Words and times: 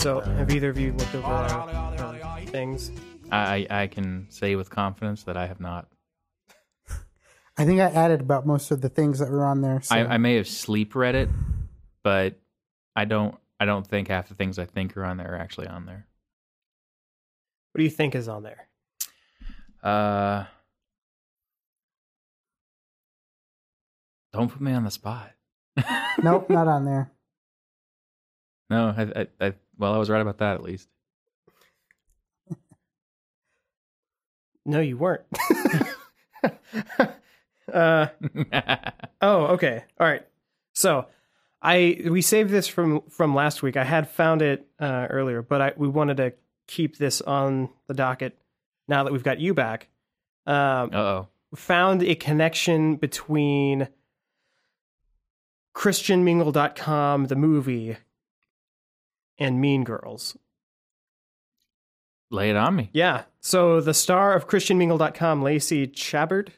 So, 0.00 0.20
have 0.20 0.50
either 0.50 0.70
of 0.70 0.78
you 0.78 0.94
looked 0.94 1.14
over 1.14 1.26
uh, 1.26 2.40
things? 2.46 2.90
I 3.30 3.66
I 3.68 3.86
can 3.86 4.26
say 4.30 4.56
with 4.56 4.70
confidence 4.70 5.24
that 5.24 5.36
I 5.36 5.46
have 5.46 5.60
not. 5.60 5.88
I 7.58 7.66
think 7.66 7.80
I 7.80 7.90
added 7.90 8.22
about 8.22 8.46
most 8.46 8.70
of 8.70 8.80
the 8.80 8.88
things 8.88 9.18
that 9.18 9.28
were 9.28 9.44
on 9.44 9.60
there. 9.60 9.82
So. 9.82 9.94
I, 9.94 10.14
I 10.14 10.16
may 10.16 10.36
have 10.36 10.48
sleep 10.48 10.94
read 10.94 11.16
it, 11.16 11.28
but 12.02 12.40
I 12.96 13.04
don't. 13.04 13.34
I 13.60 13.66
don't 13.66 13.86
think 13.86 14.08
half 14.08 14.30
the 14.30 14.34
things 14.34 14.58
I 14.58 14.64
think 14.64 14.96
are 14.96 15.04
on 15.04 15.18
there 15.18 15.34
are 15.34 15.38
actually 15.38 15.66
on 15.66 15.84
there. 15.84 16.06
What 17.72 17.80
do 17.80 17.84
you 17.84 17.90
think 17.90 18.14
is 18.14 18.26
on 18.26 18.42
there? 18.42 18.68
Uh, 19.82 20.46
don't 24.32 24.50
put 24.50 24.62
me 24.62 24.72
on 24.72 24.84
the 24.84 24.90
spot. 24.90 25.32
nope, 26.22 26.48
not 26.48 26.68
on 26.68 26.86
there. 26.86 27.12
No, 28.70 28.94
I, 28.96 29.02
I, 29.20 29.46
I, 29.48 29.54
well, 29.80 29.94
I 29.94 29.98
was 29.98 30.10
right 30.10 30.20
about 30.20 30.38
that 30.38 30.54
at 30.54 30.62
least. 30.62 30.88
No, 34.66 34.80
you 34.80 34.98
weren't. 34.98 35.22
uh, 37.72 38.06
oh, 39.22 39.46
okay. 39.46 39.84
All 39.98 40.06
right. 40.06 40.22
So, 40.74 41.06
I 41.62 42.02
we 42.04 42.20
saved 42.22 42.50
this 42.50 42.68
from 42.68 43.02
from 43.08 43.34
last 43.34 43.62
week. 43.62 43.76
I 43.76 43.84
had 43.84 44.08
found 44.08 44.42
it 44.42 44.68
uh, 44.78 45.06
earlier, 45.10 45.42
but 45.42 45.60
I 45.60 45.72
we 45.76 45.88
wanted 45.88 46.18
to 46.18 46.34
keep 46.66 46.98
this 46.98 47.20
on 47.22 47.70
the 47.88 47.94
docket 47.94 48.38
now 48.86 49.02
that 49.02 49.12
we've 49.12 49.24
got 49.24 49.40
you 49.40 49.54
back. 49.54 49.88
Um, 50.46 50.94
oh. 50.94 51.28
Found 51.54 52.02
a 52.02 52.14
connection 52.14 52.94
between 52.94 53.88
ChristianMingle.com, 55.74 57.26
the 57.26 57.34
movie, 57.34 57.96
and 59.40 59.60
Mean 59.60 59.82
Girls. 59.82 60.36
Lay 62.30 62.50
it 62.50 62.56
on 62.56 62.76
me. 62.76 62.90
Yeah. 62.92 63.24
So 63.40 63.80
the 63.80 63.94
star 63.94 64.34
of 64.34 64.46
ChristianMingle.com, 64.46 65.42
Lacey 65.42 65.88
Chabert, 65.88 66.50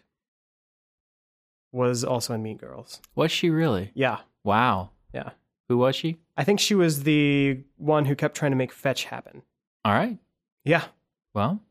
was 1.71 2.05
also 2.05 2.35
in 2.35 2.43
Mean 2.43 2.59
Girls. 2.59 3.01
Was 3.15 3.33
she 3.33 3.49
really? 3.49 3.91
Yeah. 3.95 4.19
Wow. 4.45 4.91
Yeah. 5.15 5.31
Who 5.69 5.79
was 5.79 5.97
she? 5.97 6.19
I 6.37 6.45
think 6.45 6.61
she 6.61 6.75
was 6.75 7.05
the 7.05 7.65
one 7.77 8.05
who 8.05 8.15
kept 8.15 8.37
trying 8.37 8.53
to 8.53 8.57
make 8.57 8.73
fetch 8.73 9.05
happen. 9.05 9.43
All 9.85 9.95
right. 9.95 10.19
Yeah. 10.65 10.85
Well, 11.33 11.63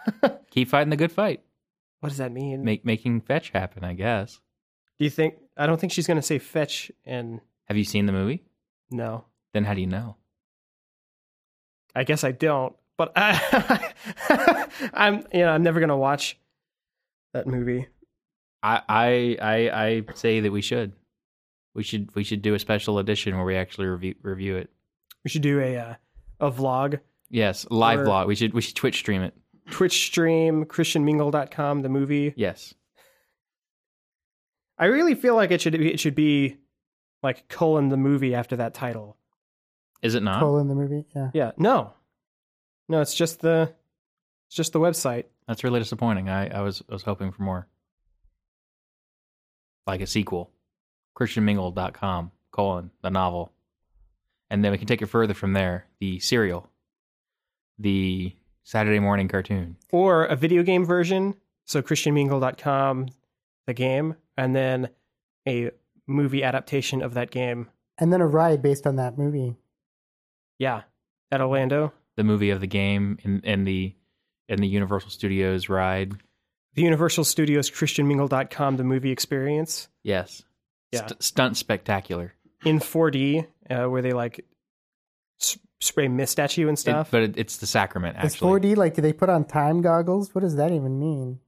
keep 0.50 0.68
fighting 0.68 0.90
the 0.90 0.96
good 0.96 1.12
fight. 1.12 1.42
What 2.00 2.10
does 2.10 2.18
that 2.18 2.32
mean? 2.32 2.62
Make 2.64 2.84
making 2.84 3.22
fetch 3.22 3.50
happen, 3.50 3.82
I 3.82 3.94
guess. 3.94 4.40
Do 4.98 5.04
you 5.04 5.10
think? 5.10 5.36
I 5.56 5.66
don't 5.66 5.80
think 5.80 5.92
she's 5.92 6.06
going 6.06 6.18
to 6.18 6.22
say 6.22 6.38
fetch 6.38 6.92
and. 7.06 7.40
Have 7.64 7.78
you 7.78 7.84
seen 7.84 8.04
the 8.06 8.12
movie? 8.12 8.44
No. 8.90 9.24
Then 9.54 9.64
how 9.64 9.72
do 9.74 9.80
you 9.80 9.86
know? 9.86 10.16
I 11.96 12.04
guess 12.04 12.22
I 12.22 12.30
don't. 12.32 12.76
But 12.98 13.12
I, 13.16 13.92
I'm, 14.94 15.24
you 15.32 15.40
know, 15.40 15.48
I'm 15.50 15.62
never 15.62 15.80
going 15.80 15.88
to 15.90 15.96
watch 15.96 16.38
that 17.34 17.46
movie. 17.46 17.88
I, 18.62 18.82
I, 18.88 19.36
I, 19.42 19.56
I 19.84 20.02
say 20.14 20.40
that 20.40 20.52
we 20.52 20.62
should. 20.62 20.92
We 21.74 21.82
should, 21.82 22.14
we 22.14 22.24
should 22.24 22.40
do 22.42 22.54
a 22.54 22.58
special 22.58 22.98
edition 22.98 23.36
where 23.36 23.44
we 23.44 23.56
actually 23.56 23.86
review 23.86 24.14
review 24.22 24.56
it. 24.56 24.70
We 25.24 25.28
should 25.30 25.42
do 25.42 25.60
a 25.60 25.76
uh, 25.76 25.94
a 26.40 26.50
vlog. 26.50 27.00
Yes, 27.28 27.66
live 27.70 28.00
Or- 28.00 28.04
vlog. 28.06 28.26
We 28.28 28.34
should, 28.34 28.54
we 28.54 28.62
should 28.62 28.76
Twitch 28.76 28.98
stream 28.98 29.20
it. 29.22 29.34
Twitch 29.70 30.06
stream, 30.06 30.64
ChristianMingle.com, 30.64 31.82
the 31.82 31.88
movie. 31.88 32.32
Yes. 32.36 32.72
I 34.78 34.86
really 34.86 35.14
feel 35.14 35.34
like 35.34 35.50
it 35.50 35.60
should 35.60 35.72
be, 35.72 35.92
it 35.92 35.98
should 36.00 36.14
be 36.14 36.58
like 37.22 37.48
colon 37.48 37.88
the 37.88 37.96
movie 37.96 38.34
after 38.34 38.56
that 38.56 38.74
title. 38.74 39.15
Is 40.06 40.14
it 40.14 40.22
not? 40.22 40.40
Cole 40.40 40.58
in 40.58 40.68
the 40.68 40.74
movie. 40.74 41.04
Yeah. 41.14 41.30
Yeah. 41.34 41.50
No. 41.58 41.92
No, 42.88 43.00
it's 43.00 43.14
just 43.14 43.40
the 43.40 43.72
it's 44.46 44.56
just 44.56 44.72
the 44.72 44.80
website. 44.80 45.24
That's 45.48 45.64
really 45.64 45.80
disappointing. 45.80 46.28
I, 46.28 46.48
I 46.48 46.60
was, 46.60 46.82
I 46.88 46.92
was 46.92 47.02
hoping 47.02 47.32
for 47.32 47.42
more. 47.42 47.66
Like 49.86 50.00
a 50.00 50.06
sequel. 50.06 50.50
ChristianMingle.com, 51.18 52.30
colon, 52.50 52.90
the 53.02 53.10
novel. 53.10 53.52
And 54.50 54.64
then 54.64 54.72
we 54.72 54.78
can 54.78 54.86
take 54.86 55.02
it 55.02 55.06
further 55.06 55.34
from 55.34 55.52
there. 55.52 55.86
The 55.98 56.18
serial. 56.20 56.68
The 57.78 58.34
Saturday 58.64 58.98
morning 58.98 59.28
cartoon. 59.28 59.76
Or 59.92 60.24
a 60.24 60.36
video 60.36 60.62
game 60.62 60.84
version. 60.84 61.34
So 61.64 61.82
ChristianMingle.com, 61.82 63.08
the 63.66 63.74
game, 63.74 64.14
and 64.36 64.54
then 64.54 64.90
a 65.48 65.70
movie 66.06 66.44
adaptation 66.44 67.02
of 67.02 67.14
that 67.14 67.30
game. 67.30 67.68
And 67.98 68.12
then 68.12 68.20
a 68.20 68.26
ride 68.26 68.62
based 68.62 68.86
on 68.86 68.96
that 68.96 69.18
movie. 69.18 69.56
Yeah. 70.58 70.82
At 71.30 71.40
Orlando. 71.40 71.92
The 72.16 72.24
movie 72.24 72.50
of 72.50 72.60
the 72.60 72.66
game 72.66 73.18
in, 73.22 73.40
in 73.40 73.64
the 73.64 73.94
in 74.48 74.60
the 74.60 74.68
Universal 74.68 75.10
Studios 75.10 75.68
ride. 75.68 76.12
The 76.74 76.82
Universal 76.82 77.24
Studios 77.24 77.70
ChristianMingle.com, 77.70 78.76
the 78.76 78.84
movie 78.84 79.10
experience. 79.10 79.88
Yes. 80.04 80.42
Yeah. 80.92 81.06
St- 81.06 81.22
stunt 81.22 81.56
spectacular. 81.56 82.32
In 82.64 82.78
4D, 82.78 83.46
uh, 83.70 83.86
where 83.86 84.02
they 84.02 84.12
like 84.12 84.44
s- 85.40 85.58
spray 85.80 86.08
mist 86.08 86.38
at 86.38 86.56
you 86.56 86.68
and 86.68 86.76
It- 86.78 86.80
stuff. 86.80 87.10
but 87.10 87.22
it, 87.22 87.36
it's 87.36 87.56
the 87.58 87.66
sacrament, 87.66 88.16
It's 88.22 88.34
actually. 88.34 88.60
4D. 88.60 88.76
Like, 88.76 88.94
do 88.94 89.02
they 89.02 89.12
put 89.12 89.28
on 89.28 89.44
time 89.44 89.82
goggles? 89.82 90.34
What 90.34 90.42
does 90.42 90.56
that 90.56 90.70
even 90.72 90.98
mean? 91.00 91.40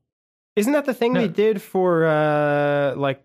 Isn't 0.57 0.73
that 0.73 0.87
the 0.87 0.95
thing 0.95 1.13
No. 1.13 1.21
they 1.21 1.29
did 1.29 1.63
for 1.63 2.05
uh 2.07 2.95
like 2.97 3.23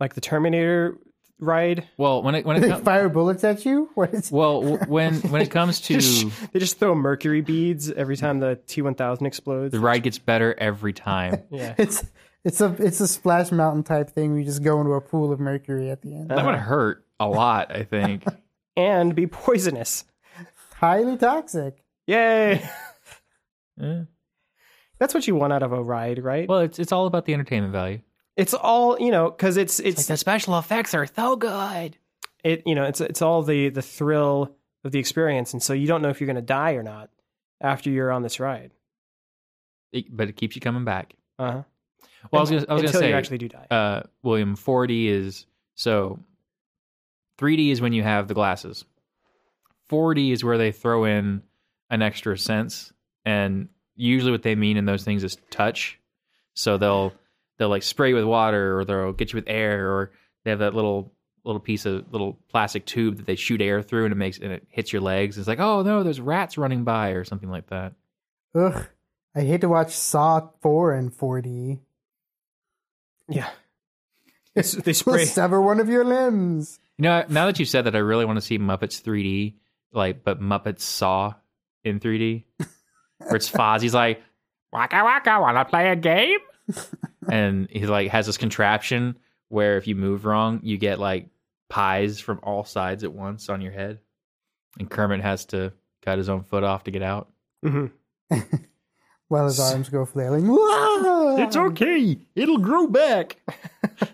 like 0.00 0.14
the 0.14 0.20
Terminator 0.22 0.96
ride? 1.40 1.86
Well, 1.96 2.22
when 2.22 2.34
it 2.34 2.44
when 2.44 2.56
Do 2.56 2.62
it 2.62 2.68
they 2.68 2.72
com- 2.74 2.82
fire 2.84 3.08
bullets 3.08 3.42
at 3.44 3.64
you? 3.64 3.90
What 3.94 4.14
is? 4.14 4.30
well 4.30 4.60
w- 4.62 4.78
when 4.86 5.14
when 5.30 5.42
it 5.42 5.50
comes 5.50 5.80
to 5.88 5.94
they 6.52 6.58
just 6.60 6.78
throw 6.78 6.94
mercury 6.94 7.40
beads 7.40 7.90
every 7.90 8.16
time 8.16 8.38
the 8.40 8.58
T1000 8.66 9.26
explodes. 9.26 9.72
the 9.72 9.80
ride 9.80 10.02
gets 10.02 10.18
better 10.18 10.54
every 10.58 10.92
time. 10.92 11.42
Yeah. 11.50 11.74
It's 11.78 12.04
it's 12.44 12.60
a 12.60 12.74
it's 12.78 13.00
a 13.00 13.08
splash 13.08 13.50
mountain 13.52 13.82
type 13.82 14.10
thing. 14.10 14.32
We 14.34 14.44
just 14.44 14.62
go 14.62 14.80
into 14.80 14.92
a 14.92 15.00
pool 15.00 15.32
of 15.32 15.40
mercury 15.40 15.90
at 15.90 16.00
the 16.02 16.14
end. 16.14 16.30
That 16.30 16.44
would 16.46 16.54
hurt 16.54 17.04
a 17.18 17.28
lot, 17.28 17.70
I 17.74 17.82
think. 17.84 18.24
and 18.76 19.14
be 19.14 19.26
poisonous. 19.26 20.04
Highly 20.76 21.16
toxic. 21.18 21.82
Yay. 22.06 22.62
Eh. 23.80 24.02
That's 24.98 25.14
what 25.14 25.26
you 25.26 25.34
want 25.34 25.52
out 25.52 25.62
of 25.62 25.72
a 25.72 25.82
ride, 25.82 26.22
right? 26.22 26.48
Well, 26.48 26.60
it's 26.60 26.78
it's 26.78 26.92
all 26.92 27.06
about 27.06 27.24
the 27.26 27.34
entertainment 27.34 27.72
value. 27.72 28.00
It's 28.40 28.54
all, 28.54 28.98
you 29.00 29.10
know, 29.10 29.30
cuz 29.30 29.56
it's 29.56 29.78
it's 29.80 30.06
the 30.06 30.16
special 30.16 30.58
effects 30.58 30.94
are 30.94 31.06
so 31.06 31.36
good. 31.36 31.96
it 32.42 32.62
you 32.66 32.74
know, 32.74 32.84
it's 32.84 33.00
it's 33.00 33.22
all 33.22 33.42
the 33.42 33.68
the 33.68 33.82
thrill 33.82 34.56
of 34.84 34.92
the 34.92 34.98
experience 34.98 35.52
and 35.52 35.62
so 35.62 35.72
you 35.74 35.86
don't 35.86 36.00
know 36.02 36.08
if 36.08 36.20
you're 36.20 36.26
going 36.26 36.36
to 36.36 36.42
die 36.42 36.72
or 36.72 36.82
not 36.82 37.10
after 37.60 37.90
you're 37.90 38.10
on 38.10 38.22
this 38.22 38.40
ride. 38.40 38.72
It- 39.92 40.14
but 40.16 40.28
it 40.28 40.36
keeps 40.36 40.54
you 40.56 40.60
coming 40.62 40.84
back. 40.84 41.14
Uh-huh. 41.38 41.62
Well, 42.30 42.40
I 42.40 42.40
was 42.40 42.50
gonna, 42.50 42.66
I 42.68 42.74
was 42.74 42.82
Until 42.82 42.92
gonna 42.92 43.04
say, 43.04 43.08
you 43.10 43.14
actually 43.16 43.38
do 43.38 43.48
die. 43.48 43.66
uh, 43.70 44.02
William, 44.22 44.56
4D 44.56 45.06
is 45.06 45.46
so 45.74 46.18
3D 47.38 47.70
is 47.70 47.80
when 47.80 47.92
you 47.92 48.02
have 48.02 48.28
the 48.28 48.34
glasses. 48.34 48.84
4D 49.90 50.32
is 50.32 50.44
where 50.44 50.58
they 50.58 50.72
throw 50.72 51.04
in 51.04 51.42
an 51.90 52.02
extra 52.02 52.36
sense, 52.38 52.92
and 53.24 53.68
usually 53.96 54.30
what 54.32 54.42
they 54.42 54.54
mean 54.54 54.76
in 54.76 54.84
those 54.84 55.02
things 55.04 55.24
is 55.24 55.36
touch. 55.50 55.98
So 56.54 56.76
they'll 56.78 57.12
they'll 57.60 57.68
like 57.68 57.84
spray 57.84 58.08
you 58.08 58.16
with 58.16 58.24
water, 58.24 58.76
or 58.80 58.84
they'll 58.84 59.12
get 59.12 59.32
you 59.32 59.36
with 59.36 59.44
air, 59.46 59.88
or 59.92 60.10
they 60.42 60.50
have 60.50 60.58
that 60.58 60.74
little 60.74 61.12
little 61.44 61.60
piece 61.60 61.86
of 61.86 62.10
little 62.12 62.38
plastic 62.48 62.84
tube 62.84 63.18
that 63.18 63.26
they 63.26 63.36
shoot 63.36 63.62
air 63.62 63.82
through, 63.82 64.06
and 64.06 64.12
it 64.12 64.16
makes 64.16 64.38
and 64.38 64.50
it 64.50 64.66
hits 64.70 64.92
your 64.92 65.02
legs. 65.02 65.38
It's 65.38 65.46
like, 65.46 65.60
oh 65.60 65.82
no, 65.82 66.02
there's 66.02 66.20
rats 66.20 66.58
running 66.58 66.82
by, 66.82 67.10
or 67.10 67.24
something 67.24 67.50
like 67.50 67.68
that. 67.68 67.92
Ugh. 68.56 68.86
I 69.36 69.42
hate 69.42 69.60
to 69.60 69.68
watch 69.68 69.92
Saw 69.92 70.48
4 70.60 70.96
in 70.96 71.10
4D. 71.10 71.78
yeah. 73.28 73.50
It's- 74.56 74.72
they 74.72 74.82
We'll 74.86 74.94
spray 74.94 75.24
sever 75.26 75.62
one 75.62 75.78
of 75.78 75.88
your 75.88 76.04
limbs. 76.04 76.80
You 76.98 77.04
know, 77.04 77.24
now 77.28 77.46
that 77.46 77.60
you 77.60 77.64
said 77.64 77.84
that, 77.84 77.94
I 77.94 78.00
really 78.00 78.24
want 78.24 78.38
to 78.38 78.44
see 78.44 78.58
Muppets 78.58 79.00
3D, 79.00 79.54
like, 79.92 80.24
but 80.24 80.40
Muppets 80.40 80.80
Saw 80.80 81.34
in 81.84 82.00
3D, 82.00 82.42
where 83.18 83.36
it's 83.36 83.48
Fozzie's 83.48 83.94
like, 83.94 84.20
Waka 84.72 85.02
Waka, 85.04 85.38
wanna 85.40 85.64
play 85.64 85.90
a 85.90 85.96
game? 85.96 86.40
And 87.30 87.68
he 87.70 87.86
like 87.86 88.10
has 88.10 88.26
this 88.26 88.36
contraption 88.38 89.18
where 89.48 89.76
if 89.76 89.86
you 89.86 89.94
move 89.96 90.24
wrong, 90.24 90.60
you 90.62 90.76
get 90.78 90.98
like 90.98 91.28
pies 91.68 92.20
from 92.20 92.40
all 92.42 92.64
sides 92.64 93.04
at 93.04 93.12
once 93.12 93.48
on 93.48 93.60
your 93.60 93.72
head, 93.72 93.98
and 94.78 94.90
Kermit 94.90 95.20
has 95.20 95.44
to 95.46 95.72
cut 96.02 96.18
his 96.18 96.28
own 96.28 96.42
foot 96.44 96.64
off 96.64 96.84
to 96.84 96.90
get 96.90 97.02
out. 97.02 97.28
Mhm. 97.64 97.90
While 99.28 99.44
his 99.46 99.60
arms 99.60 99.88
go 99.88 100.04
flailing. 100.04 100.44
It's 101.40 101.56
okay, 101.56 102.18
it'll 102.34 102.58
grow 102.58 102.86
back. 102.88 103.36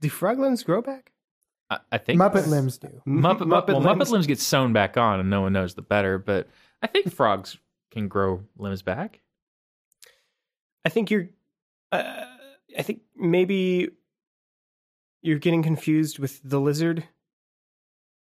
Do 0.00 0.08
frog 0.08 0.38
limbs 0.38 0.62
grow 0.62 0.80
back? 0.80 1.12
I, 1.68 1.78
I 1.92 1.98
think 1.98 2.18
Muppet 2.20 2.46
limbs 2.46 2.78
do. 2.78 2.88
Muppet, 3.06 3.40
Muppet 3.40 3.66
Muppet, 3.66 3.82
Muppet 3.82 3.96
limbs. 3.98 4.10
limbs 4.10 4.26
get 4.26 4.38
sewn 4.40 4.72
back 4.72 4.96
on, 4.96 5.20
and 5.20 5.28
no 5.30 5.42
one 5.42 5.52
knows 5.52 5.74
the 5.74 5.82
better. 5.82 6.16
But 6.18 6.48
I 6.82 6.86
think 6.86 7.12
frogs 7.12 7.58
can 7.90 8.08
grow 8.08 8.42
limbs 8.56 8.80
back. 8.82 9.20
I 10.84 10.88
think 10.88 11.10
you're. 11.10 11.28
Uh, 11.92 12.24
I 12.78 12.82
think 12.82 13.00
maybe 13.16 13.90
you're 15.22 15.38
getting 15.38 15.62
confused 15.62 16.18
with 16.18 16.40
the 16.44 16.60
lizard 16.60 17.04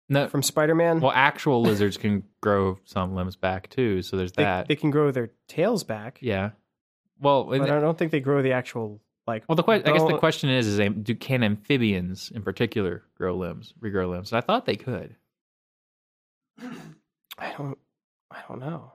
No, 0.09 0.29
from 0.29 0.43
Spider-Man. 0.43 1.01
well, 1.01 1.13
actual 1.15 1.63
lizards 1.63 1.97
can 1.97 2.25
grow 2.41 2.79
some 2.85 3.15
limbs 3.15 3.37
back 3.37 3.71
too. 3.71 4.03
So 4.03 4.17
there's 4.17 4.33
they, 4.33 4.43
that. 4.43 4.69
they 4.69 4.77
can 4.77 4.91
grow 4.91 5.11
their 5.11 5.31
tails 5.49 5.85
back, 5.85 6.19
yeah. 6.21 6.51
Well, 7.21 7.45
but 7.45 7.71
I 7.71 7.81
don't 7.81 7.97
think 7.97 8.11
they 8.11 8.21
grow 8.21 8.43
the 8.43 8.53
actual 8.53 9.01
like. 9.27 9.45
well, 9.49 9.57
the 9.57 9.63
que- 9.63 9.85
I 9.85 9.93
guess 9.93 10.03
the 10.03 10.19
question 10.19 10.51
is: 10.51 10.67
is 10.67 10.91
do 11.03 11.15
can 11.15 11.45
amphibians 11.45 12.33
in 12.35 12.43
particular 12.43 13.05
grow 13.17 13.37
limbs, 13.37 13.75
regrow 13.81 14.11
limbs? 14.11 14.33
I 14.33 14.41
thought 14.41 14.67
they 14.67 14.77
could. 14.77 15.15
I 17.39 17.53
don't. 17.57 17.79
I 18.31 18.43
don't 18.49 18.61
know. 18.61 18.93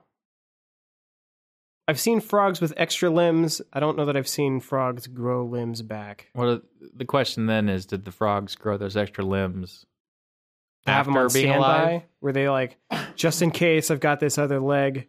I've 1.88 1.98
seen 1.98 2.20
frogs 2.20 2.60
with 2.60 2.74
extra 2.76 3.08
limbs. 3.08 3.62
I 3.72 3.80
don't 3.80 3.96
know 3.96 4.04
that 4.04 4.16
I've 4.16 4.28
seen 4.28 4.60
frogs 4.60 5.06
grow 5.06 5.44
limbs 5.44 5.80
back. 5.82 6.28
Well, 6.34 6.60
the 6.94 7.06
question 7.06 7.46
then 7.46 7.68
is: 7.70 7.86
Did 7.86 8.04
the 8.04 8.12
frogs 8.12 8.54
grow 8.54 8.76
those 8.76 8.96
extra 8.96 9.24
limbs 9.24 9.86
have 10.86 11.06
them 11.06 11.16
after 11.16 11.26
on 11.26 11.32
being 11.32 11.46
standby, 11.52 11.90
alive? 11.90 12.02
where 12.20 12.32
they 12.34 12.48
like, 12.48 12.76
just 13.16 13.40
in 13.42 13.50
case 13.50 13.90
I've 13.90 14.00
got 14.00 14.20
this 14.20 14.36
other 14.38 14.60
leg. 14.60 15.08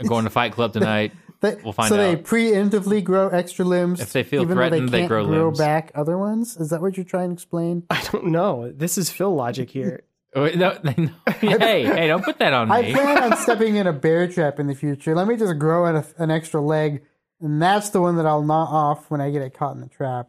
I'm 0.00 0.06
going 0.06 0.24
to 0.24 0.30
Fight 0.30 0.52
Club 0.52 0.72
tonight. 0.72 1.12
They, 1.42 1.54
We'll 1.62 1.74
find 1.74 1.92
out. 1.92 1.96
so 1.96 1.96
they 1.98 2.16
preemptively 2.16 3.04
grow 3.04 3.28
extra 3.28 3.66
limbs. 3.66 4.00
If 4.00 4.14
they 4.14 4.22
feel 4.22 4.40
even 4.40 4.56
threatened, 4.56 4.88
they 4.88 5.00
can't 5.00 5.08
grow 5.10 5.26
grow 5.26 5.44
limbs. 5.48 5.58
back 5.58 5.92
other 5.94 6.16
ones. 6.16 6.56
Is 6.56 6.70
that 6.70 6.80
what 6.80 6.96
you're 6.96 7.04
trying 7.04 7.28
to 7.28 7.34
explain? 7.34 7.82
I 7.90 8.02
don't 8.10 8.28
know. 8.28 8.72
This 8.74 8.96
is 8.96 9.10
Phil 9.10 9.34
logic 9.34 9.68
here. 9.68 10.04
Oh, 10.36 10.42
wait, 10.42 10.56
no, 10.58 10.78
no. 10.84 11.08
hey, 11.40 11.84
hey, 11.84 12.06
don't 12.08 12.22
put 12.22 12.38
that 12.40 12.52
on 12.52 12.68
me. 12.68 12.74
I 12.74 12.92
plan 12.92 13.22
on 13.32 13.36
stepping 13.38 13.76
in 13.76 13.86
a 13.86 13.92
bear 13.92 14.28
trap 14.30 14.60
in 14.60 14.66
the 14.66 14.74
future. 14.74 15.14
Let 15.14 15.26
me 15.26 15.36
just 15.36 15.58
grow 15.58 15.86
an, 15.86 16.04
an 16.18 16.30
extra 16.30 16.60
leg, 16.60 17.02
and 17.40 17.60
that's 17.60 17.88
the 17.90 18.02
one 18.02 18.16
that 18.16 18.26
I'll 18.26 18.42
gnaw 18.42 18.64
off 18.64 19.10
when 19.10 19.22
I 19.22 19.30
get 19.30 19.40
it 19.40 19.54
caught 19.54 19.74
in 19.74 19.80
the 19.80 19.88
trap. 19.88 20.28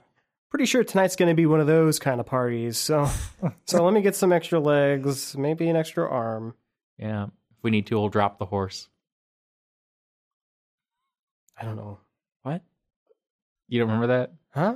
Pretty 0.49 0.65
sure 0.65 0.85
tonight's 0.85 1.17
going 1.17 1.27
to 1.27 1.35
be 1.35 1.45
one 1.45 1.59
of 1.59 1.67
those 1.67 1.99
kind 1.99 2.21
of 2.21 2.25
parties. 2.25 2.77
So, 2.77 3.09
so 3.65 3.83
let 3.83 3.93
me 3.93 4.01
get 4.01 4.15
some 4.15 4.31
extra 4.31 4.61
legs, 4.61 5.35
maybe 5.35 5.67
an 5.67 5.75
extra 5.75 6.09
arm. 6.09 6.55
Yeah, 6.97 7.25
if 7.25 7.63
we 7.63 7.69
need 7.71 7.87
to, 7.87 7.95
we'll 7.99 8.07
drop 8.07 8.39
the 8.39 8.45
horse. 8.45 8.87
I 11.59 11.65
don't 11.65 11.75
know 11.75 11.99
what, 12.43 12.61
You 13.67 13.79
don't 13.79 13.89
remember 13.89 14.07
that? 14.19 14.31
huh? 14.51 14.75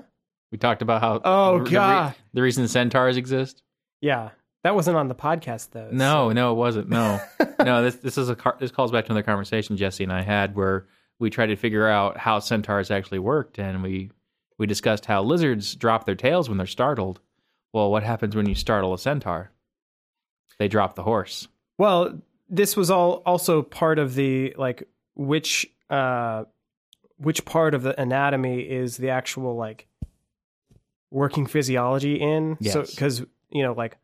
We 0.51 0.57
talked 0.57 0.81
about 0.81 1.00
how. 1.01 1.22
Oh, 1.24 1.60
the, 1.60 1.63
re- 1.63 1.72
God. 1.72 2.16
The 2.33 2.42
reason 2.42 2.68
centaurs 2.68 3.16
exist. 3.16 3.62
Yeah, 4.01 4.31
that 4.63 4.75
wasn't 4.75 4.97
on 4.97 5.07
the 5.07 5.15
podcast 5.15 5.71
though. 5.71 5.89
No, 5.91 6.31
no, 6.31 6.51
it 6.51 6.55
wasn't. 6.55 6.89
No, 6.89 7.19
no. 7.59 7.83
This 7.83 7.95
this 7.95 8.17
is 8.17 8.29
a 8.29 8.35
car- 8.35 8.57
this 8.59 8.71
calls 8.71 8.91
back 8.91 9.05
to 9.05 9.11
another 9.11 9.23
conversation 9.23 9.77
Jesse 9.77 10.03
and 10.03 10.13
I 10.13 10.21
had 10.21 10.55
where 10.55 10.87
we 11.19 11.29
tried 11.29 11.47
to 11.47 11.55
figure 11.55 11.87
out 11.87 12.17
how 12.17 12.39
centaurs 12.39 12.89
actually 12.91 13.19
worked, 13.19 13.57
and 13.59 13.81
we 13.83 14.11
we 14.57 14.67
discussed 14.67 15.05
how 15.05 15.23
lizards 15.23 15.75
drop 15.75 16.05
their 16.05 16.15
tails 16.15 16.47
when 16.49 16.57
they're 16.57 16.67
startled. 16.67 17.19
Well, 17.73 17.89
what 17.89 18.03
happens 18.03 18.35
when 18.35 18.47
you 18.49 18.55
startle 18.55 18.93
a 18.93 18.97
centaur? 18.99 19.51
They 20.59 20.67
drop 20.67 20.95
the 20.95 21.03
horse. 21.03 21.47
Well, 21.77 22.19
this 22.49 22.75
was 22.77 22.91
all 22.91 23.23
also 23.25 23.61
part 23.63 23.97
of 23.97 24.13
the 24.15 24.53
like 24.57 24.83
which 25.15 25.65
uh 25.89 26.43
which 27.17 27.45
part 27.45 27.73
of 27.73 27.83
the 27.83 27.99
anatomy 27.99 28.59
is 28.61 28.97
the 28.97 29.09
actual 29.09 29.55
like 29.55 29.87
working 31.09 31.45
physiology 31.45 32.15
in. 32.15 32.57
So 32.61 32.79
Yes. 32.79 32.95
cuz 32.95 33.19
you 33.49 33.63
know 33.63 33.73
like 33.73 33.97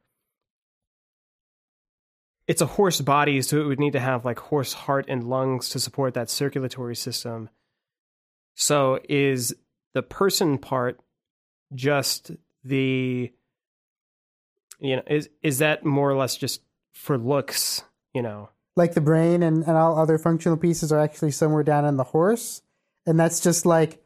it's 2.47 2.61
a 2.61 2.65
horse 2.65 3.01
body 3.01 3.41
so 3.41 3.59
it 3.61 3.65
would 3.65 3.79
need 3.79 3.93
to 3.93 3.99
have 3.99 4.25
like 4.25 4.39
horse 4.39 4.73
heart 4.73 5.05
and 5.07 5.29
lungs 5.29 5.69
to 5.69 5.79
support 5.79 6.13
that 6.13 6.29
circulatory 6.29 6.95
system. 6.95 7.49
So 8.55 8.99
is 9.07 9.55
the 9.93 10.01
person 10.01 10.57
part 10.57 10.99
just 11.73 12.31
the 12.63 13.31
you 14.79 14.95
know 14.95 15.01
is 15.07 15.29
is 15.43 15.59
that 15.59 15.85
more 15.85 16.09
or 16.09 16.15
less 16.15 16.37
just 16.37 16.61
for 16.93 17.17
looks 17.17 17.83
you 18.13 18.21
know 18.21 18.49
Like 18.75 18.93
the 18.93 19.01
brain 19.01 19.41
and, 19.41 19.63
and 19.63 19.75
all 19.75 19.97
other 19.97 20.19
functional 20.19 20.57
pieces 20.57 20.91
are 20.91 20.99
actually 20.99 21.31
somewhere 21.31 21.63
down 21.63 21.83
in 21.83 21.97
the 21.97 22.03
horse, 22.03 22.61
and 23.07 23.19
that's 23.19 23.39
just 23.39 23.65
like 23.65 24.03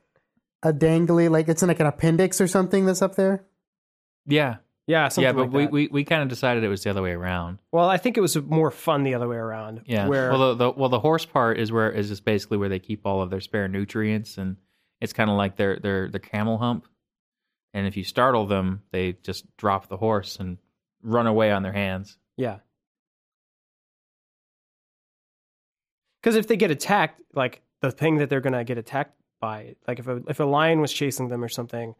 a 0.63 0.71
dangly, 0.71 1.29
like 1.29 1.49
it's 1.49 1.61
like 1.61 1.81
an 1.81 1.87
appendix 1.87 2.39
or 2.39 2.47
something 2.47 2.85
that's 2.85 3.01
up 3.01 3.15
there. 3.15 3.43
Yeah, 4.25 4.57
yeah 4.91 5.07
something 5.07 5.23
yeah, 5.23 5.31
but 5.31 5.51
like 5.51 5.71
we, 5.71 5.85
we 5.87 5.87
we 5.91 6.03
kind 6.03 6.21
of 6.21 6.27
decided 6.29 6.63
it 6.63 6.67
was 6.67 6.83
the 6.83 6.89
other 6.89 7.01
way 7.01 7.11
around. 7.11 7.57
well 7.71 7.89
i 7.89 7.97
think 7.97 8.17
it 8.17 8.21
was 8.21 8.35
more 8.43 8.69
fun 8.71 9.03
the 9.03 9.15
other 9.15 9.27
way 9.27 9.37
around 9.37 9.81
Yeah. 9.85 10.07
where 10.07 10.29
well, 10.31 10.55
the, 10.55 10.65
the 10.65 10.79
well 10.79 10.89
the 10.89 10.99
horse 10.99 11.25
part 11.25 11.59
is 11.59 11.71
where 11.71 11.89
is 11.91 12.09
just 12.09 12.25
basically 12.25 12.57
where 12.57 12.69
they 12.69 12.79
keep 12.79 13.05
all 13.05 13.21
of 13.21 13.29
their 13.29 13.41
spare 13.41 13.67
nutrients, 13.67 14.37
and 14.37 14.57
it's 14.99 15.13
kind 15.13 15.29
of 15.29 15.37
like 15.37 15.55
their 15.55 15.79
their 15.79 16.09
their 16.09 16.19
camel 16.19 16.57
hump. 16.57 16.87
And 17.73 17.87
if 17.87 17.95
you 17.95 18.03
startle 18.03 18.45
them, 18.47 18.81
they 18.91 19.13
just 19.23 19.45
drop 19.55 19.87
the 19.87 19.95
horse 19.97 20.35
and 20.41 20.57
run 21.01 21.25
away 21.25 21.51
on 21.51 21.63
their 21.63 21.71
hands. 21.73 22.17
yeah 22.37 22.57
because 26.21 26.35
if 26.35 26.47
they 26.47 26.57
get 26.57 26.71
attacked 26.71 27.19
like 27.33 27.61
the 27.81 27.91
thing 27.91 28.17
that 28.17 28.29
they're 28.29 28.41
gonna 28.41 28.63
get 28.63 28.77
attacked 28.77 29.15
by 29.39 29.75
like 29.87 29.99
if 29.99 30.07
a 30.07 30.21
if 30.27 30.39
a 30.39 30.43
lion 30.43 30.79
was 30.81 30.93
chasing 30.93 31.27
them 31.29 31.43
or 31.43 31.49
something 31.49 31.95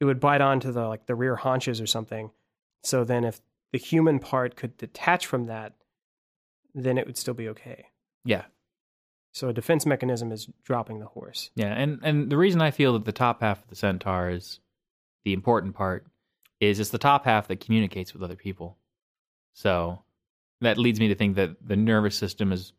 it 0.00 0.04
would 0.04 0.20
bite 0.20 0.40
onto 0.40 0.72
the 0.72 0.86
like 0.88 1.06
the 1.06 1.14
rear 1.14 1.36
haunches 1.36 1.80
or 1.80 1.86
something 1.86 2.30
so 2.82 3.04
then 3.04 3.24
if 3.24 3.40
the 3.72 3.78
human 3.78 4.18
part 4.18 4.56
could 4.56 4.76
detach 4.76 5.26
from 5.26 5.46
that 5.46 5.74
then 6.74 6.98
it 6.98 7.06
would 7.06 7.18
still 7.18 7.34
be 7.34 7.48
okay 7.48 7.86
Yeah, 8.24 8.44
so 9.32 9.48
a 9.48 9.52
defense 9.52 9.86
mechanism 9.86 10.32
is 10.32 10.48
dropping 10.64 10.98
the 10.98 11.06
horse 11.06 11.50
yeah. 11.54 11.72
And 11.72 12.00
and 12.02 12.30
the 12.30 12.36
reason 12.36 12.60
I 12.60 12.70
feel 12.70 12.94
that 12.94 13.04
the 13.04 13.12
top 13.12 13.40
half 13.42 13.62
of 13.62 13.68
the 13.68 13.76
centaur 13.76 14.30
is 14.30 14.60
the 15.24 15.32
important 15.32 15.74
part 15.74 16.06
is 16.60 16.78
it's 16.78 16.90
the 16.90 16.98
top 16.98 17.24
half 17.24 17.48
that 17.48 17.60
communicates 17.60 18.12
with 18.12 18.22
other 18.22 18.36
people. 18.36 18.76
So 19.54 20.02
that 20.60 20.78
leads 20.78 21.00
me 21.00 21.08
to 21.08 21.14
think 21.14 21.36
that 21.36 21.56
the 21.66 21.76
nervous 21.76 22.16
system 22.16 22.52
is 22.52 22.72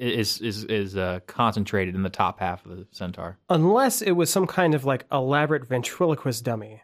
is 0.00 0.40
is 0.40 0.64
is 0.64 0.96
uh, 0.96 1.20
concentrated 1.26 1.94
in 1.94 2.02
the 2.02 2.10
top 2.10 2.40
half 2.40 2.64
of 2.66 2.76
the 2.76 2.86
centaur. 2.90 3.38
unless 3.48 4.00
it 4.02 4.12
was 4.12 4.30
some 4.30 4.46
kind 4.46 4.74
of 4.74 4.84
like 4.84 5.04
elaborate 5.12 5.66
ventriloquist 5.68 6.44
dummy. 6.44 6.82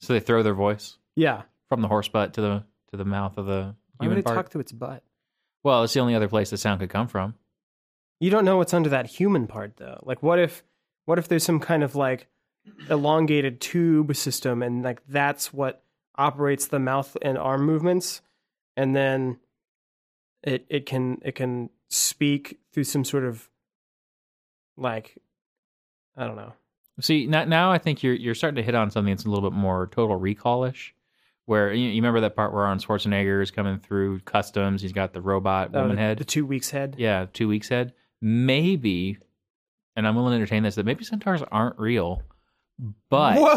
So 0.00 0.12
they 0.12 0.20
throw 0.20 0.42
their 0.42 0.54
voice 0.54 0.98
Yeah, 1.16 1.42
from 1.68 1.80
the 1.82 1.88
horse 1.88 2.08
butt 2.08 2.34
to 2.34 2.40
the 2.40 2.64
to 2.90 2.96
the 2.96 3.04
mouth 3.04 3.36
of 3.38 3.46
the 3.46 3.74
why 3.96 4.08
would 4.08 4.18
it 4.18 4.24
part. 4.24 4.36
talk 4.36 4.50
to 4.50 4.60
its 4.60 4.72
butt? 4.72 5.02
well, 5.62 5.82
it's 5.82 5.94
the 5.94 6.00
only 6.00 6.14
other 6.14 6.28
place 6.28 6.50
the 6.50 6.56
sound 6.58 6.80
could 6.80 6.90
come 6.90 7.08
from. 7.08 7.34
You 8.20 8.30
don't 8.30 8.44
know 8.44 8.58
what's 8.58 8.74
under 8.74 8.90
that 8.90 9.06
human 9.06 9.46
part 9.46 9.76
though. 9.76 9.98
Like, 10.04 10.22
what 10.22 10.38
if, 10.38 10.62
what 11.06 11.18
if 11.18 11.26
there's 11.28 11.42
some 11.44 11.58
kind 11.60 11.82
of 11.82 11.94
like 11.96 12.28
elongated 12.88 13.60
tube 13.60 14.14
system, 14.16 14.62
and 14.62 14.82
like 14.82 15.02
that's 15.08 15.52
what 15.52 15.82
operates 16.16 16.66
the 16.68 16.78
mouth 16.78 17.16
and 17.22 17.36
arm 17.36 17.62
movements, 17.64 18.20
and 18.76 18.94
then 18.94 19.38
it 20.42 20.64
it 20.68 20.86
can 20.86 21.18
it 21.24 21.34
can 21.34 21.70
speak 21.94 22.58
through 22.72 22.84
some 22.84 23.04
sort 23.04 23.24
of 23.24 23.48
like 24.76 25.16
I 26.16 26.26
don't 26.26 26.36
know. 26.36 26.52
See, 27.00 27.26
now, 27.26 27.44
now 27.44 27.72
I 27.72 27.78
think 27.78 28.02
you're 28.02 28.14
you're 28.14 28.34
starting 28.34 28.56
to 28.56 28.62
hit 28.62 28.74
on 28.74 28.90
something 28.90 29.12
that's 29.12 29.24
a 29.24 29.30
little 29.30 29.48
bit 29.48 29.56
more 29.56 29.86
total 29.88 30.18
recallish. 30.18 30.90
Where 31.46 31.72
you, 31.74 31.88
you 31.88 31.96
remember 31.96 32.20
that 32.22 32.36
part 32.36 32.54
where 32.54 32.64
Arnold 32.64 32.86
Schwarzenegger 32.86 33.42
is 33.42 33.50
coming 33.50 33.78
through 33.78 34.20
customs, 34.20 34.80
he's 34.80 34.92
got 34.92 35.12
the 35.12 35.20
robot 35.20 35.74
Uh, 35.74 35.80
woman 35.80 35.96
the, 35.96 36.02
head, 36.02 36.18
the 36.18 36.24
two 36.24 36.46
weeks 36.46 36.70
head. 36.70 36.94
yeah, 36.98 37.26
two 37.32 37.48
weeks 37.48 37.68
head. 37.68 37.92
Maybe, 38.22 39.18
and 39.94 40.06
I'm 40.08 40.14
willing 40.14 40.30
to 40.30 40.36
entertain 40.36 40.62
this 40.62 40.76
that 40.76 40.86
maybe 40.86 41.04
centaurs 41.04 41.42
aren't 41.52 41.78
real, 41.78 42.22
but 43.10 43.36
Whoa! 43.38 43.56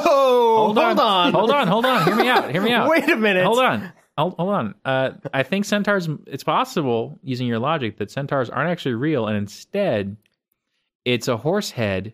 hold 0.66 0.78
on, 0.78 1.00
on, 1.00 1.32
hold 1.40 1.50
on, 1.52 1.68
hold 1.70 1.86
on. 1.86 2.04
Hear 2.06 2.16
me 2.18 2.28
out. 2.28 2.52
Hear 2.52 2.62
me 2.62 2.72
out. 2.74 2.90
Wait 2.90 3.10
a 3.10 3.16
minute. 3.16 3.46
Hold 3.46 3.60
on. 3.60 3.94
Hold, 4.18 4.36
hold 4.38 4.50
on. 4.50 4.76
Uh, 4.84 5.12
I 5.34 5.44
think 5.44 5.66
centaurs, 5.66 6.10
it's 6.26 6.44
possible, 6.44 7.20
using 7.24 7.46
your 7.48 7.60
logic, 7.60 7.98
that 7.98 8.10
centaurs 8.12 8.50
aren't 8.50 8.70
actually 8.72 8.96
real, 8.96 9.28
and 9.28 9.38
instead, 9.38 10.18
it's 11.06 11.28
a 11.28 11.38
horse 11.38 11.70
head 11.72 12.14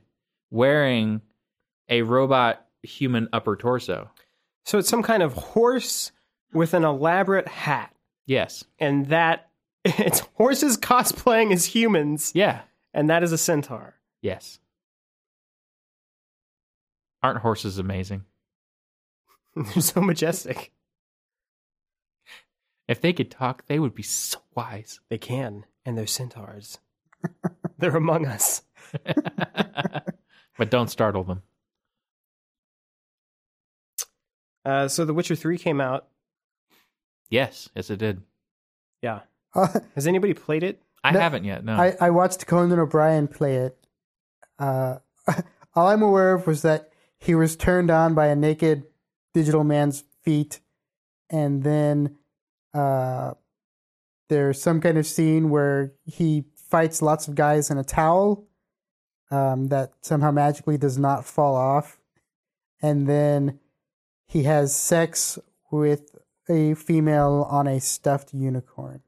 wearing 0.51 1.21
a 1.89 2.01
robot 2.01 2.65
human 2.83 3.29
upper 3.31 3.55
torso. 3.55 4.09
So 4.65 4.77
it's 4.77 4.89
some 4.89 5.03
kind 5.03 5.23
of 5.23 5.33
horse 5.33 6.11
with 6.53 6.73
an 6.73 6.83
elaborate 6.83 7.47
hat. 7.47 7.89
Yes. 8.25 8.63
and 8.79 9.07
that 9.07 9.49
it's 9.85 10.19
horses 10.35 10.77
cosplaying 10.77 11.51
as 11.53 11.65
humans, 11.65 12.31
Yeah. 12.35 12.61
and 12.93 13.09
that 13.09 13.23
is 13.23 13.31
a 13.31 13.37
centaur. 13.37 13.95
Yes. 14.21 14.59
Aren't 17.21 17.39
horses 17.39 17.77
amazing? 17.77 18.23
They're 19.55 19.81
so 19.81 20.01
majestic. 20.01 20.71
If 22.87 23.01
they 23.01 23.13
could 23.13 23.31
talk, 23.31 23.65
they 23.67 23.79
would 23.79 23.95
be 23.95 24.03
so 24.03 24.39
wise. 24.55 24.99
They 25.09 25.17
can, 25.17 25.65
and 25.85 25.97
they're 25.97 26.07
centaurs. 26.07 26.79
they're 27.77 27.95
among 27.95 28.25
us. 28.25 28.61
but 30.57 30.69
don't 30.69 30.89
startle 30.89 31.23
them. 31.23 31.41
Uh, 34.65 34.87
so 34.87 35.05
The 35.05 35.13
Witcher 35.13 35.35
3 35.35 35.57
came 35.57 35.81
out. 35.81 36.07
Yes, 37.29 37.69
yes, 37.75 37.89
it 37.89 37.97
did. 37.99 38.21
Yeah. 39.01 39.21
Uh, 39.55 39.67
Has 39.93 40.07
anybody 40.07 40.33
played 40.33 40.63
it? 40.63 40.81
I 41.03 41.11
No, 41.11 41.19
haven't 41.19 41.43
yet. 41.43 41.63
No. 41.63 41.73
I, 41.73 41.95
I 42.01 42.09
watched 42.09 42.47
Conan 42.47 42.79
O'Brien 42.79 43.27
play 43.27 43.57
it. 43.57 43.77
Uh, 44.57 44.95
all 45.75 45.89
I'm 45.89 46.01
aware 46.01 46.33
of 46.33 46.47
was 46.47 46.63
that 46.63 46.89
he 47.19 47.35
was 47.35 47.55
turned 47.55 47.91
on 47.91 48.15
by 48.15 48.25
a 48.29 48.35
naked 48.35 48.87
digital 49.31 49.63
man's 49.63 50.05
feet, 50.23 50.59
and 51.29 51.61
then 51.61 52.15
uh, 52.73 53.33
there's 54.29 54.61
some 54.61 54.81
kind 54.81 54.97
of 54.97 55.05
scene 55.05 55.49
where 55.49 55.93
he 56.05 56.45
fights 56.55 57.01
lots 57.01 57.27
of 57.27 57.35
guys 57.35 57.69
in 57.69 57.77
a 57.77 57.83
towel 57.83 58.45
um, 59.31 59.67
that 59.67 59.93
somehow 60.01 60.31
magically 60.31 60.77
does 60.77 60.97
not 60.97 61.25
fall 61.25 61.55
off, 61.55 61.99
and 62.81 63.07
then 63.07 63.59
he 64.27 64.43
has 64.43 64.75
sex 64.75 65.37
with 65.71 66.15
a 66.49 66.73
female 66.75 67.47
on 67.49 67.67
a 67.67 67.79
stuffed 67.79 68.33
unicorn, 68.33 69.01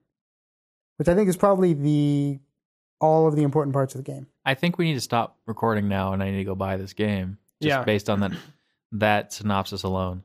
which 0.98 1.08
I 1.08 1.16
think 1.16 1.28
is 1.30 1.38
probably 1.38 1.74
the 1.74 2.40
all 3.02 3.28
of 3.28 3.36
the 3.36 3.44
important 3.44 3.74
parts 3.74 3.94
of 3.94 4.04
the 4.04 4.10
game. 4.12 4.28
I 4.46 4.54
think 4.54 4.78
we 4.78 4.86
need 4.86 4.94
to 4.94 5.02
stop 5.02 5.38
recording 5.46 5.88
now, 5.88 6.14
and 6.14 6.24
I 6.24 6.32
need 6.32 6.38
to 6.38 6.44
go 6.44 6.56
buy 6.56 6.78
this 6.78 6.94
game 6.94 7.38
just 7.62 7.70
Yeah. 7.70 7.84
based 7.84 8.10
on 8.10 8.20
that 8.22 8.32
that 8.94 9.34
synopsis 9.34 9.84
alone. 9.84 10.24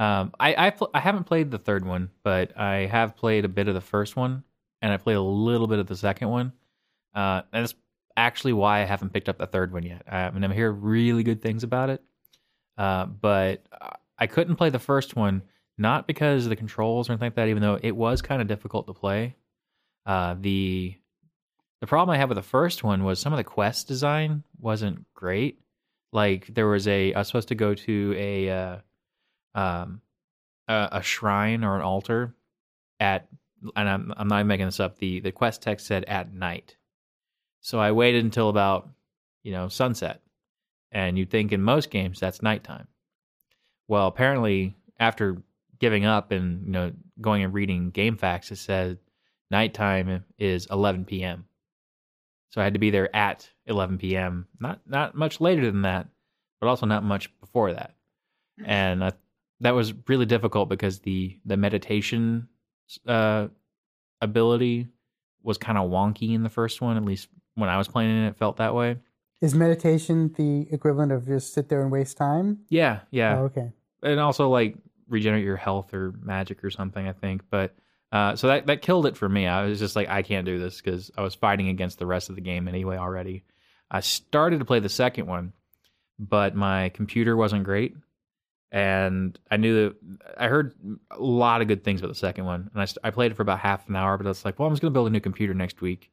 Um, 0.00 0.32
I 0.40 0.54
I, 0.66 0.70
pl- 0.70 0.90
I 0.94 1.00
haven't 1.00 1.24
played 1.24 1.50
the 1.50 1.58
third 1.58 1.84
one, 1.84 2.08
but 2.24 2.58
I 2.58 2.86
have 2.86 3.16
played 3.16 3.44
a 3.44 3.48
bit 3.48 3.68
of 3.68 3.74
the 3.74 3.82
first 3.82 4.16
one, 4.16 4.44
and 4.80 4.90
I 4.90 4.96
played 4.96 5.16
a 5.16 5.20
little 5.20 5.66
bit 5.66 5.78
of 5.78 5.86
the 5.86 5.96
second 5.96 6.30
one. 6.30 6.52
Uh, 7.14 7.42
and 7.52 7.64
that's 7.64 7.74
actually 8.16 8.54
why 8.54 8.80
I 8.80 8.86
haven't 8.86 9.12
picked 9.12 9.28
up 9.28 9.36
the 9.36 9.46
third 9.46 9.74
one 9.74 9.82
yet. 9.82 10.02
I, 10.08 10.20
I 10.22 10.30
mean, 10.30 10.42
I'm 10.42 10.52
hearing 10.52 10.80
really 10.80 11.22
good 11.22 11.42
things 11.42 11.64
about 11.64 11.90
it, 11.90 12.02
uh, 12.78 13.04
but 13.04 13.66
I 14.18 14.26
couldn't 14.26 14.56
play 14.56 14.70
the 14.70 14.78
first 14.78 15.16
one 15.16 15.42
not 15.76 16.06
because 16.06 16.44
of 16.44 16.50
the 16.50 16.56
controls 16.56 17.08
or 17.08 17.12
anything 17.12 17.26
like 17.26 17.34
that. 17.34 17.48
Even 17.48 17.62
though 17.62 17.78
it 17.82 17.94
was 17.94 18.22
kind 18.22 18.40
of 18.40 18.48
difficult 18.48 18.86
to 18.86 18.94
play, 18.94 19.36
uh, 20.06 20.34
the 20.40 20.96
the 21.82 21.86
problem 21.86 22.14
I 22.14 22.18
had 22.18 22.30
with 22.30 22.36
the 22.36 22.42
first 22.42 22.82
one 22.82 23.04
was 23.04 23.18
some 23.18 23.34
of 23.34 23.36
the 23.36 23.44
quest 23.44 23.86
design 23.86 24.44
wasn't 24.58 25.04
great. 25.12 25.60
Like 26.10 26.46
there 26.54 26.68
was 26.68 26.88
a 26.88 27.12
I 27.12 27.18
was 27.18 27.26
supposed 27.26 27.48
to 27.48 27.54
go 27.54 27.74
to 27.74 28.14
a 28.16 28.50
uh, 28.50 28.76
um 29.54 30.00
a, 30.68 30.88
a 30.92 31.02
shrine 31.02 31.64
or 31.64 31.76
an 31.76 31.82
altar 31.82 32.34
at 32.98 33.28
and 33.76 33.88
I'm 33.88 34.12
I'm 34.16 34.28
not 34.28 34.46
making 34.46 34.66
this 34.66 34.80
up. 34.80 34.98
The 34.98 35.20
the 35.20 35.32
quest 35.32 35.62
text 35.62 35.86
said 35.86 36.04
at 36.04 36.32
night. 36.32 36.76
So 37.60 37.78
I 37.78 37.92
waited 37.92 38.24
until 38.24 38.48
about, 38.48 38.88
you 39.42 39.52
know, 39.52 39.68
sunset. 39.68 40.22
And 40.92 41.18
you'd 41.18 41.30
think 41.30 41.52
in 41.52 41.62
most 41.62 41.90
games 41.90 42.18
that's 42.18 42.42
nighttime. 42.42 42.88
Well, 43.86 44.06
apparently 44.06 44.74
after 44.98 45.42
giving 45.78 46.04
up 46.04 46.32
and, 46.32 46.66
you 46.66 46.72
know, 46.72 46.92
going 47.20 47.44
and 47.44 47.54
reading 47.54 47.90
game 47.90 48.16
facts, 48.16 48.50
it 48.50 48.56
said 48.56 48.98
nighttime 49.50 50.24
is 50.38 50.66
11 50.66 51.04
p.m. 51.04 51.44
So 52.50 52.60
I 52.60 52.64
had 52.64 52.72
to 52.72 52.80
be 52.80 52.90
there 52.90 53.14
at 53.14 53.48
11 53.66 53.98
p.m. 53.98 54.48
Not 54.58 54.80
not 54.86 55.14
much 55.14 55.40
later 55.40 55.66
than 55.66 55.82
that, 55.82 56.08
but 56.60 56.66
also 56.66 56.86
not 56.86 57.04
much 57.04 57.30
before 57.40 57.72
that. 57.74 57.94
And 58.64 59.04
I, 59.04 59.12
that 59.60 59.74
was 59.74 59.92
really 60.08 60.26
difficult 60.26 60.68
because 60.68 61.00
the 61.00 61.38
the 61.44 61.56
meditation 61.56 62.48
uh, 63.06 63.48
ability 64.20 64.88
was 65.42 65.58
kind 65.58 65.78
of 65.78 65.90
wonky 65.90 66.34
in 66.34 66.42
the 66.42 66.48
first 66.50 66.80
one. 66.80 66.96
At 66.96 67.04
least 67.04 67.28
when 67.54 67.68
I 67.68 67.78
was 67.78 67.88
playing 67.88 68.24
it, 68.24 68.28
it 68.28 68.36
felt 68.36 68.56
that 68.58 68.74
way. 68.74 68.96
Is 69.40 69.54
meditation 69.54 70.32
the 70.36 70.66
equivalent 70.70 71.12
of 71.12 71.26
just 71.26 71.54
sit 71.54 71.68
there 71.68 71.80
and 71.80 71.90
waste 71.90 72.16
time? 72.18 72.60
Yeah, 72.68 73.00
yeah, 73.10 73.38
Oh, 73.38 73.44
okay. 73.44 73.72
and 74.02 74.20
also 74.20 74.48
like 74.50 74.76
regenerate 75.08 75.44
your 75.44 75.56
health 75.56 75.94
or 75.94 76.12
magic 76.22 76.62
or 76.62 76.70
something. 76.70 77.06
I 77.08 77.12
think, 77.12 77.42
but 77.50 77.74
uh, 78.12 78.36
so 78.36 78.48
that 78.48 78.66
that 78.66 78.82
killed 78.82 79.06
it 79.06 79.16
for 79.16 79.28
me. 79.28 79.46
I 79.46 79.64
was 79.64 79.78
just 79.78 79.96
like, 79.96 80.08
I 80.08 80.22
can't 80.22 80.44
do 80.44 80.58
this 80.58 80.80
because 80.80 81.10
I 81.16 81.22
was 81.22 81.34
fighting 81.34 81.68
against 81.68 81.98
the 81.98 82.06
rest 82.06 82.28
of 82.28 82.34
the 82.34 82.42
game 82.42 82.68
anyway 82.68 82.96
already. 82.98 83.44
I 83.90 84.00
started 84.00 84.58
to 84.58 84.64
play 84.64 84.80
the 84.80 84.88
second 84.88 85.26
one, 85.26 85.52
but 86.18 86.54
my 86.54 86.90
computer 86.90 87.34
wasn't 87.36 87.64
great, 87.64 87.96
and 88.72 89.38
I 89.50 89.56
knew 89.56 89.74
that 89.74 89.96
I 90.38 90.48
heard 90.48 90.74
a 91.10 91.20
lot 91.20 91.60
of 91.60 91.68
good 91.68 91.82
things 91.82 92.00
about 92.00 92.08
the 92.08 92.14
second 92.14 92.44
one, 92.44 92.70
and 92.72 92.82
I, 92.82 93.08
I 93.08 93.10
played 93.10 93.32
it 93.32 93.34
for 93.34 93.42
about 93.42 93.58
half 93.58 93.88
an 93.88 93.96
hour. 93.96 94.16
But 94.16 94.26
I 94.26 94.30
was 94.30 94.44
like, 94.44 94.58
well, 94.58 94.68
I'm 94.68 94.72
just 94.72 94.82
gonna 94.82 94.92
build 94.92 95.08
a 95.08 95.10
new 95.10 95.20
computer 95.20 95.54
next 95.54 95.80
week, 95.80 96.10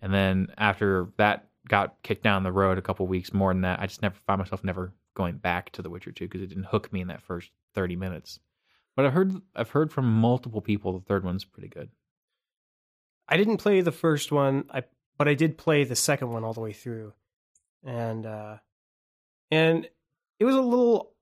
and 0.00 0.12
then 0.12 0.48
after 0.56 1.08
that 1.16 1.48
got 1.66 2.02
kicked 2.02 2.22
down 2.22 2.42
the 2.42 2.52
road 2.52 2.78
a 2.78 2.82
couple 2.82 3.06
weeks 3.06 3.32
more 3.32 3.52
than 3.52 3.62
that, 3.62 3.80
I 3.80 3.86
just 3.86 4.02
never 4.02 4.16
found 4.26 4.38
myself 4.38 4.64
never 4.64 4.92
going 5.14 5.36
back 5.36 5.70
to 5.72 5.82
The 5.82 5.90
Witcher 5.90 6.12
Two 6.12 6.26
because 6.26 6.42
it 6.42 6.48
didn't 6.48 6.64
hook 6.64 6.92
me 6.92 7.00
in 7.00 7.08
that 7.08 7.22
first 7.22 7.50
thirty 7.74 7.96
minutes. 7.96 8.38
But 8.94 9.06
I've 9.06 9.12
heard 9.12 9.40
I've 9.54 9.70
heard 9.70 9.92
from 9.92 10.12
multiple 10.12 10.60
people 10.60 10.92
the 10.92 11.04
third 11.04 11.24
one's 11.24 11.44
pretty 11.44 11.68
good. 11.68 11.90
I 13.28 13.36
didn't 13.36 13.58
play 13.58 13.80
the 13.80 13.92
first 13.92 14.32
one, 14.32 14.64
I 14.70 14.84
but 15.18 15.28
I 15.28 15.34
did 15.34 15.58
play 15.58 15.84
the 15.84 15.96
second 15.96 16.30
one 16.30 16.44
all 16.44 16.54
the 16.54 16.60
way 16.60 16.72
through, 16.72 17.12
and 17.84 18.24
uh, 18.24 18.56
and 19.50 19.88
it 20.38 20.44
was 20.44 20.54
a 20.54 20.60
little 20.60 21.12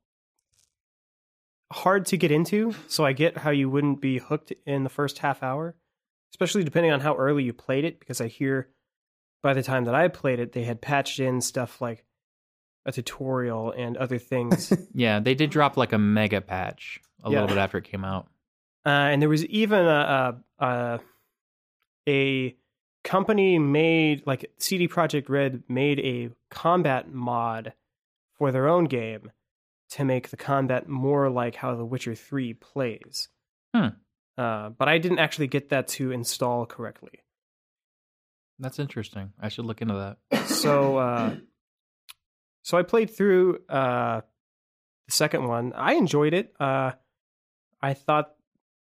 hard 1.73 2.06
to 2.06 2.16
get 2.16 2.30
into. 2.30 2.75
So 2.88 3.04
I 3.04 3.12
get 3.12 3.38
how 3.38 3.50
you 3.50 3.68
wouldn't 3.70 4.00
be 4.00 4.18
hooked 4.18 4.52
in 4.66 4.85
the 4.85 4.88
first 4.90 5.18
half 5.18 5.42
hour, 5.42 5.75
especially 6.32 6.64
depending 6.64 6.92
on 6.92 7.00
how 7.00 7.14
early 7.16 7.44
you 7.44 7.52
played 7.52 7.85
it. 7.85 7.99
Because 8.00 8.20
I 8.20 8.28
hear 8.28 8.68
by 9.42 9.52
the 9.54 9.62
time 9.62 9.85
that 9.85 9.94
I 9.94 10.08
played 10.08 10.38
it, 10.40 10.52
they 10.52 10.64
had 10.64 10.80
patched 10.80 11.18
in 11.20 11.40
stuff 11.40 11.80
like 11.80 12.04
a 12.85 12.92
tutorial 12.92 13.73
and 13.73 13.96
other 13.96 14.18
things. 14.18 14.73
Yeah, 14.94 15.20
they 15.20 15.35
did 15.35 15.50
drop 15.50 15.76
like 15.76 15.92
a 15.92 15.99
mega 15.99 16.40
patch 16.40 17.00
a 17.25 17.30
Yeah. 17.30 17.40
little 17.40 17.54
bit 17.56 17.61
after 17.61 17.78
it 17.78 17.85
came 17.85 18.04
out. 18.04 18.28
Uh, 18.85 18.88
and 19.11 19.20
there 19.20 19.28
was 19.28 19.44
even 19.46 19.80
a, 19.85 20.40
a, 20.61 20.64
a 20.64 21.00
a 22.08 22.56
company 23.04 23.58
made 23.58 24.23
like 24.26 24.50
CD 24.58 24.88
Projekt 24.88 25.28
Red 25.28 25.62
made 25.68 25.99
a 26.00 26.30
combat 26.50 27.12
mod 27.12 27.73
for 28.38 28.52
their 28.52 28.68
own 28.68 28.85
game 28.85 29.30
to 29.90 30.05
make 30.05 30.31
the 30.31 30.37
combat 30.37 30.88
more 30.88 31.31
like 31.31 31.55
how 31.55 31.75
The 31.75 31.85
Witcher 31.85 32.14
Three 32.14 32.55
plays. 32.55 33.28
Hmm. 33.75 33.88
Uh, 34.37 34.71
but 34.71 34.88
I 34.88 34.99
didn't 34.99 35.19
actually 35.19 35.47
get 35.47 35.71
that 35.71 35.88
to 35.88 36.12
install 36.12 36.66
correctly. 36.66 37.23
That's 38.59 38.78
interesting. 38.78 39.33
I 39.40 39.49
should 39.49 39.64
look 39.64 39.83
into 39.83 40.16
that. 40.31 40.47
So 40.49 40.99
uh, 40.99 41.37
so 42.62 42.76
I 42.76 42.83
played 42.83 43.11
through 43.11 43.61
uh, 43.69 44.23
the 45.07 45.12
second 45.12 45.47
one. 45.47 45.73
I 45.75 45.95
enjoyed 45.95 46.35
it. 46.35 46.55
Uh, 46.59 46.93
I 47.81 47.95
thought 47.95 48.35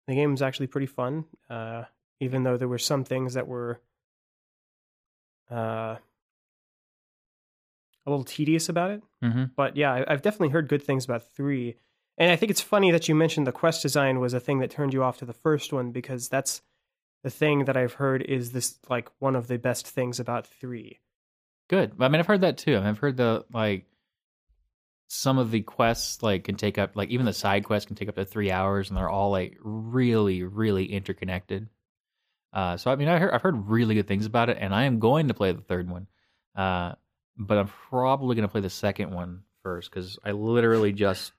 the 0.07 0.15
game 0.15 0.31
was 0.31 0.41
actually 0.41 0.67
pretty 0.67 0.87
fun, 0.87 1.25
uh, 1.49 1.83
even 2.19 2.43
though 2.43 2.57
there 2.57 2.67
were 2.67 2.77
some 2.77 3.03
things 3.03 3.33
that 3.33 3.47
were 3.47 3.81
uh, 5.49 5.95
a 8.05 8.09
little 8.09 8.25
tedious 8.25 8.69
about 8.69 8.91
it. 8.91 9.01
hmm 9.21 9.45
But 9.55 9.77
yeah, 9.77 9.93
I, 9.93 10.05
I've 10.07 10.21
definitely 10.21 10.49
heard 10.49 10.67
good 10.67 10.83
things 10.83 11.05
about 11.05 11.23
three. 11.35 11.75
And 12.17 12.31
I 12.31 12.35
think 12.35 12.49
it's 12.49 12.61
funny 12.61 12.91
that 12.91 13.09
you 13.09 13.15
mentioned 13.15 13.45
the 13.45 13.51
quest 13.51 13.81
design 13.81 14.19
was 14.19 14.33
a 14.33 14.39
thing 14.39 14.59
that 14.59 14.71
turned 14.71 14.93
you 14.93 15.03
off 15.03 15.17
to 15.17 15.25
the 15.25 15.33
first 15.33 15.73
one 15.73 15.91
because 15.91 16.29
that's 16.29 16.61
the 17.23 17.29
thing 17.29 17.65
that 17.65 17.75
I've 17.75 17.93
heard 17.93 18.21
is 18.21 18.51
this 18.51 18.77
like 18.89 19.09
one 19.19 19.35
of 19.35 19.47
the 19.47 19.57
best 19.57 19.87
things 19.87 20.19
about 20.19 20.47
three. 20.47 20.99
Good. 21.67 21.93
I 21.99 22.07
mean, 22.07 22.19
I've 22.19 22.27
heard 22.27 22.41
that 22.41 22.57
too. 22.57 22.75
I 22.75 22.79
mean, 22.79 22.87
I've 22.87 22.99
heard 22.99 23.17
the 23.17 23.45
like 23.51 23.87
some 25.07 25.37
of 25.37 25.51
the 25.51 25.61
quests 25.61 26.21
like 26.23 26.43
can 26.43 26.55
take 26.55 26.77
up 26.77 26.95
like 26.95 27.09
even 27.09 27.25
the 27.25 27.33
side 27.33 27.63
quests 27.63 27.87
can 27.87 27.95
take 27.95 28.09
up 28.09 28.15
to 28.15 28.25
three 28.25 28.51
hours, 28.51 28.89
and 28.89 28.97
they're 28.97 29.09
all 29.09 29.31
like 29.31 29.57
really, 29.61 30.43
really 30.43 30.85
interconnected. 30.85 31.67
Uh, 32.53 32.77
so 32.77 32.91
I 32.91 32.95
mean, 32.95 33.07
I 33.07 33.17
heard, 33.17 33.31
I've 33.31 33.41
heard 33.41 33.67
really 33.67 33.95
good 33.95 34.07
things 34.07 34.25
about 34.25 34.49
it, 34.49 34.57
and 34.59 34.73
I 34.73 34.83
am 34.83 34.99
going 34.99 35.27
to 35.27 35.33
play 35.33 35.51
the 35.51 35.61
third 35.61 35.89
one. 35.89 36.07
Uh, 36.55 36.93
but 37.37 37.57
I'm 37.57 37.67
probably 37.89 38.35
going 38.35 38.47
to 38.47 38.51
play 38.51 38.61
the 38.61 38.69
second 38.69 39.11
one 39.11 39.43
first 39.63 39.89
because 39.89 40.17
I 40.23 40.31
literally 40.31 40.91
just. 40.93 41.31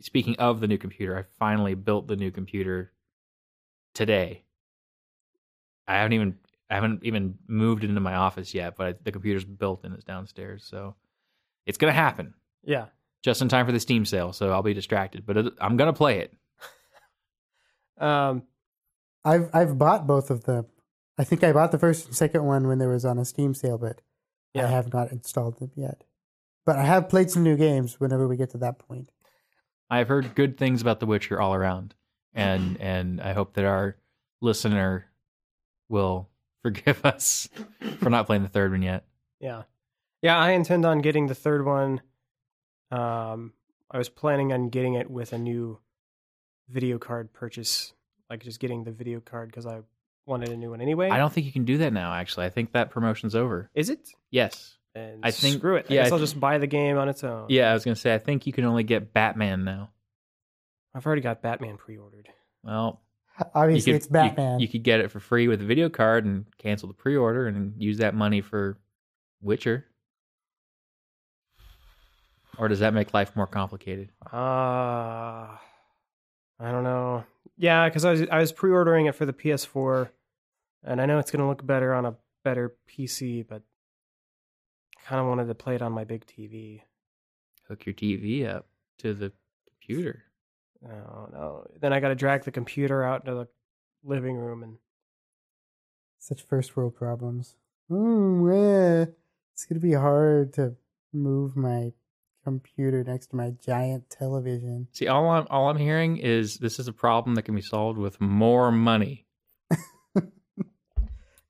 Speaking 0.00 0.36
of 0.38 0.60
the 0.60 0.66
new 0.68 0.78
computer, 0.78 1.18
I 1.18 1.24
finally 1.38 1.74
built 1.74 2.06
the 2.06 2.16
new 2.16 2.30
computer 2.30 2.92
today. 3.94 4.42
I 5.86 5.96
haven't 5.96 6.14
even 6.14 6.38
I 6.70 6.74
haven't 6.76 7.04
even 7.04 7.36
moved 7.46 7.84
it 7.84 7.90
into 7.90 8.00
my 8.00 8.14
office 8.14 8.54
yet, 8.54 8.74
but 8.76 9.04
the 9.04 9.12
computer's 9.12 9.44
built 9.44 9.84
and 9.84 9.94
it's 9.94 10.02
downstairs, 10.04 10.64
so 10.64 10.96
it's 11.66 11.76
gonna 11.78 11.92
happen 11.92 12.32
Yeah. 12.64 12.86
just 13.22 13.42
in 13.42 13.48
time 13.48 13.66
for 13.66 13.72
the 13.72 13.78
Steam 13.78 14.06
sale. 14.06 14.32
So 14.32 14.50
I'll 14.50 14.62
be 14.62 14.72
distracted, 14.74 15.26
but 15.26 15.36
it, 15.36 15.52
I'm 15.60 15.76
gonna 15.76 15.92
play 15.92 16.20
it. 16.20 16.32
Um, 17.98 18.42
I've 19.24 19.48
I've 19.54 19.78
bought 19.78 20.06
both 20.06 20.30
of 20.30 20.44
them. 20.44 20.66
I 21.18 21.24
think 21.24 21.42
I 21.42 21.52
bought 21.52 21.72
the 21.72 21.78
first 21.78 22.06
and 22.06 22.16
second 22.16 22.44
one 22.44 22.66
when 22.68 22.78
there 22.78 22.88
was 22.90 23.04
on 23.04 23.18
a 23.18 23.24
Steam 23.24 23.54
sale, 23.54 23.78
but 23.78 24.00
I 24.64 24.66
have 24.68 24.92
not 24.92 25.12
installed 25.12 25.58
them 25.58 25.72
yet. 25.74 26.04
But 26.64 26.76
I 26.76 26.84
have 26.84 27.08
played 27.08 27.30
some 27.30 27.42
new 27.42 27.56
games 27.56 28.00
whenever 28.00 28.26
we 28.26 28.36
get 28.36 28.50
to 28.50 28.58
that 28.58 28.78
point. 28.78 29.10
I've 29.88 30.08
heard 30.08 30.34
good 30.34 30.56
things 30.58 30.82
about 30.82 30.98
The 30.98 31.06
Witcher 31.06 31.40
all 31.40 31.54
around, 31.54 31.94
and 32.34 32.80
and 32.80 33.20
I 33.20 33.32
hope 33.34 33.54
that 33.54 33.64
our 33.64 33.96
listener 34.40 35.06
will 35.88 36.28
forgive 36.62 37.04
us 37.04 37.48
for 37.98 38.10
not 38.10 38.26
playing 38.26 38.42
the 38.42 38.48
third 38.48 38.72
one 38.72 38.82
yet. 38.82 39.04
yeah. 39.40 39.62
Yeah, 40.22 40.38
I 40.38 40.52
intend 40.52 40.84
on 40.84 41.00
getting 41.00 41.26
the 41.26 41.34
third 41.34 41.64
one. 41.64 42.00
Um, 42.90 43.52
I 43.90 43.98
was 43.98 44.08
planning 44.08 44.52
on 44.52 44.70
getting 44.70 44.94
it 44.94 45.10
with 45.10 45.32
a 45.32 45.38
new 45.38 45.78
video 46.68 46.98
card 46.98 47.32
purchase, 47.32 47.92
like 48.28 48.42
just 48.42 48.58
getting 48.58 48.82
the 48.82 48.90
video 48.90 49.20
card 49.20 49.50
because 49.50 49.66
I 49.66 49.82
wanted 50.26 50.48
a 50.50 50.56
new 50.56 50.70
one 50.70 50.80
anyway. 50.80 51.08
I 51.10 51.18
don't 51.18 51.32
think 51.32 51.46
you 51.46 51.52
can 51.52 51.64
do 51.64 51.78
that 51.78 51.92
now. 51.92 52.12
Actually, 52.12 52.46
I 52.46 52.50
think 52.50 52.72
that 52.72 52.90
promotion's 52.90 53.34
over. 53.34 53.70
Is 53.74 53.88
it? 53.90 54.08
Yes, 54.30 54.76
And 54.94 55.20
I 55.22 55.30
think- 55.30 55.58
screw 55.58 55.76
it. 55.76 55.86
I 55.88 55.94
yeah, 55.94 56.02
guess 56.02 56.12
I 56.12 56.14
I'll 56.16 56.20
just 56.20 56.38
buy 56.40 56.58
the 56.58 56.66
game 56.66 56.98
on 56.98 57.08
its 57.08 57.22
own. 57.24 57.46
Yeah, 57.48 57.70
I 57.70 57.74
was 57.74 57.84
gonna 57.84 57.96
say 57.96 58.14
I 58.14 58.18
think 58.18 58.46
you 58.46 58.52
can 58.52 58.64
only 58.64 58.82
get 58.82 59.12
Batman 59.12 59.64
now. 59.64 59.90
I've 60.94 61.06
already 61.06 61.22
got 61.22 61.42
Batman 61.42 61.76
pre-ordered. 61.76 62.28
Well, 62.62 63.02
you 63.38 63.46
Obviously, 63.54 63.92
could, 63.92 63.96
it's 63.96 64.06
Batman. 64.06 64.60
You, 64.60 64.64
you 64.66 64.72
could 64.72 64.82
get 64.82 65.00
it 65.00 65.10
for 65.10 65.20
free 65.20 65.46
with 65.46 65.60
a 65.60 65.64
video 65.64 65.88
card 65.90 66.24
and 66.24 66.46
cancel 66.58 66.88
the 66.88 66.94
pre-order 66.94 67.46
and 67.46 67.74
use 67.76 67.98
that 67.98 68.14
money 68.14 68.40
for 68.40 68.78
Witcher. 69.42 69.84
Or 72.58 72.68
does 72.68 72.80
that 72.80 72.94
make 72.94 73.12
life 73.12 73.36
more 73.36 73.46
complicated? 73.46 74.10
Uh, 74.32 74.36
I 74.36 75.58
don't 76.60 76.84
know. 76.84 77.24
Yeah, 77.58 77.88
because 77.88 78.04
I 78.06 78.10
was 78.12 78.22
I 78.30 78.38
was 78.38 78.52
pre-ordering 78.52 79.06
it 79.06 79.14
for 79.14 79.26
the 79.26 79.32
PS4, 79.34 80.08
and 80.86 81.00
I 81.00 81.06
know 81.06 81.18
it's 81.18 81.30
gonna 81.30 81.48
look 81.48 81.66
better 81.66 81.92
on 81.92 82.06
a 82.06 82.14
better 82.44 82.76
PC, 82.88 83.46
but 83.46 83.62
I 84.96 85.08
kind 85.08 85.20
of 85.20 85.26
wanted 85.26 85.48
to 85.48 85.54
play 85.54 85.74
it 85.74 85.82
on 85.82 85.92
my 85.92 86.04
big 86.04 86.24
TV. 86.26 86.82
Hook 87.68 87.84
your 87.86 87.94
TV 87.94 88.46
up 88.46 88.66
to 88.98 89.12
the 89.12 89.32
computer. 89.68 90.24
Oh, 90.84 91.28
no. 91.32 91.66
Then 91.80 91.92
I 91.92 92.00
got 92.00 92.08
to 92.08 92.14
drag 92.14 92.44
the 92.44 92.52
computer 92.52 93.02
out 93.02 93.22
into 93.22 93.34
the 93.34 93.48
living 94.04 94.36
room, 94.36 94.62
and 94.62 94.78
Such 96.18 96.42
first 96.42 96.76
world 96.76 96.94
problems. 96.96 97.56
Ooh, 97.90 98.48
yeah. 98.52 99.06
It's 99.52 99.64
gonna 99.64 99.80
be 99.80 99.92
hard 99.92 100.52
to 100.54 100.74
move 101.12 101.56
my 101.56 101.92
computer 102.44 103.02
next 103.02 103.28
to 103.28 103.36
my 103.36 103.50
giant 103.64 104.10
television. 104.10 104.88
See, 104.92 105.08
all 105.08 105.28
I'm 105.30 105.46
all 105.50 105.68
I'm 105.68 105.76
hearing 105.76 106.18
is 106.18 106.58
this 106.58 106.78
is 106.78 106.88
a 106.88 106.92
problem 106.92 107.34
that 107.34 107.42
can 107.42 107.54
be 107.54 107.62
solved 107.62 107.98
with 107.98 108.20
more 108.20 108.70
money. 108.70 109.25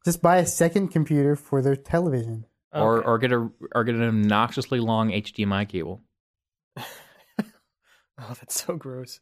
Just 0.07 0.23
buy 0.23 0.37
a 0.37 0.47
second 0.47 0.89
computer 0.89 1.35
for 1.35 1.61
their 1.61 1.75
television. 1.75 2.47
Or 2.73 2.99
Okay. 2.99 3.07
or 3.09 3.19
get 3.19 3.33
a 3.33 3.51
or 3.75 3.83
get 3.85 3.97
an 3.97 4.03
obnoxiously 4.03 4.79
long 4.79 5.11
HDMI 5.11 5.69
cable. 5.69 6.01
oh, 6.79 6.85
that's 8.19 8.63
so 8.65 8.77
gross. 8.77 9.19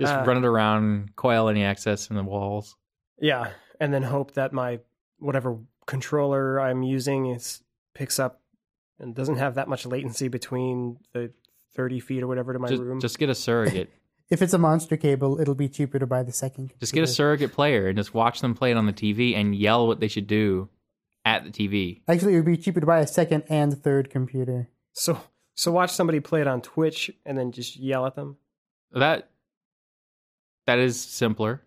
Just 0.00 0.14
Uh, 0.14 0.24
run 0.26 0.38
it 0.38 0.44
around, 0.46 1.14
coil 1.16 1.48
any 1.48 1.62
access 1.62 2.08
in 2.08 2.16
the 2.16 2.22
walls. 2.24 2.74
Yeah, 3.20 3.50
and 3.78 3.92
then 3.92 4.02
hope 4.02 4.32
that 4.32 4.52
my 4.54 4.80
whatever 5.18 5.58
controller 5.86 6.58
I'm 6.58 6.82
using 6.82 7.26
is 7.26 7.62
picks 7.94 8.18
up 8.18 8.40
and 8.98 9.14
doesn't 9.14 9.36
have 9.36 9.56
that 9.56 9.68
much 9.68 9.84
latency 9.84 10.28
between 10.28 10.98
the 11.12 11.32
30 11.74 12.00
feet 12.00 12.22
or 12.22 12.26
whatever 12.26 12.54
to 12.54 12.58
my 12.58 12.68
Just, 12.68 12.82
room. 12.82 12.98
just 13.00 13.18
get 13.18 13.28
a 13.28 13.34
surrogate. 13.34 13.90
If 14.32 14.40
it's 14.40 14.54
a 14.54 14.58
monster 14.58 14.96
cable, 14.96 15.38
it'll 15.38 15.54
be 15.54 15.68
cheaper 15.68 15.98
to 15.98 16.06
buy 16.06 16.22
the 16.22 16.32
second. 16.32 16.72
just 16.80 16.94
get 16.94 17.04
a 17.04 17.06
surrogate 17.06 17.52
player 17.52 17.88
and 17.88 17.98
just 17.98 18.14
watch 18.14 18.40
them 18.40 18.54
play 18.54 18.70
it 18.70 18.78
on 18.78 18.86
the 18.86 18.92
TV 18.94 19.36
and 19.36 19.54
yell 19.54 19.86
what 19.86 20.00
they 20.00 20.08
should 20.08 20.26
do 20.26 20.70
at 21.26 21.44
the 21.44 21.50
TV. 21.50 22.00
Actually, 22.08 22.32
it 22.32 22.36
would 22.36 22.46
be 22.46 22.56
cheaper 22.56 22.80
to 22.80 22.86
buy 22.86 23.00
a 23.00 23.06
second 23.06 23.44
and 23.50 23.76
third 23.82 24.08
computer. 24.08 24.70
so 24.94 25.20
so 25.54 25.70
watch 25.70 25.90
somebody 25.90 26.18
play 26.18 26.40
it 26.40 26.46
on 26.46 26.62
Twitch 26.62 27.10
and 27.26 27.36
then 27.36 27.52
just 27.52 27.76
yell 27.76 28.06
at 28.06 28.16
them. 28.16 28.38
That 28.92 29.28
that 30.66 30.78
is 30.78 30.98
simpler. 30.98 31.60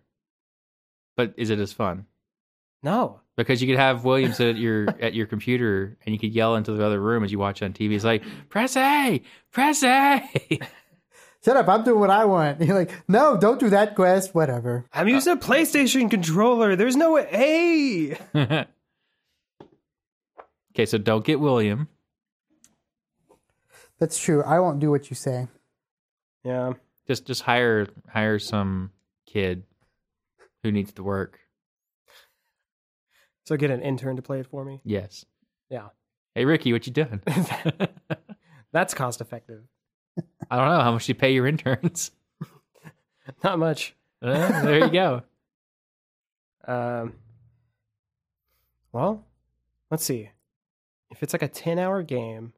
But 1.16 1.34
is 1.36 1.50
it 1.50 1.60
as 1.60 1.72
fun? 1.72 2.06
No. 2.82 3.20
Because 3.36 3.62
you 3.62 3.68
could 3.68 3.78
have 3.78 4.04
Williams 4.04 4.40
at 4.40 4.56
your 4.56 4.88
at 5.00 5.14
your 5.14 5.26
computer 5.26 5.96
and 6.04 6.12
you 6.12 6.18
could 6.18 6.34
yell 6.34 6.56
into 6.56 6.72
the 6.72 6.84
other 6.84 7.00
room 7.00 7.22
as 7.22 7.30
you 7.30 7.38
watch 7.38 7.62
on 7.62 7.72
TV. 7.72 7.92
It's 7.92 8.02
like, 8.04 8.24
press 8.48 8.76
A, 8.76 9.22
press 9.52 9.84
A. 9.84 10.28
Shut 11.46 11.56
up! 11.56 11.68
I'm 11.68 11.84
doing 11.84 12.00
what 12.00 12.10
I 12.10 12.24
want. 12.24 12.60
You're 12.66 12.76
like, 12.76 12.90
no, 13.06 13.36
don't 13.36 13.60
do 13.60 13.70
that 13.70 13.94
quest. 13.94 14.34
Whatever. 14.34 14.84
I'm 14.92 15.06
using 15.06 15.34
a 15.34 15.36
PlayStation 15.36 16.10
controller. 16.10 16.74
There's 16.74 16.96
no 16.96 17.16
A. 17.18 18.18
Okay, 20.74 20.84
so 20.84 20.98
don't 20.98 21.24
get 21.24 21.40
William. 21.40 21.88
That's 23.98 24.18
true. 24.18 24.42
I 24.42 24.60
won't 24.60 24.78
do 24.78 24.90
what 24.90 25.08
you 25.08 25.16
say. 25.16 25.48
Yeah. 26.44 26.74
Just 27.06 27.24
just 27.24 27.40
hire 27.40 27.86
hire 28.10 28.38
some 28.38 28.90
kid 29.24 29.62
who 30.62 30.70
needs 30.70 30.92
to 30.94 31.02
work. 31.02 31.38
So 33.46 33.56
get 33.56 33.70
an 33.70 33.80
intern 33.80 34.16
to 34.16 34.22
play 34.22 34.40
it 34.40 34.48
for 34.48 34.66
me. 34.66 34.82
Yes. 34.84 35.24
Yeah. 35.70 35.88
Hey 36.34 36.44
Ricky, 36.44 36.74
what 36.74 36.86
you 36.86 36.92
doing? 36.92 37.22
That's 38.72 38.92
cost 38.92 39.22
effective. 39.22 39.62
I 40.50 40.56
don't 40.56 40.68
know 40.68 40.80
how 40.82 40.92
much 40.92 41.08
you 41.08 41.14
pay 41.14 41.32
your 41.32 41.46
interns. 41.46 42.10
Not 43.44 43.58
much. 43.58 43.94
Uh, 44.22 44.62
there 44.62 44.78
you 44.84 44.90
go. 44.90 45.22
Um, 46.68 47.12
well, 48.90 49.24
let's 49.88 50.04
see. 50.04 50.30
If 51.12 51.22
it's 51.22 51.32
like 51.32 51.42
a 51.42 51.48
10 51.48 51.78
hour 51.78 52.02
game, 52.02 52.54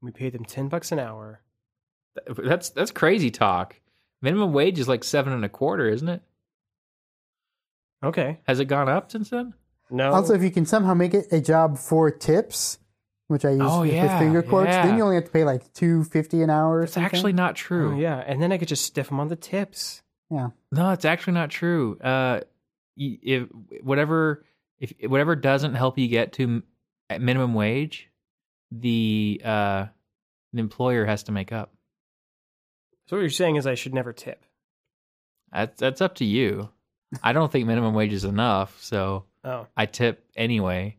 we 0.00 0.12
pay 0.12 0.30
them 0.30 0.44
10 0.44 0.68
bucks 0.68 0.92
an 0.92 1.00
hour. 1.00 1.40
That's 2.36 2.70
that's 2.70 2.92
crazy 2.92 3.32
talk. 3.32 3.80
Minimum 4.22 4.52
wage 4.52 4.78
is 4.78 4.86
like 4.86 5.02
seven 5.02 5.32
and 5.32 5.44
a 5.44 5.48
quarter, 5.48 5.88
isn't 5.88 6.08
it? 6.08 6.22
Okay. 8.02 8.38
Has 8.46 8.60
it 8.60 8.66
gone 8.66 8.88
up 8.88 9.10
since 9.10 9.30
then? 9.30 9.54
No. 9.90 10.12
Also, 10.12 10.34
if 10.34 10.42
you 10.42 10.50
can 10.50 10.66
somehow 10.66 10.94
make 10.94 11.14
it 11.14 11.26
a 11.32 11.40
job 11.40 11.78
for 11.78 12.10
tips, 12.10 12.78
which 13.28 13.44
I 13.44 13.50
use 13.50 13.60
Oh, 13.62 13.80
with, 13.82 13.92
with 13.92 14.18
finger 14.18 14.42
quotes, 14.42 14.68
yeah. 14.68 14.86
then 14.86 14.96
you 14.98 15.04
only 15.04 15.16
have 15.16 15.24
to 15.26 15.30
pay 15.30 15.44
like 15.44 15.72
two 15.72 16.04
fifty 16.04 16.42
an 16.42 16.50
hour. 16.50 16.78
Or 16.78 16.82
It's 16.82 16.96
actually 16.96 17.32
not 17.32 17.52
Oh, 17.52 17.54
true. 17.54 17.98
yeah. 18.00 18.18
And 18.26 18.42
then 18.42 18.50
I 18.52 18.58
could 18.58 18.68
just 18.68 18.84
stiff 18.84 19.08
them 19.08 19.20
on 19.20 19.28
the 19.28 19.36
tips. 19.36 20.02
yeah. 20.30 20.48
No, 20.72 20.90
it's 20.90 21.04
actually 21.04 21.34
not 21.34 21.50
true. 21.50 21.98
Uh, 22.00 22.40
if 22.96 23.48
whatever 23.82 24.44
if 24.80 24.92
whatever 25.08 25.36
doesn't 25.36 25.74
help 25.74 25.98
you 25.98 26.08
get 26.08 26.32
to 26.34 26.62
at 27.08 27.20
minimum 27.22 27.54
wage, 27.54 28.08
the 28.72 29.40
uh 29.44 29.86
the 30.52 30.60
employer 30.60 31.04
has 31.06 31.22
to 31.24 31.32
make 31.32 31.52
up. 31.52 31.72
So 33.08 33.16
what 33.16 33.20
you're 33.20 33.30
saying 33.30 33.56
is 33.56 33.66
I 33.66 33.74
should 33.74 33.94
never 33.94 34.12
tip. 34.12 34.44
That's 35.52 35.78
that's 35.80 36.00
up 36.02 36.16
to 36.16 36.24
you. 36.26 36.68
I 37.22 37.32
don't 37.32 37.50
think 37.50 37.66
minimum 37.66 37.94
wage 37.94 38.12
is 38.12 38.24
enough, 38.24 38.82
so 38.82 39.24
Oh. 39.44 39.66
I 39.76 39.86
tip 39.86 40.26
anyway. 40.36 40.97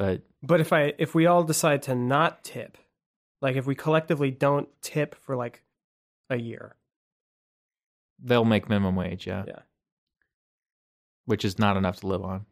But 0.00 0.22
But 0.42 0.62
if 0.62 0.72
I 0.72 0.94
if 0.96 1.14
we 1.14 1.26
all 1.26 1.44
decide 1.44 1.82
to 1.82 1.94
not 1.94 2.42
tip, 2.42 2.78
like 3.42 3.56
if 3.56 3.66
we 3.66 3.74
collectively 3.74 4.30
don't 4.30 4.66
tip 4.80 5.14
for 5.14 5.36
like 5.36 5.62
a 6.30 6.36
year. 6.36 6.76
they'll 8.18 8.46
make 8.46 8.66
minimum 8.70 8.96
wage, 8.96 9.26
yeah. 9.26 9.44
Yeah. 9.46 9.58
Which 11.26 11.44
is 11.44 11.58
not 11.58 11.76
enough 11.76 12.00
to 12.00 12.06
live 12.06 12.24
on. 12.24 12.46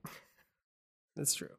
That's 1.16 1.34
true. 1.34 1.56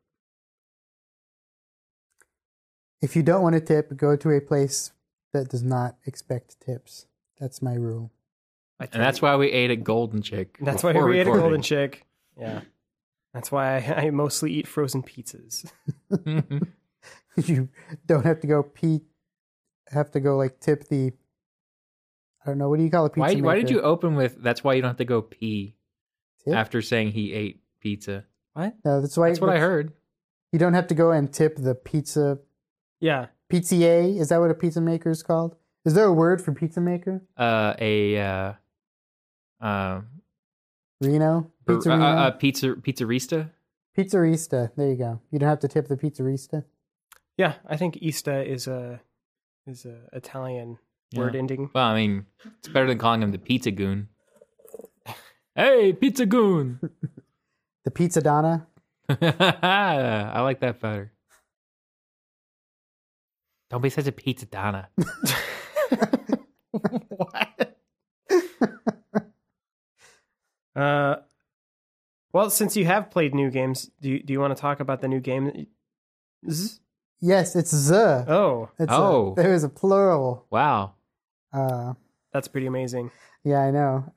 If 3.02 3.16
you 3.16 3.24
don't 3.24 3.42
want 3.42 3.56
to 3.56 3.62
tip, 3.62 3.98
go 3.98 4.16
to 4.16 4.30
a 4.30 4.42
place 4.42 4.92
that 5.34 5.50
does 5.50 5.64
not 5.64 5.96
expect 6.06 6.60
tips. 6.60 7.08
That's 7.40 7.64
my 7.64 7.74
rule. 7.74 8.12
And 8.80 9.02
that's 9.02 9.24
why 9.24 9.36
we 9.38 9.52
ate 9.52 9.72
at 9.72 9.84
Golden 9.84 10.22
Chick. 10.22 10.58
That's 10.62 10.84
why 10.84 10.94
before 10.94 11.08
we 11.08 11.20
ate 11.20 11.28
a 11.28 11.32
golden 11.32 11.62
chick. 11.62 12.06
Yeah. 12.38 12.62
That's 13.34 13.52
why 13.52 13.78
I, 13.78 13.96
I 14.06 14.10
mostly 14.12 14.54
eat 14.54 14.68
frozen 14.68 15.04
pizzas. 15.04 15.72
you 17.46 17.70
don't 18.06 18.26
have 18.26 18.40
to 18.42 18.48
go 18.48 18.64
pee. 18.64 19.02
Have 19.92 20.12
to 20.12 20.20
go 20.20 20.38
like 20.38 20.60
tip 20.60 20.88
the. 20.88 21.12
I 22.44 22.50
don't 22.50 22.58
know. 22.58 22.70
What 22.70 22.78
do 22.78 22.84
you 22.84 22.92
call 22.92 23.06
a 23.06 23.10
pizza? 23.10 23.36
why 23.36 23.42
why 23.42 23.56
did 23.56 23.70
you 23.70 23.82
open 23.82 24.16
with 24.16 24.42
that's 24.42 24.64
why 24.64 24.74
you 24.74 24.82
don't 24.82 24.90
have 24.90 24.98
to 24.98 25.06
go 25.06 25.22
pee 25.22 25.76
Tip? 26.46 26.56
after 26.56 26.82
saying 26.82 27.12
he 27.12 27.34
ate 27.34 27.62
pizza? 27.80 28.26
What? 28.54 28.76
No, 28.86 29.02
that's 29.02 29.18
why. 29.18 29.30
That's 29.30 29.42
what 29.42 29.50
I 29.50 29.60
heard. 29.60 29.94
You 30.52 30.60
don't 30.60 30.74
have 30.74 30.88
to 30.88 30.96
go 30.96 31.12
and 31.12 31.32
tip 31.32 31.58
the 31.58 31.76
pizza. 31.76 32.40
Yeah. 33.00 33.28
Pizzier 33.50 34.02
is 34.20 34.30
that 34.30 34.40
what 34.40 34.52
a 34.52 34.54
pizza 34.54 34.82
maker 34.82 35.10
is 35.10 35.24
called? 35.24 35.56
Is 35.86 35.94
there 35.94 36.06
a 36.06 36.14
word 36.14 36.42
for 36.42 36.54
pizza 36.54 36.82
maker? 36.82 37.24
Uh 37.38 37.74
a 37.80 38.18
uh 38.18 38.54
uh, 39.62 40.02
Reno. 41.02 41.52
bar- 41.66 41.76
Pizza 41.78 41.92
uh, 41.94 41.98
Reno. 41.98 42.06
uh, 42.06 42.32
pizza 42.32 42.68
pizzerista. 42.76 43.50
Pizzerista. 43.98 44.72
There 44.76 44.88
you 44.90 44.96
go. 44.96 45.20
You 45.32 45.40
don't 45.40 45.50
have 45.50 45.60
to 45.62 45.68
tip 45.68 45.88
the 45.88 45.96
pizzerista. 45.98 46.64
Yeah. 47.38 47.56
I 47.68 47.78
think 47.78 47.98
Ista 48.02 48.44
is 48.46 48.68
a 48.68 49.00
is 49.68 49.86
a 49.86 49.98
Italian 50.14 50.78
Yeah. 51.12 51.22
word 51.22 51.36
ending. 51.36 51.70
Well, 51.74 51.86
I 51.86 51.96
mean, 51.96 52.26
it's 52.60 52.68
better 52.68 52.88
than 52.88 52.98
calling 52.98 53.22
him 53.24 53.32
the 53.32 53.38
pizza 53.40 53.72
goon. 53.72 54.10
hey, 55.56 55.94
pizza 55.94 56.26
goon. 56.26 56.80
The 57.86 57.92
pizza 57.92 58.22
donna. 58.22 58.68
I 59.10 60.42
like 60.42 60.60
that 60.60 60.82
better. 60.82 61.14
Don't 63.70 63.82
be 63.82 63.90
such 63.90 64.06
a 64.06 64.12
pizza 64.12 64.46
donna. 64.46 64.90
what? 66.72 67.78
Uh, 70.76 71.16
well, 72.34 72.50
since 72.50 72.76
you 72.78 72.86
have 72.86 73.10
played 73.12 73.34
new 73.34 73.50
games, 73.50 73.90
do 74.02 74.10
you, 74.10 74.24
do 74.24 74.34
you 74.34 74.40
want 74.40 74.56
to 74.56 74.62
talk 74.62 74.80
about 74.80 75.02
the 75.02 75.08
new 75.08 75.20
game? 75.20 75.68
Z- 76.50 76.80
Yes, 77.22 77.54
it's 77.56 77.72
the. 77.90 78.24
Oh, 78.30 78.70
It's 78.80 78.92
Oh. 78.94 79.34
A, 79.34 79.36
there 79.42 79.54
is 79.54 79.64
a 79.66 79.70
plural. 79.70 80.46
Wow. 80.50 80.94
Uh, 81.52 81.94
that's 82.32 82.48
pretty 82.48 82.68
amazing. 82.68 83.12
yeah, 83.44 83.60
I 83.62 83.72
know. 83.72 84.14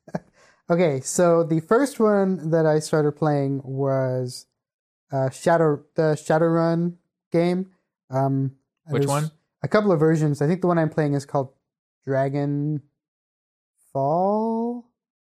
okay, 0.70 1.00
so 1.00 1.42
the 1.42 1.60
first 1.60 1.98
one 2.00 2.50
that 2.50 2.66
I 2.66 2.80
started 2.80 3.12
playing 3.12 3.62
was 3.64 4.46
uh, 5.12 5.30
Shadow 5.30 5.84
the 5.94 6.16
Shadowrun 6.20 6.96
game. 7.32 7.70
Um, 8.10 8.56
Which 8.90 9.06
one? 9.06 9.30
A 9.62 9.68
couple 9.68 9.90
of 9.92 9.98
versions. 10.00 10.42
I 10.42 10.46
think 10.46 10.60
the 10.60 10.66
one 10.66 10.78
I'm 10.78 10.90
playing 10.90 11.14
is 11.14 11.24
called 11.24 11.52
Dragon 12.04 12.82
Fall. 13.92 14.43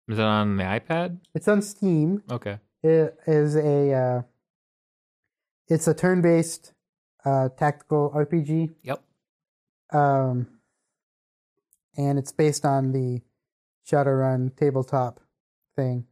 Is 0.08 0.18
it 0.18 0.24
on 0.24 0.56
the 0.56 0.64
iPad? 0.64 1.18
It's 1.34 1.48
on 1.48 1.60
Steam. 1.60 2.22
Okay. 2.30 2.58
It 2.82 3.16
is 3.26 3.56
a 3.56 3.92
uh, 3.92 4.22
it's 5.68 5.86
a 5.86 5.94
turn-based 5.94 6.72
uh, 7.24 7.50
tactical 7.50 8.10
RPG. 8.14 8.74
Yep. 8.82 9.02
Um, 9.92 10.46
and 11.96 12.18
it's 12.18 12.32
based 12.32 12.64
on 12.64 12.92
the 12.92 13.20
Shadowrun 13.86 14.56
tabletop 14.56 15.20
thing. 15.76 16.06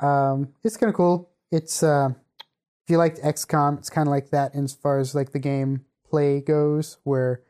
Um, 0.00 0.54
it's 0.62 0.76
kind 0.76 0.90
of 0.90 0.96
cool. 0.96 1.30
It's 1.50 1.82
uh, 1.82 2.10
if 2.40 2.90
you 2.90 2.98
liked 2.98 3.20
XCOM, 3.22 3.78
it's 3.78 3.90
kind 3.90 4.08
of 4.08 4.12
like 4.12 4.30
that 4.30 4.54
as 4.54 4.74
far 4.74 4.98
as 4.98 5.14
like 5.14 5.32
the 5.32 5.38
game 5.38 5.84
play 6.08 6.40
goes, 6.40 6.98
where 7.04 7.42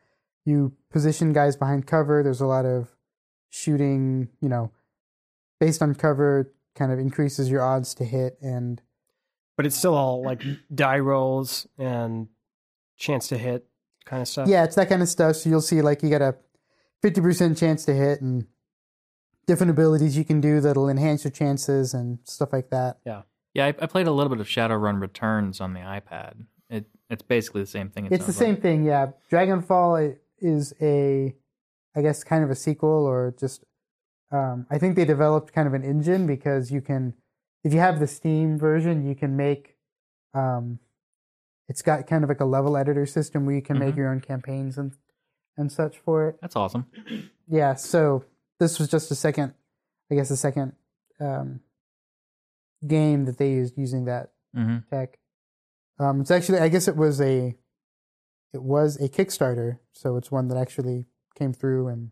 you 0.45 0.73
position 0.91 1.33
guys 1.33 1.55
behind 1.55 1.87
cover. 1.87 2.23
There's 2.23 2.41
a 2.41 2.45
lot 2.45 2.65
of 2.65 2.95
shooting, 3.49 4.29
you 4.41 4.49
know, 4.49 4.71
based 5.61 5.81
on 5.81 5.93
cover, 5.95 6.51
kind 6.75 6.91
of 6.91 6.97
increases 6.99 7.49
your 7.49 7.61
odds 7.61 7.93
to 7.93 8.03
hit 8.03 8.37
and 8.41 8.81
But 9.55 9.65
it's 9.67 9.77
still 9.77 9.93
all 9.95 10.23
like 10.25 10.41
die 10.73 10.99
rolls 10.99 11.67
and 11.77 12.27
chance 12.97 13.27
to 13.29 13.37
hit 13.37 13.67
kind 14.05 14.21
of 14.21 14.27
stuff. 14.27 14.47
Yeah, 14.49 14.63
it's 14.65 14.75
that 14.75 14.89
kind 14.89 15.01
of 15.01 15.07
stuff. 15.07 15.35
So 15.37 15.49
you'll 15.49 15.61
see 15.61 15.81
like 15.81 16.01
you 16.03 16.09
got 16.09 16.21
a 16.23 16.35
fifty 17.01 17.21
percent 17.21 17.57
chance 17.57 17.85
to 17.85 17.93
hit 17.93 18.21
and 18.21 18.47
different 19.47 19.69
abilities 19.71 20.17
you 20.17 20.25
can 20.25 20.41
do 20.41 20.59
that'll 20.61 20.89
enhance 20.89 21.23
your 21.23 21.31
chances 21.31 21.93
and 21.93 22.19
stuff 22.23 22.51
like 22.53 22.69
that. 22.71 22.97
Yeah, 23.05 23.21
Yeah, 23.53 23.65
I, 23.65 23.69
I 23.69 23.85
played 23.87 24.07
a 24.07 24.11
little 24.11 24.29
bit 24.29 24.39
of 24.39 24.47
Shadowrun 24.47 24.99
Returns 25.01 25.59
on 25.61 25.73
the 25.73 25.79
iPad. 25.81 26.45
It 26.69 26.85
it's 27.09 27.23
basically 27.23 27.61
the 27.61 27.67
same 27.67 27.89
thing. 27.89 28.05
it 28.05 28.13
It's 28.13 28.25
the 28.25 28.33
sounds 28.33 28.39
like. 28.47 28.55
same 28.55 28.61
thing, 28.61 28.83
yeah. 28.85 29.11
Dragonfall 29.31 30.17
is 30.39 30.73
a 30.81 31.35
I 31.95 32.01
guess 32.01 32.23
kind 32.23 32.43
of 32.43 32.49
a 32.49 32.55
sequel 32.55 33.05
or 33.05 33.35
just 33.37 33.63
um, 34.31 34.65
I 34.69 34.77
think 34.77 34.95
they 34.95 35.05
developed 35.05 35.51
kind 35.53 35.67
of 35.67 35.73
an 35.73 35.83
engine 35.83 36.25
because 36.27 36.71
you 36.71 36.81
can 36.81 37.13
if 37.63 37.73
you 37.73 37.79
have 37.79 37.99
the 37.99 38.07
Steam 38.07 38.57
version, 38.57 39.05
you 39.07 39.15
can 39.15 39.35
make 39.35 39.75
um, 40.33 40.79
it's 41.67 41.81
got 41.81 42.07
kind 42.07 42.23
of 42.23 42.29
like 42.29 42.39
a 42.41 42.45
level 42.45 42.75
editor 42.75 43.05
system 43.05 43.45
where 43.45 43.55
you 43.55 43.61
can 43.61 43.77
make 43.77 43.93
Mhm. 43.93 43.97
your 43.97 44.09
own 44.09 44.19
campaigns 44.21 44.77
and 44.77 44.93
and 45.57 45.71
such 45.71 45.97
for 45.99 46.27
it. 46.29 46.37
That's 46.41 46.55
awesome. 46.55 46.85
yeah 47.47 47.73
so 47.75 48.23
this 48.59 48.79
was 48.79 48.87
just 48.87 49.11
a 49.11 49.15
second 49.15 49.53
i 50.09 50.15
guess 50.15 50.31
a 50.31 50.37
second 50.37 50.73
um, 51.19 51.59
game 52.87 53.25
that 53.25 53.37
they 53.37 53.51
used 53.51 53.77
using 53.77 54.05
that 54.05 54.31
hmm 54.55 54.77
tech 54.89 55.17
um, 55.99 56.21
it's 56.21 56.31
actually 56.31 56.59
i 56.59 56.67
guess 56.69 56.87
it 56.87 56.95
was 56.95 57.19
a 57.21 57.55
it 58.53 58.61
was 58.63 58.95
a 59.01 59.09
kickstarter 59.09 59.79
so 59.91 60.15
it's 60.17 60.31
one 60.31 60.47
that 60.47 60.57
actually 60.57 61.05
came 61.35 61.51
through 61.53 61.87
and 61.87 62.11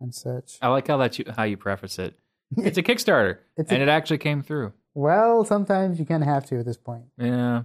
and 0.00 0.14
such 0.14 0.58
I 0.62 0.68
like 0.68 0.88
how 0.88 0.96
that 0.98 1.18
you 1.18 1.24
how 1.36 1.44
you 1.44 1.56
preface 1.56 1.98
it. 1.98 2.14
It's 2.56 2.78
a 2.78 2.82
Kickstarter, 2.82 3.38
It's 3.56 3.70
a- 3.70 3.74
and 3.74 3.82
it 3.82 3.88
actually 3.88 4.18
came 4.18 4.42
through. 4.42 4.72
well 4.94 5.44
sometimes 5.44 5.98
you 5.98 6.04
kind 6.06 6.22
of 6.22 6.28
have 6.28 6.46
to 6.46 6.58
at 6.58 6.64
this 6.66 6.76
point 6.76 7.04
Yeah. 7.18 7.62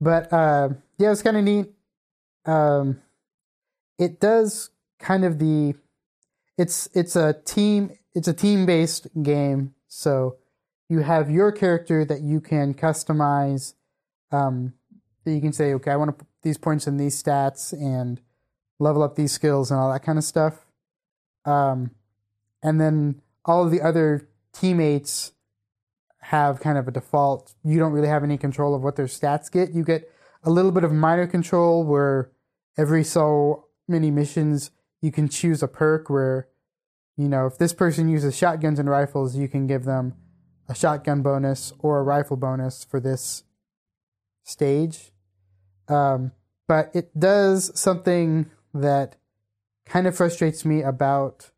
but 0.00 0.32
uh, 0.32 0.70
yeah, 0.98 1.10
it's 1.12 1.22
kind 1.22 1.36
of 1.36 1.44
neat. 1.44 1.66
Um, 2.44 3.00
it 3.98 4.20
does 4.20 4.70
kind 4.98 5.24
of 5.24 5.38
the 5.38 5.74
it's 6.58 6.88
it's 6.94 7.14
a 7.16 7.34
team 7.44 7.90
it's 8.14 8.28
a 8.28 8.32
team 8.34 8.66
based 8.66 9.06
game, 9.22 9.74
so 9.88 10.36
you 10.88 11.00
have 11.00 11.30
your 11.30 11.50
character 11.52 12.04
that 12.04 12.20
you 12.20 12.40
can 12.40 12.74
customize. 12.74 13.74
Um, 14.30 14.74
that 15.24 15.32
you 15.32 15.40
can 15.40 15.52
say, 15.52 15.72
okay, 15.74 15.90
I 15.92 15.96
want 15.96 16.08
to 16.08 16.12
put 16.24 16.26
these 16.42 16.58
points 16.58 16.86
in 16.86 16.96
these 16.96 17.20
stats 17.22 17.72
and 17.72 18.20
level 18.80 19.02
up 19.02 19.14
these 19.14 19.30
skills 19.32 19.70
and 19.70 19.78
all 19.78 19.92
that 19.92 20.02
kind 20.02 20.18
of 20.18 20.24
stuff. 20.24 20.66
Um, 21.44 21.90
and 22.62 22.80
then 22.80 23.20
all 23.44 23.64
of 23.64 23.70
the 23.70 23.80
other 23.80 24.28
teammates 24.52 25.32
have 26.20 26.60
kind 26.60 26.78
of 26.78 26.86
a 26.86 26.90
default. 26.90 27.54
You 27.64 27.78
don't 27.78 27.92
really 27.92 28.08
have 28.08 28.22
any 28.22 28.38
control 28.38 28.74
of 28.74 28.82
what 28.82 28.96
their 28.96 29.06
stats 29.06 29.50
get. 29.50 29.72
You 29.72 29.84
get 29.84 30.10
a 30.44 30.50
little 30.50 30.70
bit 30.70 30.84
of 30.84 30.92
minor 30.92 31.26
control 31.26 31.84
where 31.84 32.30
every 32.78 33.04
so 33.04 33.66
many 33.88 34.10
missions 34.10 34.70
you 35.00 35.10
can 35.10 35.28
choose 35.28 35.62
a 35.62 35.68
perk 35.68 36.08
where, 36.08 36.48
you 37.16 37.28
know, 37.28 37.46
if 37.46 37.58
this 37.58 37.72
person 37.72 38.08
uses 38.08 38.36
shotguns 38.36 38.78
and 38.78 38.88
rifles, 38.88 39.36
you 39.36 39.48
can 39.48 39.66
give 39.66 39.84
them 39.84 40.14
a 40.68 40.74
shotgun 40.74 41.22
bonus 41.22 41.72
or 41.80 41.98
a 41.98 42.02
rifle 42.02 42.36
bonus 42.36 42.84
for 42.84 43.00
this 43.00 43.42
stage. 44.44 45.10
Um, 45.88 46.32
but 46.68 46.90
it 46.94 47.18
does 47.18 47.78
something 47.78 48.46
that 48.72 49.16
kind 49.86 50.06
of 50.06 50.16
frustrates 50.16 50.64
me 50.64 50.82
about 50.82 51.50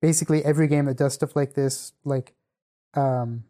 basically 0.00 0.44
every 0.44 0.68
game 0.68 0.84
that 0.86 0.96
does 0.96 1.14
stuff 1.14 1.34
like 1.34 1.54
this. 1.54 1.92
Like, 2.04 2.34
um, 2.94 3.44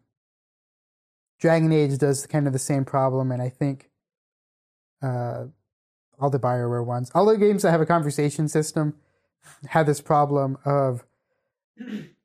Dragon 1.39 1.71
Age 1.71 1.97
does 1.97 2.25
kind 2.25 2.47
of 2.47 2.53
the 2.53 2.59
same 2.59 2.85
problem, 2.85 3.31
and 3.31 3.41
I 3.41 3.49
think 3.49 3.89
uh, 5.01 5.45
all 6.19 6.29
the 6.29 6.39
Bioware 6.39 6.85
ones, 6.85 7.11
all 7.13 7.25
the 7.25 7.37
games 7.37 7.63
that 7.63 7.71
have 7.71 7.81
a 7.81 7.85
conversation 7.85 8.47
system, 8.47 8.95
have 9.67 9.85
this 9.85 10.01
problem 10.01 10.57
of 10.65 11.05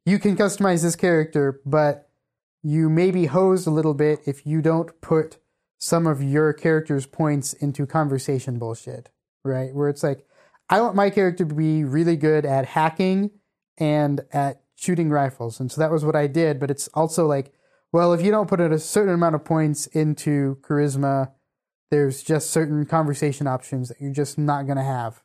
you 0.06 0.18
can 0.18 0.36
customize 0.36 0.82
this 0.82 0.96
character, 0.96 1.60
but 1.66 2.08
you 2.62 2.88
may 2.88 3.10
be 3.10 3.26
hosed 3.26 3.66
a 3.66 3.70
little 3.70 3.94
bit 3.94 4.20
if 4.26 4.46
you 4.46 4.62
don't 4.62 5.00
put 5.00 5.38
some 5.78 6.06
of 6.06 6.22
your 6.22 6.52
character's 6.52 7.06
points 7.06 7.52
into 7.54 7.86
conversation 7.86 8.58
bullshit, 8.58 9.10
right? 9.44 9.74
Where 9.74 9.88
it's 9.88 10.02
like, 10.02 10.26
I 10.70 10.80
want 10.80 10.94
my 10.94 11.10
character 11.10 11.44
to 11.44 11.54
be 11.54 11.82
really 11.82 12.16
good 12.16 12.46
at 12.46 12.64
hacking 12.64 13.32
and 13.76 14.20
at 14.32 14.62
shooting 14.76 15.10
rifles. 15.10 15.58
And 15.58 15.70
so 15.70 15.80
that 15.80 15.90
was 15.90 16.04
what 16.04 16.14
I 16.14 16.28
did. 16.28 16.60
But 16.60 16.70
it's 16.70 16.86
also 16.88 17.26
like, 17.26 17.52
well, 17.92 18.12
if 18.12 18.22
you 18.22 18.30
don't 18.30 18.48
put 18.48 18.60
a 18.60 18.78
certain 18.78 19.12
amount 19.12 19.34
of 19.34 19.44
points 19.44 19.88
into 19.88 20.58
charisma, 20.62 21.32
there's 21.90 22.22
just 22.22 22.50
certain 22.50 22.86
conversation 22.86 23.48
options 23.48 23.88
that 23.88 24.00
you're 24.00 24.12
just 24.12 24.38
not 24.38 24.66
going 24.66 24.78
to 24.78 24.84
have 24.84 25.24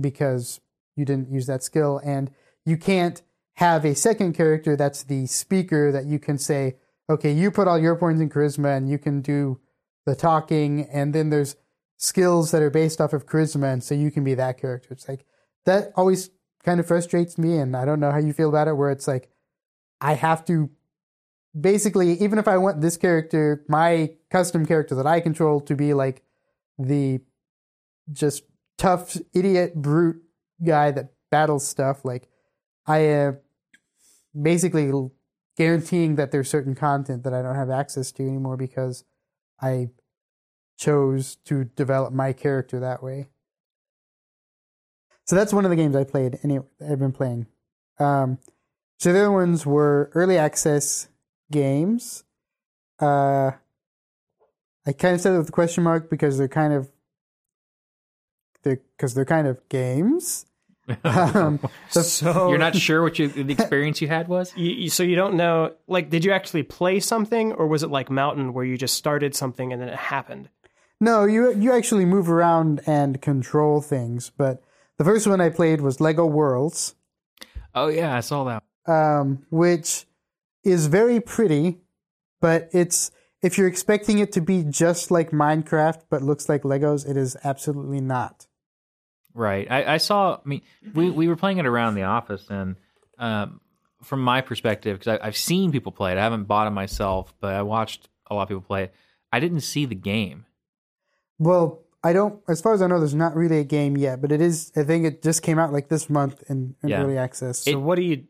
because 0.00 0.60
you 0.96 1.04
didn't 1.04 1.30
use 1.30 1.46
that 1.46 1.62
skill. 1.62 2.00
And 2.04 2.32
you 2.66 2.76
can't 2.76 3.22
have 3.54 3.84
a 3.84 3.94
second 3.94 4.32
character 4.32 4.76
that's 4.76 5.04
the 5.04 5.26
speaker 5.26 5.92
that 5.92 6.06
you 6.06 6.18
can 6.18 6.36
say, 6.36 6.76
okay, 7.08 7.30
you 7.30 7.52
put 7.52 7.68
all 7.68 7.78
your 7.78 7.94
points 7.94 8.20
in 8.20 8.28
charisma 8.28 8.76
and 8.76 8.88
you 8.90 8.98
can 8.98 9.20
do 9.20 9.60
the 10.04 10.16
talking. 10.16 10.88
And 10.92 11.14
then 11.14 11.30
there's 11.30 11.54
skills 12.02 12.50
that 12.50 12.60
are 12.60 12.70
based 12.70 13.00
off 13.00 13.12
of 13.12 13.26
charisma. 13.26 13.72
And 13.72 13.82
so 13.82 13.94
you 13.94 14.10
can 14.10 14.24
be 14.24 14.34
that 14.34 14.60
character. 14.60 14.88
It's 14.90 15.08
like, 15.08 15.24
that 15.66 15.92
always 15.94 16.30
kind 16.64 16.80
of 16.80 16.86
frustrates 16.86 17.38
me. 17.38 17.58
And 17.58 17.76
I 17.76 17.84
don't 17.84 18.00
know 18.00 18.10
how 18.10 18.18
you 18.18 18.32
feel 18.32 18.48
about 18.48 18.66
it, 18.66 18.76
where 18.76 18.90
it's 18.90 19.06
like, 19.06 19.30
I 20.00 20.14
have 20.14 20.44
to 20.46 20.68
basically, 21.58 22.14
even 22.14 22.40
if 22.40 22.48
I 22.48 22.58
want 22.58 22.80
this 22.80 22.96
character, 22.96 23.64
my 23.68 24.16
custom 24.30 24.66
character 24.66 24.96
that 24.96 25.06
I 25.06 25.20
control 25.20 25.60
to 25.60 25.76
be 25.76 25.94
like 25.94 26.24
the 26.76 27.20
just 28.10 28.42
tough 28.78 29.16
idiot 29.32 29.76
brute 29.76 30.24
guy 30.64 30.90
that 30.90 31.12
battles 31.30 31.64
stuff, 31.64 32.04
like 32.04 32.28
I 32.84 32.98
am 32.98 33.38
basically 34.40 34.90
guaranteeing 35.56 36.16
that 36.16 36.32
there's 36.32 36.50
certain 36.50 36.74
content 36.74 37.22
that 37.22 37.32
I 37.32 37.42
don't 37.42 37.54
have 37.54 37.70
access 37.70 38.10
to 38.12 38.24
anymore 38.24 38.56
because 38.56 39.04
I 39.60 39.90
chose 40.82 41.36
to 41.44 41.64
develop 41.64 42.12
my 42.12 42.32
character 42.32 42.80
that 42.80 43.02
way. 43.02 43.28
So 45.24 45.36
that's 45.36 45.52
one 45.52 45.64
of 45.64 45.70
the 45.70 45.76
games 45.76 45.94
I 45.94 46.04
played. 46.04 46.38
Anyway, 46.42 46.64
I've 46.86 46.98
been 46.98 47.12
playing. 47.12 47.46
Um, 47.98 48.38
so 48.98 49.12
the 49.12 49.20
other 49.20 49.32
ones 49.32 49.64
were 49.64 50.10
early 50.14 50.36
access 50.38 51.08
games. 51.50 52.24
Uh, 53.00 53.52
I 54.86 54.92
kind 54.92 55.14
of 55.14 55.20
said 55.20 55.34
it 55.34 55.38
with 55.38 55.48
a 55.48 55.52
question 55.52 55.84
mark 55.84 56.10
because 56.10 56.38
they're 56.38 56.48
kind 56.48 56.72
of 56.72 56.90
they're 58.64 58.80
because 58.96 59.14
they're 59.14 59.24
kind 59.24 59.46
of 59.46 59.66
games. 59.68 60.46
Um, 61.04 61.60
the- 61.92 62.02
so 62.02 62.48
You're 62.50 62.58
not 62.58 62.74
sure 62.74 63.02
what 63.02 63.16
you, 63.16 63.28
the 63.28 63.52
experience 63.52 64.00
you 64.02 64.08
had 64.08 64.26
was? 64.26 64.52
You, 64.56 64.72
you- 64.72 64.90
so 64.90 65.04
you 65.04 65.14
don't 65.14 65.34
know 65.34 65.74
like 65.86 66.10
did 66.10 66.24
you 66.24 66.32
actually 66.32 66.64
play 66.64 66.98
something 66.98 67.52
or 67.52 67.68
was 67.68 67.84
it 67.84 67.90
like 67.90 68.10
mountain 68.10 68.52
where 68.52 68.64
you 68.64 68.76
just 68.76 68.96
started 68.96 69.32
something 69.36 69.72
and 69.72 69.80
then 69.80 69.88
it 69.88 69.94
happened 69.96 70.48
No, 71.02 71.24
you 71.24 71.52
you 71.54 71.72
actually 71.72 72.04
move 72.04 72.30
around 72.30 72.80
and 72.86 73.20
control 73.20 73.80
things. 73.80 74.30
But 74.30 74.62
the 74.98 75.04
first 75.04 75.26
one 75.26 75.40
I 75.40 75.48
played 75.50 75.80
was 75.80 76.00
Lego 76.00 76.24
Worlds, 76.24 76.94
Oh 77.74 77.88
yeah, 77.88 78.14
I 78.16 78.20
saw 78.20 78.44
that. 78.44 78.62
um, 78.86 79.44
which 79.50 80.06
is 80.62 80.86
very 80.86 81.20
pretty, 81.20 81.78
but 82.40 82.68
it's 82.72 83.10
if 83.42 83.58
you're 83.58 83.66
expecting 83.66 84.20
it 84.20 84.30
to 84.32 84.40
be 84.40 84.62
just 84.62 85.10
like 85.10 85.32
Minecraft 85.32 86.02
but 86.08 86.22
looks 86.22 86.48
like 86.48 86.62
Legos, 86.62 87.08
it 87.08 87.16
is 87.16 87.36
absolutely 87.42 88.00
not. 88.00 88.46
Right. 89.34 89.66
I, 89.68 89.94
I 89.94 89.96
saw. 89.96 90.34
I 90.36 90.48
mean, 90.48 90.62
we 90.94 91.10
we 91.10 91.26
were 91.26 91.36
playing 91.36 91.58
it 91.58 91.66
around 91.66 91.96
the 91.96 92.04
office, 92.04 92.46
and 92.48 92.76
um, 93.18 93.60
from 94.04 94.22
my 94.22 94.40
perspective, 94.40 95.00
because 95.00 95.18
I've 95.20 95.36
seen 95.36 95.72
people 95.72 95.90
play 95.90 96.12
it, 96.12 96.18
I 96.18 96.22
haven't 96.22 96.44
bought 96.44 96.68
it 96.68 96.70
myself, 96.70 97.34
but 97.40 97.54
I 97.54 97.62
watched 97.62 98.08
a 98.30 98.34
lot 98.34 98.42
of 98.42 98.48
people 98.48 98.62
play 98.62 98.84
it. 98.84 98.94
I 99.32 99.40
didn't 99.40 99.62
see 99.62 99.84
the 99.84 99.96
game. 99.96 100.44
Well, 101.38 101.82
I 102.04 102.12
don't. 102.12 102.40
As 102.48 102.60
far 102.60 102.74
as 102.74 102.82
I 102.82 102.86
know, 102.86 102.98
there's 102.98 103.14
not 103.14 103.34
really 103.36 103.58
a 103.58 103.64
game 103.64 103.96
yet, 103.96 104.20
but 104.20 104.32
it 104.32 104.40
is. 104.40 104.72
I 104.76 104.82
think 104.82 105.04
it 105.04 105.22
just 105.22 105.42
came 105.42 105.58
out 105.58 105.72
like 105.72 105.88
this 105.88 106.10
month 106.10 106.42
in, 106.48 106.74
in 106.82 106.88
Yeah. 106.88 107.02
early 107.02 107.18
access. 107.18 107.60
So 107.60 107.78
what 107.78 107.96
do 107.96 108.02
you? 108.02 108.24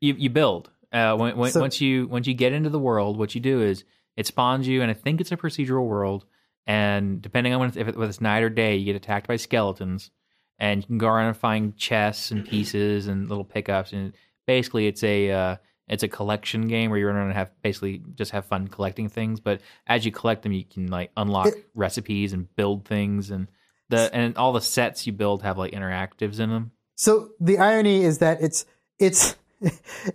You 0.00 0.14
you 0.16 0.30
build. 0.30 0.70
Uh, 0.92 1.16
when, 1.16 1.36
when, 1.36 1.50
So- 1.52 1.60
once 1.60 1.80
you 1.80 2.08
once 2.08 2.26
you 2.26 2.34
get 2.34 2.52
into 2.52 2.68
the 2.70 2.78
world, 2.78 3.16
what 3.18 3.34
you 3.34 3.40
do 3.40 3.62
is 3.62 3.84
it 4.16 4.26
spawns 4.26 4.66
you, 4.66 4.82
and 4.82 4.90
I 4.90 4.94
think 4.94 5.20
it's 5.20 5.32
a 5.32 5.36
procedural 5.36 5.86
world. 5.86 6.24
And 6.66 7.20
depending 7.22 7.52
on 7.54 7.60
when 7.60 7.68
it's, 7.68 7.76
if 7.76 7.88
it, 7.88 7.96
whether 7.96 8.10
it's 8.10 8.20
night 8.20 8.42
or 8.42 8.50
day, 8.50 8.76
you 8.76 8.84
get 8.84 8.96
attacked 8.96 9.26
by 9.26 9.36
skeletons, 9.36 10.10
and 10.58 10.82
you 10.82 10.86
can 10.86 10.98
go 10.98 11.08
around 11.08 11.28
and 11.28 11.36
find 11.36 11.76
chests 11.76 12.30
and 12.30 12.46
pieces 12.46 13.06
and 13.06 13.28
little 13.28 13.44
pickups. 13.44 13.92
And 13.92 14.12
basically, 14.46 14.86
it's 14.86 15.02
a 15.02 15.30
uh, 15.30 15.56
it's 15.90 16.02
a 16.02 16.08
collection 16.08 16.68
game 16.68 16.88
where 16.88 16.98
you 16.98 17.06
run 17.06 17.16
around 17.16 17.26
and 17.26 17.36
have 17.36 17.50
basically 17.62 18.00
just 18.14 18.30
have 18.30 18.46
fun 18.46 18.68
collecting 18.68 19.08
things. 19.10 19.40
But 19.40 19.60
as 19.86 20.06
you 20.06 20.12
collect 20.12 20.42
them, 20.42 20.52
you 20.52 20.64
can 20.64 20.86
like 20.86 21.10
unlock 21.18 21.48
It- 21.48 21.68
recipes 21.74 22.32
and 22.32 22.54
build 22.56 22.86
things, 22.86 23.30
and 23.30 23.48
the 23.90 24.08
and 24.14 24.36
all 24.38 24.52
the 24.54 24.60
sets 24.62 25.06
you 25.06 25.12
build 25.12 25.42
have 25.42 25.58
like 25.58 25.72
interactives 25.72 26.40
in 26.40 26.48
them. 26.48 26.70
So 26.96 27.30
the 27.40 27.58
irony 27.58 28.04
is 28.04 28.18
that 28.18 28.40
it's 28.40 28.64
it's 28.98 29.36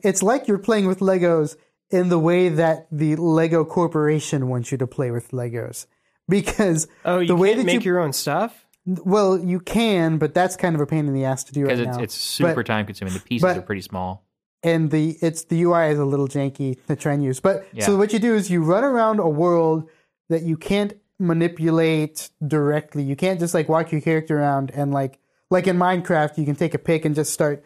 it's 0.02 0.24
like 0.24 0.48
you're 0.48 0.58
playing 0.58 0.88
with 0.88 1.00
Legos 1.00 1.56
in 1.92 2.10
the 2.10 2.18
way 2.20 2.50
that 2.50 2.88
the 2.92 3.16
Lego 3.16 3.64
Corporation 3.64 4.48
wants 4.50 4.72
you 4.72 4.78
to 4.80 4.88
play 4.88 5.12
with 5.12 5.30
Legos. 5.32 5.86
Because 6.28 6.88
Oh, 7.06 7.20
you 7.20 7.28
the 7.28 7.36
way 7.36 7.50
can't 7.50 7.60
that 7.60 7.66
make 7.66 7.84
you 7.86 7.92
your 7.92 8.00
own 8.00 8.12
stuff. 8.14 8.66
well, 8.86 9.38
you 9.38 9.60
can, 9.60 10.18
but 10.18 10.34
that's 10.34 10.56
kind 10.56 10.74
of 10.74 10.82
a 10.82 10.88
pain 10.88 11.06
in 11.08 11.14
the 11.14 11.26
ass 11.26 11.44
to 11.44 11.54
do 11.54 11.62
right 11.66 11.70
because 11.78 11.88
it's 11.88 11.98
now. 11.98 12.04
it's 12.04 12.16
super 12.16 12.56
But- 12.56 12.66
time 12.66 12.86
consuming. 12.88 13.14
The 13.14 13.20
pieces 13.20 13.44
but- 13.44 13.58
are 13.58 13.62
pretty 13.62 13.82
small. 13.82 14.25
And 14.66 14.92
the 14.92 15.04
it's 15.22 15.42
the 15.46 15.62
UI 15.64 15.86
is 15.94 16.00
a 16.00 16.06
little 16.06 16.28
janky 16.28 16.84
to 16.88 16.96
try 16.96 17.14
and 17.14 17.24
use. 17.24 17.40
But 17.40 17.56
Yeah. 17.72 17.86
so 17.86 17.96
what 17.96 18.12
you 18.14 18.20
do 18.20 18.34
is 18.36 18.50
you 18.50 18.62
run 18.64 18.84
around 18.84 19.20
a 19.20 19.30
world 19.30 19.88
that 20.30 20.42
you 20.44 20.58
can't 20.58 20.94
manipulate 21.20 22.30
directly. 22.46 23.04
You 23.04 23.16
can't 23.16 23.40
just 23.40 23.54
like 23.54 23.70
walk 23.70 23.92
your 23.92 24.02
character 24.02 24.40
around 24.40 24.72
and 24.72 24.92
like 24.94 25.20
like 25.52 25.68
in 25.68 25.78
Minecraft, 25.78 26.38
you 26.40 26.46
can 26.46 26.56
take 26.56 26.74
a 26.74 26.80
pick 26.80 27.06
and 27.06 27.14
just 27.16 27.32
start 27.32 27.64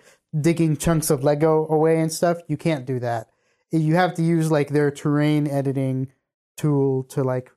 digging 0.47 0.75
chunks 0.77 1.09
of 1.09 1.23
Lego 1.23 1.65
away 1.69 1.99
and 2.01 2.11
stuff. 2.11 2.37
You 2.47 2.57
can't 2.57 2.85
do 2.85 2.99
that. 2.99 3.29
You 3.71 3.95
have 3.95 4.13
to 4.15 4.21
use 4.23 4.51
like 4.51 4.69
their 4.69 4.91
terrain 4.91 5.47
editing 5.47 6.11
tool 6.57 7.03
to 7.05 7.23
like 7.23 7.51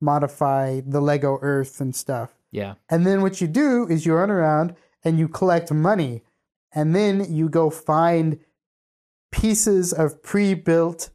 modify 0.00 0.80
the 0.86 1.00
Lego 1.00 1.38
Earth 1.40 1.80
and 1.80 1.94
stuff. 1.94 2.30
Yeah, 2.50 2.74
And 2.90 3.06
then 3.06 3.22
what 3.22 3.40
you 3.40 3.46
do 3.46 3.86
is 3.88 4.04
you 4.04 4.12
run 4.14 4.30
around 4.30 4.74
and 5.02 5.18
you 5.18 5.26
collect 5.26 5.72
money. 5.72 6.22
And 6.74 6.94
then 6.94 7.32
you 7.32 7.48
go 7.48 7.70
find 7.70 8.38
pieces 9.32 9.92
of 9.92 10.22
pre 10.22 10.54
built 10.54 11.10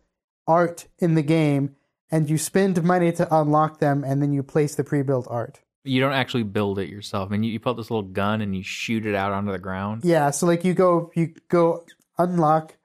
art 0.46 0.88
in 1.00 1.16
the 1.16 1.22
game 1.22 1.76
and 2.12 2.30
you 2.30 2.38
spend 2.38 2.84
money 2.84 3.12
to 3.14 3.34
unlock 3.34 3.80
them 3.80 4.04
and 4.04 4.22
then 4.22 4.34
you 4.34 4.44
place 4.44 4.76
the 4.76 4.84
pre 4.84 5.02
built 5.02 5.28
art. 5.30 5.62
you 5.86 6.02
don't 6.02 6.14
actually 6.14 6.44
build 6.44 6.80
it 6.80 6.90
yourself. 6.90 7.30
I 7.30 7.32
mean, 7.32 7.44
you, 7.44 7.54
you 7.54 7.60
pull 7.62 7.76
this 7.76 7.90
little 7.90 8.10
gun 8.10 8.42
and 8.42 8.54
you 8.54 8.64
shoot 8.64 9.06
it 9.06 9.16
out 9.16 9.32
onto 9.32 9.54
the 9.54 9.60
ground. 9.60 10.04
Yeah, 10.04 10.32
so 10.32 10.46
like 10.46 10.66
you 10.66 10.74
go 10.74 11.12
you 11.16 11.34
go 11.48 11.86
unlock 12.18 12.76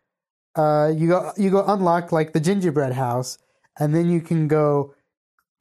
uh 0.55 0.93
you 0.95 1.09
go 1.09 1.33
you 1.37 1.51
go 1.51 1.65
unlock 1.67 2.13
like 2.13 2.33
the 2.33 2.41
gingerbread 2.41 2.93
house 2.93 3.39
and 3.79 3.95
then 3.95 4.11
you 4.11 4.21
can 4.21 4.47
go 4.47 4.95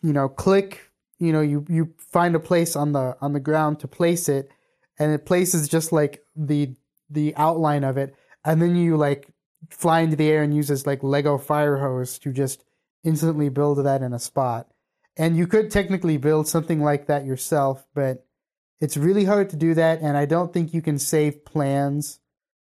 you 0.04 0.12
know 0.12 0.28
click 0.28 0.92
you 1.20 1.32
know 1.32 1.40
you 1.40 1.66
you 1.70 1.94
find 1.98 2.36
a 2.36 2.40
place 2.40 2.76
on 2.76 2.92
the 2.92 3.16
on 3.22 3.32
the 3.32 3.40
ground 3.40 3.80
to 3.80 3.88
place 3.88 4.28
it 4.28 4.50
and 5.00 5.14
it 5.14 5.26
places 5.26 5.70
just 5.70 5.94
like 5.94 6.26
the 6.36 6.76
the 7.10 7.34
outline 7.38 7.86
of 7.86 7.96
it 7.98 8.14
and 8.44 8.62
then 8.62 8.76
you 8.76 8.98
like 8.98 9.31
fly 9.69 10.02
into 10.02 10.15
the 10.15 10.30
air 10.30 10.43
and 10.43 10.56
use 10.56 10.67
this 10.67 10.86
like 10.86 11.04
lego 11.04 11.38
fire 11.38 11.78
hose 11.78 12.17
to 12.19 12.32
just 12.32 12.63
instantly 13.04 13.50
build 13.50 13.84
that 13.84 14.02
in 14.02 14.13
a 14.13 14.19
spot 14.19 14.67
and 15.17 15.38
you 15.38 15.47
could 15.47 15.71
technically 15.71 16.17
build 16.17 16.47
something 16.47 16.82
like 16.82 17.08
that 17.08 17.26
yourself 17.26 17.88
but 17.93 18.26
it's 18.80 18.97
really 18.97 19.26
hard 19.26 19.50
to 19.50 19.56
do 19.56 19.74
that 19.74 20.02
and 20.02 20.17
i 20.17 20.26
don't 20.26 20.54
think 20.54 20.74
you 20.74 20.82
can 20.82 20.97
save 21.00 21.45
plans 21.45 22.19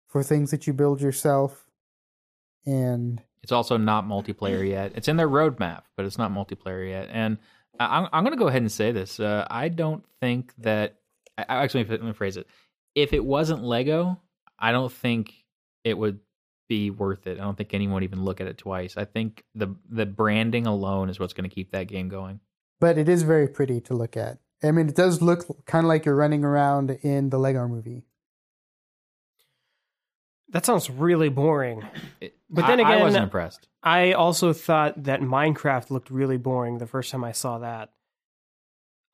for 0.08 0.22
things 0.22 0.50
that 0.50 0.66
you 0.66 0.72
build 0.72 1.00
yourself 1.00 1.66
and 2.66 3.22
It's 3.42 3.52
also 3.52 3.76
not 3.76 4.06
multiplayer 4.06 4.68
yet. 4.68 4.92
It's 4.96 5.06
in 5.08 5.16
their 5.16 5.28
roadmap, 5.28 5.82
but 5.96 6.04
it's 6.04 6.18
not 6.18 6.32
multiplayer 6.32 6.88
yet. 6.88 7.08
And 7.12 7.38
I'm, 7.78 8.08
I'm 8.12 8.24
going 8.24 8.36
to 8.36 8.42
go 8.42 8.48
ahead 8.48 8.62
and 8.62 8.72
say 8.72 8.90
this. 8.90 9.20
Uh, 9.20 9.46
I 9.48 9.68
don't 9.68 10.04
think 10.20 10.52
that. 10.58 10.96
Actually, 11.38 11.84
let 11.84 12.02
me 12.02 12.12
phrase 12.12 12.36
it. 12.36 12.48
If 12.94 13.12
it 13.12 13.24
wasn't 13.24 13.62
Lego, 13.62 14.20
I 14.58 14.72
don't 14.72 14.90
think 14.90 15.32
it 15.84 15.96
would 15.96 16.18
be 16.68 16.90
worth 16.90 17.26
it. 17.26 17.38
I 17.38 17.42
don't 17.42 17.56
think 17.56 17.72
anyone 17.74 17.94
would 17.94 18.02
even 18.04 18.24
look 18.24 18.40
at 18.40 18.46
it 18.46 18.58
twice. 18.58 18.96
I 18.96 19.04
think 19.04 19.44
the 19.54 19.74
the 19.88 20.06
branding 20.06 20.66
alone 20.66 21.08
is 21.10 21.18
what's 21.20 21.32
going 21.32 21.48
to 21.48 21.54
keep 21.54 21.72
that 21.72 21.88
game 21.88 22.08
going. 22.08 22.40
but 22.80 22.98
it 22.98 23.08
is 23.08 23.22
very 23.22 23.48
pretty 23.48 23.80
to 23.80 23.94
look 23.94 24.16
at 24.16 24.38
i 24.62 24.70
mean 24.70 24.88
it 24.88 24.94
does 24.96 25.20
look 25.22 25.64
kind 25.66 25.84
of 25.84 25.88
like 25.88 26.04
you're 26.04 26.14
running 26.16 26.44
around 26.44 26.90
in 27.02 27.28
the 27.30 27.38
lego 27.38 27.66
movie 27.68 28.04
That 30.50 30.64
sounds 30.64 30.88
really 30.88 31.28
boring. 31.28 31.82
But 32.48 32.66
then 32.66 32.80
I- 32.80 32.98
I 32.98 33.02
wasn't 33.02 33.24
impressed. 33.24 33.66
I 33.82 34.12
also 34.12 34.52
thought 34.52 35.02
that 35.04 35.20
Minecraft 35.20 35.90
looked 35.90 36.10
really 36.10 36.36
boring 36.38 36.78
the 36.78 36.86
first 36.86 37.10
time 37.10 37.24
I 37.24 37.32
saw 37.32 37.58
that. 37.58 37.92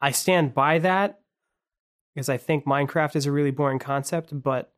I 0.00 0.10
stand 0.10 0.54
by 0.54 0.78
that 0.80 1.20
because 2.14 2.28
I 2.28 2.36
think 2.36 2.64
Minecraft 2.66 3.16
is 3.16 3.26
a 3.26 3.32
really 3.32 3.50
boring 3.50 3.78
concept, 3.78 4.42
but 4.42 4.72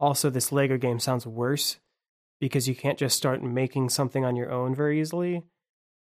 also 0.00 0.30
this 0.30 0.50
Lego 0.52 0.78
game 0.78 0.98
sounds 0.98 1.26
worse 1.26 1.78
because 2.40 2.68
you 2.68 2.74
can't 2.74 2.98
just 2.98 3.16
start 3.16 3.42
making 3.42 3.88
something 3.88 4.24
on 4.24 4.36
your 4.36 4.50
own 4.50 4.74
very 4.74 5.00
easily. 5.00 5.42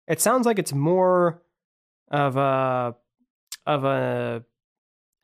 It 0.06 0.20
sounds 0.20 0.46
like 0.46 0.58
it's 0.58 0.72
more 0.72 1.42
of 2.10 2.36
a 2.36 2.94
of 3.66 3.84
a 3.84 4.44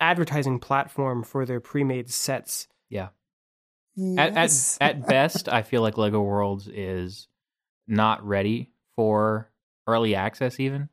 advertising 0.00 0.58
platform 0.58 1.22
for 1.22 1.44
their 1.44 1.60
pre-made 1.60 2.10
sets. 2.10 2.68
At, 4.16 4.36
at 4.36 4.78
at 4.80 5.06
best, 5.06 5.48
I 5.48 5.62
feel 5.62 5.82
like 5.82 5.98
Lego 5.98 6.22
Worlds 6.22 6.68
is 6.68 7.28
not 7.86 8.24
ready 8.26 8.70
for 8.96 9.50
early 9.86 10.14
access, 10.14 10.58
even 10.60 10.88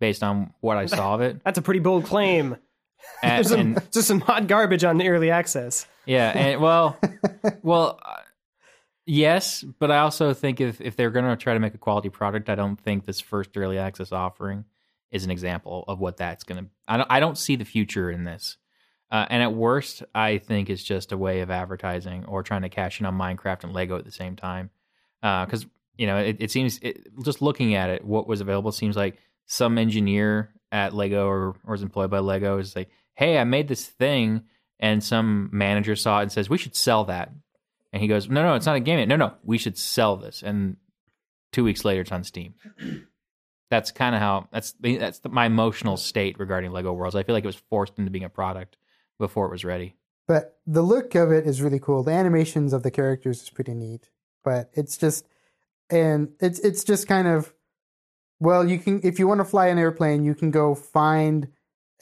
based 0.00 0.22
on 0.22 0.52
what 0.60 0.76
I 0.76 0.86
saw 0.86 1.14
of 1.14 1.20
it. 1.20 1.40
That's 1.44 1.58
a 1.58 1.62
pretty 1.62 1.80
bold 1.80 2.04
claim. 2.06 2.56
And, 3.22 3.46
some, 3.46 3.60
and- 3.60 3.92
just 3.92 4.08
some 4.08 4.20
hot 4.20 4.46
garbage 4.46 4.84
on 4.84 5.00
early 5.00 5.30
access. 5.30 5.86
yeah, 6.04 6.30
and 6.36 6.60
well, 6.60 6.98
well, 7.62 7.98
uh, 8.04 8.16
yes, 9.10 9.64
but 9.78 9.90
I 9.90 9.98
also 9.98 10.32
think 10.32 10.60
if 10.60 10.80
if 10.80 10.96
they're 10.96 11.10
going 11.10 11.24
to 11.24 11.36
try 11.36 11.54
to 11.54 11.60
make 11.60 11.74
a 11.74 11.78
quality 11.78 12.08
product, 12.08 12.48
I 12.48 12.54
don't 12.54 12.80
think 12.80 13.04
this 13.04 13.20
first 13.20 13.56
early 13.56 13.78
access 13.78 14.12
offering 14.12 14.64
is 15.10 15.24
an 15.24 15.30
example 15.30 15.84
of 15.88 15.98
what 15.98 16.16
that's 16.16 16.44
going 16.44 16.64
to. 16.64 16.70
I 16.86 16.96
don't 16.96 17.06
I 17.10 17.20
don't 17.20 17.36
see 17.36 17.56
the 17.56 17.64
future 17.64 18.10
in 18.10 18.24
this. 18.24 18.56
Uh, 19.10 19.26
and 19.28 19.42
at 19.42 19.52
worst, 19.52 20.04
I 20.14 20.38
think 20.38 20.70
it's 20.70 20.84
just 20.84 21.10
a 21.10 21.18
way 21.18 21.40
of 21.40 21.50
advertising 21.50 22.24
or 22.26 22.44
trying 22.44 22.62
to 22.62 22.68
cash 22.68 23.00
in 23.00 23.06
on 23.06 23.18
Minecraft 23.18 23.64
and 23.64 23.72
Lego 23.72 23.98
at 23.98 24.04
the 24.04 24.12
same 24.12 24.36
time. 24.36 24.70
Because 25.20 25.66
you 25.96 26.06
know, 26.06 26.16
it, 26.16 26.36
it 26.38 26.50
seems 26.50 26.78
it, 26.80 27.08
just 27.24 27.42
looking 27.42 27.74
at 27.74 27.90
it, 27.90 28.04
what 28.04 28.28
was 28.28 28.40
available 28.40 28.70
seems 28.70 28.96
like 28.96 29.18
some 29.46 29.78
engineer 29.78 30.54
at 30.70 30.94
Lego 30.94 31.26
or, 31.26 31.56
or 31.66 31.72
was 31.72 31.82
employed 31.82 32.10
by 32.10 32.20
Lego 32.20 32.58
is 32.58 32.76
like, 32.76 32.90
"Hey, 33.14 33.36
I 33.36 33.44
made 33.44 33.66
this 33.66 33.86
thing," 33.86 34.44
and 34.78 35.02
some 35.02 35.50
manager 35.52 35.96
saw 35.96 36.20
it 36.20 36.22
and 36.22 36.32
says, 36.32 36.48
"We 36.48 36.58
should 36.58 36.76
sell 36.76 37.04
that." 37.06 37.32
And 37.92 38.00
he 38.02 38.08
goes, 38.08 38.28
"No, 38.28 38.42
no, 38.42 38.54
it's 38.54 38.66
not 38.66 38.76
a 38.76 38.80
game. 38.80 38.98
yet. 39.00 39.08
No, 39.08 39.16
no, 39.16 39.34
we 39.44 39.58
should 39.58 39.76
sell 39.78 40.16
this." 40.16 40.42
And 40.42 40.76
two 41.52 41.64
weeks 41.64 41.84
later, 41.84 42.02
it's 42.02 42.12
on 42.12 42.24
Steam. 42.24 42.54
That's 43.70 43.92
kind 43.92 44.16
of 44.16 44.20
how 44.20 44.48
that's 44.50 44.72
the, 44.80 44.96
that's 44.96 45.20
the, 45.20 45.28
my 45.28 45.46
emotional 45.46 45.96
state 45.96 46.40
regarding 46.40 46.72
Lego 46.72 46.92
Worlds. 46.92 47.14
I 47.14 47.22
feel 47.22 47.34
like 47.36 47.44
it 47.44 47.46
was 47.46 47.62
forced 47.70 47.98
into 48.00 48.10
being 48.10 48.24
a 48.24 48.28
product 48.28 48.76
before 49.18 49.46
it 49.46 49.50
was 49.52 49.64
ready. 49.64 49.94
but 50.26 50.58
the 50.66 50.82
look 50.82 51.14
of 51.14 51.30
it 51.30 51.46
is 51.46 51.62
really 51.62 51.78
cool 51.78 52.02
the 52.02 52.10
animations 52.10 52.72
of 52.72 52.82
the 52.82 52.90
characters 52.90 53.42
is 53.42 53.50
pretty 53.50 53.74
neat 53.74 54.10
but 54.42 54.70
it's 54.72 54.96
just 54.96 55.26
and 55.90 56.30
it's 56.40 56.58
it's 56.60 56.82
just 56.84 57.06
kind 57.06 57.28
of 57.28 57.52
well 58.40 58.66
you 58.68 58.78
can 58.78 59.00
if 59.04 59.18
you 59.20 59.28
want 59.28 59.38
to 59.40 59.44
fly 59.44 59.66
an 59.68 59.78
airplane 59.78 60.24
you 60.24 60.34
can 60.34 60.50
go 60.50 60.74
find 60.74 61.48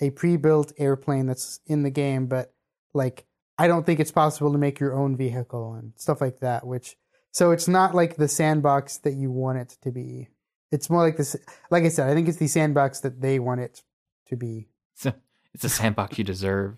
a 0.00 0.08
pre-built 0.10 0.72
airplane 0.78 1.26
that's 1.26 1.60
in 1.66 1.82
the 1.82 1.90
game 1.90 2.26
but 2.26 2.54
like 2.94 3.24
i 3.58 3.66
don't 3.66 3.84
think 3.84 4.00
it's 4.00 4.10
possible 4.12 4.52
to 4.52 4.58
make 4.58 4.78
your 4.80 4.94
own 4.94 5.16
vehicle 5.16 5.74
and 5.74 5.92
stuff 5.96 6.20
like 6.20 6.40
that 6.40 6.66
which 6.66 6.96
so 7.30 7.50
it's 7.50 7.68
not 7.68 7.94
like 7.94 8.16
the 8.16 8.28
sandbox 8.28 8.96
that 8.98 9.14
you 9.14 9.30
want 9.30 9.58
it 9.58 9.76
to 9.82 9.90
be 9.90 10.28
it's 10.70 10.88
more 10.90 11.02
like 11.02 11.16
this 11.16 11.36
like 11.70 11.84
i 11.84 11.88
said 11.88 12.08
i 12.08 12.14
think 12.14 12.28
it's 12.28 12.38
the 12.38 12.46
sandbox 12.48 13.00
that 13.00 13.20
they 13.20 13.38
want 13.38 13.60
it 13.60 13.82
to 14.26 14.36
be 14.36 14.68
It's 14.94 15.06
a, 15.06 15.14
it's 15.54 15.64
a 15.64 15.68
sandbox 15.68 16.18
you 16.18 16.24
deserve. 16.24 16.76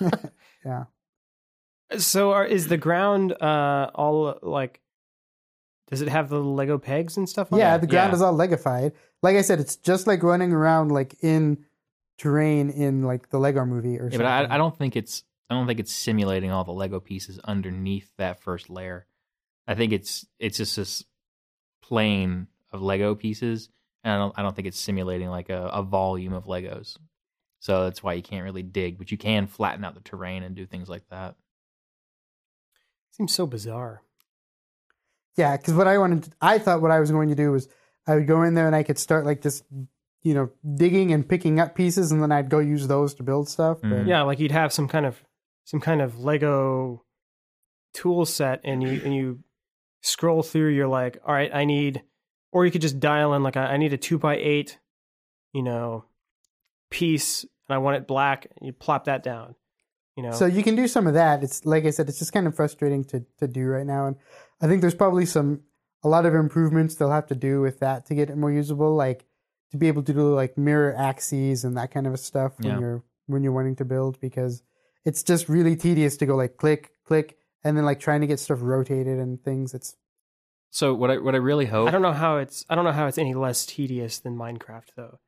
yeah 0.64 0.84
So, 1.96 2.32
are, 2.32 2.44
is 2.44 2.68
the 2.68 2.76
ground 2.78 3.32
uh, 3.40 3.90
all 3.94 4.38
like? 4.42 4.80
Does 5.90 6.00
it 6.00 6.08
have 6.08 6.28
the 6.28 6.40
Lego 6.40 6.78
pegs 6.78 7.16
and 7.16 7.28
stuff? 7.28 7.52
on 7.52 7.58
Yeah, 7.58 7.76
it? 7.76 7.82
the 7.82 7.86
ground 7.86 8.10
Yeah. 8.10 8.16
is 8.16 8.22
all 8.22 8.34
legified. 8.34 8.92
Like 9.22 9.36
I 9.36 9.42
said, 9.42 9.60
it's 9.60 9.76
just 9.76 10.06
like 10.06 10.22
running 10.22 10.50
around 10.52 10.90
like 10.90 11.14
in 11.22 11.64
terrain 12.18 12.70
in 12.70 13.02
like 13.02 13.28
the 13.28 13.38
Lego 13.38 13.64
movie 13.64 13.98
or 14.00 14.04
Yeah, 14.06 14.16
something. 14.16 14.20
but 14.20 14.50
I, 14.50 14.54
I 14.54 14.58
don't 14.58 14.76
think 14.76 14.96
it's 14.96 15.22
I 15.50 15.54
don't 15.54 15.66
think 15.66 15.80
it's 15.80 15.92
simulating 15.94 16.50
all 16.50 16.64
the 16.64 16.72
Lego 16.72 17.00
pieces 17.00 17.38
underneath 17.44 18.10
that 18.18 18.40
first 18.40 18.70
layer. 18.70 19.06
I 19.66 19.74
think 19.74 19.92
it's 19.92 20.26
it's 20.38 20.56
just 20.58 20.76
this 20.76 21.04
plane 21.82 22.48
of 22.72 22.82
Lego 22.82 23.14
pieces, 23.14 23.68
and 24.02 24.12
I 24.12 24.16
don't 24.18 24.38
I 24.38 24.42
don't 24.42 24.54
think 24.56 24.68
it's 24.68 24.78
simulating 24.78 25.28
like 25.28 25.50
a, 25.50 25.66
a 25.66 25.82
volume 25.82 26.32
of 26.32 26.46
Legos. 26.46 26.96
So 27.60 27.84
that's 27.84 28.02
why 28.02 28.14
you 28.14 28.22
can't 28.22 28.44
really 28.44 28.62
dig, 28.62 28.98
but 28.98 29.10
you 29.10 29.16
can 29.16 29.46
flatten 29.46 29.84
out 29.84 29.94
the 29.94 30.00
terrain 30.00 30.42
and 30.42 30.54
do 30.54 30.66
things 30.66 30.88
like 30.88 31.08
that. 31.10 31.34
Seems 33.10 33.32
so 33.32 33.46
bizarre. 33.46 34.02
Yeah, 35.36 35.56
because 35.56 35.74
what 35.74 35.88
I 35.88 35.98
wanted, 35.98 36.24
to, 36.24 36.30
I 36.40 36.58
thought 36.58 36.82
what 36.82 36.90
I 36.90 37.00
was 37.00 37.10
going 37.10 37.28
to 37.28 37.34
do 37.34 37.52
was 37.52 37.68
I 38.06 38.14
would 38.16 38.26
go 38.26 38.42
in 38.42 38.54
there 38.54 38.66
and 38.66 38.76
I 38.76 38.82
could 38.82 38.98
start 38.98 39.24
like 39.24 39.40
just, 39.40 39.64
you 40.22 40.34
know, 40.34 40.50
digging 40.74 41.12
and 41.12 41.26
picking 41.28 41.58
up 41.58 41.74
pieces, 41.74 42.12
and 42.12 42.22
then 42.22 42.32
I'd 42.32 42.50
go 42.50 42.58
use 42.58 42.86
those 42.86 43.14
to 43.14 43.22
build 43.22 43.48
stuff. 43.48 43.78
But 43.80 43.88
Mhm. 43.88 44.08
Yeah, 44.08 44.22
like 44.22 44.40
you'd 44.40 44.52
have 44.52 44.72
some 44.72 44.86
kind 44.88 45.06
of 45.06 45.22
some 45.64 45.80
kind 45.80 46.00
of 46.02 46.20
Lego 46.20 47.04
tool 47.92 48.24
set, 48.26 48.60
and 48.64 48.82
you 48.82 49.00
and 49.04 49.14
you 49.14 49.40
scroll 50.02 50.42
through. 50.42 50.68
You're 50.70 50.88
like, 50.88 51.18
all 51.26 51.34
right, 51.34 51.50
I 51.54 51.64
need, 51.64 52.02
or 52.52 52.64
you 52.64 52.70
could 52.72 52.82
just 52.82 53.00
dial 53.00 53.34
in 53.34 53.42
like 53.42 53.56
I 53.56 53.66
I 53.72 53.76
need 53.76 53.92
a 53.92 53.96
two 53.98 54.18
by 54.18 54.36
eight, 54.36 54.78
you 55.52 55.62
know, 55.62 56.04
piece, 56.90 57.42
and 57.42 57.74
I 57.74 57.78
want 57.78 57.96
it 57.96 58.06
black. 58.06 58.46
And 58.56 58.66
you 58.66 58.72
plop 58.72 59.04
that 59.04 59.22
down. 59.22 59.54
You 60.16 60.22
know, 60.22 60.30
So 60.32 60.46
you 60.46 60.62
can 60.62 60.76
do 60.76 60.86
some 60.86 61.08
of 61.08 61.14
that. 61.14 61.42
It's 61.42 61.64
like 61.66 61.84
I 61.84 61.90
said, 61.90 62.08
it's 62.08 62.20
just 62.20 62.32
kind 62.32 62.46
of 62.46 62.54
frustrating 62.54 63.02
to 63.06 63.24
to 63.38 63.48
do 63.48 63.66
right 63.66 63.86
now, 63.86 64.06
and 64.06 64.16
I 64.60 64.68
think 64.68 64.80
there's 64.80 64.94
probably 64.94 65.26
some 65.26 65.62
a 66.04 66.08
lot 66.08 66.26
of 66.26 66.34
improvements 66.34 66.94
they'll 66.94 67.10
have 67.10 67.26
to 67.28 67.34
do 67.34 67.60
with 67.62 67.80
that 67.80 68.04
to 68.06 68.14
get 68.14 68.28
it 68.30 68.36
more 68.36 68.52
usable, 68.52 68.94
like 68.94 69.24
to 69.72 69.78
be 69.78 69.88
able 69.88 70.02
to 70.02 70.12
do 70.12 70.34
like 70.34 70.56
mirror 70.58 70.94
axes 70.96 71.64
and 71.64 71.76
that 71.78 71.90
kind 71.90 72.06
of 72.06 72.20
stuff 72.20 72.52
when 72.60 72.68
Yeah. 72.74 72.78
you're 72.78 73.02
when 73.26 73.42
you're 73.42 73.52
wanting 73.54 73.74
to 73.76 73.84
build 73.86 74.20
because 74.20 74.62
it's 75.04 75.22
just 75.22 75.48
really 75.48 75.76
tedious 75.76 76.16
to 76.18 76.26
go 76.26 76.36
like 76.36 76.56
click 76.56 76.92
click 77.04 77.36
and 77.62 77.76
then 77.76 77.84
like 77.84 78.00
trying 78.00 78.20
to 78.20 78.26
get 78.26 78.40
stuff 78.40 78.58
rotated 78.60 79.18
and 79.18 79.42
things. 79.42 79.74
It's 79.74 79.96
So 80.70 80.94
what 80.94 81.10
I 81.10 81.18
what 81.18 81.34
I 81.34 81.38
really 81.38 81.66
hope 81.66 81.88
I 81.88 81.90
don't 81.90 82.02
know 82.02 82.12
how 82.12 82.38
it's 82.38 82.64
I 82.68 82.74
don't 82.74 82.84
know 82.84 82.92
how 82.92 83.06
it's 83.06 83.18
any 83.18 83.34
less 83.34 83.66
tedious 83.66 84.18
than 84.18 84.36
Minecraft 84.36 84.88
though, 84.96 85.18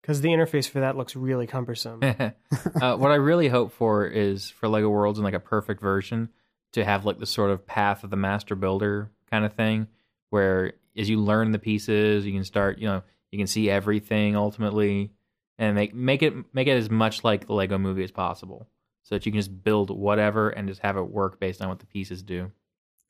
because 0.00 0.20
the 0.20 0.28
interface 0.28 0.68
for 0.68 0.80
that 0.80 0.96
looks 0.96 1.16
really 1.16 1.46
cumbersome. 1.46 2.00
uh, 2.02 2.96
what 2.96 3.10
I 3.10 3.16
really 3.16 3.48
hope 3.48 3.72
for 3.72 4.06
is 4.06 4.50
for 4.50 4.68
Lego 4.68 4.88
Worlds 4.88 5.18
in 5.18 5.24
like 5.24 5.34
a 5.34 5.40
perfect 5.40 5.80
version 5.80 6.28
to 6.72 6.84
have 6.84 7.04
like 7.04 7.18
the 7.18 7.26
sort 7.26 7.50
of 7.50 7.66
path 7.66 8.04
of 8.04 8.10
the 8.10 8.16
master 8.16 8.54
builder 8.54 9.10
kind 9.30 9.44
of 9.44 9.52
thing, 9.52 9.88
where 10.30 10.74
as 10.96 11.08
you 11.08 11.20
learn 11.20 11.52
the 11.52 11.58
pieces, 11.58 12.26
you 12.26 12.32
can 12.32 12.44
start, 12.44 12.78
you 12.78 12.86
know, 12.86 13.02
you 13.30 13.38
can 13.38 13.46
see 13.46 13.70
everything 13.70 14.36
ultimately, 14.36 15.10
and 15.58 15.74
make 15.74 15.94
make 15.94 16.22
it 16.22 16.34
make 16.52 16.66
it 16.66 16.76
as 16.76 16.90
much 16.90 17.24
like 17.24 17.46
the 17.46 17.54
Lego 17.54 17.78
Movie 17.78 18.04
as 18.04 18.10
possible, 18.10 18.68
so 19.02 19.14
that 19.14 19.26
you 19.26 19.32
can 19.32 19.38
just 19.40 19.62
build 19.64 19.90
whatever 19.90 20.50
and 20.50 20.68
just 20.68 20.80
have 20.82 20.96
it 20.96 21.02
work 21.02 21.40
based 21.40 21.60
on 21.62 21.68
what 21.68 21.78
the 21.80 21.86
pieces 21.86 22.22
do. 22.22 22.50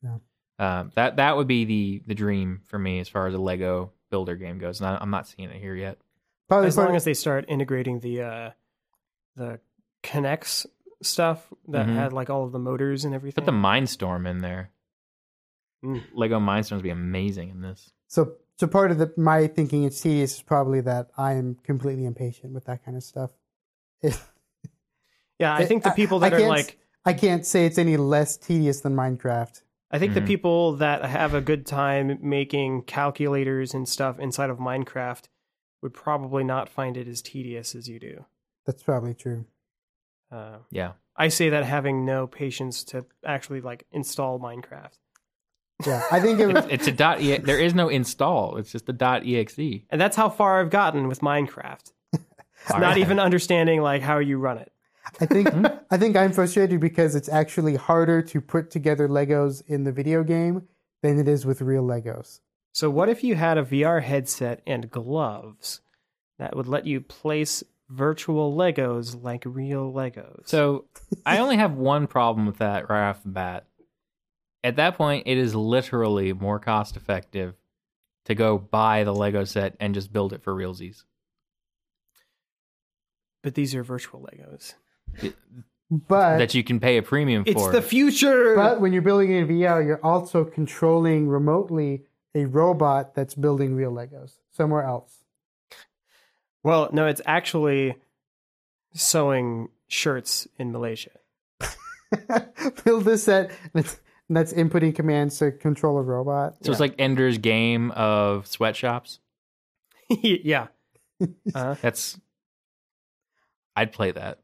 Yeah. 0.03 0.17
Um, 0.59 0.91
that 0.95 1.17
that 1.17 1.35
would 1.37 1.47
be 1.47 1.65
the 1.65 2.01
the 2.07 2.15
dream 2.15 2.61
for 2.65 2.77
me 2.79 2.99
as 2.99 3.09
far 3.09 3.27
as 3.27 3.33
a 3.33 3.37
Lego 3.39 3.91
builder 4.11 4.35
game 4.35 4.59
goes, 4.59 4.79
and 4.79 4.87
I, 4.89 4.97
I'm 5.01 5.09
not 5.09 5.27
seeing 5.27 5.49
it 5.49 5.59
here 5.59 5.75
yet. 5.75 5.97
probably 6.47 6.67
as 6.67 6.75
part- 6.75 6.89
long 6.89 6.95
as 6.95 7.03
they 7.03 7.13
start 7.15 7.45
integrating 7.47 7.99
the 7.99 8.21
uh 8.21 8.49
the 9.35 9.59
connects 10.03 10.67
stuff 11.01 11.51
that 11.69 11.87
Mhm. 11.87 11.95
had 11.95 12.13
like 12.13 12.29
all 12.29 12.43
of 12.45 12.51
the 12.51 12.59
motors 12.59 13.03
and 13.05 13.13
everything. 13.15 13.43
Put 13.43 13.51
the 13.51 13.57
Mindstorm 13.57 14.29
in 14.29 14.39
there. 14.39 14.71
Mm. 15.83 16.01
Lego 16.13 16.39
Mindstorms 16.39 16.75
would 16.75 16.83
be 16.83 16.89
amazing 16.91 17.49
in 17.49 17.61
this. 17.61 17.91
so 18.07 18.33
so 18.57 18.67
part 18.67 18.91
of 18.91 18.99
the 18.99 19.11
my 19.17 19.47
thinking 19.47 19.83
it's 19.83 19.99
tedious 19.99 20.35
is 20.35 20.41
probably 20.43 20.79
that 20.81 21.09
I 21.17 21.33
am 21.33 21.55
completely 21.63 22.05
impatient 22.05 22.53
with 22.53 22.65
that 22.65 22.85
kind 22.85 22.95
of 22.95 23.03
stuff. 23.03 23.31
It, 24.01 24.21
yeah, 25.43 25.53
I 25.55 25.65
think 25.65 25.83
the 25.83 25.91
I- 25.91 25.95
people 25.95 26.23
I 26.23 26.29
that 26.29 26.41
are 26.41 26.47
like 26.47 26.77
I 27.05 27.13
can't 27.13 27.45
say 27.45 27.65
it's 27.65 27.77
any 27.77 27.97
less 27.97 28.37
tedious 28.37 28.79
than 28.81 28.95
Minecraft. 28.95 29.61
I 29.91 29.99
think 29.99 30.11
Mhm. 30.11 30.15
the 30.15 30.21
people 30.21 30.73
that 30.77 31.03
have 31.05 31.33
a 31.33 31.41
good 31.41 31.65
time 31.65 32.17
making 32.21 32.83
calculators 32.83 33.73
and 33.73 33.87
stuff 33.87 34.19
inside 34.19 34.49
of 34.49 34.57
Minecraft 34.57 35.23
would 35.81 35.93
probably 35.93 36.43
not 36.43 36.69
find 36.69 36.95
it 36.97 37.07
as 37.07 37.21
tedious 37.21 37.75
as 37.75 37.87
you 37.89 37.99
do. 37.99 38.25
That's 38.65 38.81
probably 38.83 39.13
true. 39.13 39.45
Uh, 40.31 40.59
Yeah. 40.71 40.93
I 41.15 41.27
say 41.27 41.49
that 41.49 41.63
having 41.65 42.05
no 42.05 42.25
patience 42.25 42.83
to 42.85 43.05
actually 43.23 43.61
like 43.61 43.85
install 43.91 44.39
Minecraft. 44.39 44.97
Yeah, 45.85 46.01
I 46.11 46.19
think 46.21 46.39
it 46.39 46.47
was, 46.53 46.63
It's, 46.65 46.73
it's 46.73 46.87
a 46.87 46.91
dot. 46.91 47.21
E- 47.21 47.37
there 47.37 47.59
is 47.59 47.75
no 47.75 47.87
install. 47.89 48.57
It's 48.57 48.71
just 48.71 48.89
a 48.89 48.93
dot 48.93 49.21
exe. 49.27 49.59
And 49.91 49.99
that's 50.01 50.15
how 50.15 50.29
far 50.29 50.59
I've 50.59 50.71
gotten 50.71 51.07
with 51.07 51.19
Minecraft. 51.19 51.91
All 52.71 52.79
Not 52.79 52.81
right. 52.81 52.97
even 52.97 53.19
understanding 53.19 53.81
like 53.81 54.01
how 54.01 54.17
you 54.19 54.37
run 54.39 54.57
it. 54.57 54.71
I 55.19 55.25
think 55.25 55.49
hmm? 55.49 55.65
I 55.91 55.97
think 55.97 56.15
I'm 56.15 56.31
frustrated 56.31 56.79
because 56.79 57.15
it's 57.15 57.29
actually 57.29 57.75
harder 57.75 58.21
to 58.21 58.41
put 58.41 58.71
together 58.71 59.07
Legos 59.07 59.61
in 59.67 59.83
the 59.83 59.91
video 59.91 60.23
game 60.23 60.67
than 61.01 61.19
it 61.19 61.27
is 61.27 61.45
with 61.45 61.61
real 61.61 61.83
Legos. 61.83 62.39
So 62.71 62.89
what 62.89 63.09
if 63.09 63.23
you 63.23 63.35
had 63.35 63.57
a 63.57 63.63
VR 63.63 64.01
headset 64.01 64.61
and 64.65 64.89
gloves 64.89 65.81
that 66.39 66.55
would 66.55 66.67
let 66.67 66.87
you 66.87 67.01
place 67.01 67.63
virtual 67.89 68.55
Legos 68.55 69.21
like 69.21 69.43
real 69.45 69.91
Legos? 69.93 70.47
So 70.47 70.85
I 71.25 71.37
only 71.39 71.57
have 71.57 71.73
one 71.73 72.07
problem 72.07 72.45
with 72.47 72.57
that 72.57 72.89
right 72.89 73.09
off 73.09 73.23
the 73.23 73.29
bat. 73.29 73.67
At 74.63 74.77
that 74.77 74.97
point, 74.97 75.27
it 75.27 75.37
is 75.37 75.53
literally 75.53 76.31
more 76.31 76.57
cost 76.57 76.95
effective 76.95 77.53
to 78.25 78.33
go 78.33 78.57
buy 78.57 79.03
the 79.03 79.13
Lego 79.13 79.43
set 79.43 79.75
and 79.79 79.93
just 79.93 80.13
build 80.13 80.31
it 80.31 80.41
for 80.41 80.55
realsies. 80.55 81.03
but 83.43 83.55
these 83.55 83.75
are 83.75 83.83
virtual 83.83 84.21
Legos. 84.21 84.73
But 85.91 86.37
that 86.39 86.53
you 86.55 86.63
can 86.63 86.79
pay 86.79 86.97
a 86.97 87.03
premium 87.03 87.43
It's 87.45 87.61
for. 87.61 87.71
the 87.71 87.81
future. 87.81 88.55
but 88.55 88.81
when 88.81 88.93
you're 88.93 89.01
building 89.03 89.31
in 89.31 89.47
VR, 89.47 89.85
you're 89.85 90.03
also 90.03 90.43
controlling 90.43 91.27
remotely 91.27 92.03
a 92.33 92.45
robot 92.45 93.13
that's 93.13 93.35
building 93.35 93.75
real 93.75 93.91
Legos 93.91 94.33
somewhere 94.51 94.81
else. 94.83 95.23
well, 96.63 96.89
no, 96.91 97.05
it's 97.05 97.21
actually 97.25 97.95
sewing 98.93 99.69
shirts 99.87 100.47
in 100.57 100.71
Malaysia. 100.71 101.11
Build 102.85 103.05
this 103.05 103.23
set 103.25 103.51
that's, 103.73 103.99
that's 104.29 104.53
inputting 104.53 104.95
commands 104.95 105.37
to 105.39 105.51
control 105.51 105.97
a 105.97 106.01
robot. 106.01 106.55
so 106.63 106.71
it's 106.71 106.79
like 106.79 106.95
Ender's 106.97 107.37
Game 107.37 107.91
of 107.91 108.47
sweatshops. 108.47 109.19
yeah. 110.09 110.67
Uh, 111.55 111.75
That's. 111.81 112.19
I'd 113.77 113.93
play 113.93 114.11
that 114.11 114.39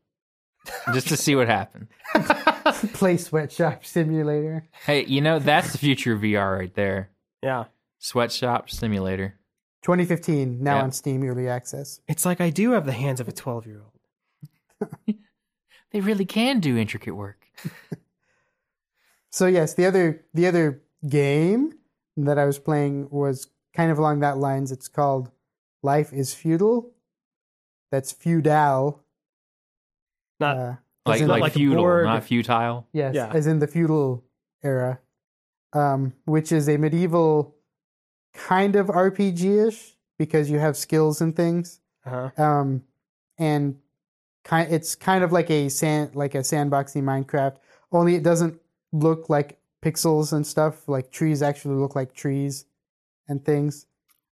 just 0.93 1.07
to 1.09 1.17
see 1.17 1.35
what 1.35 1.47
happened. 1.47 1.87
Play 2.93 3.17
sweatshop 3.17 3.85
simulator. 3.85 4.67
Hey, 4.85 5.05
you 5.05 5.21
know 5.21 5.39
that's 5.39 5.71
the 5.71 5.77
future 5.77 6.13
of 6.13 6.21
VR 6.21 6.57
right 6.59 6.73
there. 6.75 7.09
yeah. 7.41 7.65
Sweatshop 7.99 8.69
simulator. 8.69 9.35
2015, 9.83 10.63
now 10.63 10.77
Yeah. 10.77 10.83
on 10.83 10.91
Steam 10.91 11.23
Early 11.23 11.47
Access. 11.49 11.99
It's 12.07 12.25
like 12.25 12.39
I 12.41 12.49
do 12.49 12.71
have 12.71 12.85
the 12.85 12.91
hands 12.93 13.19
of 13.19 13.27
a 13.27 13.31
12 13.31 13.65
year 13.67 13.81
old. 13.81 14.91
They 15.91 16.01
really 16.01 16.25
can 16.25 16.59
do 16.59 16.77
intricate 16.77 17.15
work. 17.15 17.47
So 19.31 19.45
yes, 19.45 19.73
the 19.75 19.85
other 19.85 20.25
the 20.33 20.47
other 20.47 20.81
game 21.07 21.73
that 22.17 22.39
I 22.39 22.45
was 22.45 22.57
playing 22.59 23.09
was 23.11 23.47
kind 23.75 23.91
of 23.91 23.99
along 23.99 24.19
that 24.21 24.37
lines. 24.37 24.71
It's 24.71 24.87
called 24.87 25.29
Life 25.83 26.11
is 26.11 26.33
Feudal. 26.33 26.91
That's 27.91 28.11
feudal. 28.11 29.03
Not 30.39 30.57
uh, 30.57 30.75
Like 31.05 31.21
like, 31.21 31.41
like 31.41 31.53
feudal, 31.53 31.83
board. 31.83 32.05
not 32.05 32.23
futile. 32.23 32.87
yes, 32.93 33.15
yeah. 33.15 33.31
as 33.33 33.47
in 33.47 33.59
the 33.59 33.67
feudal 33.67 34.23
era, 34.63 34.99
um, 35.73 36.13
which 36.25 36.51
is 36.51 36.67
a 36.69 36.77
medieval 36.77 37.55
kind 38.33 38.75
of 38.75 38.87
RPG 38.87 39.67
ish 39.67 39.95
because 40.17 40.49
you 40.49 40.59
have 40.59 40.77
skills 40.77 41.21
and 41.21 41.35
things. 41.35 41.79
uh 42.05 42.29
um, 42.37 42.83
and 43.37 43.75
kind 44.43 44.71
it's 44.71 44.95
kind 44.95 45.23
of 45.23 45.31
like 45.31 45.49
a 45.49 45.69
sand 45.69 46.15
like 46.15 46.35
a 46.35 46.39
sandboxy 46.39 47.01
Minecraft. 47.01 47.57
Only 47.91 48.15
it 48.15 48.23
doesn't 48.23 48.59
look 48.91 49.29
like 49.29 49.59
pixels 49.83 50.33
and 50.33 50.45
stuff. 50.45 50.87
Like 50.87 51.11
trees 51.11 51.41
actually 51.41 51.75
look 51.75 51.95
like 51.95 52.13
trees 52.13 52.65
and 53.27 53.43
things. 53.43 53.85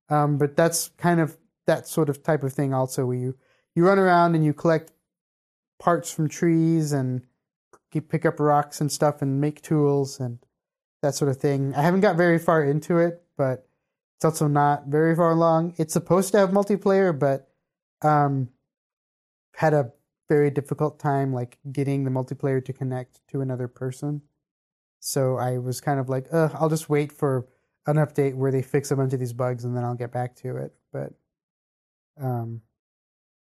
Um, 0.10 0.38
but 0.38 0.56
that's 0.56 0.89
kind 0.97 1.20
of 1.20 1.38
that 1.68 1.88
sort 1.88 2.10
of 2.10 2.22
type 2.22 2.43
of 2.43 2.53
thing. 2.53 2.74
Also, 2.74 3.06
where 3.06 3.18
you 3.18 3.36
you 3.76 3.86
run 3.86 3.99
around 3.99 4.36
and 4.36 4.43
you 4.45 4.53
collect 4.53 4.91
parts 5.80 6.11
from 6.11 6.30
trees 6.30 6.91
and 6.91 7.23
pick 8.09 8.26
up 8.26 8.39
rocks 8.39 8.82
and 8.82 8.91
stuff 8.91 9.21
and 9.21 9.39
make 9.39 9.61
tools 9.61 10.19
and 10.19 10.39
that 11.01 11.15
sort 11.15 11.32
of 11.32 11.38
thing. 11.38 11.73
I 11.76 11.82
haven't 11.82 12.01
got 12.01 12.17
very 12.17 12.39
far 12.39 12.63
into 12.63 12.97
it, 12.97 13.23
but 13.38 13.67
it's 14.17 14.26
also 14.26 14.47
not 14.47 14.88
very 14.88 15.15
far 15.15 15.32
along. 15.32 15.76
It's 15.78 15.93
supposed 15.93 16.32
to 16.34 16.39
have 16.39 16.49
multiplayer, 16.49 17.17
but 17.17 17.49
um, 18.01 18.49
had 19.55 19.73
a 19.73 19.91
very 20.28 20.49
difficult 20.49 20.99
time 20.99 21.32
like 21.32 21.57
getting 21.71 22.03
the 22.03 22.11
multiplayer 22.11 22.63
to 22.65 22.73
connect 22.73 23.26
to 23.30 23.41
another 23.41 23.67
person. 23.67 24.21
So 24.99 25.38
I 25.38 25.59
was 25.59 25.80
kind 25.82 25.99
of 25.99 26.09
like, 26.09 26.28
Ugh, 26.34 26.51
I'll 26.55 26.69
just 26.69 26.89
wait 26.89 27.11
for 27.11 27.47
an 27.88 27.97
update 27.97 28.34
where 28.34 28.51
they 28.51 28.63
fix 28.63 28.89
a 28.91 28.95
bunch 28.95 29.13
of 29.13 29.19
these 29.19 29.34
bugs 29.34 29.63
and 29.63 29.78
then 29.78 29.84
I'll 29.84 29.95
get 29.95 30.11
back 30.11 30.36
to 30.38 30.57
it. 30.57 30.73
But 30.91 31.13
um, 32.19 32.61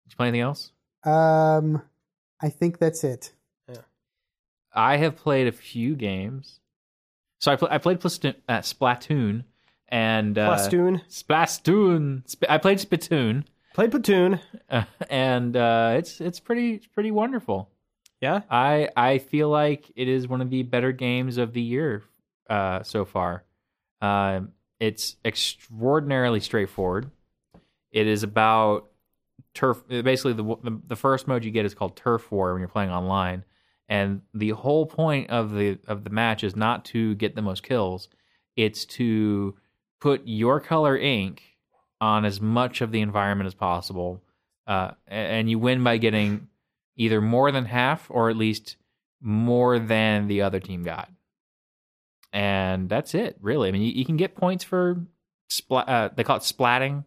Did 0.04 0.12
you 0.12 0.16
play 0.16 0.28
anything 0.28 0.42
else? 0.42 0.72
um, 1.04 1.82
I 2.44 2.50
think 2.50 2.78
that's 2.78 3.02
it. 3.04 3.32
Yeah. 3.68 3.76
I 4.74 4.98
have 4.98 5.16
played 5.16 5.46
a 5.46 5.52
few 5.52 5.96
games. 5.96 6.60
So 7.40 7.50
I, 7.52 7.56
pl- 7.56 7.68
I 7.70 7.78
played 7.78 8.00
Plast- 8.00 8.24
uh, 8.48 8.58
Splatoon. 8.58 9.44
and 9.88 10.36
uh, 10.38 10.50
Plastoon. 10.50 11.00
Splatoon. 11.08 12.28
Sp- 12.28 12.50
I 12.50 12.58
played 12.58 12.78
Splatoon, 12.78 13.44
Played 13.74 13.90
Platoon. 13.92 14.40
uh, 14.70 14.84
and 15.08 15.56
uh, 15.56 15.94
it's 15.96 16.20
it's 16.20 16.38
pretty 16.40 16.74
it's 16.74 16.86
pretty 16.86 17.10
wonderful. 17.10 17.70
Yeah. 18.20 18.42
I 18.50 18.88
I 18.96 19.18
feel 19.18 19.48
like 19.48 19.90
it 19.96 20.08
is 20.08 20.28
one 20.28 20.40
of 20.42 20.50
the 20.50 20.62
better 20.64 20.92
games 20.92 21.38
of 21.38 21.52
the 21.54 21.62
year 21.62 22.02
uh, 22.50 22.82
so 22.82 23.04
far. 23.04 23.44
Um, 24.02 24.52
it's 24.80 25.16
extraordinarily 25.24 26.40
straightforward. 26.40 27.10
It 27.90 28.06
is 28.06 28.22
about 28.22 28.90
turf. 29.54 29.86
Basically, 29.88 30.32
the, 30.32 30.44
the 30.62 30.80
the 30.88 30.96
first 30.96 31.26
mode 31.26 31.44
you 31.44 31.50
get 31.50 31.64
is 31.64 31.74
called 31.74 31.96
Turf 31.96 32.30
War 32.30 32.52
when 32.52 32.60
you're 32.60 32.68
playing 32.68 32.90
online, 32.90 33.44
and 33.88 34.20
the 34.34 34.50
whole 34.50 34.86
point 34.86 35.30
of 35.30 35.54
the 35.54 35.78
of 35.86 36.04
the 36.04 36.10
match 36.10 36.44
is 36.44 36.56
not 36.56 36.84
to 36.86 37.14
get 37.14 37.34
the 37.34 37.42
most 37.42 37.62
kills. 37.62 38.08
It's 38.56 38.84
to 38.86 39.56
put 40.00 40.22
your 40.24 40.60
color 40.60 40.96
ink 40.96 41.42
on 42.00 42.24
as 42.24 42.40
much 42.40 42.80
of 42.80 42.92
the 42.92 43.00
environment 43.00 43.46
as 43.46 43.54
possible, 43.54 44.22
uh, 44.66 44.92
and 45.08 45.48
you 45.48 45.58
win 45.58 45.82
by 45.82 45.96
getting 45.96 46.48
either 46.96 47.20
more 47.20 47.50
than 47.50 47.64
half 47.64 48.10
or 48.10 48.30
at 48.30 48.36
least 48.36 48.76
more 49.20 49.78
than 49.78 50.28
the 50.28 50.42
other 50.42 50.60
team 50.60 50.82
got. 50.82 51.10
And 52.32 52.88
that's 52.88 53.14
it, 53.14 53.36
really. 53.40 53.68
I 53.68 53.72
mean, 53.72 53.82
you, 53.82 53.92
you 53.92 54.04
can 54.04 54.16
get 54.16 54.34
points 54.34 54.64
for 54.64 55.00
splat. 55.48 55.88
Uh, 55.88 56.10
they 56.14 56.24
call 56.24 56.36
it 56.36 56.42
splatting 56.42 57.04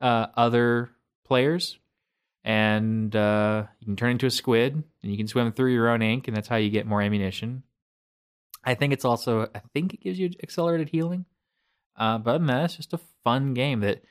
uh, 0.00 0.26
other 0.36 0.90
players, 1.26 1.78
and 2.44 3.14
uh, 3.14 3.64
you 3.80 3.86
can 3.86 3.96
turn 3.96 4.12
into 4.12 4.26
a 4.26 4.30
squid, 4.30 4.72
and 4.74 5.12
you 5.12 5.16
can 5.16 5.26
swim 5.26 5.52
through 5.52 5.72
your 5.72 5.88
own 5.88 6.02
ink, 6.02 6.28
and 6.28 6.36
that's 6.36 6.48
how 6.48 6.56
you 6.56 6.70
get 6.70 6.86
more 6.86 7.02
ammunition. 7.02 7.62
I 8.64 8.74
think 8.74 8.92
it's 8.92 9.04
also. 9.04 9.48
I 9.54 9.60
think 9.74 9.94
it 9.94 10.00
gives 10.00 10.18
you 10.18 10.30
accelerated 10.42 10.88
healing. 10.88 11.24
Uh, 11.96 12.18
but 12.18 12.38
than 12.38 12.50
it's 12.50 12.76
just 12.76 12.92
a 12.92 13.00
fun 13.24 13.54
game 13.54 13.80
that 13.80 14.02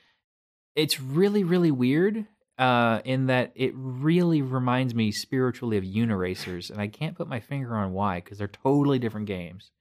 it's 0.75 0.99
really, 0.99 1.43
really 1.43 1.71
weird 1.71 2.25
uh, 2.57 3.01
in 3.05 3.27
that 3.27 3.51
it 3.55 3.73
really 3.75 4.41
reminds 4.41 4.95
me 4.95 5.11
spiritually 5.11 5.77
of 5.77 5.83
Uniracers, 5.83 6.69
and 6.69 6.79
I 6.79 6.87
can't 6.87 7.15
put 7.15 7.27
my 7.27 7.39
finger 7.39 7.75
on 7.75 7.93
why 7.93 8.21
because 8.21 8.37
they're 8.37 8.47
totally 8.47 8.99
different 8.99 9.27
games. 9.27 9.71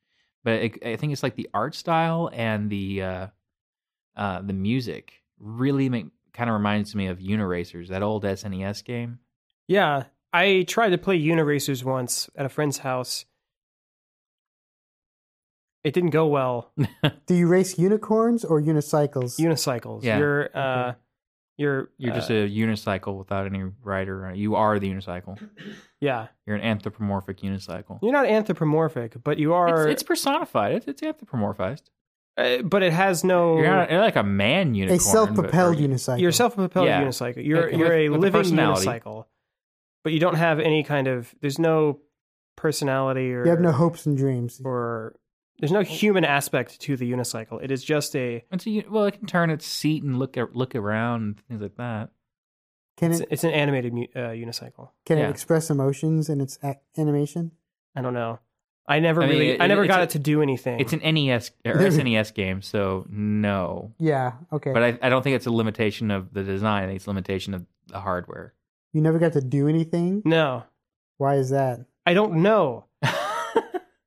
But 0.42 0.54
it, 0.54 0.86
I 0.86 0.96
think 0.96 1.12
it's 1.12 1.22
like 1.22 1.36
the 1.36 1.48
art 1.54 1.74
style 1.74 2.30
and 2.32 2.68
the 2.68 3.02
uh, 3.02 3.26
uh, 4.16 4.42
the 4.42 4.52
music 4.52 5.22
really 5.38 5.88
make 5.88 6.06
kind 6.34 6.50
of 6.50 6.54
reminds 6.54 6.94
me 6.94 7.06
of 7.06 7.18
Uniracers, 7.18 7.88
that 7.88 8.02
old 8.02 8.24
SNES 8.24 8.84
game. 8.84 9.20
Yeah. 9.68 10.04
I 10.32 10.64
tried 10.66 10.90
to 10.90 10.98
play 10.98 11.18
Uniracers 11.18 11.84
once 11.84 12.28
at 12.36 12.44
a 12.44 12.48
friend's 12.48 12.78
house. 12.78 13.24
It 15.84 15.94
didn't 15.94 16.10
go 16.10 16.26
well. 16.26 16.72
Do 17.26 17.34
you 17.34 17.46
race 17.46 17.78
unicorns 17.78 18.44
or 18.44 18.60
unicycles? 18.60 19.38
Unicycles. 19.38 20.02
Yeah. 20.02 20.18
You're 20.18 20.56
uh 20.56 20.94
you're 21.56 21.90
You're 21.98 22.14
just 22.14 22.30
uh, 22.30 22.34
a 22.34 22.50
unicycle 22.50 23.16
without 23.16 23.46
any 23.46 23.62
rider. 23.82 24.32
You 24.34 24.56
are 24.56 24.78
the 24.80 24.90
unicycle. 24.90 25.38
yeah. 26.00 26.28
You're 26.46 26.56
an 26.56 26.62
anthropomorphic 26.62 27.38
unicycle. 27.42 28.00
You're 28.02 28.12
not 28.12 28.26
anthropomorphic, 28.26 29.22
but 29.22 29.38
you 29.38 29.54
are 29.54 29.84
It's, 29.88 29.92
it's 29.92 30.02
personified. 30.02 30.72
It's, 30.72 30.86
it's 30.88 31.02
anthropomorphized. 31.02 31.82
Uh, 32.36 32.62
but 32.62 32.82
it 32.82 32.92
has 32.92 33.22
no 33.24 33.56
You're, 33.58 33.66
not, 33.66 33.90
you're 33.90 34.00
like 34.00 34.16
a 34.16 34.22
man 34.22 34.74
unicorn. 34.74 34.96
a 34.98 35.00
self-propelled 35.00 35.76
but- 35.76 35.84
or- 35.84 35.88
unicycle. 35.88 36.20
You're 36.20 36.30
a 36.30 36.32
self-propelled 36.32 36.86
Yeah. 36.86 37.02
unicycle. 37.02 37.44
You're 37.44 37.70
Yeah, 37.70 37.76
you're 37.76 37.92
a 37.92 38.08
with- 38.08 38.20
with 38.20 38.34
living 38.34 38.52
unicycle, 38.58 39.26
but 40.02 40.12
you 40.12 40.20
don't 40.20 40.34
have 40.36 40.58
any 40.60 40.82
kind 40.82 41.06
of. 41.06 41.34
There's 41.40 41.58
no 41.58 42.00
personality 42.56 43.32
or 43.32 43.44
you 43.44 43.50
have 43.50 43.60
no 43.60 43.72
hopes 43.72 44.06
and 44.06 44.16
dreams. 44.16 44.60
or 44.64 45.14
there's 45.60 45.72
no 45.72 45.82
human 45.82 46.24
aspect 46.24 46.80
to 46.80 46.96
the 46.96 47.10
unicycle. 47.10 47.62
It 47.62 47.70
is 47.70 47.84
just 47.84 48.14
a. 48.16 48.44
It's 48.50 48.66
a, 48.66 48.70
u- 48.70 48.84
well, 48.90 49.04
it 49.04 49.12
can 49.12 49.26
turn 49.26 49.50
its 49.50 49.66
seat 49.66 50.02
and 50.02 50.18
look 50.18 50.36
at, 50.36 50.54
look 50.56 50.74
around 50.74 51.22
and 51.22 51.40
things 51.48 51.62
like 51.62 51.76
that. 51.76 52.10
Can 52.96 53.10
It's, 53.12 53.20
it 53.20 53.28
it's 53.30 53.44
an 53.44 53.50
animated 53.50 53.92
uh, 54.14 54.18
unicycle. 54.30 54.90
can 55.04 55.18
yeah. 55.18 55.26
it 55.26 55.30
express 55.30 55.68
emotions 55.70 56.28
in 56.28 56.40
its 56.40 56.58
a- 56.62 56.76
animation? 56.96 57.52
I 57.96 58.02
don't 58.02 58.14
know. 58.14 58.38
I 58.86 59.00
never 59.00 59.22
I 59.22 59.26
mean, 59.26 59.34
really. 59.38 59.50
it- 59.52 59.60
I 59.62 59.66
never 59.66 59.86
got 59.86 60.00
a- 60.00 60.02
it 60.04 60.10
to 60.10 60.18
do 60.18 60.42
anything. 60.42 60.78
It's 60.80 60.92
an 60.92 61.00
NES 61.00 61.52
or 61.64 61.74
SNES 61.90 62.34
game, 62.34 62.60
so 62.62 63.06
no. 63.08 63.92
Yeah. 63.98 64.32
Okay. 64.52 64.72
But 64.72 64.82
I, 64.82 64.98
I 65.02 65.08
don't 65.08 65.22
think 65.22 65.36
it's 65.36 65.46
a 65.46 65.50
limitation 65.50 66.10
of 66.10 66.32
the 66.34 66.42
design. 66.42 66.84
I 66.84 66.86
think 66.86 66.96
it's 66.96 67.06
a 67.06 67.10
limitation 67.10 67.54
of 67.54 67.64
the 67.88 68.00
hardware. 68.00 68.52
you 68.92 69.00
never 69.00 69.18
got 69.18 69.32
to 69.34 69.40
do 69.40 69.68
anything. 69.68 70.22
no. 70.24 70.64
Why 71.16 71.36
is 71.36 71.50
that? 71.50 71.86
I 72.04 72.12
don't 72.12 72.42
know. 72.42 72.84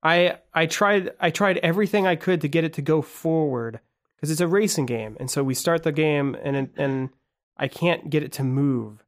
I 0.03 0.37
I 0.53 0.65
tried 0.67 1.11
I 1.19 1.31
tried 1.31 1.57
everything 1.59 2.05
I 2.05 2.15
could 2.15 2.41
to 2.41 2.47
get 2.47 2.63
it 2.63 2.73
to 2.73 2.81
go 2.81 3.01
forward 3.01 3.79
because 4.15 4.29
it's 4.31 4.41
a 4.41 4.47
racing 4.47 4.85
game, 4.85 5.17
and 5.19 5.29
so 5.31 5.43
we 5.43 5.53
start 5.53 5.83
the 5.83 5.91
game 5.91 6.35
and 6.43 6.69
and 6.77 7.09
I 7.57 7.67
can't 7.67 8.09
get 8.09 8.23
it 8.23 8.31
to 8.33 8.43
move. 8.43 9.03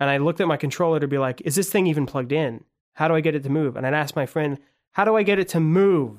And 0.00 0.10
I 0.10 0.16
looked 0.16 0.40
at 0.40 0.48
my 0.48 0.56
controller 0.56 0.98
to 0.98 1.06
be 1.08 1.18
like, 1.18 1.40
"Is 1.42 1.54
this 1.54 1.70
thing 1.70 1.86
even 1.86 2.06
plugged 2.06 2.32
in? 2.32 2.64
How 2.94 3.06
do 3.06 3.14
I 3.14 3.20
get 3.20 3.34
it 3.34 3.42
to 3.44 3.50
move?" 3.50 3.76
And 3.76 3.86
I'd 3.86 3.94
ask 3.94 4.16
my 4.16 4.26
friend, 4.26 4.58
"How 4.92 5.04
do 5.04 5.16
I 5.16 5.22
get 5.22 5.38
it 5.38 5.48
to 5.50 5.60
move?" 5.60 6.18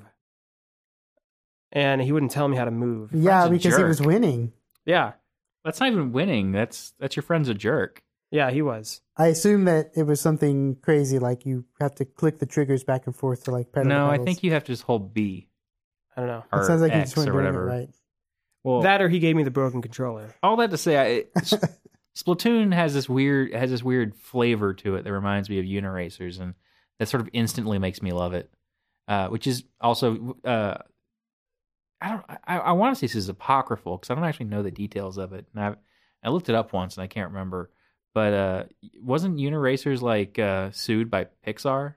And 1.72 2.02
he 2.02 2.12
wouldn't 2.12 2.32
tell 2.32 2.48
me 2.48 2.58
how 2.58 2.66
to 2.66 2.72
move. 2.72 3.12
Yeah, 3.14 3.46
a 3.46 3.50
because 3.50 3.78
he 3.78 3.84
was 3.84 4.02
winning. 4.02 4.52
Yeah, 4.86 5.14
That's 5.64 5.80
not 5.80 5.92
even 5.92 6.12
winning. 6.12 6.52
That's 6.52 6.94
that's 7.00 7.16
your 7.16 7.24
friend's 7.24 7.48
a 7.50 7.54
jerk. 7.54 8.04
yeah, 8.32 8.50
he 8.52 8.62
was. 8.62 9.02
I 9.18 9.28
assume 9.28 9.66
that 9.66 9.92
it 9.96 10.04
was 10.04 10.20
something 10.20 10.76
crazy, 10.82 11.20
like 11.20 11.46
you 11.46 11.66
have 11.80 11.96
to 11.96 12.06
click 12.06 12.40
the 12.40 12.46
triggers 12.46 12.84
back 12.84 13.06
and 13.06 13.16
forth 13.16 13.44
to 13.46 13.52
like 13.52 13.72
pedal. 13.72 13.88
the 13.90 13.96
No, 13.96 14.08
I 14.08 14.18
think 14.18 14.44
you 14.44 14.52
have 14.52 14.64
to 14.66 14.72
just 14.72 14.84
hold 14.84 15.14
B 15.14 15.48
I 16.18 16.22
don't 16.22 16.28
know 16.28 16.44
It 16.60 16.66
sounds 16.66 16.82
like 16.82 16.92
you 16.94 17.00
X 17.00 17.10
just 17.12 17.18
weren't 17.18 17.30
or 17.30 17.34
doing 17.34 17.46
whatever. 17.46 17.68
it 17.70 17.72
right. 17.80 17.90
Well, 18.64 18.82
that, 18.82 19.02
or 19.02 19.10
he 19.10 19.20
gave 19.20 19.36
me 19.36 19.44
the 19.44 19.52
broken 19.52 19.82
controller. 19.82 20.36
all 20.44 20.56
that 20.58 20.72
to 20.72 20.78
say, 20.78 20.98
I, 20.98 21.26
S- 21.40 21.54
Splatoon 22.18 22.74
has 22.74 22.94
this 22.94 23.08
weird 23.08 23.54
has 23.54 23.70
this 23.72 23.82
weird 23.84 24.16
flavor 24.16 24.74
to 24.76 24.96
it 24.96 25.04
that 25.04 25.12
reminds 25.14 25.50
me 25.50 25.60
of 25.60 25.66
Uniracers, 25.66 26.40
and 26.42 26.56
that 27.00 27.08
sort 27.08 27.22
of 27.22 27.30
instantly 27.34 27.80
makes 27.80 28.02
me 28.02 28.12
love 28.12 28.34
it. 28.34 28.52
Uh, 29.12 29.28
which 29.28 29.46
is 29.46 29.66
also 29.82 30.38
uh, 30.46 30.78
I 32.00 32.10
don't 32.12 32.24
I, 32.48 32.58
I 32.60 32.72
want 32.72 32.96
to 32.96 33.00
say 33.00 33.08
this 33.08 33.16
is 33.18 33.28
apocryphal 33.28 33.98
because 33.98 34.10
I 34.10 34.16
don't 34.16 34.24
actually 34.24 34.46
know 34.46 34.64
the 34.64 34.72
details 34.72 35.18
of 35.18 35.34
it, 35.34 35.48
and 35.54 35.62
I 35.62 35.76
I 36.24 36.30
looked 36.30 36.48
it 36.48 36.56
up 36.56 36.72
once 36.72 36.96
and 36.96 37.04
I 37.04 37.08
can't 37.08 37.32
remember. 37.32 37.72
But 38.14 38.34
uh, 38.34 38.64
wasn't 39.02 39.36
Uniracers 39.36 40.02
like 40.02 40.40
uh, 40.40 40.72
sued 40.72 41.12
by 41.12 41.28
Pixar? 41.46 41.96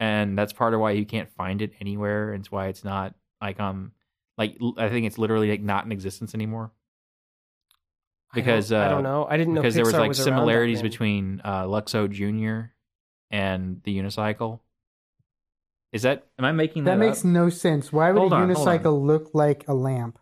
And 0.00 0.38
that's 0.38 0.54
part 0.54 0.72
of 0.72 0.80
why 0.80 0.92
you 0.92 1.04
can't 1.04 1.30
find 1.32 1.60
it 1.60 1.72
anywhere, 1.78 2.32
and 2.32 2.40
it's 2.40 2.50
why 2.50 2.68
it's 2.68 2.84
not 2.84 3.14
like 3.42 3.60
um 3.60 3.92
like 4.38 4.56
I 4.78 4.88
think 4.88 5.04
it's 5.04 5.18
literally 5.18 5.50
like 5.50 5.60
not 5.60 5.84
in 5.84 5.92
existence 5.92 6.34
anymore 6.34 6.72
because 8.32 8.72
I 8.72 8.76
don't, 8.76 8.82
I 8.82 8.86
uh, 8.86 8.94
don't 8.94 9.02
know. 9.02 9.26
I 9.28 9.36
didn't 9.36 9.52
know 9.52 9.60
because 9.60 9.74
there 9.74 9.84
was 9.84 9.92
like 9.92 10.12
back 10.12 10.24
similarities 10.24 10.80
between 10.80 11.42
uh, 11.44 11.64
Luxo 11.64 12.10
Junior 12.10 12.72
and 13.30 13.82
the 13.84 13.98
unicycle. 13.98 14.60
Is 15.92 16.02
that 16.02 16.26
am 16.38 16.44
I 16.44 16.52
making 16.52 16.84
that, 16.84 16.92
That 16.92 16.98
makes 16.98 17.20
up? 17.20 17.24
no 17.26 17.48
sense. 17.48 17.92
Why 17.92 18.10
would 18.12 18.18
Hold 18.18 18.32
a 18.32 18.36
on, 18.36 18.48
unicycle 18.50 19.02
look 19.02 19.30
like 19.34 19.66
a 19.68 19.74
lamp? 19.74 20.18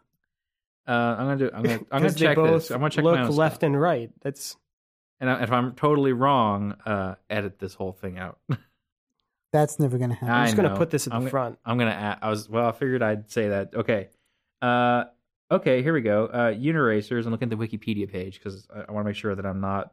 Uh, 0.86 0.92
I'm 0.92 1.26
gonna 1.26 1.36
do. 1.36 1.50
I'm 1.52 1.62
gonna. 1.62 1.74
I'm 1.74 1.84
gonna 1.90 2.02
'Cause 2.04 2.14
they 2.14 2.26
check 2.26 2.36
both 2.36 2.62
this. 2.62 2.70
I'm 2.70 2.78
gonna 2.78 2.90
check 2.90 3.04
look 3.04 3.16
my 3.16 3.22
own 3.24 3.30
left 3.34 3.62
and 3.64 3.80
right. 3.80 4.10
That's 4.22 4.56
And 5.18 5.28
I- 5.28 5.42
if 5.42 5.50
I'm 5.50 5.74
totally 5.74 6.12
wrong, 6.12 6.72
uh, 6.86 7.16
edit 7.28 7.58
this 7.58 7.74
whole 7.74 7.92
thing 7.92 8.18
out. 8.18 8.38
That's 9.52 9.78
never 9.78 9.96
going 9.96 10.10
to 10.10 10.16
happen. 10.16 10.28
I 10.30 10.40
I'm 10.40 10.46
just 10.46 10.56
going 10.56 10.68
to 10.68 10.76
put 10.76 10.90
this 10.90 11.06
at 11.06 11.10
the 11.10 11.16
I'm 11.16 11.22
gonna- 11.22 11.30
front. 11.30 11.58
I'm 11.64 11.78
gonna. 11.78 11.90
Add, 11.92 12.18
I 12.22 12.28
was 12.30 12.48
well. 12.48 12.68
I 12.68 12.72
figured 12.72 13.02
I'd 13.02 13.30
say 13.30 13.48
that. 13.48 13.74
Okay. 13.74 14.08
Uh, 14.60 15.04
okay. 15.50 15.82
Here 15.82 15.92
we 15.94 16.02
go. 16.02 16.26
Uh, 16.26 16.52
Uniracers. 16.52 17.24
I'm 17.24 17.32
looking 17.32 17.50
at 17.50 17.58
the 17.58 17.66
Wikipedia 17.66 18.10
page 18.10 18.38
because 18.38 18.66
I, 18.74 18.80
I 18.88 18.92
want 18.92 19.04
to 19.04 19.08
make 19.08 19.16
sure 19.16 19.34
that 19.34 19.46
I'm 19.46 19.60
not, 19.60 19.92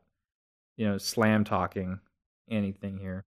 you 0.75 0.85
know, 0.87 0.97
slam 0.97 1.43
talking 1.45 1.99
anything 2.49 2.97
here. 2.97 3.25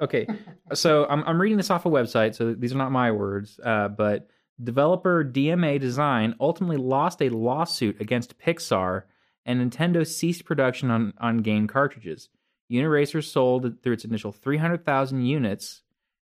Okay. 0.00 0.26
so 0.74 1.06
I'm 1.08 1.24
I'm 1.24 1.40
reading 1.40 1.56
this 1.56 1.70
off 1.70 1.86
a 1.86 1.90
website. 1.90 2.34
So 2.34 2.54
these 2.54 2.72
are 2.72 2.78
not 2.78 2.92
my 2.92 3.10
words. 3.10 3.58
Uh, 3.62 3.88
but 3.88 4.28
developer 4.62 5.24
DMA 5.24 5.80
Design 5.80 6.34
ultimately 6.40 6.76
lost 6.76 7.22
a 7.22 7.28
lawsuit 7.28 8.00
against 8.00 8.38
Pixar, 8.38 9.04
and 9.44 9.60
Nintendo 9.60 10.06
ceased 10.06 10.44
production 10.44 10.90
on 10.90 11.14
on 11.18 11.38
game 11.38 11.66
cartridges. 11.66 12.28
Uniracer 12.70 13.24
sold 13.24 13.82
through 13.82 13.94
its 13.94 14.04
initial 14.04 14.30
300,000 14.30 15.24
units, 15.24 15.82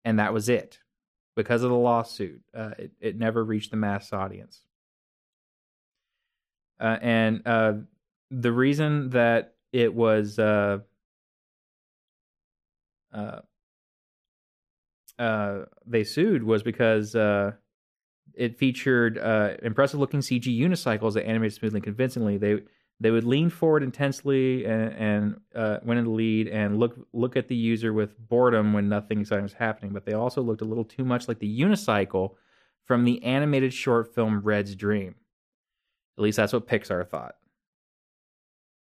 and 0.04 0.20
that 0.20 0.32
was 0.32 0.48
it. 0.48 0.78
Because 1.34 1.62
of 1.62 1.70
the 1.70 1.76
lawsuit, 1.76 2.40
uh, 2.56 2.70
it, 2.78 2.92
it 3.00 3.16
never 3.16 3.44
reached 3.44 3.70
the 3.70 3.76
mass 3.76 4.12
audience. 4.12 4.62
Uh, 6.80 6.96
and 7.00 7.42
uh, 7.46 7.72
the 8.30 8.52
reason 8.52 9.10
that 9.10 9.54
it 9.72 9.92
was 9.92 10.38
uh, 10.38 10.78
uh, 15.18 15.64
they 15.86 16.04
sued 16.04 16.42
was 16.42 16.62
because 16.62 17.14
uh, 17.14 17.52
it 18.34 18.58
featured 18.58 19.18
uh, 19.18 19.54
impressive 19.62 20.00
looking 20.00 20.20
CG 20.20 20.44
unicycles 20.44 21.14
that 21.14 21.26
animated 21.26 21.54
smoothly 21.54 21.78
and 21.78 21.84
convincingly. 21.84 22.38
They 22.38 22.60
they 23.00 23.10
would 23.10 23.24
lean 23.24 23.48
forward 23.48 23.84
intensely 23.84 24.64
and, 24.64 24.92
and 24.94 25.40
uh, 25.54 25.78
went 25.84 25.98
in 25.98 26.04
the 26.04 26.10
lead 26.10 26.48
and 26.48 26.78
look 26.78 26.96
look 27.12 27.36
at 27.36 27.48
the 27.48 27.56
user 27.56 27.92
with 27.92 28.18
boredom 28.18 28.72
when 28.72 28.88
nothing 28.88 29.20
exciting 29.20 29.44
was 29.44 29.52
happening. 29.52 29.92
But 29.92 30.04
they 30.04 30.14
also 30.14 30.42
looked 30.42 30.62
a 30.62 30.66
little 30.66 30.84
too 30.84 31.04
much 31.04 31.28
like 31.28 31.38
the 31.38 31.60
unicycle 31.60 32.34
from 32.86 33.04
the 33.04 33.22
animated 33.22 33.72
short 33.72 34.14
film 34.14 34.40
Red's 34.40 34.74
Dream. 34.74 35.14
At 36.16 36.22
least 36.22 36.36
that's 36.36 36.52
what 36.52 36.66
Pixar 36.66 37.08
thought. 37.08 37.36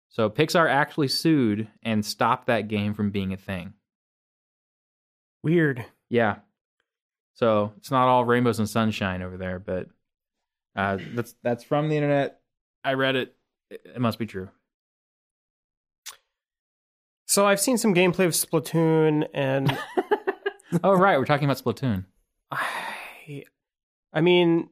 So 0.09 0.29
Pixar 0.29 0.69
actually 0.69 1.07
sued 1.07 1.67
and 1.81 2.05
stopped 2.05 2.47
that 2.47 2.67
game 2.67 2.93
from 2.93 3.11
being 3.11 3.33
a 3.33 3.37
thing. 3.37 3.73
Weird. 5.41 5.85
Yeah. 6.09 6.37
So 7.35 7.73
it's 7.77 7.91
not 7.91 8.07
all 8.07 8.25
rainbows 8.25 8.59
and 8.59 8.69
sunshine 8.69 9.21
over 9.21 9.37
there, 9.37 9.59
but 9.59 9.87
uh, 10.75 10.97
that's 11.13 11.35
that's 11.43 11.63
from 11.63 11.89
the 11.89 11.95
internet. 11.95 12.39
I 12.83 12.93
read 12.93 13.15
it. 13.15 13.35
It 13.69 13.99
must 13.99 14.19
be 14.19 14.25
true. 14.25 14.49
So 17.25 17.47
I've 17.47 17.59
seen 17.59 17.77
some 17.77 17.95
gameplay 17.95 18.25
of 18.25 18.33
Splatoon, 18.33 19.27
and 19.33 19.75
oh 20.83 20.93
right, 20.93 21.17
we're 21.17 21.25
talking 21.25 21.45
about 21.45 21.57
Splatoon. 21.57 22.05
I, 22.51 23.45
I 24.13 24.21
mean, 24.21 24.69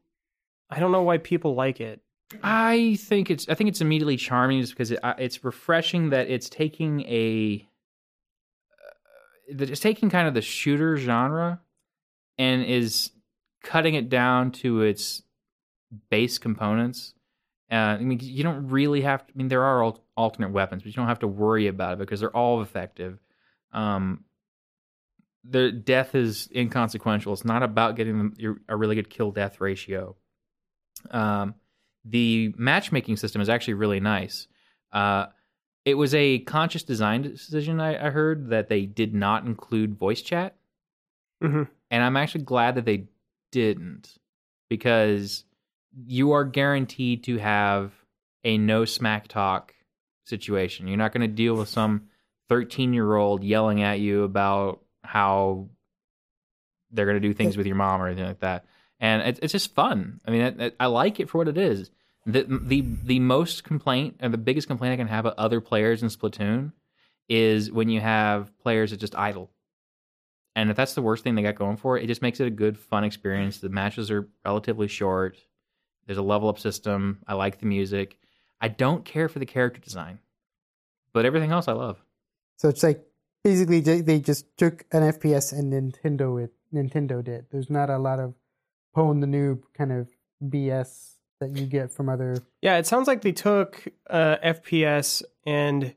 I 0.69 0.79
don't 0.79 0.91
know 0.91 1.01
why 1.01 1.17
people 1.17 1.55
like 1.55 1.81
it. 1.81 2.01
I 2.43 2.97
think 3.01 3.29
it's 3.29 3.49
I 3.49 3.55
think 3.55 3.69
it's 3.69 3.81
immediately 3.81 4.17
charming 4.17 4.61
just 4.61 4.73
because 4.73 4.91
it, 4.91 4.99
uh, 5.03 5.15
it's 5.17 5.43
refreshing 5.43 6.11
that 6.11 6.29
it's 6.29 6.49
taking 6.49 7.01
a 7.01 7.67
it's 9.47 9.79
taking 9.79 10.09
kind 10.09 10.27
of 10.27 10.33
the 10.33 10.41
shooter 10.41 10.97
genre 10.97 11.61
and 12.37 12.63
is 12.63 13.11
cutting 13.63 13.95
it 13.95 14.09
down 14.09 14.51
to 14.51 14.81
its 14.81 15.21
base 16.09 16.37
components. 16.37 17.13
Uh, 17.71 17.75
I 17.75 17.99
mean, 17.99 18.19
you 18.21 18.43
don't 18.43 18.67
really 18.67 19.01
have 19.01 19.25
to. 19.25 19.33
I 19.33 19.37
mean, 19.37 19.47
there 19.47 19.63
are 19.63 19.83
al- 19.83 20.03
alternate 20.17 20.51
weapons, 20.51 20.83
but 20.83 20.87
you 20.87 20.93
don't 20.93 21.07
have 21.07 21.19
to 21.19 21.27
worry 21.27 21.67
about 21.67 21.93
it 21.93 21.99
because 21.99 22.19
they're 22.19 22.35
all 22.35 22.61
effective. 22.61 23.19
Um, 23.71 24.25
the 25.43 25.71
death 25.71 26.13
is 26.13 26.49
inconsequential. 26.53 27.33
It's 27.33 27.45
not 27.45 27.63
about 27.63 27.95
getting 27.95 28.33
your, 28.37 28.57
a 28.67 28.75
really 28.75 28.95
good 28.95 29.09
kill 29.09 29.31
death 29.31 29.61
ratio. 29.61 30.15
Um, 31.09 31.55
the 32.03 32.53
matchmaking 32.57 33.17
system 33.17 33.41
is 33.41 33.49
actually 33.49 33.75
really 33.75 33.99
nice. 33.99 34.47
Uh, 34.91 35.27
it 35.85 35.95
was 35.95 36.13
a 36.13 36.39
conscious 36.39 36.83
design 36.83 37.21
decision. 37.23 37.79
I, 37.79 38.07
I 38.07 38.09
heard 38.11 38.49
that 38.49 38.69
they 38.69 38.85
did 38.85 39.13
not 39.13 39.45
include 39.45 39.95
voice 39.97 40.21
chat, 40.21 40.55
Mhm. 41.43 41.67
and 41.89 42.03
I'm 42.03 42.17
actually 42.17 42.43
glad 42.43 42.75
that 42.75 42.85
they 42.85 43.07
didn't 43.51 44.17
because 44.69 45.43
you 46.05 46.31
are 46.31 46.45
guaranteed 46.45 47.23
to 47.25 47.37
have 47.37 47.91
a 48.43 48.57
no 48.57 48.85
smack 48.85 49.27
talk 49.27 49.73
situation. 50.25 50.87
You're 50.87 50.97
not 50.97 51.11
going 51.13 51.27
to 51.29 51.35
deal 51.35 51.55
with 51.55 51.67
some 51.69 52.07
13 52.49 52.93
year 52.93 53.15
old 53.15 53.43
yelling 53.43 53.81
at 53.83 53.99
you 53.99 54.23
about 54.23 54.81
how 55.03 55.69
they're 56.91 57.05
going 57.05 57.21
to 57.21 57.27
do 57.27 57.33
things 57.33 57.57
with 57.57 57.65
your 57.65 57.75
mom 57.75 58.01
or 58.01 58.07
anything 58.07 58.25
like 58.25 58.39
that. 58.41 58.65
And 58.99 59.21
it, 59.23 59.39
it's 59.41 59.51
just 59.51 59.73
fun. 59.73 60.21
I 60.25 60.31
mean, 60.31 60.71
I 60.79 60.85
like 60.87 61.19
it 61.19 61.29
for 61.29 61.39
what 61.39 61.47
it 61.47 61.57
is. 61.57 61.89
The, 62.25 62.43
the 62.43 62.81
the 63.03 63.19
most 63.19 63.63
complaint 63.63 64.17
and 64.19 64.33
the 64.33 64.37
biggest 64.37 64.67
complaint 64.67 64.93
I 64.93 64.97
can 64.97 65.07
have 65.07 65.25
of 65.25 65.33
other 65.37 65.59
players 65.59 66.03
in 66.03 66.09
Splatoon 66.09 66.71
is 67.27 67.71
when 67.71 67.89
you 67.89 67.99
have 67.99 68.55
players 68.59 68.91
that 68.91 68.99
just 68.99 69.15
idle. 69.15 69.49
And 70.55 70.69
if 70.69 70.75
that's 70.75 70.93
the 70.93 71.01
worst 71.01 71.23
thing 71.23 71.35
they 71.35 71.41
got 71.41 71.55
going 71.55 71.77
for 71.77 71.97
it, 71.97 72.03
it 72.03 72.07
just 72.07 72.21
makes 72.21 72.39
it 72.39 72.47
a 72.47 72.51
good, 72.51 72.77
fun 72.77 73.03
experience. 73.03 73.59
The 73.59 73.69
matches 73.69 74.11
are 74.11 74.27
relatively 74.45 74.87
short. 74.87 75.37
There's 76.05 76.17
a 76.17 76.23
level 76.23 76.49
up 76.49 76.59
system. 76.59 77.19
I 77.25 77.33
like 77.35 77.59
the 77.59 77.65
music. 77.65 78.17
I 78.59 78.67
don't 78.67 79.05
care 79.05 79.29
for 79.29 79.39
the 79.39 79.45
character 79.45 79.79
design, 79.79 80.19
but 81.13 81.25
everything 81.25 81.51
else 81.51 81.67
I 81.67 81.71
love. 81.71 82.03
So 82.57 82.69
it's 82.69 82.83
like 82.83 83.03
basically 83.43 83.79
they 83.79 84.19
just 84.19 84.45
took 84.57 84.85
an 84.91 85.01
FPS 85.13 85.57
and 85.57 85.73
Nintendo 85.73 86.43
it. 86.43 86.51
Nintendo 86.73 87.23
did. 87.23 87.45
There's 87.51 87.69
not 87.69 87.89
a 87.89 87.97
lot 87.97 88.19
of 88.19 88.35
pwn 88.95 89.21
the 89.21 89.27
noob 89.27 89.63
kind 89.73 89.91
of 89.91 90.09
BS 90.43 91.15
that 91.41 91.57
you 91.57 91.65
get 91.65 91.91
from 91.91 92.07
other. 92.09 92.37
Yeah, 92.61 92.77
it 92.77 92.87
sounds 92.87 93.07
like 93.07 93.21
they 93.21 93.33
took 93.33 93.85
uh, 94.09 94.37
FPS 94.43 95.21
and 95.45 95.93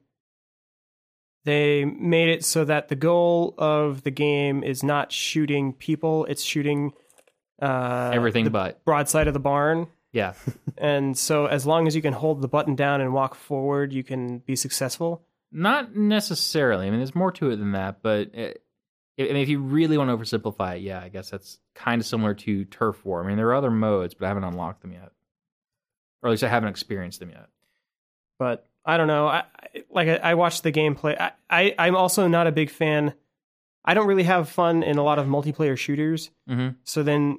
they 1.45 1.85
made 1.85 2.31
it 2.31 2.45
so 2.45 2.65
that 2.65 2.89
the 2.89 2.97
goal 2.97 3.55
of 3.57 4.03
the 4.03 4.11
game 4.11 4.63
is 4.65 4.83
not 4.83 5.13
shooting 5.13 5.73
people; 5.73 6.25
it's 6.27 6.43
shooting 6.43 6.93
uh, 7.63 8.11
Everything 8.13 8.45
the 8.45 8.51
but. 8.51 8.85
broadside 8.85 9.29
of 9.29 9.35
the 9.35 9.41
barn. 9.41 9.87
Yeah. 10.13 10.35
And 10.77 11.17
so, 11.17 11.47
as 11.47 11.65
long 11.65 11.87
as 11.87 11.95
you 11.95 12.03
can 12.03 12.13
hold 12.13 12.43
the 12.43 12.49
button 12.49 12.75
down 12.75 13.01
and 13.01 13.15
walk 13.15 13.37
forward, 13.37 13.93
you 13.93 14.03
can 14.03 14.39
be 14.39 14.57
successful. 14.57 15.23
Not 15.53 15.95
necessarily. 15.95 16.89
I 16.89 16.91
mean, 16.91 16.99
there's 16.99 17.15
more 17.15 17.31
to 17.31 17.51
it 17.53 17.57
than 17.57 17.73
that, 17.73 18.03
but 18.03 18.35
it, 18.35 18.65
I 19.17 19.23
mean, 19.23 19.37
if 19.37 19.49
you 19.49 19.61
really 19.61 19.97
want 19.97 20.11
to 20.11 20.17
oversimplify 20.17 20.77
it, 20.77 20.83
yeah, 20.83 21.01
I 21.01 21.09
guess 21.11 21.31
that's 21.31 21.61
kind 21.77 22.01
of 22.01 22.07
similar 22.09 22.35
to 22.35 22.65
Turf 22.65 23.05
War. 23.05 23.23
I 23.23 23.27
mean, 23.29 23.37
there 23.37 23.47
are 23.49 23.55
other 23.55 23.71
modes, 23.71 24.15
but 24.15 24.25
I 24.25 24.29
haven't 24.29 24.43
unlocked 24.43 24.83
them 24.83 24.93
yet, 24.93 25.13
or 26.25 26.29
at 26.29 26.31
least 26.33 26.43
I 26.43 26.49
haven't 26.49 26.71
experienced 26.71 27.21
them 27.21 27.31
yet. 27.31 27.47
But 28.39 28.67
I 28.85 28.97
don't 28.97 29.07
know. 29.07 29.29
I, 29.29 29.45
I 29.61 29.85
like 29.91 30.09
I, 30.09 30.17
I 30.17 30.35
watched 30.35 30.63
the 30.65 30.73
gameplay. 30.73 31.21
I, 31.21 31.33
I 31.49 31.75
I'm 31.79 31.95
also 31.95 32.27
not 32.27 32.47
a 32.47 32.53
big 32.53 32.71
fan. 32.71 33.15
I 33.85 33.93
don't 33.95 34.07
really 34.09 34.23
have 34.25 34.49
fun 34.49 34.83
in 34.83 34.97
a 34.99 35.03
lot 35.05 35.19
of 35.19 35.27
multiplayer 35.27 35.77
shooters. 35.77 36.31
Mm-hmm. 36.49 36.77
So 36.85 37.03
then, 37.03 37.39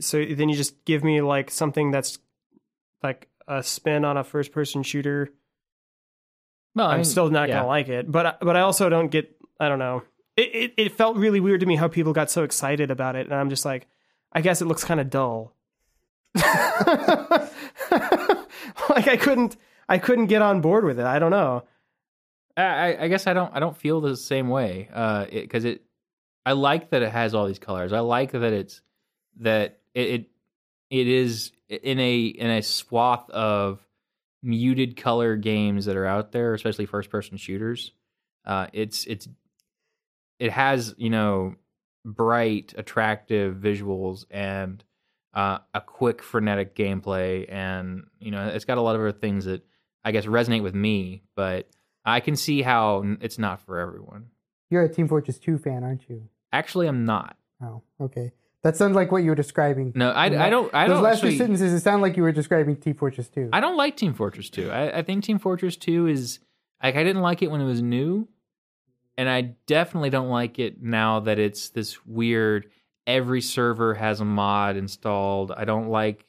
so 0.00 0.24
then 0.24 0.48
you 0.48 0.56
just 0.56 0.84
give 0.84 1.04
me 1.04 1.20
like 1.20 1.50
something 1.50 1.90
that's 1.90 2.18
like 3.02 3.28
a 3.46 3.62
spin 3.62 4.04
on 4.04 4.16
a 4.16 4.24
first 4.24 4.52
person 4.52 4.82
shooter. 4.82 5.30
Well, 6.74 6.86
I 6.88 6.92
I'm 6.92 6.98
mean, 6.98 7.04
still 7.04 7.30
not 7.30 7.48
yeah. 7.48 7.56
gonna 7.56 7.68
like 7.68 7.88
it, 7.88 8.10
but 8.10 8.26
I- 8.26 8.34
but 8.40 8.56
I 8.56 8.60
also 8.60 8.88
don't 8.88 9.08
get. 9.08 9.36
I 9.60 9.68
don't 9.68 9.78
know. 9.78 10.02
It, 10.36 10.54
it 10.54 10.74
it 10.76 10.92
felt 10.92 11.16
really 11.16 11.38
weird 11.40 11.60
to 11.60 11.66
me 11.66 11.76
how 11.76 11.86
people 11.88 12.12
got 12.12 12.30
so 12.30 12.42
excited 12.42 12.90
about 12.90 13.14
it, 13.16 13.26
and 13.26 13.34
I'm 13.34 13.50
just 13.50 13.64
like, 13.64 13.86
I 14.32 14.40
guess 14.40 14.60
it 14.62 14.64
looks 14.66 14.82
kind 14.82 14.98
of 15.00 15.10
dull. 15.10 15.54
like 18.90 19.08
I 19.08 19.16
couldn't 19.18 19.56
I 19.88 19.98
couldn't 19.98 20.26
get 20.26 20.42
on 20.42 20.60
board 20.60 20.84
with 20.84 20.98
it. 20.98 21.04
I 21.06 21.18
don't 21.18 21.30
know. 21.30 21.64
I, 22.56 22.96
I- 23.00 23.08
guess 23.08 23.26
I 23.26 23.32
don't 23.32 23.54
I 23.54 23.60
don't 23.60 23.76
feel 23.76 24.00
the 24.00 24.16
same 24.16 24.48
way 24.48 24.88
uh 24.92 25.26
because 25.30 25.64
it, 25.64 25.82
I 26.44 26.52
like 26.52 26.90
that 26.90 27.02
it 27.02 27.10
has 27.12 27.34
all 27.34 27.46
these 27.46 27.58
colors 27.58 27.92
I 27.92 28.00
like 28.00 28.32
that 28.32 28.42
it's 28.52 28.80
that 29.40 29.78
it, 29.94 30.08
it 30.08 30.30
it 30.90 31.08
is 31.08 31.52
in 31.68 31.98
a 31.98 32.24
in 32.26 32.50
a 32.50 32.62
swath 32.62 33.30
of 33.30 33.78
muted 34.42 34.96
color 34.96 35.36
games 35.36 35.84
that 35.86 35.96
are 35.96 36.06
out 36.06 36.32
there 36.32 36.52
especially 36.54 36.84
first 36.84 37.08
person 37.10 37.36
shooters 37.38 37.92
uh 38.44 38.66
it's 38.72 39.06
it's 39.06 39.28
it 40.38 40.50
has 40.50 40.94
you 40.98 41.08
know 41.10 41.54
bright 42.04 42.74
attractive 42.76 43.54
visuals 43.56 44.24
and 44.30 44.82
uh, 45.34 45.58
a 45.74 45.80
quick 45.80 46.22
frenetic 46.22 46.74
gameplay 46.74 47.50
and 47.50 48.04
you 48.20 48.30
know 48.30 48.48
it's 48.48 48.64
got 48.64 48.78
a 48.78 48.80
lot 48.82 48.94
of 48.94 49.00
other 49.00 49.12
things 49.12 49.46
that 49.46 49.62
I 50.04 50.12
guess 50.12 50.26
resonate 50.26 50.62
with 50.62 50.74
me 50.74 51.22
but 51.34 51.68
I 52.04 52.20
can 52.20 52.36
see 52.36 52.62
how 52.62 53.04
it's 53.20 53.38
not 53.38 53.60
for 53.60 53.78
everyone. 53.78 54.26
You're 54.70 54.82
a 54.82 54.88
Team 54.88 55.06
Fortress 55.06 55.38
2 55.38 55.58
fan, 55.58 55.84
aren't 55.84 56.08
you? 56.08 56.28
Actually, 56.52 56.88
I'm 56.88 57.04
not. 57.04 57.36
Oh, 57.62 57.82
okay. 58.00 58.32
That 58.62 58.76
sounds 58.76 58.94
like 58.94 59.10
what 59.12 59.22
you 59.22 59.30
were 59.30 59.36
describing. 59.36 59.92
No, 59.94 60.10
I, 60.10 60.46
I 60.46 60.50
don't. 60.50 60.72
I 60.72 60.86
Those 60.86 60.96
don't 60.96 61.02
last 61.02 61.16
actually. 61.16 61.32
two 61.32 61.38
sentences, 61.38 61.72
it 61.72 61.80
sound 61.80 62.00
like 62.00 62.16
you 62.16 62.22
were 62.22 62.32
describing 62.32 62.76
Team 62.76 62.94
Fortress 62.94 63.28
2. 63.28 63.50
I 63.52 63.60
don't 63.60 63.76
like 63.76 63.96
Team 63.96 64.14
Fortress 64.14 64.50
2. 64.50 64.70
I, 64.70 64.98
I 64.98 65.02
think 65.02 65.24
Team 65.24 65.38
Fortress 65.38 65.76
2 65.76 66.06
is 66.06 66.38
like 66.82 66.94
I 66.94 67.02
didn't 67.02 67.22
like 67.22 67.42
it 67.42 67.50
when 67.50 67.60
it 67.60 67.64
was 67.66 67.82
new, 67.82 68.28
and 69.16 69.28
I 69.28 69.54
definitely 69.66 70.10
don't 70.10 70.28
like 70.28 70.58
it 70.58 70.80
now 70.82 71.20
that 71.20 71.38
it's 71.38 71.70
this 71.70 72.04
weird. 72.06 72.70
Every 73.06 73.40
server 73.40 73.94
has 73.94 74.20
a 74.20 74.24
mod 74.24 74.76
installed. 74.76 75.52
I 75.52 75.64
don't 75.64 75.88
like 75.88 76.24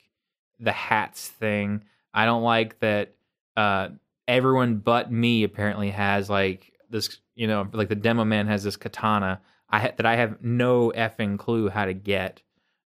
the 0.59 0.71
hats 0.71 1.28
thing. 1.28 1.84
I 2.13 2.26
don't 2.26 2.43
like 2.43 2.80
that. 2.80 3.15
Uh, 3.55 3.89
everyone 4.28 4.78
but 4.78 5.11
me 5.11 5.43
apparently 5.43 5.91
has 5.91 6.30
like 6.30 6.74
this. 6.89 7.19
You 7.36 7.47
know, 7.47 7.67
like 7.71 7.89
the 7.89 7.95
demo 7.95 8.26
man 8.26 8.47
has 8.47 8.63
this 8.63 8.78
katana. 8.78 9.41
I 9.69 9.80
ha- 9.80 9.91
that 9.97 10.05
I 10.05 10.15
have 10.15 10.43
no 10.43 10.91
effing 10.95 11.38
clue 11.39 11.69
how 11.69 11.86
to 11.86 11.93
get. 11.93 12.41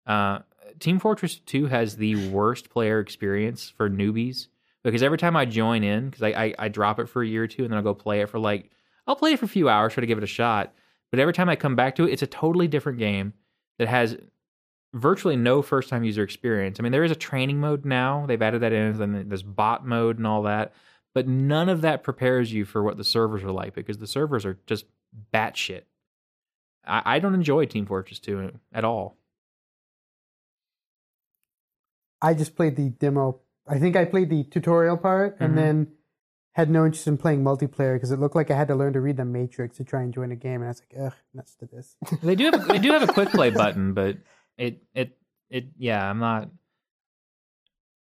Uh, 0.06 0.40
Team 0.78 0.98
Fortress 0.98 1.38
2 1.40 1.66
has 1.66 1.96
the 1.96 2.30
worst 2.30 2.70
player 2.70 3.00
experience 3.00 3.68
for 3.68 3.90
newbies 3.90 4.46
because 4.82 5.02
every 5.02 5.18
time 5.18 5.36
I 5.36 5.44
join 5.44 5.82
in, 5.84 6.08
because 6.08 6.22
I, 6.22 6.28
I, 6.28 6.54
I 6.58 6.68
drop 6.68 6.98
it 6.98 7.08
for 7.08 7.22
a 7.22 7.26
year 7.26 7.44
or 7.44 7.46
two 7.46 7.64
and 7.64 7.72
then 7.72 7.76
I'll 7.76 7.84
go 7.84 7.94
play 7.94 8.20
it 8.20 8.30
for 8.30 8.38
like, 8.38 8.70
I'll 9.06 9.16
play 9.16 9.32
it 9.32 9.38
for 9.38 9.46
a 9.46 9.48
few 9.48 9.68
hours, 9.68 9.94
try 9.94 10.00
to 10.02 10.06
give 10.06 10.18
it 10.18 10.24
a 10.24 10.28
shot. 10.28 10.72
But 11.10 11.20
every 11.20 11.32
time 11.32 11.48
I 11.48 11.56
come 11.56 11.76
back 11.76 11.96
to 11.96 12.04
it, 12.04 12.12
it's 12.12 12.22
a 12.22 12.26
totally 12.26 12.68
different 12.68 12.98
game 12.98 13.32
that 13.78 13.88
has 13.88 14.16
virtually 14.94 15.36
no 15.36 15.62
first 15.62 15.88
time 15.88 16.04
user 16.04 16.22
experience. 16.22 16.78
I 16.78 16.82
mean, 16.82 16.92
there 16.92 17.04
is 17.04 17.10
a 17.10 17.16
training 17.16 17.60
mode 17.60 17.84
now, 17.84 18.24
they've 18.26 18.40
added 18.40 18.62
that 18.62 18.72
in, 18.72 19.00
and 19.00 19.14
then 19.14 19.28
there's 19.28 19.42
bot 19.42 19.86
mode 19.86 20.16
and 20.18 20.26
all 20.26 20.42
that. 20.44 20.72
But 21.14 21.26
none 21.26 21.68
of 21.68 21.80
that 21.80 22.02
prepares 22.02 22.52
you 22.52 22.64
for 22.64 22.82
what 22.82 22.96
the 22.96 23.04
servers 23.04 23.42
are 23.42 23.50
like 23.50 23.74
because 23.74 23.98
the 23.98 24.06
servers 24.06 24.44
are 24.44 24.58
just 24.66 24.84
batshit. 25.32 25.82
I, 26.86 27.02
I 27.04 27.18
don't 27.18 27.34
enjoy 27.34 27.64
Team 27.66 27.86
Fortress 27.86 28.18
2 28.20 28.52
at 28.72 28.84
all. 28.84 29.16
I 32.20 32.34
just 32.34 32.56
played 32.56 32.76
the 32.76 32.90
demo. 32.90 33.40
I 33.66 33.78
think 33.78 33.96
I 33.96 34.04
played 34.04 34.30
the 34.30 34.44
tutorial 34.44 34.96
part 34.96 35.38
Mhm. 35.38 35.44
and 35.44 35.58
then 35.58 35.92
had 36.58 36.68
no 36.70 36.84
interest 36.84 37.06
in 37.06 37.16
playing 37.16 37.42
multiplayer 37.42 37.94
because 37.94 38.10
it 38.10 38.18
looked 38.18 38.34
like 38.36 38.50
I 38.50 38.56
had 38.56 38.68
to 38.68 38.74
learn 38.74 38.92
to 38.94 39.00
read 39.00 39.16
the 39.16 39.24
Matrix 39.24 39.76
to 39.78 39.84
try 39.84 40.02
and 40.02 40.12
join 40.12 40.32
a 40.32 40.36
game, 40.36 40.56
and 40.56 40.64
I 40.64 40.68
was 40.68 40.82
like, 40.92 41.00
ugh, 41.06 41.14
nuts 41.32 41.54
to 41.56 41.66
this. 41.66 41.96
They 42.22 42.34
do 42.34 42.46
have 42.50 42.66
they 42.68 42.78
do 42.78 42.92
have 42.92 43.02
a 43.08 43.12
quick 43.12 43.30
play 43.30 43.50
button, 43.50 43.94
but 43.94 44.18
it 44.56 44.82
it 44.94 45.16
it 45.50 45.68
yeah, 45.78 46.08
I'm 46.10 46.18
not. 46.18 46.50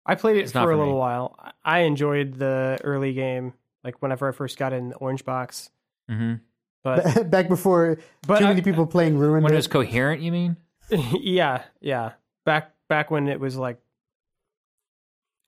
I 0.06 0.16
played 0.16 0.38
it 0.38 0.42
It's 0.44 0.52
for 0.52 0.72
a 0.72 0.78
little 0.78 0.94
me. 0.94 1.00
while. 1.00 1.38
I 1.64 1.80
enjoyed 1.80 2.36
the 2.36 2.80
early 2.84 3.14
game, 3.14 3.54
like 3.84 4.02
whenever 4.02 4.28
I 4.30 4.32
first 4.32 4.58
got 4.58 4.72
in 4.74 4.94
Orange 4.94 5.26
Box. 5.26 5.70
hmm 6.08 6.36
But 6.84 7.30
Back 7.32 7.50
before 7.50 7.98
but 8.28 8.40
too 8.40 8.46
I- 8.46 8.50
many 8.50 8.62
people 8.62 8.86
playing 8.88 9.18
ruined 9.18 9.44
When 9.44 9.52
it 9.52 9.56
it. 9.56 9.58
was 9.58 9.68
coherent, 9.68 10.22
you 10.22 10.32
mean? 10.32 10.58
yeah, 10.90 11.64
yeah. 11.82 12.14
Back 12.46 12.74
back 12.88 13.10
when 13.12 13.28
it 13.28 13.40
was 13.40 13.58
like 13.58 13.80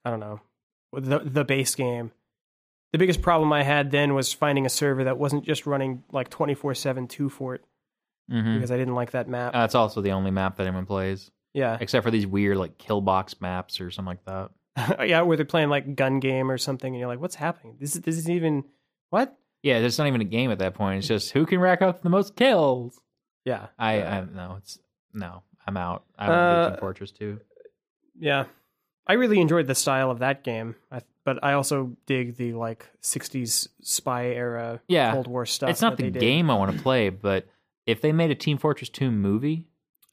I 0.04 0.10
don't 0.10 0.20
know, 0.20 0.42
the 0.94 1.20
the 1.20 1.46
base 1.46 1.76
game. 1.76 2.12
The 2.94 2.98
biggest 2.98 3.22
problem 3.22 3.52
I 3.54 3.64
had 3.64 3.92
then 3.92 4.14
was 4.14 4.32
finding 4.34 4.66
a 4.66 4.70
server 4.70 5.04
that 5.06 5.18
wasn't 5.18 5.44
just 5.46 5.66
running 5.66 6.04
like 6.12 6.30
24/7 6.30 7.08
2 7.10 7.30
Fort 7.30 7.64
Mm-hmm. 8.32 8.56
because 8.56 8.72
I 8.72 8.78
didn't 8.78 8.96
like 8.96 9.12
that 9.12 9.30
map. 9.30 9.54
That's 9.54 9.74
also 9.74 10.02
the 10.02 10.12
only 10.12 10.32
map 10.32 10.58
that 10.58 10.68
anyone 10.68 10.86
plays, 10.86 11.32
yeah. 11.54 11.78
except 11.80 12.04
for 12.04 12.12
these 12.12 12.28
weird 12.28 12.58
like 12.58 12.78
kill 12.78 13.00
box 13.00 13.40
maps 13.40 13.80
or 13.80 13.90
something 13.90 14.18
like 14.18 14.26
that. 14.26 15.06
yeah, 15.08 15.22
where 15.22 15.38
they're 15.38 15.46
playing 15.46 15.70
like 15.70 15.96
gun 15.96 16.20
game 16.20 16.52
or 16.52 16.58
something 16.58 16.94
and 16.94 17.00
you're 17.00 17.08
like 17.08 17.22
what's 17.22 17.36
happening? 17.36 17.78
This 17.80 17.96
is 17.96 18.02
this 18.02 18.18
is 18.18 18.30
even 18.30 18.66
what? 19.12 19.34
Yeah, 19.64 19.80
there's 19.80 19.98
not 19.98 20.08
even 20.08 20.20
a 20.20 20.26
game 20.26 20.52
at 20.52 20.60
that 20.60 20.74
point. 20.74 21.00
It's 21.00 21.08
just 21.08 21.32
who 21.32 21.46
can 21.46 21.60
rack 21.60 21.82
up 21.82 22.02
the 22.02 22.10
most 22.10 22.36
kills. 22.36 23.00
Yeah. 23.46 23.68
I 23.80 24.02
I 24.04 24.26
no, 24.26 24.56
it's 24.58 24.78
no. 25.14 25.44
I'm 25.66 25.78
out. 25.78 26.04
I 26.18 26.26
don't 26.28 26.36
Uh, 26.36 26.70
Team 26.72 26.80
Fortress 26.80 27.12
2. 27.12 27.40
Yeah. 28.20 28.46
I 29.08 29.14
really 29.14 29.40
enjoyed 29.40 29.68
the 29.68 29.76
style 29.76 30.12
of 30.12 30.20
that 30.20 30.44
game. 30.44 30.76
I, 30.92 31.02
but 31.24 31.44
I 31.44 31.54
also 31.54 31.96
dig 32.06 32.36
the 32.38 32.54
like 32.54 32.86
60s 33.02 33.68
spy 33.82 34.28
era 34.28 34.82
Yeah, 34.88 35.14
Cold 35.14 35.28
War 35.28 35.46
stuff. 35.46 35.70
It's 35.70 35.82
not 35.82 35.92
that 35.92 35.98
the 35.98 36.04
they 36.04 36.12
did. 36.12 36.20
game 36.20 36.50
I 36.50 36.56
want 36.56 36.76
to 36.76 36.82
play, 36.82 37.10
but 37.10 37.48
if 37.86 38.02
they 38.02 38.12
made 38.12 38.32
a 38.32 38.36
Team 38.36 38.58
Fortress 38.58 38.90
2 38.90 39.12
movie, 39.12 39.68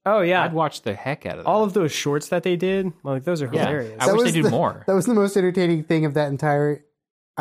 Oh 0.06 0.20
yeah. 0.20 0.42
I'd 0.42 0.52
watch 0.52 0.82
the 0.82 0.92
heck 0.94 1.24
out 1.24 1.38
of 1.38 1.44
that. 1.44 1.50
all 1.50 1.64
of 1.64 1.72
those 1.72 1.90
shorts 1.90 2.28
that 2.28 2.42
they 2.42 2.56
did, 2.56 2.92
like 3.02 3.24
those 3.24 3.40
are 3.42 3.50
yeah, 3.52 3.66
hilarious. 3.66 3.96
I 4.00 4.06
That 4.06 4.16
wish 4.16 4.24
they 4.24 4.32
did 4.32 4.44
the- 4.44 4.50
more. 4.50 4.84
That 4.86 4.94
was 4.94 5.06
the 5.06 5.14
most 5.14 5.36
entertaining 5.36 5.84
thing 5.84 6.04
of 6.04 6.14
that 6.14 6.28
entire 6.28 6.84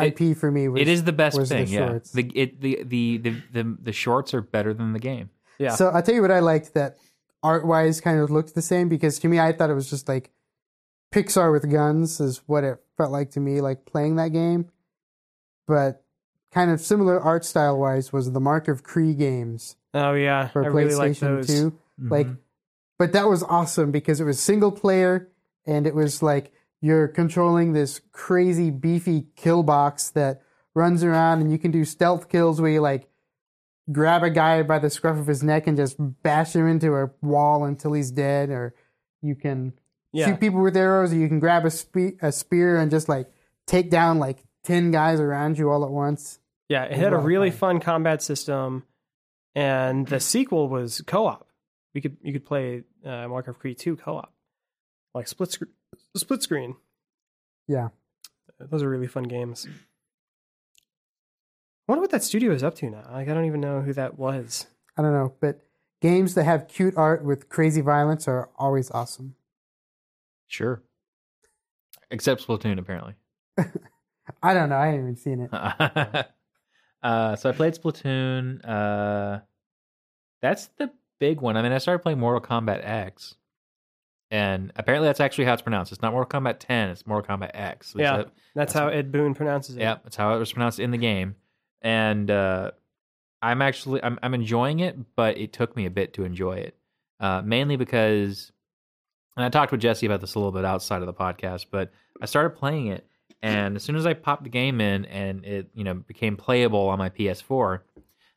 It- 0.00 0.20
IP 0.20 0.34
for 0.36 0.50
me. 0.50 0.68
Was, 0.68 0.80
it 0.80 0.88
is 0.88 1.04
the 1.04 1.12
best 1.12 1.38
was 1.38 1.50
the 1.50 1.56
thing. 1.56 1.68
yeah, 1.68 1.88
shorts. 1.88 2.12
the, 2.12 2.30
it, 2.34 2.60
the, 2.60 2.82
the 2.84 3.18
the 3.18 3.42
the 3.52 3.76
the 3.82 3.92
shorts 3.92 4.32
are 4.34 4.40
better 4.40 4.72
than 4.72 4.92
the 4.94 4.98
game. 4.98 5.28
yeah. 5.58 5.74
So 5.74 5.88
I'll 5.90 6.02
tell 6.02 6.14
you 6.14 6.22
what 6.22 6.30
I 6.30 6.38
liked 6.40 6.72
that 6.74 6.96
art 7.42 7.66
wise 7.66 8.00
kind 8.00 8.18
of 8.18 8.30
looked 8.30 8.54
the 8.54 8.62
same 8.62 8.88
because 8.88 9.18
to 9.20 9.28
me 9.28 9.38
I 9.38 9.52
thought 9.52 9.68
it 9.68 9.74
was 9.74 9.90
just 9.90 10.08
like 10.08 10.30
Pixar 11.14 11.52
with 11.52 11.70
guns 11.70 12.18
is 12.20 12.42
what 12.46 12.64
it 12.64 12.80
felt 12.96 13.12
like 13.12 13.30
to 13.32 13.40
me, 13.40 13.60
like 13.60 13.86
playing 13.86 14.16
that 14.16 14.32
game. 14.32 14.68
But 15.68 16.02
kind 16.52 16.70
of 16.70 16.80
similar 16.80 17.20
art 17.20 17.44
style 17.44 17.78
wise 17.78 18.12
was 18.12 18.32
the 18.32 18.40
Mark 18.40 18.68
of 18.68 18.82
Kri 18.82 19.14
games 19.14 19.76
oh 19.92 20.12
yeah. 20.14 20.48
for 20.48 20.64
I 20.64 20.68
really 20.68 20.94
like 20.94 21.12
PlayStation 21.12 21.20
those. 21.36 21.46
2. 21.46 21.78
Like 21.98 22.26
Mhm. 22.26 22.38
but 22.98 23.12
that 23.12 23.28
was 23.28 23.42
awesome 23.42 23.90
because 23.90 24.20
it 24.20 24.24
was 24.24 24.40
single 24.40 24.70
player 24.72 25.28
and 25.66 25.86
it 25.86 25.94
was 25.94 26.22
like 26.22 26.52
you're 26.80 27.08
controlling 27.08 27.72
this 27.72 28.00
crazy 28.12 28.70
beefy 28.70 29.26
kill 29.36 29.62
box 29.62 30.10
that 30.10 30.42
runs 30.74 31.02
around 31.02 31.40
and 31.40 31.50
you 31.50 31.58
can 31.58 31.70
do 31.70 31.84
stealth 31.84 32.28
kills 32.28 32.60
where 32.60 32.70
you 32.70 32.80
like 32.80 33.08
grab 33.90 34.22
a 34.22 34.30
guy 34.30 34.62
by 34.62 34.78
the 34.78 34.90
scruff 34.90 35.18
of 35.18 35.26
his 35.26 35.42
neck 35.42 35.66
and 35.66 35.76
just 35.76 35.96
bash 35.98 36.54
him 36.54 36.66
into 36.68 36.94
a 36.94 37.10
wall 37.22 37.64
until 37.64 37.92
he's 37.94 38.10
dead 38.10 38.50
or 38.50 38.74
you 39.22 39.34
can 39.34 39.72
Yeah. 40.14 40.26
shoot 40.26 40.40
people 40.40 40.62
with 40.62 40.76
arrows 40.76 41.12
or 41.12 41.16
you 41.16 41.28
can 41.28 41.40
grab 41.40 41.64
a, 41.66 41.70
spe- 41.70 42.16
a 42.22 42.30
spear 42.32 42.78
and 42.78 42.90
just 42.90 43.08
like 43.08 43.30
take 43.66 43.90
down 43.90 44.18
like 44.18 44.44
10 44.62 44.90
guys 44.92 45.18
around 45.20 45.58
you 45.58 45.70
all 45.70 45.84
at 45.84 45.90
once 45.90 46.38
Yeah, 46.68 46.84
it 46.84 46.92
had 46.96 47.12
a 47.12 47.16
a 47.16 47.16
lot 47.16 47.18
of 47.20 47.24
really 47.26 47.50
fun. 47.50 47.80
combat 47.80 48.22
system, 48.22 48.84
and 49.54 50.06
the 50.06 50.20
sequel 50.20 50.68
was 50.68 51.02
co-op. 51.06 51.48
We 51.94 52.00
could 52.00 52.16
you 52.22 52.32
could 52.32 52.44
play 52.46 52.84
uh, 53.04 53.28
Mark 53.28 53.48
of 53.48 53.58
Kri 53.58 53.74
2 53.74 53.96
co-op, 53.96 54.32
like 55.14 55.28
split 55.28 55.50
sc- 55.52 55.64
split 56.16 56.42
screen. 56.42 56.76
yeah 57.68 57.88
Those 58.58 58.82
are 58.82 58.88
really 58.88 59.06
fun 59.08 59.24
games. 59.24 59.66
I 61.86 61.92
wonder 61.92 62.00
what 62.02 62.10
that 62.12 62.24
studio 62.24 62.52
is 62.52 62.62
up 62.62 62.74
to 62.76 62.88
now. 62.90 63.02
Like 63.12 63.28
I 63.28 63.34
don't 63.34 63.44
even 63.44 63.60
know 63.60 63.80
who 63.80 63.92
that 63.94 64.18
was. 64.18 64.66
i 64.96 65.02
don't 65.02 65.12
know 65.12 65.34
but 65.40 65.60
games 66.00 66.34
that 66.34 66.44
have 66.44 66.68
cute 66.68 66.94
art 66.96 67.24
with 67.24 67.48
crazy 67.48 67.80
violence 67.80 68.28
are 68.28 68.48
always 68.56 68.90
awesome 68.92 69.34
Sure. 70.54 70.82
Except 72.10 72.46
Splatoon, 72.46 72.78
apparently. 72.78 73.14
i 74.42 74.54
don't 74.54 74.70
know 74.70 74.76
i 74.78 74.86
haven't 74.86 75.00
even 75.02 75.16
seen 75.16 75.40
it 75.40 75.50
uh, 77.02 77.36
so 77.36 77.50
I 77.50 77.52
played 77.52 77.74
Splatoon. 77.74 78.66
Uh, 78.66 79.40
that's 80.40 80.68
the 80.78 80.90
big 81.20 81.40
one. 81.42 81.56
I 81.58 81.62
mean, 81.62 81.72
I 81.72 81.78
started 81.78 81.98
playing 82.02 82.18
Mortal 82.18 82.40
Kombat 82.40 82.80
X, 82.82 83.34
and 84.30 84.72
apparently 84.76 85.08
that's 85.08 85.20
actually 85.20 85.44
how 85.44 85.52
it's 85.52 85.62
pronounced. 85.62 85.92
It's 85.92 86.00
not 86.00 86.12
Mortal 86.12 86.40
Kombat 86.40 86.56
10. 86.60 86.88
It's 86.90 87.06
Mortal 87.06 87.36
Kombat 87.36 87.50
X. 87.52 87.90
At 87.90 87.96
least 87.96 88.04
Yeah. 88.10 88.16
that- 88.16 88.30
That's, 88.54 88.72
how 88.72 88.88
Ed 88.88 89.12
Boon 89.12 89.34
pronounces 89.34 89.76
it. 89.76 89.80
Yeah, 89.80 89.96
that's 90.02 90.16
how 90.16 90.34
it 90.34 90.38
was 90.38 90.52
pronounced 90.52 90.80
in 90.80 90.90
the 90.90 90.98
game. 90.98 91.36
And 91.82 92.30
uh, 92.30 92.70
I'm 93.42 93.60
actually 93.60 94.02
I'm 94.02 94.18
I'm 94.22 94.32
enjoying 94.32 94.80
it, 94.80 94.96
but 95.16 95.36
it 95.36 95.52
took 95.52 95.76
me 95.76 95.84
a 95.84 95.90
bit 95.90 96.14
to 96.14 96.24
enjoy 96.24 96.54
it. 96.54 96.76
Uh, 97.20 97.42
mainly 97.44 97.76
because 97.76 98.52
and 99.36 99.44
I 99.44 99.48
talked 99.48 99.72
with 99.72 99.80
Jesse 99.80 100.06
about 100.06 100.20
this 100.20 100.34
a 100.34 100.38
little 100.38 100.52
bit 100.52 100.64
outside 100.64 101.02
of 101.02 101.06
the 101.06 101.14
podcast, 101.14 101.66
but 101.70 101.92
I 102.20 102.26
started 102.26 102.50
playing 102.50 102.88
it 102.88 103.06
and 103.44 103.76
as 103.76 103.82
soon 103.82 103.96
as 103.96 104.06
I 104.06 104.14
popped 104.14 104.44
the 104.44 104.48
game 104.48 104.80
in 104.80 105.04
and 105.04 105.44
it, 105.44 105.68
you 105.74 105.84
know, 105.84 105.92
became 105.92 106.38
playable 106.38 106.88
on 106.88 106.98
my 106.98 107.10
PS4, 107.10 107.80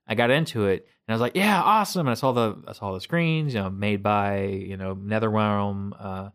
I 0.05 0.15
got 0.15 0.31
into 0.31 0.65
it 0.65 0.85
and 1.07 1.13
I 1.13 1.13
was 1.13 1.21
like, 1.21 1.37
yeah, 1.37 1.61
awesome. 1.61 2.01
And 2.01 2.09
I 2.09 2.15
saw 2.15 2.33
the 2.33 2.57
I 2.67 2.73
saw 2.73 2.91
the 2.91 2.99
screens, 2.99 3.53
you 3.53 3.61
know, 3.61 3.69
made 3.69 4.03
by, 4.03 4.47
you 4.47 4.75
know, 4.75 4.95
NetherRealm, 4.95 5.93
uh, 5.97 6.29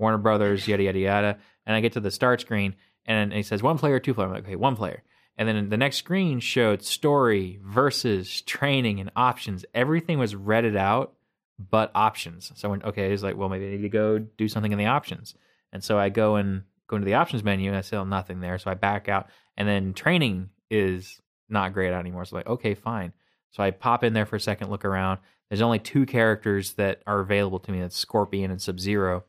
Warner 0.00 0.18
Brothers, 0.18 0.66
yada 0.66 0.82
yada 0.82 0.98
yada. 0.98 1.38
And 1.66 1.76
I 1.76 1.80
get 1.80 1.92
to 1.92 2.00
the 2.00 2.10
start 2.10 2.40
screen 2.40 2.74
and 3.04 3.32
it 3.32 3.46
says 3.46 3.62
one 3.62 3.78
player, 3.78 4.00
two 4.00 4.12
player. 4.12 4.26
I'm 4.26 4.34
like, 4.34 4.44
okay, 4.44 4.56
one 4.56 4.74
player. 4.74 5.04
And 5.38 5.48
then 5.48 5.68
the 5.68 5.76
next 5.76 5.98
screen 5.98 6.40
showed 6.40 6.82
story 6.82 7.60
versus 7.62 8.42
training 8.42 8.98
and 8.98 9.12
options. 9.14 9.64
Everything 9.72 10.18
was 10.18 10.34
redded 10.34 10.74
out, 10.74 11.14
but 11.58 11.90
options. 11.94 12.52
So 12.54 12.68
I 12.68 12.70
went, 12.70 12.84
okay, 12.84 13.12
it's 13.12 13.22
like, 13.22 13.36
well, 13.36 13.48
maybe 13.48 13.66
I 13.66 13.70
need 13.70 13.82
to 13.82 13.88
go 13.88 14.18
do 14.18 14.48
something 14.48 14.72
in 14.72 14.78
the 14.78 14.86
options. 14.86 15.34
And 15.72 15.82
so 15.82 15.98
I 15.98 16.08
go 16.08 16.36
and 16.36 16.62
go 16.88 16.96
into 16.96 17.06
the 17.06 17.14
options 17.14 17.42
menu 17.42 17.68
and 17.68 17.76
I 17.76 17.80
still 17.80 18.04
nothing 18.04 18.40
there. 18.40 18.58
So 18.58 18.70
I 18.70 18.74
back 18.74 19.08
out. 19.08 19.28
And 19.56 19.66
then 19.66 19.94
training 19.94 20.50
is 20.70 21.20
not 21.48 21.72
grayed 21.72 21.92
out 21.92 22.00
anymore. 22.00 22.24
So 22.24 22.36
like, 22.36 22.46
okay, 22.46 22.74
fine. 22.74 23.12
So 23.50 23.62
I 23.62 23.70
pop 23.70 24.04
in 24.04 24.12
there 24.12 24.26
for 24.26 24.36
a 24.36 24.40
second, 24.40 24.70
look 24.70 24.84
around. 24.84 25.20
There's 25.48 25.62
only 25.62 25.78
two 25.78 26.06
characters 26.06 26.74
that 26.74 27.02
are 27.06 27.20
available 27.20 27.60
to 27.60 27.72
me. 27.72 27.80
That's 27.80 27.96
Scorpion 27.96 28.50
and 28.50 28.60
Sub 28.60 28.80
Zero. 28.80 29.24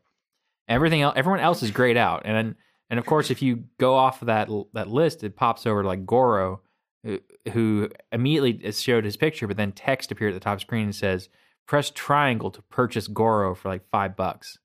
Everything 0.67 1.01
else, 1.01 1.13
everyone 1.15 1.39
else 1.39 1.63
is 1.63 1.71
grayed 1.71 1.97
out. 1.97 2.23
And 2.25 2.55
and 2.89 2.99
of 2.99 3.05
course, 3.05 3.31
if 3.31 3.41
you 3.41 3.65
go 3.79 3.95
off 3.95 4.21
of 4.21 4.27
that 4.27 4.49
that 4.73 4.89
list, 4.89 5.23
it 5.23 5.35
pops 5.35 5.65
over 5.65 5.83
to 5.83 5.87
like 5.87 6.05
Goro, 6.05 6.61
who, 7.03 7.19
who 7.53 7.89
immediately 8.11 8.71
showed 8.71 9.05
his 9.05 9.17
picture, 9.17 9.47
but 9.47 9.57
then 9.57 9.71
text 9.71 10.11
appeared 10.11 10.33
at 10.33 10.39
the 10.39 10.43
top 10.43 10.59
screen 10.59 10.85
and 10.85 10.95
says, 10.95 11.29
"Press 11.67 11.91
triangle 11.93 12.51
to 12.51 12.61
purchase 12.63 13.07
Goro 13.07 13.53
for 13.55 13.69
like 13.69 13.87
five 13.89 14.15
bucks." 14.15 14.57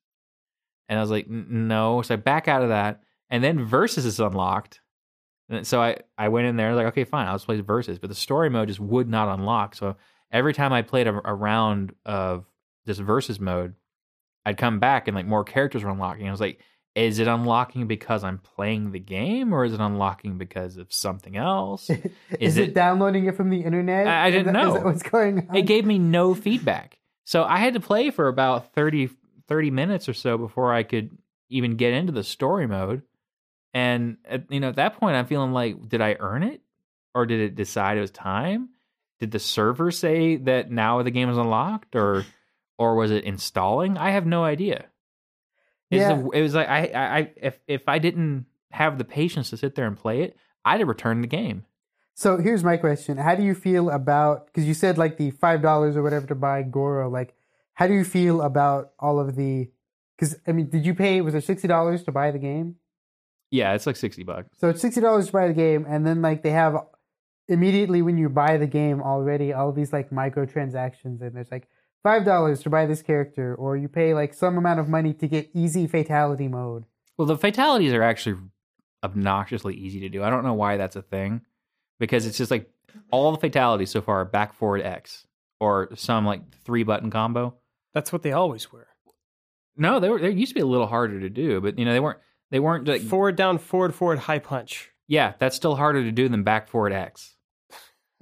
And 0.89 0.97
I 0.97 1.01
was 1.01 1.11
like, 1.11 1.29
"No." 1.29 2.01
So 2.01 2.15
I 2.15 2.17
back 2.17 2.47
out 2.47 2.63
of 2.63 2.69
that, 2.69 3.01
and 3.29 3.43
then 3.43 3.63
Versus 3.65 4.05
is 4.05 4.19
unlocked. 4.19 4.81
And 5.49 5.67
so 5.67 5.81
I 5.81 5.97
I 6.17 6.29
went 6.29 6.47
in 6.47 6.55
there 6.55 6.75
like, 6.75 6.87
okay, 6.87 7.03
fine, 7.03 7.27
I'll 7.27 7.35
just 7.35 7.45
play 7.45 7.59
Versus, 7.61 7.99
but 7.99 8.09
the 8.09 8.15
story 8.15 8.49
mode 8.49 8.67
just 8.67 8.79
would 8.79 9.09
not 9.09 9.33
unlock. 9.33 9.75
So 9.75 9.95
every 10.31 10.53
time 10.53 10.73
I 10.73 10.81
played 10.81 11.07
a, 11.07 11.21
a 11.25 11.33
round 11.33 11.93
of 12.05 12.45
this 12.85 12.99
Versus 12.99 13.39
mode, 13.39 13.75
I'd 14.45 14.57
come 14.57 14.79
back 14.79 15.07
and 15.07 15.15
like 15.15 15.25
more 15.25 15.43
characters 15.43 15.83
were 15.83 15.91
unlocking. 15.91 16.27
I 16.27 16.31
was 16.31 16.41
like, 16.41 16.59
is 16.95 17.17
it 17.19 17.27
unlocking 17.27 17.87
because 17.87 18.23
I'm 18.23 18.37
playing 18.37 18.91
the 18.91 18.99
game, 18.99 19.51
or 19.53 19.65
is 19.65 19.73
it 19.73 19.79
unlocking 19.79 20.37
because 20.37 20.77
of 20.77 20.93
something 20.93 21.35
else? 21.35 21.89
is, 21.89 21.99
Is 22.39 22.57
it, 22.57 22.69
it- 22.69 22.73
downloading 22.75 23.25
it 23.25 23.35
from 23.35 23.49
the 23.49 23.61
internet 23.63 24.07
I- 24.07 24.25
I 24.27 24.31
didn't 24.31 24.53
that- 24.53 24.63
know. 24.63 24.73
that 24.73 24.83
what's 24.85 25.03
going 25.03 25.47
on 25.49 25.55
it 25.55 25.63
gave 25.63 25.85
me 25.85 25.97
no 25.99 26.35
feedback. 26.35 26.99
So 27.25 27.43
I 27.43 27.57
had 27.57 27.73
to 27.75 27.79
play 27.79 28.09
for 28.11 28.27
about 28.27 28.73
30, 28.73 29.09
30 29.47 29.71
minutes 29.71 30.07
or 30.09 30.13
so 30.13 30.37
before 30.37 30.73
I 30.73 30.83
could 30.83 31.17
even 31.49 31.77
get 31.77 31.93
into 31.93 32.11
the 32.11 32.23
story 32.23 32.67
mode. 32.67 33.01
And 33.73 34.17
at, 34.25 34.51
you 34.51 34.59
know, 34.59 34.69
at 34.69 34.75
that 34.75 34.99
point, 34.99 35.15
I'm 35.15 35.25
feeling 35.25 35.51
like, 35.53 35.87
did 35.89 36.01
I 36.01 36.17
earn 36.19 36.43
it, 36.43 36.61
or 37.15 37.25
did 37.25 37.39
it 37.39 37.55
decide 37.55 37.97
it 37.97 38.01
was 38.01 38.11
time? 38.11 38.69
Did 39.19 39.31
the 39.31 39.39
server 39.39 39.89
say 39.89 40.35
that 40.35 40.69
now 40.69 41.01
the 41.01 41.11
game 41.11 41.29
is 41.29 41.37
unlocked, 41.37 41.95
or 41.95 42.25
or 42.77 42.95
was 42.95 43.09
it 43.09 43.23
installing? 43.23 43.97
I 43.97 44.11
have 44.11 44.25
no 44.27 44.43
idea. 44.43 44.85
Yeah. 45.89 46.15
the- 46.21 46.29
it 46.31 46.41
was 46.41 46.53
like 46.55 46.67
I, 46.69 46.85
I, 46.87 47.17
I, 47.17 47.31
if 47.37 47.59
if 47.67 47.87
I 47.87 47.99
didn't 47.99 48.45
have 48.71 48.97
the 48.97 49.03
patience 49.05 49.49
to 49.51 49.57
sit 49.57 49.75
there 49.75 49.85
and 49.85 49.95
play 49.97 50.21
it, 50.21 50.35
I'd 50.65 50.79
have 50.79 50.87
returned 50.89 51.23
the 51.23 51.27
game. 51.27 51.65
So 52.15 52.37
here's 52.37 52.63
my 52.63 52.77
question: 52.77 53.17
How 53.17 53.35
do 53.35 53.43
you 53.43 53.55
feel 53.55 53.89
about? 53.89 54.47
Because 54.47 54.65
you 54.65 54.73
said 54.73 54.97
like 54.97 55.17
the 55.17 55.31
five 55.31 55.61
dollars 55.61 55.95
or 55.95 56.03
whatever 56.03 56.27
to 56.27 56.35
buy 56.35 56.61
Goro. 56.63 57.09
Like, 57.09 57.33
how 57.73 57.87
do 57.87 57.93
you 57.93 58.03
feel 58.03 58.41
about 58.41 58.91
all 58.99 59.19
of 59.19 59.35
the? 59.35 59.69
Because 60.15 60.35
I 60.47 60.51
mean, 60.51 60.69
did 60.69 60.85
you 60.85 60.93
pay? 60.93 61.21
Was 61.21 61.33
it 61.35 61.43
sixty 61.43 61.67
dollars 61.67 62.03
to 62.03 62.11
buy 62.11 62.31
the 62.31 62.39
game? 62.39 62.75
Yeah, 63.49 63.73
it's 63.73 63.85
like 63.87 63.95
sixty 63.95 64.23
bucks. 64.23 64.49
So 64.59 64.69
it's 64.69 64.81
sixty 64.81 65.01
dollars 65.01 65.27
to 65.27 65.31
buy 65.31 65.47
the 65.47 65.53
game, 65.53 65.85
and 65.87 66.05
then 66.05 66.21
like 66.21 66.43
they 66.43 66.51
have 66.51 66.77
immediately 67.47 68.01
when 68.01 68.17
you 68.17 68.29
buy 68.29 68.57
the 68.57 68.67
game 68.67 69.01
already 69.01 69.51
all 69.53 69.71
these 69.71 69.91
like 69.91 70.09
microtransactions, 70.11 71.21
and 71.21 71.35
there's 71.35 71.51
like 71.51 71.67
five 72.03 72.25
dollars 72.25 72.61
to 72.63 72.69
buy 72.69 72.85
this 72.85 73.01
character, 73.01 73.55
or 73.55 73.75
you 73.77 73.87
pay 73.87 74.13
like 74.13 74.33
some 74.33 74.57
amount 74.57 74.79
of 74.79 74.87
money 74.89 75.13
to 75.15 75.27
get 75.27 75.49
easy 75.53 75.87
fatality 75.87 76.47
mode. 76.47 76.85
Well, 77.17 77.27
the 77.27 77.37
fatalities 77.37 77.93
are 77.93 78.03
actually 78.03 78.37
obnoxiously 79.03 79.75
easy 79.75 79.99
to 80.01 80.09
do. 80.09 80.23
I 80.23 80.29
don't 80.29 80.43
know 80.43 80.53
why 80.53 80.77
that's 80.77 80.95
a 80.95 81.01
thing, 81.01 81.41
because 81.99 82.25
it's 82.25 82.37
just 82.37 82.51
like 82.51 82.69
all 83.11 83.31
the 83.31 83.37
fatalities 83.39 83.89
so 83.91 84.01
far 84.01 84.21
are 84.21 84.25
back 84.25 84.53
forward 84.53 84.81
X 84.81 85.25
or 85.59 85.89
some 85.95 86.25
like 86.25 86.41
three 86.63 86.83
button 86.83 87.09
combo. 87.09 87.55
That's 87.93 88.11
what 88.11 88.23
they 88.23 88.31
always 88.31 88.71
were. 88.71 88.87
No, 89.77 89.99
they 89.99 90.09
were 90.09 90.19
they 90.19 90.31
used 90.31 90.51
to 90.51 90.55
be 90.55 90.61
a 90.61 90.65
little 90.65 90.87
harder 90.87 91.19
to 91.19 91.29
do, 91.29 91.59
but 91.61 91.77
you 91.79 91.85
know 91.85 91.93
they 91.93 91.99
weren't 91.99 92.19
they 92.51 92.59
weren't 92.59 92.87
like 92.87 93.01
Forward, 93.01 93.35
down, 93.35 93.57
forward, 93.57 93.95
forward, 93.95 94.19
high 94.19 94.39
punch. 94.39 94.91
yeah, 95.07 95.33
that's 95.39 95.55
still 95.55 95.75
harder 95.75 96.03
to 96.03 96.11
do 96.11 96.29
than 96.29 96.43
back 96.43 96.67
forward 96.67 96.93
X. 96.93 97.35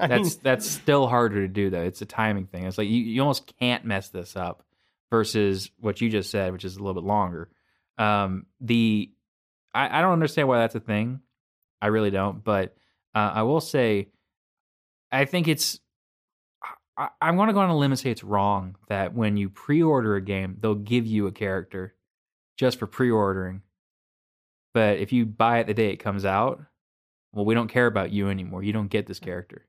I 0.01 0.07
That's 0.07 0.35
mean, 0.35 0.39
that's 0.43 0.69
still 0.69 1.07
harder 1.07 1.41
to 1.41 1.47
do 1.47 1.69
though. 1.69 1.83
It's 1.83 2.01
a 2.01 2.05
timing 2.05 2.47
thing. 2.47 2.65
It's 2.65 2.77
like 2.77 2.89
you, 2.89 3.01
you 3.01 3.21
almost 3.21 3.53
can't 3.59 3.85
mess 3.85 4.09
this 4.09 4.35
up 4.35 4.63
versus 5.11 5.69
what 5.79 6.01
you 6.01 6.09
just 6.09 6.31
said, 6.31 6.51
which 6.53 6.65
is 6.65 6.75
a 6.75 6.79
little 6.79 6.99
bit 6.99 7.07
longer. 7.07 7.49
Um, 7.97 8.47
the 8.59 9.11
I, 9.73 9.99
I 9.99 10.01
don't 10.01 10.13
understand 10.13 10.47
why 10.47 10.59
that's 10.59 10.75
a 10.75 10.79
thing. 10.79 11.21
I 11.81 11.87
really 11.87 12.11
don't. 12.11 12.43
But 12.43 12.75
uh, 13.13 13.31
I 13.35 13.43
will 13.43 13.61
say, 13.61 14.09
I 15.11 15.25
think 15.25 15.47
it's. 15.47 15.79
I, 16.97 17.09
I'm 17.21 17.35
going 17.35 17.47
to 17.47 17.53
go 17.53 17.59
on 17.59 17.69
a 17.69 17.77
limb 17.77 17.91
and 17.91 17.99
say 17.99 18.11
it's 18.11 18.23
wrong 18.23 18.75
that 18.87 19.13
when 19.13 19.37
you 19.37 19.49
pre-order 19.49 20.15
a 20.15 20.21
game, 20.21 20.57
they'll 20.59 20.75
give 20.75 21.05
you 21.05 21.27
a 21.27 21.31
character 21.31 21.93
just 22.57 22.79
for 22.79 22.87
pre-ordering. 22.87 23.61
But 24.73 24.99
if 24.99 25.11
you 25.11 25.25
buy 25.25 25.59
it 25.59 25.67
the 25.67 25.73
day 25.73 25.91
it 25.91 25.97
comes 25.97 26.25
out, 26.25 26.61
well, 27.33 27.45
we 27.45 27.55
don't 27.55 27.67
care 27.67 27.87
about 27.87 28.11
you 28.11 28.29
anymore. 28.29 28.63
You 28.63 28.73
don't 28.73 28.89
get 28.89 29.07
this 29.07 29.19
character. 29.19 29.65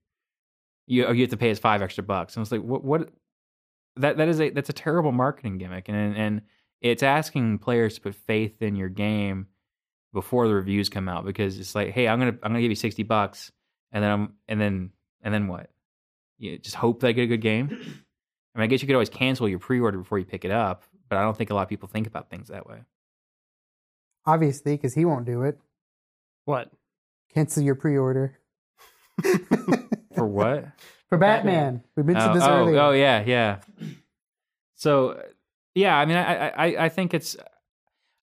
You 0.87 1.07
oh, 1.07 1.13
you 1.13 1.23
have 1.23 1.31
to 1.31 1.37
pay 1.37 1.51
us 1.51 1.59
five 1.59 1.83
extra 1.83 2.05
bucks. 2.05 2.37
And 2.37 2.43
it's 2.43 2.53
like 2.53 2.63
what 2.63 2.85
what 2.85 3.11
that 3.97 4.17
that 4.17 4.29
is 4.29 4.41
a 4.41 4.51
that's 4.51 4.71
a 4.71 4.75
terrible 4.75 5.13
marketing 5.13 5.59
gimmick, 5.59 5.89
and 5.89 6.17
and 6.17 6.43
it's 6.81 7.03
asking 7.03 7.59
players 7.59 7.95
to 7.95 8.01
put 8.01 8.15
faith 8.15 8.61
in 8.61 8.77
your 8.77 8.89
game 8.89 9.47
before 10.13 10.49
the 10.49 10.55
reviews 10.55 10.89
come 10.89 11.09
out 11.09 11.25
because 11.25 11.59
it's 11.59 11.75
like, 11.75 11.91
hey, 11.91 12.09
I'm 12.09 12.19
gonna 12.19 12.37
I'm 12.43 12.53
gonna 12.53 12.61
give 12.61 12.71
you 12.71 12.77
sixty 12.77 13.03
bucks, 13.03 13.53
and 13.93 14.03
then 14.03 14.11
I'm 14.11 14.33
and 14.49 14.61
then 14.61 14.91
and 15.23 15.33
then 15.33 15.49
what? 15.49 15.71
You 16.39 16.59
just 16.59 16.77
hope 16.77 17.01
that 17.01 17.09
I 17.09 17.13
get 17.13 17.23
a 17.23 17.27
good 17.29 17.41
game. 17.41 17.69
I 17.71 18.59
mean, 18.59 18.65
I 18.65 18.67
guess 18.67 18.83
you 18.83 18.87
could 18.87 18.97
always 18.97 19.09
cancel 19.09 19.49
your 19.49 19.59
pre-order 19.59 19.99
before 19.99 20.19
you 20.19 20.25
pick 20.25 20.45
it 20.45 20.51
up, 20.51 20.83
but 21.09 21.17
I 21.17 21.23
don't 21.23 21.37
think 21.37 21.51
a 21.51 21.55
lot 21.55 21.63
of 21.63 21.69
people 21.69 21.89
think 21.89 22.07
about 22.07 22.29
things 22.29 22.49
that 22.49 22.67
way. 22.67 22.79
Obviously, 24.27 24.77
because 24.77 24.95
he 24.95 25.05
won't 25.05 25.25
do 25.25 25.43
it. 25.43 25.59
what? 26.45 26.71
Cancel 27.33 27.63
your 27.63 27.75
pre-order 27.75 28.39
For 30.23 30.27
what? 30.29 30.65
for 31.09 31.19
Batman. 31.19 31.55
Batman. 31.55 31.85
We 31.97 32.03
mentioned 32.05 32.31
oh, 32.31 32.35
this 32.35 32.45
oh, 32.45 32.59
earlier. 32.59 32.79
Oh 32.81 32.91
yeah, 32.93 33.25
yeah. 33.27 33.59
So 34.77 35.21
yeah, 35.75 35.97
I 35.97 36.05
mean, 36.07 36.17
I, 36.17 36.49
I 36.49 36.85
I 36.85 36.89
think 36.89 37.13
it's. 37.15 37.37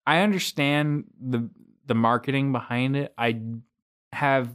I 0.07 0.21
understand 0.21 1.05
the 1.19 1.49
the 1.85 1.95
marketing 1.95 2.51
behind 2.51 2.95
it. 2.95 3.13
I 3.17 3.41
have. 4.13 4.49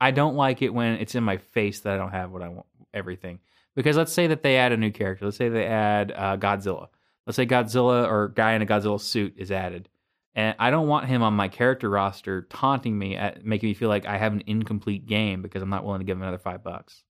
I 0.00 0.10
don't 0.10 0.34
like 0.34 0.60
it 0.60 0.74
when 0.74 0.94
it's 0.94 1.14
in 1.14 1.24
my 1.24 1.38
face 1.38 1.80
that 1.80 1.94
I 1.94 1.96
don't 1.96 2.10
have 2.10 2.30
what 2.30 2.42
I 2.42 2.48
want. 2.48 2.66
Everything 2.92 3.40
because 3.74 3.96
let's 3.96 4.12
say 4.12 4.26
that 4.28 4.42
they 4.42 4.56
add 4.56 4.72
a 4.72 4.76
new 4.76 4.90
character. 4.90 5.24
Let's 5.24 5.36
say 5.36 5.48
they 5.48 5.66
add 5.66 6.12
uh, 6.14 6.36
Godzilla. 6.36 6.88
Let's 7.26 7.36
say 7.36 7.46
Godzilla 7.46 8.06
or 8.06 8.28
guy 8.28 8.52
in 8.52 8.62
a 8.62 8.66
Godzilla 8.66 9.00
suit 9.00 9.34
is 9.38 9.50
added, 9.50 9.88
and 10.34 10.56
I 10.58 10.70
don't 10.70 10.88
want 10.88 11.06
him 11.06 11.22
on 11.22 11.34
my 11.34 11.48
character 11.48 11.88
roster 11.88 12.42
taunting 12.42 12.98
me 12.98 13.16
at 13.16 13.44
making 13.44 13.68
me 13.68 13.74
feel 13.74 13.88
like 13.88 14.06
I 14.06 14.18
have 14.18 14.32
an 14.32 14.42
incomplete 14.46 15.06
game 15.06 15.42
because 15.42 15.62
I'm 15.62 15.70
not 15.70 15.84
willing 15.84 16.00
to 16.00 16.04
give 16.04 16.16
him 16.16 16.22
another 16.22 16.38
five 16.38 16.64
bucks. 16.64 17.04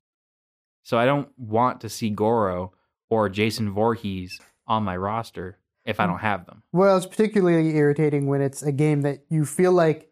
So 0.83 0.99
I 0.99 1.07
don't 1.07 1.29
want 1.39 1.81
to 1.81 1.89
see 1.89 2.11
Goro 2.11 2.73
or 3.09 3.29
Jason 3.31 3.73
Voorhees 3.73 4.39
on 4.67 4.83
my 4.83 4.97
roster 4.97 5.59
if 5.85 6.01
I 6.01 6.05
mm. 6.05 6.09
don't 6.09 6.19
have 6.19 6.47
them. 6.47 6.63
Well, 6.73 6.97
it's 6.97 7.07
particularly 7.07 7.77
irritating 7.77 8.27
when 8.27 8.43
it's 8.43 8.63
a 8.63 8.73
game 8.73 9.03
that 9.03 9.25
you 9.31 9.45
feel 9.47 9.73
like 9.73 10.11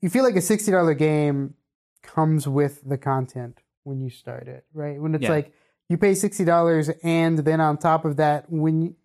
you 0.00 0.10
feel 0.10 0.24
like 0.24 0.36
a 0.36 0.42
sixty 0.42 0.72
dollar 0.72 0.94
game 0.94 1.54
comes 2.02 2.48
with 2.48 2.82
the 2.88 2.98
content 2.98 3.60
when 3.84 4.00
you 4.00 4.10
start 4.10 4.48
it, 4.48 4.64
right? 4.74 5.00
When 5.00 5.14
it's 5.14 5.22
Yeah. 5.22 5.30
like 5.30 5.52
you 5.88 5.96
pay 5.96 6.14
sixty 6.14 6.44
dollars 6.44 6.90
and 7.02 7.38
then 7.38 7.60
on 7.60 7.78
top 7.78 8.04
of 8.04 8.16
that, 8.16 8.50
when 8.50 8.82
you, 8.82 8.96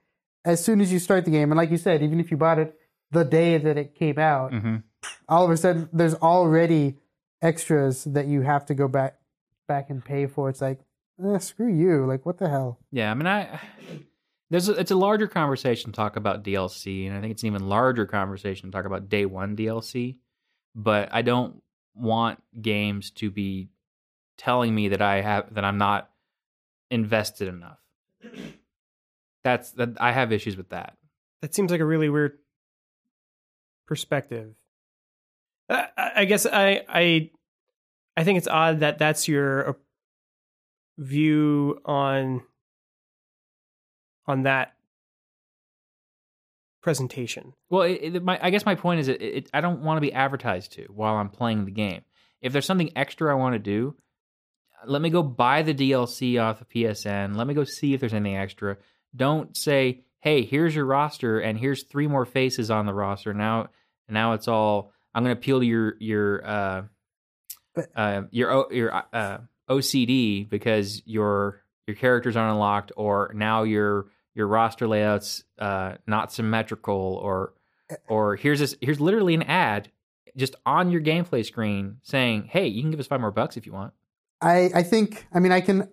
as 0.43 0.63
soon 0.63 0.81
as 0.81 0.91
you 0.91 0.99
start 0.99 1.25
the 1.25 1.31
game, 1.31 1.51
and 1.51 1.57
like 1.57 1.71
you 1.71 1.77
said, 1.77 2.01
even 2.01 2.19
if 2.19 2.31
you 2.31 2.37
bought 2.37 2.59
it 2.59 2.77
the 3.16 3.26
day 3.26 3.57
that 3.57 3.78
it 3.78 3.95
came 3.95 4.20
out, 4.20 4.53
hmm 4.53 4.78
all 5.28 5.45
of 5.45 5.51
a 5.51 5.57
sudden 5.57 5.89
there's 5.93 6.16
already 6.16 6.95
extras 7.41 8.05
that 8.05 8.26
you 8.28 8.41
have 8.41 8.66
to 8.66 8.74
go 8.74 8.88
back 8.88 9.18
back 9.68 9.89
and 9.89 10.03
pay 10.03 10.28
for. 10.28 10.49
It's 10.49 10.61
like, 10.61 10.80
eh, 11.24 11.38
screw 11.39 11.72
you! 11.72 12.05
Like 12.05 12.26
what 12.26 12.38
the 12.38 12.49
hell? 12.49 12.80
Yeah, 12.91 13.11
I 13.11 13.13
mean, 13.13 13.28
I 13.28 13.59
there's 14.49 14.70
a, 14.70 14.74
it's 14.74 14.91
a 14.91 14.95
larger 14.95 15.28
conversation 15.28 15.91
to 15.91 15.95
talk 15.95 16.16
about 16.16 16.43
DLC, 16.43 17.07
and 17.07 17.18
I 17.18 17.22
think 17.22 17.32
it's 17.32 17.43
an 17.43 17.47
even 17.47 17.68
larger 17.68 18.05
conversation 18.05 18.72
to 18.72 18.76
talk 18.76 18.86
about 18.86 19.09
day 19.09 19.26
one 19.26 19.55
DLC. 19.55 20.18
But 20.76 21.09
I 21.11 21.22
don't 21.22 21.61
want 21.95 22.41
games 22.61 23.11
to 23.11 23.32
be 23.32 23.70
telling 24.38 24.76
me 24.76 24.89
that 24.89 25.01
I 25.01 25.22
have 25.22 25.53
that 25.53 25.63
I'm 25.63 25.78
not 25.78 26.09
invested 26.91 27.47
enough. 27.47 27.80
That's 29.43 29.72
that 29.72 29.97
I 29.99 30.11
have 30.11 30.32
issues 30.32 30.57
with 30.57 30.70
that. 30.70 30.97
That 31.41 31.53
seems 31.53 31.72
like 31.72 31.82
a 31.82 31.86
really 31.86 32.09
weird 32.09 32.39
perspective. 33.86 34.53
I, 35.69 35.88
I 36.17 36.25
guess 36.25 36.45
I 36.45 36.83
I 36.88 37.31
I 38.17 38.23
think 38.23 38.38
it's 38.38 38.47
odd 38.47 38.81
that 38.81 38.97
that's 38.97 39.27
your 39.27 39.77
view 40.97 41.81
on 41.86 42.43
on 44.27 44.43
that 44.43 44.75
presentation. 46.81 47.53
Well, 47.69 47.81
it, 47.81 48.15
it, 48.15 48.23
my, 48.23 48.39
I 48.41 48.51
guess 48.51 48.65
my 48.65 48.75
point 48.75 48.99
is, 49.01 49.07
it, 49.07 49.49
I 49.53 49.59
don't 49.59 49.81
want 49.81 49.97
to 49.97 50.01
be 50.01 50.13
advertised 50.13 50.73
to 50.73 50.83
while 50.83 51.15
I'm 51.15 51.29
playing 51.29 51.65
the 51.65 51.71
game. 51.71 52.03
If 52.41 52.53
there's 52.53 52.65
something 52.65 52.91
extra 52.95 53.31
I 53.31 53.36
want 53.36 53.53
to 53.53 53.59
do, 53.59 53.95
let 54.86 55.01
me 55.01 55.09
go 55.09 55.23
buy 55.23 55.63
the 55.63 55.73
DLC 55.73 56.41
off 56.41 56.61
of 56.61 56.69
PSN. 56.69 57.36
Let 57.36 57.47
me 57.47 57.55
go 57.55 57.63
see 57.63 57.95
if 57.95 57.99
there's 57.99 58.13
anything 58.13 58.38
extra. 58.38 58.77
Don't 59.15 59.57
say, 59.57 60.04
"Hey, 60.26 60.43
here's 60.43 60.76
your 60.76 60.86
roster, 60.86 61.39
and 61.39 61.57
here's 61.57 61.84
three 61.84 62.07
more 62.07 62.26
faces 62.26 62.71
on 62.71 62.88
the 62.88 62.93
roster." 62.95 63.32
Now, 63.32 63.69
now 64.09 64.34
it's 64.34 64.47
all. 64.47 64.91
I'm 65.13 65.23
going 65.23 65.36
to 65.36 65.39
appeal 65.39 65.59
to 65.59 65.65
your 65.65 65.95
your 65.99 66.45
uh, 66.45 66.82
uh, 67.95 68.23
your 68.32 68.67
your 68.71 69.03
uh, 69.13 69.38
OCD 69.69 70.49
because 70.49 71.03
your 71.05 71.61
your 71.86 71.95
characters 71.95 72.36
aren't 72.36 72.53
unlocked, 72.53 72.91
or 72.97 73.32
now 73.36 73.61
your 73.63 74.07
your 74.34 74.47
roster 74.47 74.88
layouts 74.88 75.43
uh, 75.59 75.93
not 76.07 76.34
symmetrical, 76.34 77.19
or 77.21 77.53
or 78.07 78.36
here's 78.36 78.59
this 78.59 78.76
here's 78.82 78.99
literally 78.99 79.36
an 79.36 79.43
ad 79.43 79.91
just 80.36 80.55
on 80.65 80.91
your 80.91 81.01
gameplay 81.01 81.45
screen 81.45 81.97
saying, 82.01 82.45
"Hey, 82.45 82.65
you 82.65 82.82
can 82.82 82.89
give 82.89 82.99
us 82.99 83.07
five 83.07 83.21
more 83.21 83.32
bucks 83.32 83.57
if 83.57 83.67
you 83.67 83.73
want." 83.73 83.93
I 84.41 84.71
I 84.73 84.84
think 84.84 85.28
I 85.32 85.39
mean 85.39 85.51
I 85.51 85.61
can 85.61 85.88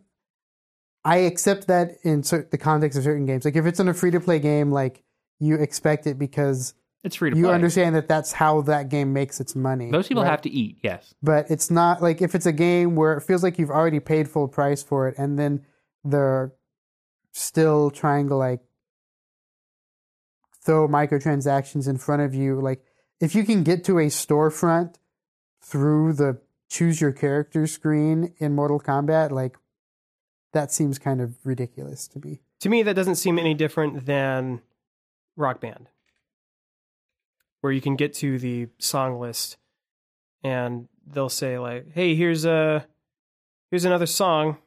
I 1.04 1.18
accept 1.18 1.66
that 1.66 1.96
in 2.02 2.22
cer- 2.22 2.46
the 2.50 2.58
context 2.58 2.96
of 2.96 3.04
certain 3.04 3.26
games. 3.26 3.44
Like 3.44 3.56
if 3.56 3.66
it's 3.66 3.80
in 3.80 3.88
a 3.88 3.94
free 3.94 4.10
to 4.12 4.20
play 4.20 4.38
game, 4.38 4.70
like 4.70 5.02
you 5.40 5.56
expect 5.56 6.06
it 6.06 6.18
because 6.18 6.74
It's 7.02 7.16
free 7.16 7.30
to 7.30 7.34
play 7.34 7.40
you 7.40 7.46
play. 7.46 7.54
understand 7.54 7.96
that 7.96 8.06
that's 8.08 8.30
how 8.32 8.60
that 8.62 8.88
game 8.88 9.12
makes 9.12 9.40
its 9.40 9.56
money. 9.56 9.90
Those 9.90 10.06
people 10.06 10.22
right? 10.22 10.30
have 10.30 10.42
to 10.42 10.50
eat. 10.50 10.78
Yes. 10.82 11.12
but 11.22 11.50
it's 11.50 11.70
not 11.70 12.00
like 12.02 12.22
if 12.22 12.34
it's 12.36 12.46
a 12.46 12.52
game 12.52 12.94
where 12.94 13.14
it 13.16 13.22
feels 13.22 13.42
like 13.42 13.58
you've 13.58 13.70
already 13.70 13.98
paid 13.98 14.28
full 14.28 14.46
price 14.46 14.82
for 14.82 15.08
it, 15.08 15.16
and 15.18 15.36
then 15.38 15.64
they're 16.04 16.52
still 17.32 17.90
trying 17.90 18.28
to 18.28 18.36
like 18.36 18.60
throw 20.64 20.86
microtransactions 20.86 21.88
in 21.88 21.98
front 21.98 22.22
of 22.22 22.34
you. 22.34 22.60
Like 22.60 22.84
if 23.20 23.34
you 23.34 23.44
can 23.44 23.64
get 23.64 23.84
to 23.84 23.98
a 23.98 24.06
storefront 24.06 24.96
through 25.60 26.12
the 26.14 26.40
choose 26.68 27.00
your 27.00 27.12
character 27.12 27.66
screen 27.66 28.32
in 28.38 28.54
Mortal 28.54 28.80
Kombat, 28.80 29.30
like 29.30 29.56
that 30.52 30.72
seems 30.72 30.98
kind 30.98 31.20
of 31.20 31.34
ridiculous 31.44 32.06
to 32.08 32.18
me. 32.20 32.40
To 32.60 32.68
me, 32.68 32.82
that 32.82 32.94
doesn't 32.94 33.16
seem 33.16 33.38
any 33.38 33.54
different 33.54 34.06
than 34.06 34.60
Rock 35.36 35.60
Band, 35.60 35.88
where 37.60 37.72
you 37.72 37.80
can 37.80 37.96
get 37.96 38.12
to 38.14 38.38
the 38.38 38.68
song 38.78 39.18
list 39.18 39.56
and 40.44 40.88
they'll 41.06 41.28
say 41.28 41.58
like, 41.58 41.92
"Hey, 41.92 42.14
here's 42.14 42.44
a 42.44 42.86
here's 43.70 43.84
another 43.84 44.06
song. 44.06 44.58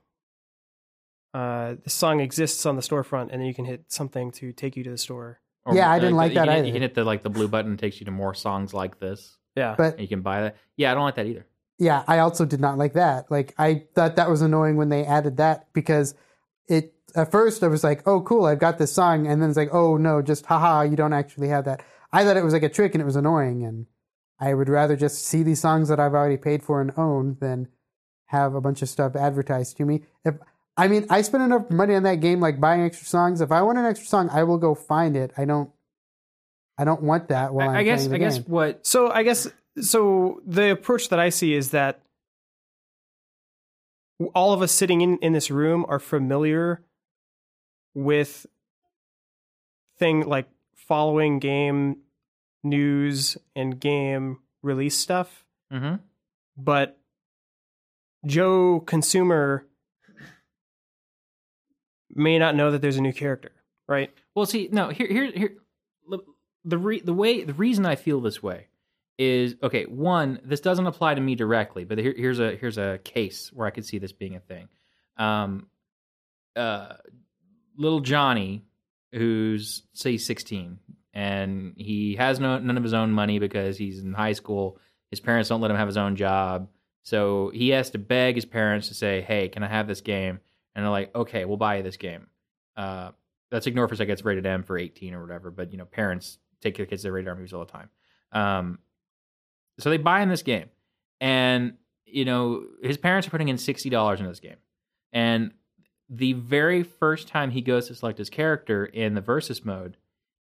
Uh, 1.34 1.76
the 1.84 1.90
song 1.90 2.22
exists 2.22 2.66
on 2.66 2.76
the 2.78 2.82
storefront, 2.82 3.24
and 3.32 3.42
then 3.42 3.46
you 3.46 3.54
can 3.54 3.66
hit 3.66 3.92
something 3.92 4.32
to 4.32 4.52
take 4.54 4.76
you 4.76 4.84
to 4.84 4.90
the 4.92 4.98
store." 4.98 5.40
Yeah, 5.72 5.90
I 5.92 6.00
didn't 6.00 6.16
like 6.16 6.32
you 6.32 6.36
that 6.36 6.46
can 6.46 6.50
hit- 6.52 6.58
either. 6.60 6.68
You 6.68 6.74
can 6.74 6.82
hit 6.84 6.94
the 6.94 7.04
like 7.04 7.24
the 7.24 7.30
blue 7.30 7.48
button 7.48 7.76
takes 7.78 8.00
you 8.00 8.06
to 8.06 8.12
more 8.12 8.34
songs 8.34 8.74
like 8.74 9.00
this, 9.00 9.38
Yeah, 9.56 9.76
But 9.78 9.94
and 9.94 10.02
you 10.02 10.08
can 10.08 10.22
buy 10.22 10.42
that. 10.42 10.58
Yeah, 10.78 10.92
I 10.92 10.94
don't 10.94 11.04
like 11.04 11.16
that 11.16 11.26
either. 11.26 11.46
Yeah, 11.78 12.04
I 12.08 12.20
also 12.20 12.46
did 12.46 12.60
not 12.60 12.78
like 12.78 12.94
that. 12.94 13.30
Like 13.30 13.54
I 13.58 13.84
thought 13.94 14.16
that 14.16 14.30
was 14.30 14.42
annoying 14.42 14.78
when 14.78 14.90
they 14.90 15.06
added 15.06 15.38
that 15.38 15.68
because 15.74 16.16
it 16.68 16.94
at 17.16 17.32
first 17.32 17.64
I 17.64 17.68
was 17.68 17.84
like, 17.84 18.08
"Oh, 18.08 18.22
cool, 18.22 18.46
I've 18.46 18.60
got 18.60 18.78
this 18.78 18.94
song," 18.94 19.28
and 19.28 19.42
then 19.42 19.50
it's 19.50 19.58
like, 19.58 19.74
"Oh 19.74 19.98
no, 19.98 20.22
just 20.22 20.46
haha, 20.46 20.82
you 20.82 20.96
don't 20.96 21.14
actually 21.14 21.50
have 21.50 21.66
that." 21.66 21.84
I 22.14 22.24
thought 22.24 22.38
it 22.38 22.44
was 22.44 22.54
like 22.54 22.64
a 22.64 22.70
trick 22.70 22.94
and 22.94 23.02
it 23.02 23.06
was 23.06 23.16
annoying, 23.16 23.64
and 23.64 23.88
I 24.40 24.54
would 24.54 24.70
rather 24.70 24.96
just 24.96 25.26
see 25.26 25.44
these 25.44 25.62
songs 25.62 25.90
that 25.90 26.00
I've 26.00 26.14
already 26.14 26.38
paid 26.38 26.64
for 26.64 26.82
and 26.82 26.92
own 26.98 27.38
than 27.40 27.68
have 28.28 28.56
a 28.56 28.62
bunch 28.62 28.82
of 28.82 28.90
stuff 28.90 29.16
advertised 29.16 29.78
to 29.78 29.86
me. 29.86 30.04
If 30.24 30.36
I 30.78 30.88
mean, 30.88 31.06
I 31.10 31.22
spend 31.22 31.44
enough 31.44 31.70
money 31.70 31.96
on 31.96 32.04
that 32.04 32.16
game, 32.16 32.40
like 32.40 32.60
buying 32.60 32.82
extra 32.82 33.08
songs. 33.08 33.42
If 33.42 33.52
I 33.52 33.62
want 33.62 33.78
an 33.78 33.86
extra 33.86 34.08
song, 34.08 34.30
I 34.32 34.44
will 34.44 34.58
go 34.58 34.76
find 34.76 35.16
it. 35.16 35.32
I 35.38 35.46
don't. 35.46 35.70
I 36.78 36.84
don't 36.84 37.02
want 37.02 37.30
that. 37.30 37.54
While 37.54 37.70
I, 37.70 37.74
I'm 37.74 37.78
I 37.78 37.84
guess. 37.84 38.08
playing 38.08 38.22
the 38.22 38.28
I 38.28 38.30
guess 38.30 38.48
what 38.48 38.86
So 38.86 39.10
I 39.10 39.24
guess 39.24 39.48
so. 39.80 40.42
The 40.46 40.72
approach 40.72 41.10
that 41.10 41.20
I 41.20 41.30
see 41.30 41.54
is 41.54 41.72
that 41.72 42.02
all 44.34 44.54
of 44.54 44.62
us 44.62 44.72
sitting 44.72 45.02
in 45.02 45.18
in 45.20 45.34
this 45.34 45.52
room 45.52 45.86
are 45.90 46.00
familiar 46.00 46.82
with 47.94 48.46
thing 49.98 50.22
like 50.28 50.48
following 50.76 51.40
game 51.40 51.98
news 52.64 53.38
and 53.56 53.80
game 53.80 54.40
release 54.62 54.98
stuff, 54.98 55.46
Mhm. 55.72 56.00
but 56.58 56.98
Joe 58.26 58.80
consumer 58.82 59.66
may 62.10 62.40
not 62.40 62.56
know 62.56 62.72
that 62.72 62.82
there's 62.82 62.98
a 62.98 63.02
new 63.02 63.14
character, 63.14 63.52
right? 63.88 64.12
Well, 64.34 64.46
see, 64.46 64.70
no, 64.72 64.90
here, 64.90 65.08
here, 65.08 65.32
here. 65.32 65.58
The 66.10 66.20
the, 66.64 66.78
re, 66.80 67.00
the 67.00 67.14
way 67.14 67.44
the 67.44 67.54
reason 67.54 67.86
I 67.86 67.96
feel 67.96 68.20
this 68.22 68.42
way 68.42 68.68
is 69.18 69.56
okay. 69.64 69.86
One, 69.86 70.40
this 70.44 70.60
doesn't 70.60 70.86
apply 70.86 71.16
to 71.16 71.22
me 71.22 71.36
directly, 71.36 71.86
but 71.86 71.98
here, 71.98 72.14
here's 72.16 72.40
a 72.40 72.56
here's 72.56 72.78
a 72.78 73.00
case 73.04 73.52
where 73.54 73.68
I 73.68 73.72
could 73.72 73.86
see 73.86 73.98
this 73.98 74.12
being 74.12 74.36
a 74.36 74.40
thing. 74.40 74.68
Um, 75.18 75.68
uh, 76.56 76.94
little 77.78 78.02
Johnny, 78.02 78.66
who's 79.12 79.84
say 79.94 80.18
16, 80.18 80.80
and 81.14 81.74
he 81.78 82.16
has 82.16 82.40
no 82.40 82.60
none 82.60 82.78
of 82.78 82.84
his 82.84 82.94
own 82.94 83.12
money 83.12 83.40
because 83.40 83.78
he's 83.78 84.00
in 84.00 84.14
high 84.14 84.34
school. 84.34 84.80
His 85.12 85.20
parents 85.20 85.50
don't 85.50 85.62
let 85.62 85.72
him 85.72 85.78
have 85.78 85.88
his 85.88 85.98
own 85.98 86.16
job, 86.16 86.68
so 87.04 87.52
he 87.54 87.70
has 87.70 87.92
to 87.92 87.98
beg 87.98 88.36
his 88.36 88.46
parents 88.46 88.90
to 88.90 88.94
say, 88.94 89.22
"Hey, 89.22 89.48
can 89.48 89.64
I 89.64 89.68
have 89.68 89.88
this 89.88 90.02
game?" 90.02 90.40
And 90.74 90.84
they're 90.84 90.92
like, 90.92 91.16
"Okay, 91.16 91.46
we'll 91.46 91.58
buy 91.58 91.78
you 91.78 91.84
this 91.84 91.98
game." 91.98 92.28
Uh, 92.76 93.12
let's 93.52 93.68
ignore 93.68 93.88
for 93.88 93.94
a 93.94 93.98
second 93.98 94.12
it's 94.12 94.26
rated 94.26 94.46
M 94.46 94.64
for 94.64 94.78
18 94.78 95.14
or 95.14 95.22
whatever, 95.22 95.52
but 95.52 95.72
you 95.72 95.78
know, 95.78 95.86
parents 95.86 96.38
take 96.60 96.76
their 96.76 96.86
kids 96.86 97.04
to 97.04 97.12
rated 97.12 97.30
R 97.30 97.36
movies 97.36 97.54
all 97.54 97.64
the 97.66 97.72
time. 97.72 97.90
Um, 98.34 98.80
so 99.80 99.90
they 99.90 99.98
buy 99.98 100.22
him 100.22 100.30
this 100.30 100.44
game, 100.44 100.70
and 101.20 101.74
you 102.06 102.26
know, 102.26 102.64
his 102.82 102.98
parents 102.98 103.28
are 103.28 103.32
putting 103.32 103.50
in 103.50 103.58
sixty 103.58 103.90
dollars 103.90 104.20
in 104.20 104.28
this 104.28 104.40
game, 104.40 104.58
and 105.12 105.52
the 106.10 106.34
very 106.34 106.84
first 106.84 107.28
time 107.28 107.52
he 107.52 107.62
goes 107.62 107.88
to 107.88 107.96
select 107.96 108.18
his 108.18 108.30
character 108.30 108.86
in 108.86 109.16
the 109.16 109.22
versus 109.22 109.66
mode, 109.66 109.98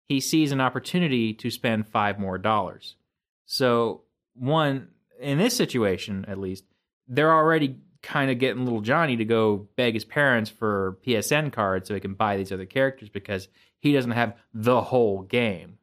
he 0.09 0.20
sees 0.20 0.53
an 0.53 0.61
opportunity 0.61 1.33
to 1.35 1.51
spend 1.51 1.87
five 1.87 2.18
more 2.18 2.39
dollars. 2.39 2.97
So 3.47 4.03
one 4.35 4.89
in 5.20 5.39
this 5.39 5.57
situation, 5.57 6.24
at 6.26 6.39
least, 6.39 6.64
they're 7.07 7.33
already 7.33 7.76
kind 8.03 8.30
of 8.30 8.39
getting 8.39 8.64
little 8.64 8.80
Johnny 8.80 9.16
to 9.16 9.24
go 9.24 9.68
beg 9.76 9.95
his 9.95 10.05
parents 10.05 10.51
for 10.51 10.99
PSN 11.07 11.53
cards 11.53 11.87
so 11.87 11.95
he 11.95 12.01
can 12.01 12.14
buy 12.14 12.37
these 12.37 12.51
other 12.51 12.66
characters 12.66 13.09
because 13.09 13.49
he 13.78 13.93
doesn't 13.93 14.11
have 14.11 14.35
the 14.53 14.80
whole 14.80 15.22
game. 15.22 15.78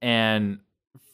And 0.00 0.60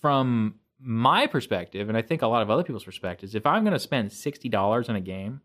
from 0.01 0.57
my 0.81 1.27
perspective, 1.27 1.89
and 1.89 1.97
I 1.99 2.03
think 2.03 2.23
a 2.23 2.27
lot 2.27 2.43
of 2.43 2.51
other 2.51 2.63
people's 2.63 2.85
perspectives, 2.85 3.35
if 3.35 3.47
I'm 3.47 3.65
going 3.65 3.73
to 3.73 3.79
spend 3.79 4.13
sixty 4.13 4.49
dollars 4.49 4.89
on 4.89 4.97
a 4.97 5.01
game, 5.01 5.41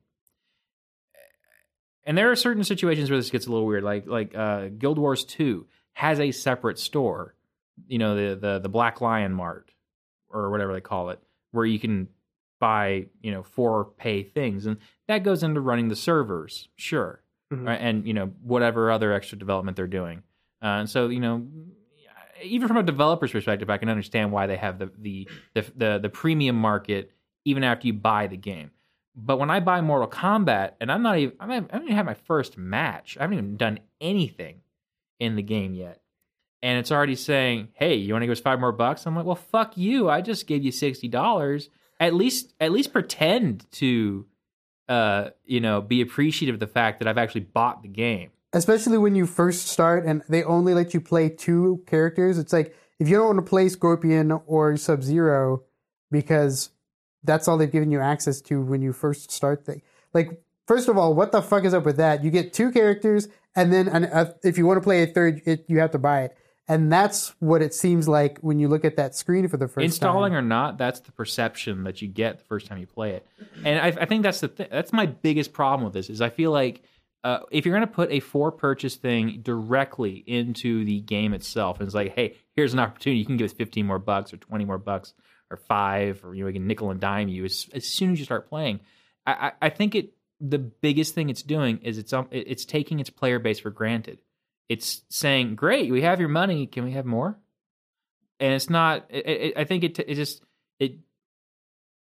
and 2.05 2.17
there 2.17 2.31
are 2.31 2.35
certain 2.35 2.63
situations 2.63 3.09
where 3.09 3.17
this 3.19 3.29
gets 3.29 3.47
a 3.47 3.51
little 3.51 3.65
weird, 3.65 3.83
like 3.83 4.05
like 4.07 4.35
uh, 4.35 4.67
Guild 4.77 4.97
Wars 4.99 5.23
Two 5.23 5.67
has 5.93 6.19
a 6.19 6.31
separate 6.31 6.79
store, 6.79 7.35
you 7.87 7.97
know 7.97 8.15
the 8.15 8.35
the 8.39 8.59
the 8.59 8.69
Black 8.69 9.01
Lion 9.01 9.33
Mart 9.33 9.71
or 10.29 10.49
whatever 10.51 10.73
they 10.73 10.81
call 10.81 11.09
it, 11.11 11.19
where 11.51 11.65
you 11.65 11.79
can 11.79 12.07
buy 12.59 13.05
you 13.21 13.31
know 13.31 13.43
for 13.43 13.85
pay 13.97 14.23
things, 14.23 14.65
and 14.65 14.77
that 15.07 15.23
goes 15.23 15.43
into 15.43 15.61
running 15.61 15.87
the 15.89 15.95
servers, 15.95 16.67
sure, 16.75 17.21
Mhm. 17.51 17.67
right? 17.67 17.79
and 17.81 18.07
you 18.07 18.13
know 18.13 18.27
whatever 18.41 18.91
other 18.91 19.13
extra 19.13 19.37
development 19.37 19.77
they're 19.77 19.87
doing. 19.87 20.23
Uh, 20.61 20.79
and 20.79 20.89
so 20.89 21.07
you 21.09 21.19
know, 21.19 21.45
even 22.41 22.67
from 22.67 22.77
a 22.77 22.83
developer's 22.83 23.31
perspective, 23.31 23.69
I 23.69 23.77
can 23.77 23.89
understand 23.89 24.31
why 24.31 24.47
they 24.47 24.57
have 24.57 24.79
the 24.79 24.91
the 24.97 25.29
the 25.53 25.65
the, 25.75 25.99
the 26.03 26.09
premium 26.09 26.55
market 26.55 27.11
even 27.45 27.63
after 27.63 27.87
you 27.87 27.93
buy 27.93 28.27
the 28.27 28.37
game. 28.37 28.71
But 29.15 29.37
when 29.37 29.49
I 29.49 29.59
buy 29.59 29.81
Mortal 29.81 30.07
Kombat, 30.07 30.71
and 30.81 30.91
I'm 30.91 31.03
not 31.03 31.17
even, 31.17 31.35
I 31.39 31.43
haven't 31.45 31.71
I 31.71 31.75
haven't 31.75 31.87
even 31.87 31.95
had 31.95 32.05
my 32.05 32.13
first 32.15 32.57
match. 32.57 33.17
I 33.19 33.23
haven't 33.23 33.37
even 33.37 33.57
done 33.57 33.79
anything 34.01 34.61
in 35.19 35.35
the 35.35 35.43
game 35.43 35.75
yet. 35.75 36.01
And 36.63 36.79
it's 36.79 36.91
already 36.91 37.15
saying, 37.15 37.69
hey, 37.73 37.95
you 37.95 38.13
want 38.13 38.23
to 38.23 38.27
give 38.27 38.31
us 38.31 38.39
five 38.39 38.59
more 38.59 38.71
bucks? 38.71 39.05
I'm 39.05 39.15
like, 39.15 39.25
well, 39.25 39.35
fuck 39.35 39.75
you. 39.75 40.09
I 40.09 40.21
just 40.21 40.47
gave 40.47 40.63
you 40.63 40.71
$60. 40.71 41.67
At 41.99 42.13
least, 42.13 42.53
at 42.61 42.71
least 42.71 42.93
pretend 42.93 43.69
to, 43.73 44.25
uh, 44.87 45.31
you 45.43 45.59
know, 45.59 45.81
be 45.81 45.99
appreciative 45.99 46.55
of 46.55 46.59
the 46.61 46.67
fact 46.67 46.99
that 46.99 47.07
I've 47.07 47.17
actually 47.17 47.41
bought 47.41 47.81
the 47.81 47.89
game. 47.89 48.29
Especially 48.53 48.97
when 48.97 49.15
you 49.15 49.25
first 49.25 49.67
start 49.67 50.05
and 50.05 50.21
they 50.29 50.43
only 50.43 50.73
let 50.73 50.93
you 50.93 51.01
play 51.01 51.29
two 51.29 51.83
characters. 51.87 52.37
It's 52.37 52.53
like 52.53 52.75
if 52.99 53.09
you 53.09 53.17
don't 53.17 53.35
want 53.35 53.39
to 53.39 53.49
play 53.49 53.67
Scorpion 53.69 54.31
or 54.45 54.77
Sub 54.77 55.03
Zero 55.03 55.63
because 56.11 56.69
that's 57.23 57.47
all 57.47 57.57
they've 57.57 57.71
given 57.71 57.91
you 57.91 57.99
access 57.99 58.41
to 58.41 58.61
when 58.61 58.81
you 58.81 58.93
first 58.93 59.31
start 59.31 59.65
the 59.65 59.81
like. 60.13 60.39
First 60.65 60.87
of 60.87 60.97
all, 60.97 61.13
what 61.13 61.33
the 61.33 61.41
fuck 61.41 61.65
is 61.65 61.73
up 61.73 61.83
with 61.83 61.97
that? 61.97 62.23
You 62.23 62.31
get 62.31 62.53
two 62.53 62.71
characters, 62.71 63.27
and 63.53 63.73
then 63.73 63.89
an, 63.89 64.05
uh, 64.05 64.31
if 64.43 64.57
you 64.57 64.65
want 64.65 64.77
to 64.77 64.81
play 64.81 65.03
a 65.03 65.07
third, 65.07 65.41
it, 65.45 65.65
you 65.67 65.79
have 65.79 65.91
to 65.91 65.99
buy 65.99 66.21
it, 66.21 66.37
and 66.67 66.91
that's 66.91 67.33
what 67.39 67.61
it 67.61 67.73
seems 67.73 68.07
like 68.07 68.39
when 68.39 68.59
you 68.59 68.67
look 68.69 68.85
at 68.85 68.95
that 68.95 69.15
screen 69.15 69.47
for 69.47 69.57
the 69.57 69.67
first 69.67 69.83
installing 69.83 70.31
time. 70.31 70.39
or 70.39 70.41
not 70.41 70.77
that's 70.77 70.99
the 71.01 71.11
perception 71.11 71.83
that 71.83 72.01
you 72.01 72.07
get 72.07 72.39
the 72.39 72.45
first 72.45 72.67
time 72.67 72.77
you 72.77 72.87
play 72.87 73.11
it 73.11 73.27
and 73.65 73.79
i, 73.79 73.87
I 73.87 74.05
think 74.05 74.23
that's 74.23 74.39
the 74.39 74.47
th- 74.47 74.69
that's 74.69 74.93
my 74.93 75.05
biggest 75.05 75.53
problem 75.53 75.83
with 75.83 75.93
this 75.93 76.09
is 76.09 76.21
i 76.21 76.29
feel 76.29 76.51
like 76.51 76.81
uh, 77.23 77.39
if 77.51 77.65
you're 77.65 77.75
going 77.75 77.87
to 77.87 77.93
put 77.93 78.11
a 78.11 78.19
for 78.19 78.51
purchase 78.51 78.95
thing 78.95 79.39
directly 79.41 80.23
into 80.27 80.83
the 80.85 80.99
game 81.01 81.33
itself 81.33 81.79
and 81.79 81.87
it's 81.87 81.95
like 81.95 82.13
hey 82.13 82.35
here's 82.55 82.73
an 82.73 82.79
opportunity 82.79 83.19
you 83.19 83.25
can 83.25 83.37
give 83.37 83.45
us 83.45 83.53
15 83.53 83.85
more 83.85 83.99
bucks 83.99 84.33
or 84.33 84.37
20 84.37 84.65
more 84.65 84.77
bucks 84.77 85.13
or 85.49 85.57
five 85.57 86.23
or 86.23 86.33
you 86.33 86.41
know 86.41 86.47
we 86.47 86.53
can 86.53 86.67
nickel 86.67 86.91
and 86.91 86.99
dime 86.99 87.27
you 87.27 87.45
as, 87.45 87.67
as 87.73 87.85
soon 87.85 88.11
as 88.11 88.19
you 88.19 88.25
start 88.25 88.49
playing 88.49 88.79
I, 89.25 89.33
I, 89.33 89.51
I 89.63 89.69
think 89.69 89.95
it 89.95 90.13
the 90.39 90.59
biggest 90.59 91.15
thing 91.15 91.29
it's 91.29 91.43
doing 91.43 91.79
is 91.83 91.97
it's 91.97 92.11
um, 92.11 92.27
it's 92.31 92.65
taking 92.65 92.99
its 92.99 93.09
player 93.09 93.39
base 93.39 93.59
for 93.59 93.69
granted 93.69 94.21
it's 94.67 95.03
saying 95.09 95.55
great 95.55 95.91
we 95.91 96.01
have 96.01 96.19
your 96.19 96.29
money 96.29 96.67
can 96.67 96.83
we 96.83 96.91
have 96.91 97.05
more 97.05 97.37
and 98.43 98.53
it's 98.53 98.69
not. 98.69 99.05
It, 99.09 99.27
it, 99.27 99.53
I 99.57 99.63
think 99.63 99.83
it. 99.83 99.99
It 99.99 100.15
just 100.15 100.43
it. 100.79 100.97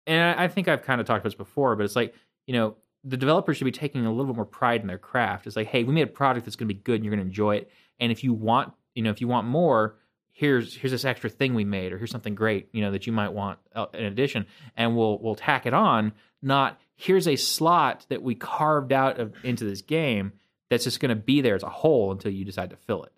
And 0.08 0.40
I, 0.40 0.46
I 0.46 0.48
think 0.48 0.68
I've 0.68 0.84
kind 0.84 1.02
of 1.02 1.08
talked 1.08 1.20
about 1.20 1.30
this 1.30 1.36
before, 1.36 1.76
but 1.76 1.84
it's 1.84 1.98
like 1.98 2.16
you 2.48 2.54
know 2.54 2.76
the 3.04 3.18
developers 3.18 3.58
should 3.58 3.66
be 3.66 3.72
taking 3.72 4.06
a 4.06 4.10
little 4.12 4.26
bit 4.28 4.36
more 4.36 4.46
pride 4.46 4.82
in 4.82 4.88
their 4.88 4.98
craft. 4.98 5.48
It's 5.48 5.56
like, 5.56 5.68
hey, 5.68 5.84
we 5.84 5.94
made 5.94 6.04
a 6.04 6.08
product 6.08 6.46
that's 6.46 6.56
going 6.56 6.68
to 6.68 6.74
be 6.74 6.80
good, 6.82 6.96
and 6.96 7.06
you're 7.06 7.12
going 7.14 7.24
to 7.24 7.28
enjoy 7.30 7.56
it. 7.58 7.72
And 8.00 8.12
if 8.12 8.24
you 8.24 8.34
want, 8.34 8.74
you 8.96 9.04
know, 9.04 9.10
if 9.10 9.22
you 9.22 9.28
want 9.28 9.48
more, 9.48 9.96
here's 10.32 10.76
here's 10.76 10.92
this 10.92 11.06
extra 11.06 11.30
thing 11.30 11.54
we 11.54 11.66
made, 11.66 11.92
or 11.94 11.98
here's 11.98 12.12
something 12.12 12.36
great, 12.36 12.70
you 12.74 12.82
know, 12.82 12.92
that 12.92 13.08
you 13.08 13.14
might 13.14 13.30
want 13.34 13.60
uh, 13.76 13.86
in 13.94 14.06
addition, 14.06 14.46
and 14.76 14.96
we'll 14.98 15.18
we'll 15.20 15.36
tack 15.36 15.66
it 15.66 15.74
on. 15.74 16.14
Not 16.42 16.80
here's 16.96 17.28
a 17.28 17.36
slot 17.36 18.06
that 18.10 18.22
we 18.22 18.36
carved 18.36 18.92
out 18.92 19.20
of 19.20 19.34
into 19.44 19.64
this 19.66 19.82
game 19.82 20.34
that's 20.70 20.84
just 20.84 21.00
going 21.00 21.10
to 21.10 21.16
be 21.16 21.42
there 21.42 21.56
as 21.56 21.64
a 21.64 21.70
whole 21.70 22.12
until 22.12 22.32
you 22.32 22.44
decide 22.46 22.70
to 22.72 22.76
fill 22.76 23.04
it. 23.04 23.14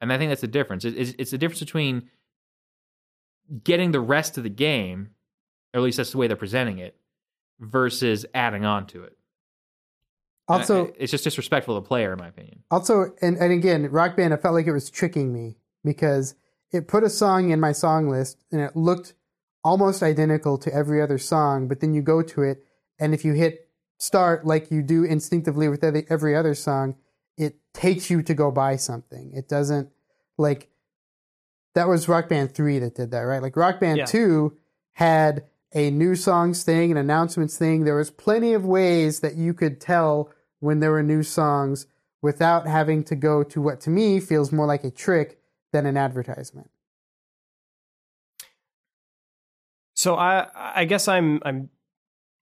And 0.00 0.12
I 0.12 0.18
think 0.18 0.30
that's 0.30 0.42
the 0.42 0.46
difference. 0.46 0.84
It- 0.84 0.96
It's, 0.96 1.14
it's 1.18 1.30
the 1.30 1.38
difference 1.38 1.60
between 1.60 2.08
getting 3.62 3.90
the 3.92 4.00
rest 4.00 4.36
of 4.38 4.44
the 4.44 4.50
game, 4.50 5.10
or 5.72 5.78
at 5.80 5.82
least 5.84 5.96
that's 5.98 6.12
the 6.12 6.18
way 6.18 6.26
they're 6.26 6.36
presenting 6.36 6.78
it, 6.78 6.96
versus 7.60 8.26
adding 8.34 8.64
on 8.64 8.86
to 8.88 9.04
it. 9.04 9.16
Also, 10.46 10.88
I- 10.88 10.92
it's 10.98 11.10
just 11.10 11.24
disrespectful 11.24 11.74
to 11.74 11.80
the 11.82 11.88
player, 11.88 12.12
in 12.12 12.18
my 12.18 12.28
opinion. 12.28 12.62
Also, 12.70 13.14
and, 13.22 13.36
and 13.38 13.52
again, 13.52 13.90
Rock 13.90 14.16
Band, 14.16 14.34
I 14.34 14.36
felt 14.36 14.54
like 14.54 14.66
it 14.66 14.72
was 14.72 14.90
tricking 14.90 15.32
me 15.32 15.56
because 15.82 16.34
it 16.72 16.86
put 16.88 17.02
a 17.04 17.10
song 17.10 17.50
in 17.50 17.60
my 17.60 17.72
song 17.72 18.08
list 18.10 18.44
and 18.52 18.60
it 18.60 18.76
looked 18.76 19.14
almost 19.62 20.02
identical 20.02 20.58
to 20.58 20.74
every 20.74 21.00
other 21.00 21.16
song, 21.16 21.68
but 21.68 21.80
then 21.80 21.94
you 21.94 22.02
go 22.02 22.20
to 22.20 22.42
it, 22.42 22.62
and 22.98 23.14
if 23.14 23.24
you 23.24 23.32
hit 23.32 23.68
start 23.98 24.44
like 24.44 24.70
you 24.70 24.82
do 24.82 25.04
instinctively 25.04 25.68
with 25.68 25.82
every, 25.82 26.04
every 26.10 26.36
other 26.36 26.54
song, 26.54 26.96
it 27.38 27.56
takes 27.72 28.10
you 28.10 28.22
to 28.22 28.34
go 28.34 28.50
buy 28.50 28.76
something. 28.76 29.32
It 29.32 29.48
doesn't 29.48 29.88
like 30.36 30.68
that 31.74 31.88
was 31.88 32.08
Rock 32.08 32.28
Band 32.28 32.54
3 32.54 32.80
that 32.80 32.94
did 32.96 33.12
that, 33.12 33.20
right? 33.20 33.40
Like 33.40 33.56
Rock 33.56 33.80
Band 33.80 33.98
Yeah. 33.98 34.04
2 34.04 34.54
had 34.92 35.44
a 35.74 35.90
new 35.90 36.14
songs 36.14 36.62
thing, 36.62 36.92
an 36.92 36.96
announcements 36.96 37.58
thing. 37.58 37.84
There 37.84 37.96
was 37.96 38.10
plenty 38.10 38.54
of 38.54 38.64
ways 38.64 39.20
that 39.20 39.34
you 39.34 39.52
could 39.52 39.80
tell 39.80 40.30
when 40.60 40.80
there 40.80 40.92
were 40.92 41.02
new 41.02 41.22
songs 41.22 41.86
without 42.22 42.66
having 42.66 43.04
to 43.04 43.16
go 43.16 43.42
to 43.42 43.60
what 43.60 43.80
to 43.82 43.90
me 43.90 44.20
feels 44.20 44.52
more 44.52 44.66
like 44.66 44.84
a 44.84 44.90
trick 44.90 45.38
than 45.72 45.84
an 45.84 45.96
advertisement. 45.96 46.70
So 49.94 50.14
I 50.14 50.46
I 50.54 50.84
guess 50.84 51.08
I'm 51.08 51.40
I'm 51.44 51.70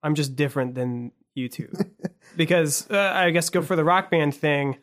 I'm 0.03 0.15
just 0.15 0.37
different 0.37 0.75
than 0.75 1.13
you 1.35 1.49
two 1.49 1.73
because 2.37 2.91
uh, 2.91 3.13
I 3.15 3.31
guess 3.31 3.51
go 3.51 3.63
for 3.63 3.77
the 3.77 3.85
rock 3.85 4.11
band 4.11 4.35
thing. 4.35 4.79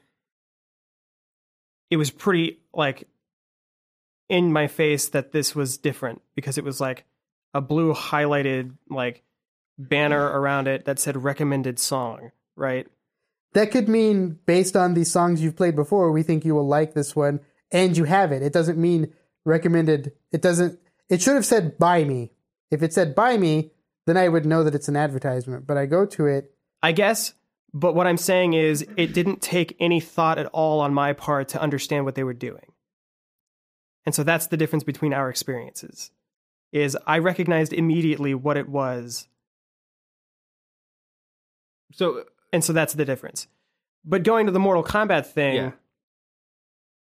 It 1.90 1.98
was 1.98 2.12
pretty 2.12 2.60
like 2.74 3.08
in 4.28 4.52
my 4.52 4.68
face 4.68 5.10
that 5.10 5.32
this 5.32 5.56
was 5.56 5.78
different 5.78 6.22
because 6.36 6.58
it 6.58 6.64
was 6.64 6.80
like 6.80 7.06
a 7.54 7.62
blue 7.62 7.94
highlighted 7.94 8.76
like 8.90 9.24
banner 9.78 10.24
around 10.24 10.68
it 10.68 10.86
that 10.86 11.00
said 11.00 11.24
recommended 11.24 11.80
song, 11.80 12.32
right? 12.56 12.88
That 13.54 13.72
could 13.72 13.90
mean 13.90 14.40
based 14.46 14.76
on 14.76 14.94
the 14.94 15.06
songs 15.06 15.42
you've 15.42 15.56
played 15.56 15.76
before, 15.76 16.12
we 16.12 16.24
think 16.24 16.46
you 16.46 16.54
will 16.54 16.68
like 16.68 16.94
this 16.94 17.16
one, 17.16 17.40
and 17.72 17.98
you 17.98 18.04
have 18.04 18.32
it. 18.32 18.44
It 18.44 18.54
doesn't 18.54 18.78
mean 18.78 19.14
recommended. 19.46 20.12
It 20.32 20.42
doesn't. 20.42 20.80
It 21.10 21.22
should 21.22 21.36
have 21.36 21.46
said 21.46 21.78
buy 21.78 22.04
me. 22.04 22.32
If 22.70 22.84
it 22.84 22.94
said 22.94 23.16
buy 23.16 23.38
me, 23.38 23.72
then 24.06 24.18
I 24.18 24.28
would 24.28 24.46
know 24.46 24.64
that 24.64 24.76
it's 24.76 24.88
an 24.88 24.96
advertisement. 24.96 25.66
But 25.66 25.78
I 25.78 25.88
go 25.88 26.06
to 26.06 26.28
it. 26.28 26.54
I 26.84 26.92
guess, 26.92 27.34
but 27.74 27.96
what 27.96 28.08
I'm 28.08 28.18
saying 28.18 28.54
is 28.54 28.86
it 28.98 29.14
didn't 29.14 29.42
take 29.42 29.76
any 29.80 30.00
thought 30.00 30.38
at 30.38 30.46
all 30.48 30.80
on 30.80 30.94
my 30.94 31.14
part 31.14 31.50
to 31.50 31.62
understand 31.62 32.06
what 32.06 32.16
they 32.16 32.24
were 32.24 32.34
doing. 32.34 32.74
And 34.06 34.16
so 34.16 34.24
that's 34.24 34.48
the 34.48 34.58
difference 34.58 34.84
between 34.84 35.14
our 35.14 35.30
experiences. 35.30 36.12
Is 36.72 36.96
I 37.08 37.18
recognized 37.18 37.74
immediately 37.74 38.34
what 38.36 38.58
it 38.58 38.70
was. 38.70 39.28
So 41.94 42.20
uh, 42.20 42.24
And 42.54 42.64
so 42.64 42.74
that's 42.74 42.94
the 42.94 43.06
difference. 43.06 43.48
But 44.06 44.24
going 44.24 44.46
to 44.46 44.52
the 44.52 44.60
Mortal 44.60 44.84
Kombat 44.84 45.26
thing, 45.26 45.56
Yeah. 45.56 45.72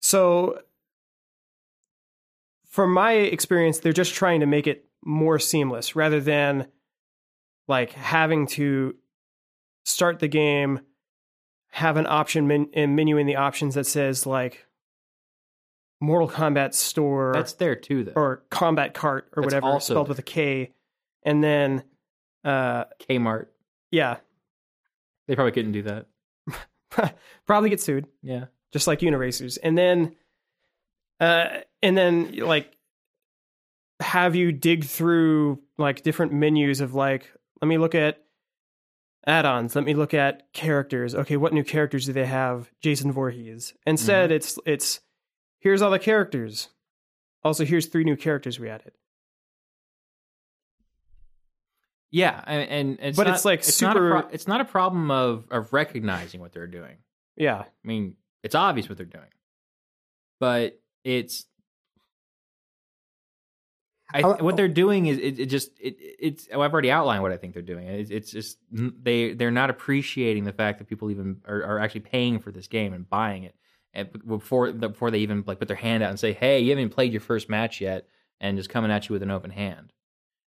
so 0.02 0.60
from 2.68 2.92
my 2.94 3.14
experience, 3.14 3.80
they're 3.80 3.94
just 3.94 4.14
trying 4.14 4.40
to 4.40 4.46
make 4.46 4.66
it 4.68 4.86
more 5.04 5.40
seamless 5.40 5.96
rather 5.96 6.20
than 6.20 6.68
like 7.68 7.92
having 7.92 8.48
to 8.48 8.96
start 9.84 10.20
the 10.20 10.28
game, 10.28 10.80
have 11.72 11.98
an 11.98 12.06
option 12.08 12.48
men- 12.48 12.70
and 12.74 12.96
menu 12.96 13.18
in 13.18 13.28
the 13.28 13.36
options 13.36 13.76
that 13.76 13.86
says 13.86 14.26
like 14.26 14.66
Mortal 16.02 16.28
Kombat 16.28 16.74
store 16.74 17.32
that's 17.34 17.54
there 17.54 17.76
too, 17.76 18.04
though. 18.04 18.14
or 18.16 18.44
Combat 18.50 18.94
Cart 18.94 19.30
or 19.36 19.44
That's 19.44 19.54
whatever 19.54 19.68
also 19.68 19.94
spelled 19.94 20.08
there. 20.08 20.12
with 20.12 20.20
a 20.20 20.24
K, 20.24 20.72
and 21.24 21.44
then 21.44 21.84
uh 22.44 22.86
Kmart. 23.08 23.48
yeah, 23.92 24.18
They 25.28 25.36
probably 25.36 25.52
couldn't 25.52 25.72
do 25.74 25.84
that. 25.84 26.08
probably 27.46 27.70
get 27.70 27.80
sued. 27.82 28.08
Yeah. 28.24 28.46
just 28.74 28.88
like 28.88 29.00
Uniracers, 29.00 29.58
and 29.62 29.78
then, 29.78 30.16
uh, 31.20 31.60
and 31.84 31.96
then 31.98 32.36
like 32.38 32.76
have 34.00 34.36
you 34.36 34.52
dig 34.52 34.84
through 34.86 35.60
like 35.78 36.02
different 36.02 36.34
menus 36.34 36.82
of 36.82 36.96
like, 36.96 37.32
let 37.62 37.68
me 37.68 37.78
look 37.78 37.94
at 37.94 38.18
add-ons, 39.28 39.76
let 39.76 39.86
me 39.86 39.94
look 39.94 40.16
at 40.16 40.52
characters. 40.54 41.14
Okay, 41.14 41.38
what 41.38 41.54
new 41.54 41.64
characters 41.64 42.08
do 42.08 42.14
they 42.14 42.26
have? 42.26 42.72
Jason 42.82 43.12
Voorhees. 43.12 43.74
Instead, 43.86 44.32
it's 44.32 44.58
it's 44.66 45.00
here's 45.62 45.82
all 45.82 45.90
the 45.92 46.00
characters. 46.00 46.68
Also, 47.44 47.64
here's 47.64 47.88
three 47.88 48.04
new 48.04 48.18
characters 48.18 48.60
we 48.60 48.70
added. 48.70 48.92
Yeah, 52.12 52.44
and, 52.46 52.70
and 52.70 53.00
it's 53.02 53.16
But 53.16 53.28
not- 53.28 53.36
it's, 53.36 53.46
like, 53.46 53.60
it's 53.60 53.82
not 53.82 53.96
a 53.96 54.00
super- 54.00 54.22
pro- 54.22 54.30
it's 54.32 54.48
not 54.48 54.60
a 54.60 54.66
problem 54.66 55.10
of 55.10 55.46
of 55.50 55.72
recognizing 55.72 56.42
what 56.42 56.52
they're 56.52 56.68
doing. 56.68 56.98
Yeah, 57.38 57.60
I 57.62 57.88
mean, 57.88 58.18
it's 58.44 58.54
obvious 58.54 58.90
what 58.90 58.98
they're 58.98 59.06
doing, 59.06 59.32
but 60.40 60.78
it's 61.06 61.46
I, 64.14 64.22
what 64.24 64.42
oh. 64.42 64.52
they're 64.52 64.68
doing 64.68 65.06
is 65.06 65.18
it, 65.18 65.40
it 65.40 65.46
just 65.46 65.72
it, 65.80 65.96
it's 66.00 66.50
oh, 66.52 66.60
I've 66.62 66.74
already 66.74 66.92
outlined 66.92 67.24
what 67.24 67.32
I 67.32 67.38
think 67.38 67.54
they're 67.54 67.62
doing. 67.62 67.88
It's, 67.88 68.12
it's 68.12 68.32
just 68.32 68.58
they 68.72 69.34
they're 69.34 69.52
not 69.52 69.70
appreciating 69.70 70.44
the 70.44 70.52
fact 70.52 70.80
that 70.80 70.90
people 70.90 71.10
even 71.12 71.38
are, 71.48 71.64
are 71.64 71.80
actually 71.80 72.02
paying 72.02 72.40
for 72.40 72.52
this 72.52 72.68
game 72.68 72.92
and 72.92 73.10
buying 73.10 73.44
it 73.44 73.56
and 73.94 74.10
before 74.28 74.72
before 74.72 75.12
they 75.12 75.20
even 75.20 75.44
like 75.46 75.60
put 75.60 75.68
their 75.68 75.78
hand 75.78 76.04
out 76.04 76.10
and 76.10 76.20
say, 76.20 76.34
"Hey, 76.34 76.60
you 76.62 76.70
haven't 76.70 76.90
played 76.90 77.12
your 77.12 77.22
first 77.22 77.50
match 77.50 77.82
yet," 77.82 78.08
and 78.40 78.58
just 78.58 78.70
coming 78.70 78.92
at 78.92 79.10
you 79.10 79.14
with 79.14 79.24
an 79.24 79.32
open 79.32 79.52
hand. 79.52 79.94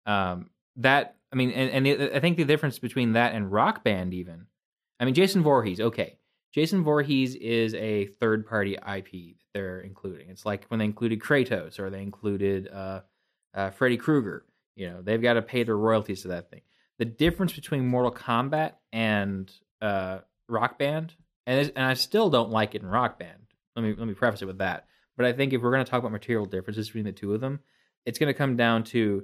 Um, 0.06 0.50
that 0.78 1.18
I 1.32 1.36
mean, 1.36 1.52
and, 1.52 1.88
and 1.88 2.16
I 2.16 2.20
think 2.20 2.38
the 2.38 2.46
difference 2.46 2.80
between 2.80 3.14
that 3.14 3.34
and 3.34 3.52
Rock 3.52 3.84
Band, 3.84 4.14
even, 4.14 4.48
I 5.00 5.06
mean, 5.06 5.14
Jason 5.14 5.44
Voorhees, 5.44 5.80
okay, 5.80 6.18
Jason 6.52 6.84
Voorhees 6.84 7.36
is 7.36 7.74
a 7.76 8.08
third 8.08 8.48
party 8.48 8.74
IP 8.74 9.12
that 9.12 9.46
they're 9.54 9.82
including. 9.82 10.30
It's 10.30 10.46
like 10.46 10.66
when 10.68 10.80
they 10.80 10.86
included 10.86 11.20
Kratos 11.20 11.80
or 11.80 11.90
they 11.90 12.02
included 12.02 12.68
uh, 12.70 13.02
uh, 13.54 13.70
Freddy 13.72 13.98
Krueger. 13.98 14.46
You 14.76 14.90
know, 14.90 15.02
they've 15.02 15.22
got 15.22 15.34
to 15.34 15.42
pay 15.42 15.64
their 15.64 15.78
royalties 15.78 16.24
to 16.24 16.30
that 16.30 16.50
thing. 16.50 16.62
The 16.98 17.06
difference 17.06 17.54
between 17.54 17.88
Mortal 17.88 18.12
Kombat 18.12 18.74
and 18.92 19.52
uh, 19.82 20.20
Rock 20.48 20.80
Band, 20.80 21.14
and 21.50 21.72
and 21.76 21.86
I 21.86 21.95
still 21.95 22.30
don't 22.30 22.52
like 22.52 22.76
it 22.76 22.84
in 22.84 22.88
Rock 22.88 23.18
Band. 23.18 23.39
Let 23.76 23.84
me 23.84 23.95
let 23.97 24.08
me 24.08 24.14
preface 24.14 24.41
it 24.41 24.45
with 24.45 24.60
that. 24.60 24.86
But 25.18 25.26
I 25.26 25.34
think 25.34 25.52
if 25.52 25.62
we're 25.62 25.72
going 25.72 25.84
to 25.84 25.89
talk 25.89 26.00
about 26.00 26.12
material 26.12 26.45
differences 26.45 26.88
between 26.88 27.06
the 27.06 27.12
two 27.12 27.34
of 27.34 27.41
them, 27.41 27.60
it's 28.06 28.20
going 28.20 28.32
to 28.32 28.38
come 28.38 28.56
down 28.56 28.84
to 28.86 29.24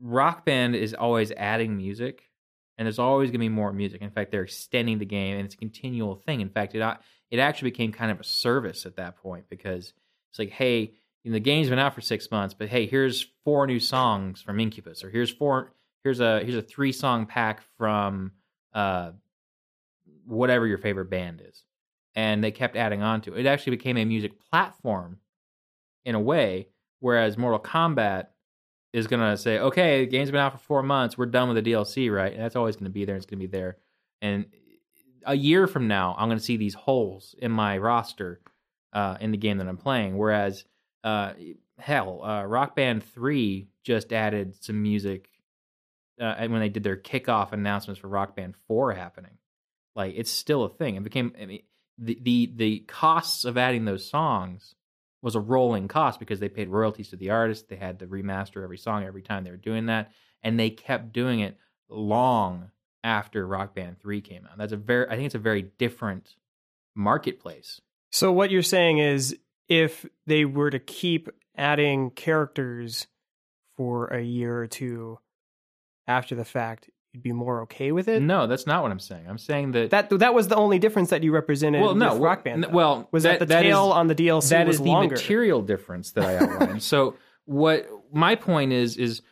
Rock 0.00 0.44
Band 0.44 0.76
is 0.76 0.92
always 0.94 1.32
adding 1.32 1.76
music, 1.76 2.30
and 2.76 2.86
there's 2.86 2.98
always 2.98 3.30
going 3.30 3.40
to 3.40 3.44
be 3.44 3.48
more 3.48 3.72
music. 3.72 4.02
In 4.02 4.10
fact, 4.10 4.30
they're 4.30 4.42
extending 4.42 4.98
the 4.98 5.06
game, 5.06 5.36
and 5.36 5.46
it's 5.46 5.54
a 5.54 5.58
continual 5.58 6.16
thing. 6.26 6.42
In 6.42 6.50
fact, 6.50 6.74
it 6.74 6.98
it 7.30 7.38
actually 7.38 7.70
became 7.70 7.90
kind 7.90 8.12
of 8.12 8.20
a 8.20 8.24
service 8.24 8.84
at 8.84 8.96
that 8.96 9.16
point 9.16 9.46
because 9.48 9.94
it's 10.30 10.38
like, 10.38 10.50
hey, 10.50 10.92
you 11.22 11.30
know, 11.30 11.32
the 11.32 11.40
game's 11.40 11.70
been 11.70 11.78
out 11.78 11.94
for 11.94 12.02
six 12.02 12.30
months, 12.30 12.54
but 12.54 12.68
hey, 12.68 12.86
here's 12.86 13.26
four 13.44 13.66
new 13.66 13.80
songs 13.80 14.42
from 14.42 14.60
Incubus, 14.60 15.02
or 15.02 15.08
here's 15.08 15.30
four, 15.30 15.72
here's 16.02 16.20
a 16.20 16.40
here's 16.40 16.54
a 16.54 16.62
three 16.62 16.92
song 16.92 17.24
pack 17.24 17.62
from 17.78 18.32
uh, 18.74 19.12
whatever 20.26 20.66
your 20.66 20.78
favorite 20.78 21.10
band 21.10 21.42
is, 21.46 21.64
and 22.14 22.42
they 22.42 22.50
kept 22.50 22.76
adding 22.76 23.02
on 23.02 23.20
to 23.22 23.34
it. 23.34 23.40
It 23.40 23.46
actually 23.46 23.76
became 23.76 23.96
a 23.96 24.04
music 24.04 24.38
platform 24.50 25.18
in 26.04 26.14
a 26.14 26.20
way, 26.20 26.68
whereas 27.00 27.38
Mortal 27.38 27.60
Kombat 27.60 28.26
is 28.92 29.06
going 29.06 29.20
to 29.20 29.36
say, 29.36 29.58
okay, 29.58 30.04
the 30.04 30.10
game's 30.10 30.30
been 30.30 30.40
out 30.40 30.52
for 30.52 30.58
four 30.58 30.82
months. 30.82 31.18
We're 31.18 31.26
done 31.26 31.48
with 31.48 31.62
the 31.62 31.72
DLC, 31.72 32.14
right? 32.14 32.32
And 32.32 32.40
that's 32.40 32.56
always 32.56 32.76
going 32.76 32.84
to 32.84 32.90
be 32.90 33.04
there. 33.04 33.16
It's 33.16 33.26
going 33.26 33.40
to 33.40 33.46
be 33.46 33.50
there. 33.50 33.78
And 34.22 34.46
a 35.26 35.34
year 35.34 35.66
from 35.66 35.88
now, 35.88 36.14
I'm 36.16 36.28
going 36.28 36.38
to 36.38 36.44
see 36.44 36.56
these 36.56 36.74
holes 36.74 37.34
in 37.38 37.50
my 37.50 37.78
roster 37.78 38.40
uh, 38.92 39.16
in 39.20 39.32
the 39.32 39.36
game 39.36 39.58
that 39.58 39.66
I'm 39.66 39.76
playing. 39.76 40.16
Whereas, 40.16 40.64
uh, 41.02 41.32
hell, 41.78 42.22
uh, 42.22 42.44
Rock 42.44 42.76
Band 42.76 43.02
3 43.02 43.66
just 43.82 44.12
added 44.12 44.54
some 44.62 44.80
music 44.80 45.28
uh, 46.20 46.46
when 46.46 46.60
they 46.60 46.68
did 46.68 46.84
their 46.84 46.96
kickoff 46.96 47.52
announcements 47.52 48.00
for 48.00 48.08
Rock 48.08 48.36
Band 48.36 48.54
4 48.68 48.92
happening. 48.92 49.38
Like, 49.94 50.14
it's 50.16 50.30
still 50.30 50.64
a 50.64 50.68
thing. 50.68 50.96
It 50.96 51.04
became, 51.04 51.32
I 51.40 51.46
mean, 51.46 51.62
the, 51.98 52.18
the, 52.20 52.52
the 52.56 52.78
costs 52.80 53.44
of 53.44 53.56
adding 53.56 53.84
those 53.84 54.08
songs 54.08 54.74
was 55.22 55.34
a 55.34 55.40
rolling 55.40 55.88
cost 55.88 56.18
because 56.18 56.40
they 56.40 56.48
paid 56.48 56.68
royalties 56.68 57.08
to 57.08 57.16
the 57.16 57.30
artist. 57.30 57.68
They 57.68 57.76
had 57.76 58.00
to 58.00 58.06
remaster 58.06 58.62
every 58.62 58.78
song 58.78 59.04
every 59.04 59.22
time 59.22 59.44
they 59.44 59.50
were 59.50 59.56
doing 59.56 59.86
that, 59.86 60.12
and 60.42 60.58
they 60.58 60.70
kept 60.70 61.12
doing 61.12 61.40
it 61.40 61.56
long 61.88 62.70
after 63.02 63.46
Rock 63.46 63.74
Band 63.74 64.00
Three 64.00 64.20
came 64.20 64.46
out. 64.50 64.58
That's 64.58 64.72
a 64.72 64.76
very, 64.76 65.06
I 65.08 65.16
think 65.16 65.26
it's 65.26 65.34
a 65.34 65.38
very 65.38 65.62
different 65.78 66.34
marketplace. 66.94 67.80
So 68.10 68.32
what 68.32 68.50
you're 68.50 68.62
saying 68.62 68.98
is 68.98 69.36
if 69.68 70.04
they 70.26 70.44
were 70.44 70.70
to 70.70 70.78
keep 70.78 71.28
adding 71.56 72.10
characters 72.10 73.06
for 73.76 74.06
a 74.08 74.22
year 74.22 74.58
or 74.58 74.66
two 74.66 75.18
after 76.06 76.34
the 76.34 76.44
fact, 76.44 76.90
you'd 77.14 77.22
be 77.22 77.32
more 77.32 77.62
okay 77.62 77.92
with 77.92 78.08
it? 78.08 78.20
No, 78.20 78.46
that's 78.46 78.66
not 78.66 78.82
what 78.82 78.90
I'm 78.92 78.98
saying. 78.98 79.26
I'm 79.28 79.38
saying 79.38 79.72
that, 79.72 79.90
That 79.90 80.10
that 80.18 80.34
was 80.34 80.48
the 80.48 80.56
only 80.56 80.78
difference 80.78 81.10
that 81.10 81.22
you 81.22 81.32
represented 81.32 81.80
well, 81.80 81.94
no, 81.94 82.18
Rock 82.18 82.44
Band. 82.44 82.64
though. 82.64 82.68
well, 82.70 83.08
was 83.12 83.22
that, 83.22 83.38
the 83.38 83.46
tail 83.46 83.88
is- 83.88 83.94
on 83.94 84.08
the 84.08 84.14
DLC 84.14 84.48
that 84.50 84.66
was 84.66 84.76
is 84.76 84.82
the 84.82 84.88
longer? 84.90 85.14
material 85.14 85.62
difference 85.62 86.10
that 86.12 86.24
I 86.24 86.36
outlined. 86.44 86.82
so 86.82 87.14
what 87.46 87.88
my 88.12 88.34
point 88.34 88.72
is 88.72 88.96
is 88.96 89.22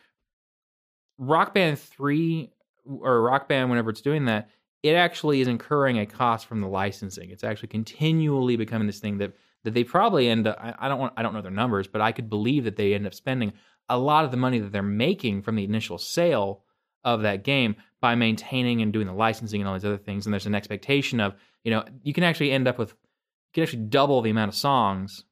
Rock 1.17 1.53
Band 1.53 1.77
3 1.79 2.49
or 2.85 3.21
Rock 3.21 3.47
Band 3.47 3.69
whenever 3.69 3.89
it's 3.89 4.01
doing 4.01 4.25
that, 4.25 4.49
it 4.81 4.93
actually 4.95 5.41
is 5.41 5.47
incurring 5.47 5.99
a 5.99 6.05
cost 6.05 6.45
from 6.47 6.61
the 6.61 6.67
licensing. 6.67 7.29
It's 7.29 7.43
actually 7.43 7.69
continually 7.69 8.55
becoming 8.57 8.87
this 8.87 8.99
thing 8.99 9.17
that 9.19 9.33
that 9.63 9.73
they 9.73 9.83
probably 9.85 10.27
end 10.27 10.45
up 10.47 10.57
I, 10.59 10.73
I 10.77 10.89
don't 10.89 10.99
want 10.99 11.13
I 11.15 11.21
don't 11.21 11.33
know 11.33 11.41
their 11.41 11.51
numbers, 11.51 11.87
but 11.87 12.01
I 12.01 12.11
could 12.11 12.29
believe 12.29 12.65
that 12.65 12.75
they 12.75 12.93
end 12.93 13.07
up 13.07 13.13
spending 13.13 13.53
a 13.89 13.97
lot 13.97 14.25
of 14.25 14.31
the 14.31 14.37
money 14.37 14.59
that 14.59 14.71
they're 14.71 14.81
making 14.83 15.41
from 15.41 15.55
the 15.55 15.63
initial 15.63 15.97
sale 15.97 16.63
of 17.03 17.21
that 17.21 17.43
game 17.43 17.75
by 18.01 18.15
maintaining 18.15 18.81
and 18.81 18.91
doing 18.91 19.07
the 19.07 19.13
licensing 19.13 19.61
and 19.61 19.67
all 19.67 19.73
these 19.73 19.85
other 19.85 19.97
things. 19.97 20.25
And 20.25 20.33
there's 20.33 20.45
an 20.45 20.55
expectation 20.55 21.19
of, 21.19 21.35
you 21.63 21.71
know, 21.71 21.85
you 22.03 22.13
can 22.13 22.23
actually 22.23 22.51
end 22.51 22.67
up 22.67 22.77
with 22.77 22.89
you 22.91 23.53
can 23.53 23.63
actually 23.63 23.83
double 23.83 24.21
the 24.21 24.29
amount 24.31 24.49
of 24.49 24.55
songs 24.55 25.23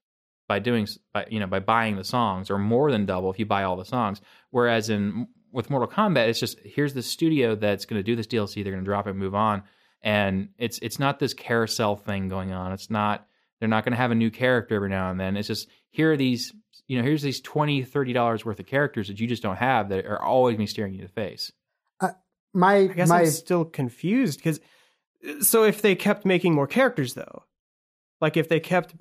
by 0.47 0.59
doing 0.59 0.88
by 1.13 1.26
you 1.30 1.39
know 1.39 1.47
by 1.47 1.59
buying 1.59 1.95
the 1.95 2.03
songs 2.03 2.49
or 2.49 2.57
more 2.57 2.91
than 2.91 3.05
double 3.05 3.32
if 3.32 3.39
you 3.39 3.45
buy 3.45 3.63
all 3.63 3.76
the 3.76 3.86
songs. 3.86 4.22
Whereas 4.51 4.89
in 4.89 5.28
with 5.51 5.69
Mortal 5.69 5.89
Kombat 5.89 6.28
it's 6.28 6.39
just 6.39 6.59
here's 6.63 6.93
the 6.93 7.01
studio 7.01 7.55
that's 7.55 7.86
going 7.86 7.99
to 7.99 8.03
do 8.03 8.15
this 8.15 8.28
DLC 8.28 8.63
they're 8.63 8.74
going 8.74 8.84
to 8.84 8.89
drop 8.89 9.07
it 9.07 9.13
move 9.13 9.36
on. 9.36 9.63
And 10.01 10.49
it's 10.57 10.80
it's 10.80 10.99
not 10.99 11.19
this 11.19 11.34
carousel 11.34 11.95
thing 11.95 12.28
going 12.28 12.51
on. 12.51 12.74
It's 12.74 12.89
not 12.89 13.28
they're 13.59 13.69
not 13.69 13.86
going 13.86 13.93
to 13.93 13.97
have 13.97 14.11
a 14.11 14.15
new 14.15 14.32
character 14.32 14.76
every 14.76 14.89
now 14.89 15.09
and 15.09 15.19
then. 15.19 15.38
It's 15.38 15.47
just 15.47 15.69
here 15.89 16.13
are 16.13 16.17
these 16.17 16.53
you 16.88 16.97
know 16.97 17.03
here's 17.03 17.22
these 17.22 17.41
20 17.41 17.84
30 17.84 18.13
dollars 18.13 18.43
worth 18.43 18.59
of 18.59 18.65
characters 18.65 19.07
that 19.07 19.19
you 19.19 19.28
just 19.28 19.43
don't 19.43 19.57
have 19.57 19.89
that 19.89 20.05
are 20.05 20.22
always 20.22 20.53
going 20.53 20.67
to 20.67 20.69
be 20.69 20.74
staring 20.74 20.93
you 20.93 20.99
in 20.99 21.05
the 21.05 21.11
face 21.11 21.51
My 22.54 22.76
I 22.76 22.88
guess 22.88 23.10
my 23.10 23.22
I'm 23.22 23.28
still 23.28 23.66
confused 23.66 24.39
because 24.39 24.60
so 25.41 25.64
if 25.64 25.82
they 25.82 25.95
kept 25.95 26.26
making 26.26 26.54
more 26.54 26.68
characters 26.68 27.14
though, 27.14 27.43
like 28.20 28.38
if 28.38 28.49
they 28.49 28.60
kept 28.60 28.95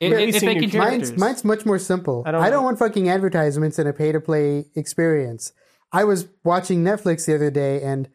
If, 0.00 0.12
At 0.12 0.18
least 0.18 0.36
if 0.38 0.42
they 0.42 0.54
can, 0.54 0.70
characters. 0.70 1.10
Mine's, 1.10 1.18
mine's 1.18 1.44
much 1.44 1.66
more 1.66 1.78
simple. 1.78 2.22
I 2.26 2.30
I 2.30 2.32
don't 2.32 2.50
don't, 2.50 2.64
want 2.64 2.78
fucking 2.78 3.08
advertisements 3.08 3.78
in 3.78 3.86
a 3.86 3.92
pay 3.92 4.12
to 4.12 4.20
play 4.20 4.66
experience. 4.74 5.52
I 5.92 6.04
was 6.04 6.28
watching 6.44 6.82
Netflix 6.82 7.26
the 7.26 7.34
other 7.34 7.50
day 7.50 7.82
and 7.82 8.08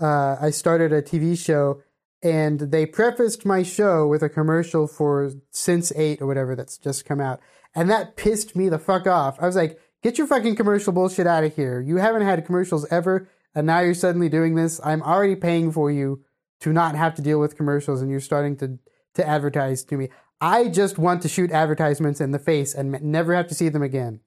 uh, 0.00 0.36
I 0.40 0.50
started 0.50 0.92
a 0.92 1.02
TV 1.02 1.36
show 1.36 1.82
and 2.22 2.60
they 2.60 2.86
prefaced 2.86 3.44
my 3.44 3.62
show 3.62 4.06
with 4.06 4.22
a 4.22 4.28
commercial 4.28 4.86
for 4.86 5.32
Sense8 5.52 6.20
or 6.20 6.26
whatever 6.26 6.56
that's 6.56 6.78
just 6.78 7.04
come 7.04 7.20
out. 7.20 7.40
And 7.74 7.90
that 7.90 8.16
pissed 8.16 8.56
me 8.56 8.68
the 8.68 8.78
fuck 8.78 9.06
off. 9.06 9.36
I 9.40 9.46
was 9.46 9.56
like, 9.56 9.78
get 10.02 10.16
your 10.16 10.26
fucking 10.26 10.56
commercial 10.56 10.92
bullshit 10.92 11.26
out 11.26 11.44
of 11.44 11.54
here. 11.54 11.80
You 11.80 11.96
haven't 11.96 12.22
had 12.22 12.46
commercials 12.46 12.86
ever 12.90 13.28
and 13.54 13.66
now 13.66 13.80
you're 13.80 13.94
suddenly 13.94 14.28
doing 14.28 14.54
this. 14.54 14.80
I'm 14.84 15.02
already 15.02 15.36
paying 15.36 15.72
for 15.72 15.90
you 15.90 16.22
to 16.60 16.72
not 16.72 16.94
have 16.96 17.14
to 17.16 17.22
deal 17.22 17.38
with 17.40 17.56
commercials 17.56 18.00
and 18.00 18.10
you're 18.10 18.20
starting 18.20 18.56
to, 18.56 18.78
to 19.14 19.26
advertise 19.26 19.84
to 19.84 19.96
me. 19.96 20.08
I 20.40 20.68
just 20.68 20.98
want 20.98 21.22
to 21.22 21.28
shoot 21.28 21.50
advertisements 21.50 22.20
in 22.20 22.32
the 22.32 22.38
face 22.38 22.74
and 22.74 23.00
never 23.02 23.34
have 23.34 23.48
to 23.48 23.54
see 23.54 23.68
them 23.68 23.82
again. 23.82 24.20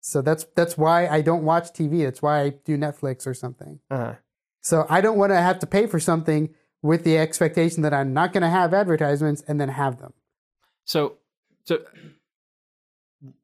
So 0.00 0.22
that's 0.22 0.46
that's 0.54 0.78
why 0.78 1.08
I 1.08 1.20
don't 1.22 1.44
watch 1.44 1.72
TV. 1.72 2.04
That's 2.04 2.22
why 2.22 2.40
I 2.40 2.50
do 2.50 2.78
Netflix 2.78 3.26
or 3.26 3.34
something. 3.34 3.80
Uh, 3.90 4.14
So 4.60 4.86
I 4.88 5.00
don't 5.00 5.18
want 5.18 5.30
to 5.30 5.36
have 5.36 5.58
to 5.60 5.66
pay 5.66 5.86
for 5.86 5.98
something 5.98 6.54
with 6.82 7.04
the 7.04 7.18
expectation 7.18 7.82
that 7.82 7.92
I'm 7.92 8.12
not 8.12 8.32
going 8.32 8.42
to 8.42 8.48
have 8.48 8.72
advertisements 8.72 9.42
and 9.48 9.60
then 9.60 9.68
have 9.70 9.98
them. 9.98 10.12
So, 10.84 11.18
so 11.64 11.80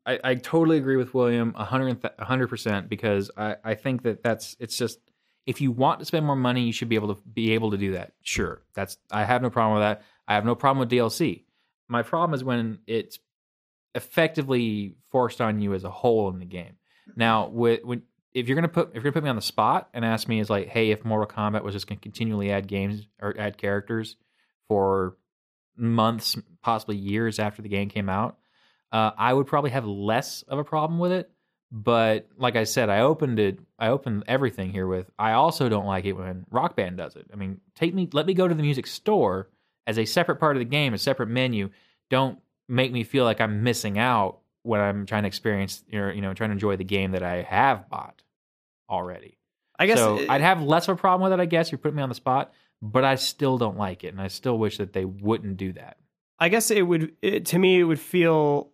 I, 0.06 0.20
I 0.22 0.34
totally 0.36 0.78
agree 0.78 0.96
with 0.96 1.14
William 1.14 1.52
a 1.56 1.64
hundred 1.64 1.98
a 2.18 2.24
hundred 2.24 2.48
percent 2.48 2.88
because 2.88 3.30
I, 3.36 3.56
I 3.64 3.74
think 3.74 4.02
that 4.02 4.22
that's 4.22 4.56
it's 4.60 4.76
just 4.76 5.00
if 5.46 5.60
you 5.60 5.70
want 5.70 6.00
to 6.00 6.06
spend 6.06 6.24
more 6.24 6.36
money, 6.36 6.62
you 6.62 6.72
should 6.72 6.88
be 6.88 6.94
able 6.94 7.14
to 7.14 7.20
be 7.22 7.52
able 7.52 7.70
to 7.72 7.76
do 7.76 7.92
that. 7.92 8.12
Sure, 8.22 8.62
that's 8.74 8.96
I 9.10 9.24
have 9.24 9.42
no 9.42 9.50
problem 9.50 9.78
with 9.78 9.82
that. 9.82 10.02
I 10.26 10.34
have 10.34 10.44
no 10.44 10.54
problem 10.54 10.80
with 10.80 10.90
DLC. 10.90 11.44
My 11.88 12.02
problem 12.02 12.34
is 12.34 12.42
when 12.42 12.78
it's 12.86 13.18
effectively 13.94 14.96
forced 15.10 15.40
on 15.40 15.60
you 15.60 15.74
as 15.74 15.84
a 15.84 15.90
whole 15.90 16.28
in 16.30 16.38
the 16.38 16.46
game. 16.46 16.76
Now, 17.16 17.48
with 17.48 17.84
when 17.84 18.02
if 18.32 18.48
you're 18.48 18.56
gonna 18.56 18.68
put 18.68 18.88
if 18.88 18.94
you're 18.94 19.04
gonna 19.04 19.12
put 19.12 19.24
me 19.24 19.30
on 19.30 19.36
the 19.36 19.42
spot 19.42 19.88
and 19.94 20.04
ask 20.04 20.28
me 20.28 20.40
is 20.40 20.50
like, 20.50 20.68
hey, 20.68 20.90
if 20.90 21.04
Mortal 21.04 21.26
Kombat 21.26 21.62
was 21.62 21.74
just 21.74 21.86
gonna 21.86 22.00
continually 22.00 22.50
add 22.50 22.66
games 22.66 23.06
or 23.20 23.34
add 23.38 23.58
characters 23.58 24.16
for 24.68 25.16
months, 25.76 26.36
possibly 26.62 26.96
years 26.96 27.38
after 27.38 27.62
the 27.62 27.68
game 27.68 27.88
came 27.88 28.08
out, 28.08 28.38
uh, 28.92 29.10
I 29.16 29.32
would 29.32 29.46
probably 29.46 29.70
have 29.70 29.86
less 29.86 30.42
of 30.42 30.58
a 30.58 30.64
problem 30.64 30.98
with 30.98 31.12
it. 31.12 31.30
But 31.72 32.28
like 32.36 32.54
I 32.56 32.64
said, 32.64 32.88
I 32.88 33.00
opened 33.00 33.38
it. 33.40 33.58
I 33.78 33.88
opened 33.88 34.24
everything 34.28 34.70
here 34.70 34.86
with. 34.86 35.10
I 35.18 35.32
also 35.32 35.68
don't 35.68 35.86
like 35.86 36.04
it 36.04 36.12
when 36.12 36.46
Rock 36.50 36.76
Band 36.76 36.96
does 36.96 37.16
it. 37.16 37.26
I 37.32 37.36
mean, 37.36 37.60
take 37.74 37.94
me, 37.94 38.08
let 38.12 38.26
me 38.26 38.34
go 38.34 38.46
to 38.46 38.54
the 38.54 38.62
music 38.62 38.86
store 38.86 39.48
as 39.86 39.98
a 39.98 40.04
separate 40.04 40.36
part 40.36 40.56
of 40.56 40.60
the 40.60 40.64
game, 40.66 40.94
a 40.94 40.98
separate 40.98 41.28
menu. 41.28 41.70
Don't 42.10 42.38
make 42.68 42.92
me 42.92 43.02
feel 43.02 43.24
like 43.24 43.40
I'm 43.40 43.62
missing 43.64 43.98
out 43.98 44.38
when 44.62 44.80
I'm 44.80 45.04
trying 45.04 45.24
to 45.24 45.26
experience, 45.26 45.82
you 45.88 46.00
know, 46.00 46.10
you 46.10 46.20
know, 46.22 46.32
trying 46.32 46.50
to 46.50 46.54
enjoy 46.54 46.76
the 46.76 46.84
game 46.84 47.12
that 47.12 47.22
I 47.22 47.42
have 47.42 47.88
bought 47.90 48.22
already. 48.88 49.38
I 49.78 49.86
guess 49.86 49.98
so 49.98 50.18
it- 50.18 50.30
I'd 50.30 50.40
have 50.42 50.62
less 50.62 50.86
of 50.88 50.96
a 50.96 51.00
problem 51.00 51.28
with 51.28 51.38
it. 51.38 51.42
I 51.42 51.46
guess 51.46 51.72
you're 51.72 51.78
putting 51.78 51.96
me 51.96 52.02
on 52.02 52.08
the 52.08 52.14
spot, 52.14 52.52
but 52.80 53.04
I 53.04 53.16
still 53.16 53.58
don't 53.58 53.76
like 53.76 54.04
it, 54.04 54.08
and 54.08 54.20
I 54.20 54.28
still 54.28 54.58
wish 54.58 54.78
that 54.78 54.92
they 54.92 55.04
wouldn't 55.04 55.56
do 55.56 55.72
that. 55.72 55.96
I 56.38 56.48
guess 56.48 56.70
it 56.70 56.82
would 56.82 57.14
it, 57.22 57.46
to 57.46 57.58
me 57.58 57.80
it 57.80 57.84
would 57.84 58.00
feel 58.00 58.70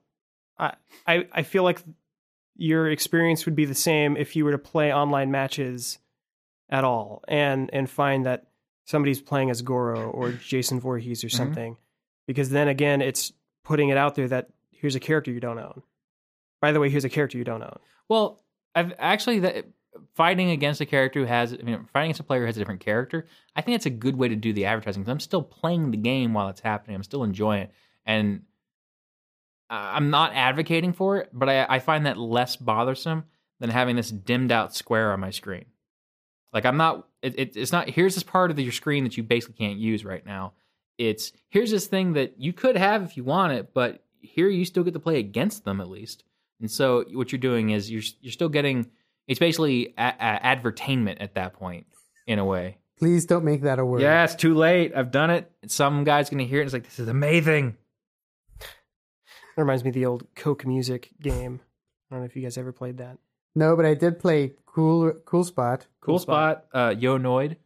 I, 0.58 0.74
I 1.06 1.26
I 1.32 1.42
feel 1.42 1.62
like 1.62 1.82
your 2.60 2.90
experience 2.90 3.46
would 3.46 3.56
be 3.56 3.64
the 3.64 3.74
same 3.74 4.16
if 4.16 4.36
you 4.36 4.44
were 4.44 4.52
to 4.52 4.58
play 4.58 4.92
online 4.92 5.30
matches 5.30 5.98
at 6.68 6.84
all 6.84 7.24
and 7.26 7.70
and 7.72 7.88
find 7.88 8.26
that 8.26 8.46
somebody's 8.84 9.20
playing 9.20 9.48
as 9.50 9.62
Goro 9.62 10.10
or 10.10 10.32
Jason 10.32 10.78
Voorhees 10.78 11.24
or 11.24 11.28
Mhm. 11.28 11.32
something 11.36 11.76
because 12.26 12.50
then 12.50 12.68
again 12.68 13.00
it's 13.00 13.32
putting 13.64 13.88
it 13.88 13.96
out 13.96 14.14
there 14.14 14.28
that 14.28 14.50
here's 14.70 14.94
a 14.94 15.00
character 15.00 15.30
you 15.30 15.40
don't 15.40 15.58
own. 15.58 15.82
By 16.60 16.72
the 16.72 16.80
way, 16.80 16.90
here's 16.90 17.04
a 17.04 17.08
character 17.08 17.38
you 17.38 17.44
don't 17.44 17.62
own. 17.62 17.78
Well, 18.08 18.42
I've 18.74 18.92
actually 18.98 19.38
that 19.40 19.64
fighting 20.14 20.50
against 20.50 20.80
a 20.80 20.86
character 20.86 21.20
who 21.20 21.26
has, 21.26 21.52
I 21.54 21.56
mean, 21.62 21.86
fighting 21.92 22.08
against 22.10 22.20
a 22.20 22.24
player 22.24 22.40
who 22.40 22.46
has 22.46 22.56
a 22.56 22.60
different 22.60 22.80
character. 22.80 23.26
I 23.56 23.62
think 23.62 23.74
that's 23.74 23.86
a 23.86 23.90
good 23.90 24.16
way 24.16 24.28
to 24.28 24.36
do 24.36 24.52
the 24.52 24.66
advertising 24.66 25.02
because 25.02 25.10
I'm 25.12 25.20
still 25.20 25.42
playing 25.42 25.90
the 25.90 25.96
game 25.96 26.34
while 26.34 26.48
it's 26.48 26.60
happening. 26.60 26.94
I'm 26.94 27.02
still 27.02 27.24
enjoying 27.24 27.62
it, 27.64 27.70
and 28.04 28.42
Uh, 29.70 29.92
I'm 29.94 30.10
not 30.10 30.32
advocating 30.34 30.92
for 30.92 31.18
it, 31.18 31.30
but 31.32 31.48
I, 31.48 31.66
I 31.68 31.78
find 31.78 32.06
that 32.06 32.18
less 32.18 32.56
bothersome 32.56 33.24
than 33.60 33.70
having 33.70 33.94
this 33.96 34.10
dimmed 34.10 34.50
out 34.50 34.74
square 34.74 35.12
on 35.12 35.20
my 35.20 35.30
screen. 35.30 35.66
Like 36.52 36.66
I'm 36.66 36.76
not, 36.76 37.06
it, 37.22 37.38
it, 37.38 37.56
it's 37.56 37.70
not. 37.70 37.88
Here's 37.88 38.14
this 38.14 38.24
part 38.24 38.50
of 38.50 38.58
your 38.58 38.72
screen 38.72 39.04
that 39.04 39.16
you 39.16 39.22
basically 39.22 39.54
can't 39.64 39.78
use 39.78 40.04
right 40.04 40.26
now. 40.26 40.54
It's 40.98 41.32
here's 41.50 41.70
this 41.70 41.86
thing 41.86 42.14
that 42.14 42.34
you 42.38 42.52
could 42.52 42.76
have 42.76 43.02
if 43.04 43.16
you 43.16 43.24
want 43.24 43.52
it, 43.52 43.72
but 43.72 44.02
here 44.20 44.48
you 44.48 44.64
still 44.64 44.82
get 44.82 44.94
to 44.94 45.00
play 45.00 45.18
against 45.18 45.64
them 45.64 45.80
at 45.80 45.88
least. 45.88 46.24
And 46.60 46.70
so 46.70 47.04
what 47.12 47.32
you're 47.32 47.38
doing 47.38 47.70
is 47.70 47.90
you're 47.90 48.02
you're 48.20 48.32
still 48.32 48.48
getting 48.48 48.90
it's 49.28 49.38
basically 49.38 49.94
a, 49.96 50.08
a 50.08 50.46
advertainment 50.46 51.20
at 51.20 51.34
that 51.36 51.52
point 51.54 51.86
in 52.26 52.38
a 52.38 52.44
way. 52.44 52.78
Please 52.98 53.24
don't 53.24 53.44
make 53.44 53.62
that 53.62 53.78
a 53.78 53.84
word. 53.84 54.02
Yeah, 54.02 54.24
it's 54.24 54.34
too 54.34 54.54
late. 54.54 54.92
I've 54.94 55.10
done 55.10 55.30
it. 55.30 55.50
Some 55.68 56.04
guy's 56.04 56.28
gonna 56.28 56.42
hear 56.44 56.58
it. 56.58 56.62
and 56.62 56.66
It's 56.66 56.74
like 56.74 56.84
this 56.84 56.98
is 56.98 57.08
amazing. 57.08 57.76
That 59.56 59.62
reminds 59.62 59.82
me 59.84 59.88
of 59.90 59.94
the 59.94 60.06
old 60.06 60.26
Coke 60.34 60.66
Music 60.66 61.10
game. 61.20 61.60
I 62.10 62.14
don't 62.14 62.20
know 62.22 62.26
if 62.26 62.36
you 62.36 62.42
guys 62.42 62.56
ever 62.58 62.72
played 62.72 62.98
that. 62.98 63.18
No, 63.54 63.76
but 63.76 63.84
I 63.84 63.94
did 63.94 64.18
play 64.18 64.52
Cool 64.66 65.12
Cool 65.24 65.44
Spot. 65.44 65.84
Cool, 66.00 66.18
spot. 66.18 66.64
Uh, 66.72 66.94
Yo 66.96 67.18
Noid. 67.18 67.56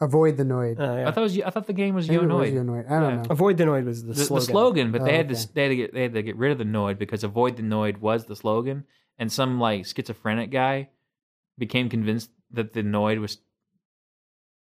Avoid 0.00 0.36
the 0.36 0.44
Noid. 0.44 0.78
Uh, 0.78 0.82
yeah. 1.00 1.08
I 1.08 1.10
thought 1.10 1.20
it 1.20 1.22
was. 1.22 1.40
I 1.40 1.48
thought 1.50 1.66
the 1.66 1.72
game 1.72 1.94
was 1.94 2.06
Maybe 2.08 2.22
Yo 2.22 2.28
it 2.28 2.32
was 2.32 2.50
Noid. 2.50 2.54
Yonoid. 2.54 2.90
I 2.90 3.00
don't 3.00 3.10
Yeah. 3.16 3.22
know. 3.22 3.26
Avoid 3.30 3.56
the 3.56 3.64
Noid 3.64 3.84
was 3.86 4.02
the, 4.02 4.08
the, 4.08 4.14
the 4.18 4.24
slogan. 4.26 4.44
slogan, 4.46 4.92
but 4.92 5.04
they 5.04 5.12
Oh, 5.12 5.16
had 5.16 5.30
okay. 5.32 5.40
to 5.40 5.54
they 5.54 5.62
had 5.62 5.68
to 5.70 5.76
get 5.76 5.94
they 5.94 6.02
had 6.02 6.12
to 6.12 6.22
get 6.22 6.36
rid 6.36 6.52
of 6.52 6.58
the 6.58 6.64
Noid 6.64 6.98
because 6.98 7.24
avoid 7.24 7.56
the 7.56 7.62
Noid 7.62 7.98
was 8.00 8.26
the 8.26 8.36
slogan, 8.36 8.84
and 9.18 9.32
some 9.32 9.58
like 9.58 9.86
schizophrenic 9.86 10.50
guy 10.50 10.90
became 11.56 11.88
convinced 11.88 12.30
that 12.50 12.74
the 12.74 12.82
Noid 12.82 13.20
was 13.22 13.38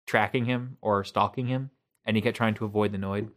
tracking 0.07 0.45
him 0.45 0.78
or 0.82 1.03
stalking 1.03 1.45
him, 1.45 1.70
and 2.05 2.16
he 2.18 2.22
kept 2.22 2.36
trying 2.36 2.55
to 2.55 2.66
avoid 2.66 2.91
the 2.91 2.97
Noid. 2.97 3.30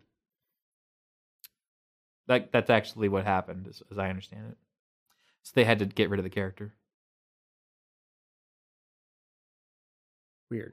Like 2.29 2.53
that's 2.53 2.71
actually 2.71 3.09
what 3.09 3.25
happened, 3.25 3.67
as, 3.69 3.83
as 3.91 3.99
I 3.99 4.09
understand 4.09 4.53
it. 4.53 4.57
So 5.43 5.53
they 5.55 5.65
had 5.65 5.81
to 5.81 5.87
get 5.87 6.09
rid 6.11 6.21
of 6.21 6.25
the 6.25 6.31
character. 6.31 6.73
Weird. 10.51 10.73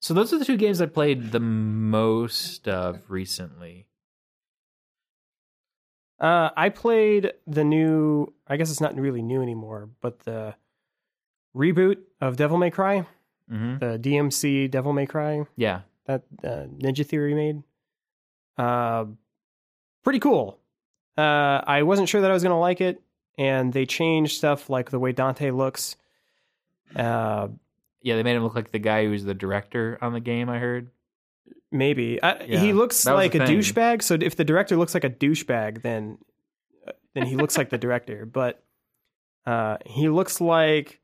So 0.00 0.14
those 0.14 0.32
are 0.32 0.38
the 0.38 0.44
two 0.44 0.56
games 0.56 0.80
I 0.80 0.86
played 0.86 1.32
the 1.32 1.40
most 1.40 2.68
of 2.68 3.00
recently. 3.08 3.86
Uh, 6.20 6.50
I 6.56 6.68
played 6.68 7.32
the 7.46 7.64
new. 7.64 8.32
I 8.46 8.56
guess 8.56 8.70
it's 8.70 8.80
not 8.80 8.96
really 8.96 9.22
new 9.22 9.40
anymore, 9.42 9.88
but 10.00 10.20
the 10.20 10.54
reboot 11.56 11.98
of 12.20 12.36
Devil 12.36 12.58
May 12.58 12.70
Cry, 12.70 13.06
hmm 13.48 13.78
the 13.78 13.98
DMC 13.98 14.70
Devil 14.70 14.92
May 14.92 15.06
Cry 15.06 15.44
Yeah, 15.56 15.82
that 16.06 16.22
uh, 16.44 16.66
Ninja 16.76 17.06
Theory 17.06 17.34
made. 17.34 17.62
Uh, 18.56 19.06
pretty 20.02 20.18
cool. 20.18 20.58
Uh, 21.18 21.62
I 21.66 21.82
wasn't 21.82 22.08
sure 22.08 22.20
that 22.20 22.30
I 22.30 22.34
was 22.34 22.42
gonna 22.42 22.60
like 22.60 22.80
it, 22.80 23.02
and 23.36 23.72
they 23.72 23.86
changed 23.86 24.36
stuff 24.36 24.70
like 24.70 24.90
the 24.90 24.98
way 24.98 25.12
Dante 25.12 25.50
looks. 25.50 25.96
Uh, 26.94 27.48
yeah. 28.02 28.16
They 28.16 28.22
made 28.22 28.36
him 28.36 28.44
look 28.44 28.54
like 28.54 28.70
the 28.70 28.78
guy 28.78 29.04
who 29.04 29.10
was 29.10 29.24
the 29.24 29.34
director 29.34 29.98
on 30.00 30.12
the 30.12 30.20
game. 30.20 30.48
I 30.48 30.58
heard. 30.58 30.90
maybe 31.70 32.22
I, 32.22 32.44
Yeah, 32.44 32.60
he 32.60 32.72
looks 32.72 33.04
like 33.04 33.34
a 33.34 33.46
thing. 33.46 33.58
douchebag. 33.58 34.02
So 34.02 34.16
if 34.20 34.36
the 34.36 34.44
director 34.44 34.76
looks 34.76 34.94
like 34.94 35.04
a 35.04 35.10
douchebag, 35.10 35.82
then 35.82 36.18
uh, 36.86 36.92
then 37.14 37.26
he 37.26 37.36
looks 37.36 37.58
like 37.58 37.70
the 37.70 37.78
director. 37.78 38.24
But 38.32 38.62
uh, 39.44 39.78
he 39.84 40.08
looks 40.08 40.40
like 40.40 41.00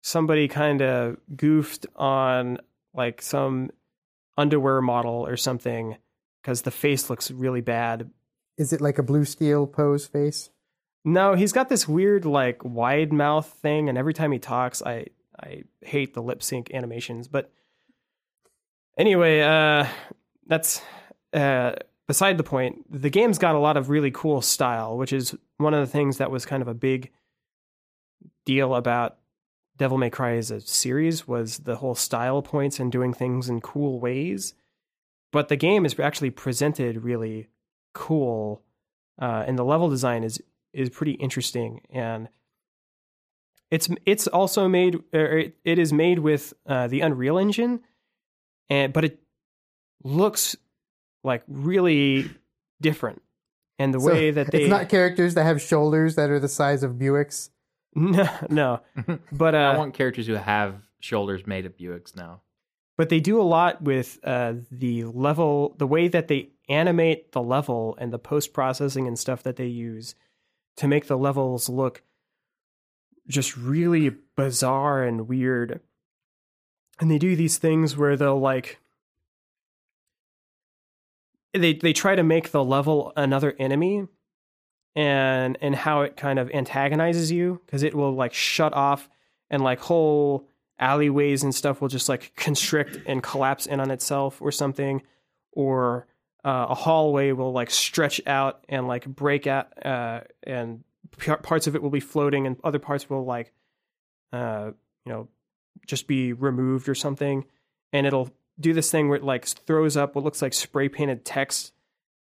somebody 0.00 0.48
kind 0.48 0.80
of 0.80 1.18
goofed 1.36 1.86
on 1.96 2.58
like 2.94 3.20
some 3.20 3.70
underwear 4.36 4.80
model 4.80 5.26
or 5.26 5.36
something 5.36 5.96
because 6.40 6.62
the 6.62 6.70
face 6.70 7.10
looks 7.10 7.30
really 7.30 7.60
bad. 7.60 8.10
Is 8.56 8.72
it 8.72 8.80
like 8.80 8.98
a 8.98 9.02
blue 9.02 9.24
steel 9.24 9.66
pose 9.66 10.06
face? 10.06 10.50
No, 11.04 11.34
he's 11.34 11.52
got 11.52 11.68
this 11.68 11.86
weird 11.86 12.24
like 12.24 12.64
wide 12.64 13.12
mouth 13.12 13.46
thing, 13.46 13.88
and 13.88 13.98
every 13.98 14.14
time 14.14 14.32
he 14.32 14.38
talks, 14.38 14.82
I 14.82 15.06
I 15.38 15.64
hate 15.82 16.14
the 16.14 16.22
lip 16.22 16.42
sync 16.42 16.72
animations. 16.72 17.28
But 17.28 17.52
anyway, 18.96 19.40
uh, 19.40 19.86
that's 20.46 20.80
uh, 21.32 21.72
beside 22.06 22.38
the 22.38 22.44
point. 22.44 22.90
The 22.90 23.10
game's 23.10 23.38
got 23.38 23.54
a 23.54 23.58
lot 23.58 23.76
of 23.76 23.90
really 23.90 24.10
cool 24.10 24.40
style, 24.40 24.96
which 24.96 25.12
is 25.12 25.34
one 25.58 25.74
of 25.74 25.80
the 25.80 25.90
things 25.90 26.18
that 26.18 26.30
was 26.30 26.46
kind 26.46 26.62
of 26.62 26.68
a 26.68 26.74
big 26.74 27.10
deal 28.44 28.74
about 28.74 29.18
Devil 29.76 29.98
May 29.98 30.10
Cry 30.10 30.36
as 30.36 30.50
a 30.50 30.60
series 30.60 31.26
was 31.26 31.58
the 31.58 31.76
whole 31.76 31.94
style 31.94 32.42
points 32.42 32.78
and 32.78 32.92
doing 32.92 33.12
things 33.12 33.48
in 33.48 33.60
cool 33.60 34.00
ways. 34.00 34.54
But 35.32 35.48
the 35.48 35.56
game 35.56 35.84
is 35.84 35.98
actually 35.98 36.30
presented 36.30 37.02
really 37.02 37.48
cool, 37.94 38.62
uh, 39.20 39.44
and 39.46 39.58
the 39.58 39.64
level 39.64 39.88
design 39.88 40.22
is 40.24 40.42
is 40.74 40.90
pretty 40.90 41.12
interesting 41.12 41.80
and 41.90 42.28
it's 43.70 43.88
it's 44.06 44.26
also 44.26 44.68
made 44.68 45.02
or 45.12 45.38
it, 45.38 45.56
it 45.64 45.78
is 45.78 45.92
made 45.92 46.18
with 46.18 46.52
uh, 46.66 46.86
the 46.86 47.00
Unreal 47.00 47.38
Engine 47.38 47.80
and 48.68 48.92
but 48.92 49.04
it 49.04 49.20
looks 50.02 50.56
like 51.22 51.42
really 51.48 52.30
different 52.80 53.22
and 53.78 53.92
the 53.92 54.00
So 54.00 54.06
way 54.06 54.30
that 54.30 54.50
they 54.50 54.62
it's 54.62 54.70
not 54.70 54.88
characters 54.88 55.34
that 55.34 55.44
have 55.44 55.60
shoulders 55.60 56.14
that 56.16 56.30
are 56.30 56.38
the 56.38 56.48
size 56.48 56.82
of 56.82 56.92
Buicks. 56.92 57.50
no 57.94 58.28
no, 58.48 58.80
but 59.32 59.54
uh, 59.54 59.58
I 59.58 59.76
want 59.76 59.94
characters 59.94 60.26
who 60.26 60.34
have 60.34 60.76
shoulders 61.00 61.46
made 61.46 61.66
of 61.66 61.76
Buicks 61.76 62.16
now. 62.16 62.42
But 62.96 63.08
they 63.08 63.20
do 63.20 63.40
a 63.40 63.42
lot 63.42 63.82
with 63.82 64.18
uh, 64.24 64.54
the 64.70 65.04
level, 65.04 65.74
the 65.78 65.86
way 65.86 66.08
that 66.08 66.28
they 66.28 66.50
animate 66.68 67.32
the 67.32 67.42
level 67.42 67.96
and 67.98 68.12
the 68.12 68.18
post 68.18 68.52
processing 68.52 69.06
and 69.06 69.18
stuff 69.18 69.42
that 69.42 69.56
they 69.56 69.66
use 69.66 70.14
to 70.76 70.88
make 70.88 71.06
the 71.06 71.18
levels 71.18 71.68
look 71.68 72.02
just 73.26 73.56
really 73.56 74.10
bizarre 74.36 75.02
and 75.02 75.28
weird. 75.28 75.80
And 77.00 77.10
they 77.10 77.18
do 77.18 77.36
these 77.36 77.58
things 77.58 77.96
where 77.96 78.16
they'll 78.16 78.38
like 78.38 78.78
they 81.52 81.74
they 81.74 81.92
try 81.92 82.14
to 82.14 82.22
make 82.22 82.50
the 82.50 82.64
level 82.64 83.12
another 83.16 83.54
enemy 83.58 84.06
and 84.94 85.58
and 85.60 85.74
how 85.74 86.02
it 86.02 86.16
kind 86.16 86.38
of 86.38 86.50
antagonizes 86.50 87.32
you 87.32 87.60
because 87.66 87.82
it 87.82 87.94
will 87.94 88.14
like 88.14 88.32
shut 88.32 88.72
off 88.74 89.08
and 89.50 89.62
like 89.62 89.80
whole 89.80 90.48
alleyways 90.78 91.42
and 91.42 91.54
stuff 91.54 91.80
will 91.80 91.88
just 91.88 92.08
like 92.08 92.32
constrict 92.36 92.98
and 93.06 93.22
collapse 93.22 93.66
in 93.66 93.80
on 93.80 93.90
itself 93.90 94.40
or 94.42 94.50
something 94.50 95.02
or 95.52 96.06
uh, 96.44 96.66
a 96.70 96.74
hallway 96.74 97.32
will 97.32 97.52
like 97.52 97.70
stretch 97.70 98.20
out 98.26 98.64
and 98.68 98.86
like 98.88 99.06
break 99.06 99.46
out 99.46 99.68
uh, 99.86 100.20
and 100.42 100.82
p- 101.18 101.34
parts 101.42 101.66
of 101.66 101.74
it 101.76 101.82
will 101.82 101.90
be 101.90 102.00
floating 102.00 102.46
and 102.46 102.56
other 102.64 102.78
parts 102.80 103.08
will 103.08 103.24
like 103.24 103.52
uh, 104.32 104.70
you 105.06 105.12
know 105.12 105.28
just 105.86 106.06
be 106.06 106.32
removed 106.32 106.88
or 106.88 106.94
something 106.94 107.44
and 107.92 108.06
it'll 108.06 108.30
do 108.58 108.72
this 108.72 108.90
thing 108.90 109.08
where 109.08 109.18
it 109.18 109.24
like 109.24 109.44
throws 109.46 109.96
up 109.96 110.14
what 110.14 110.24
looks 110.24 110.42
like 110.42 110.52
spray 110.52 110.88
painted 110.88 111.24
text 111.24 111.72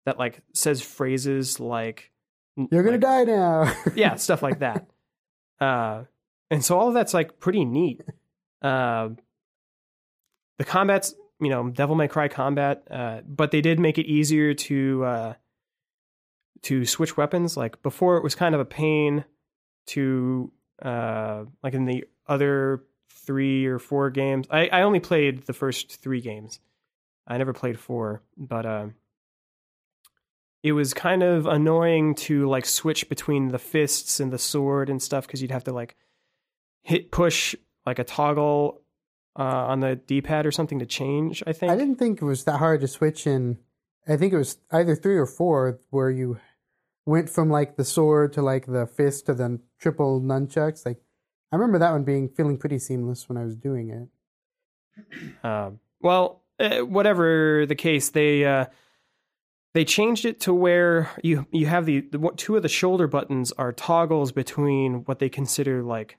that 0.06 0.18
like 0.18 0.40
says 0.54 0.82
phrases 0.82 1.60
like 1.60 2.10
You're 2.56 2.82
gonna 2.82 2.92
like- 2.96 3.00
die 3.00 3.24
now. 3.24 3.72
yeah, 3.94 4.14
stuff 4.16 4.42
like 4.42 4.58
that. 4.60 4.86
Uh, 5.60 6.04
and 6.50 6.64
so 6.64 6.78
all 6.78 6.88
of 6.88 6.94
that's 6.94 7.14
like 7.14 7.38
pretty 7.38 7.64
neat. 7.64 8.02
Uh, 8.62 9.10
the 10.58 10.64
combat's, 10.64 11.14
you 11.40 11.48
know, 11.48 11.70
Devil 11.70 11.96
May 11.96 12.08
Cry 12.08 12.28
combat, 12.28 12.86
uh, 12.90 13.20
but 13.26 13.50
they 13.50 13.60
did 13.60 13.80
make 13.80 13.98
it 13.98 14.06
easier 14.06 14.54
to 14.54 15.04
uh, 15.04 15.34
to 16.62 16.84
switch 16.84 17.16
weapons. 17.16 17.56
Like 17.56 17.82
before, 17.82 18.16
it 18.16 18.22
was 18.22 18.34
kind 18.34 18.54
of 18.54 18.60
a 18.60 18.66
pain 18.66 19.24
to 19.88 20.52
uh, 20.82 21.44
like 21.62 21.74
in 21.74 21.86
the 21.86 22.04
other 22.26 22.84
three 23.10 23.66
or 23.66 23.78
four 23.78 24.10
games. 24.10 24.46
I, 24.50 24.68
I 24.68 24.82
only 24.82 25.00
played 25.00 25.46
the 25.46 25.52
first 25.52 26.00
three 26.00 26.20
games. 26.20 26.60
I 27.26 27.38
never 27.38 27.52
played 27.52 27.78
four, 27.78 28.22
but 28.36 28.66
uh, 28.66 28.86
it 30.62 30.72
was 30.72 30.94
kind 30.94 31.22
of 31.22 31.46
annoying 31.46 32.14
to 32.16 32.48
like 32.48 32.66
switch 32.66 33.08
between 33.08 33.48
the 33.48 33.58
fists 33.58 34.20
and 34.20 34.32
the 34.32 34.38
sword 34.38 34.90
and 34.90 35.02
stuff 35.02 35.26
because 35.26 35.40
you'd 35.40 35.50
have 35.50 35.64
to 35.64 35.72
like 35.72 35.96
hit 36.82 37.10
push 37.10 37.54
like 37.86 37.98
a 37.98 38.04
toggle 38.04 38.82
uh, 39.38 39.42
on 39.42 39.80
the 39.80 39.96
D-pad 39.96 40.46
or 40.46 40.52
something 40.52 40.78
to 40.78 40.86
change. 40.86 41.42
I 41.46 41.52
think. 41.52 41.72
I 41.72 41.76
didn't 41.76 41.96
think 41.96 42.20
it 42.20 42.24
was 42.24 42.44
that 42.44 42.58
hard 42.58 42.80
to 42.80 42.88
switch 42.88 43.26
in. 43.26 43.58
I 44.08 44.16
think 44.16 44.32
it 44.32 44.38
was 44.38 44.58
either 44.70 44.96
three 44.96 45.16
or 45.16 45.26
four 45.26 45.78
where 45.90 46.10
you 46.10 46.38
went 47.06 47.30
from 47.30 47.50
like 47.50 47.76
the 47.76 47.84
sword 47.84 48.32
to 48.34 48.42
like 48.42 48.66
the 48.66 48.86
fist 48.86 49.26
to 49.26 49.34
then 49.34 49.60
triple 49.78 50.20
nunchucks. 50.20 50.84
Like 50.84 51.00
I 51.52 51.56
remember 51.56 51.78
that 51.78 51.92
one 51.92 52.04
being 52.04 52.28
feeling 52.28 52.58
pretty 52.58 52.78
seamless 52.78 53.28
when 53.28 53.38
I 53.38 53.44
was 53.44 53.56
doing 53.56 53.90
it. 53.90 54.08
Um, 55.42 55.80
well, 56.02 56.42
uh, 56.58 56.80
whatever 56.80 57.64
the 57.66 57.74
case, 57.74 58.10
they 58.10 58.44
uh, 58.44 58.66
they 59.72 59.84
changed 59.84 60.24
it 60.24 60.40
to 60.40 60.52
where 60.52 61.10
you 61.22 61.46
you 61.52 61.66
have 61.66 61.86
the, 61.86 62.00
the 62.00 62.18
two 62.36 62.56
of 62.56 62.62
the 62.62 62.68
shoulder 62.68 63.06
buttons 63.06 63.52
are 63.52 63.72
toggles 63.72 64.32
between 64.32 65.04
what 65.04 65.18
they 65.18 65.28
consider 65.28 65.82
like 65.82 66.18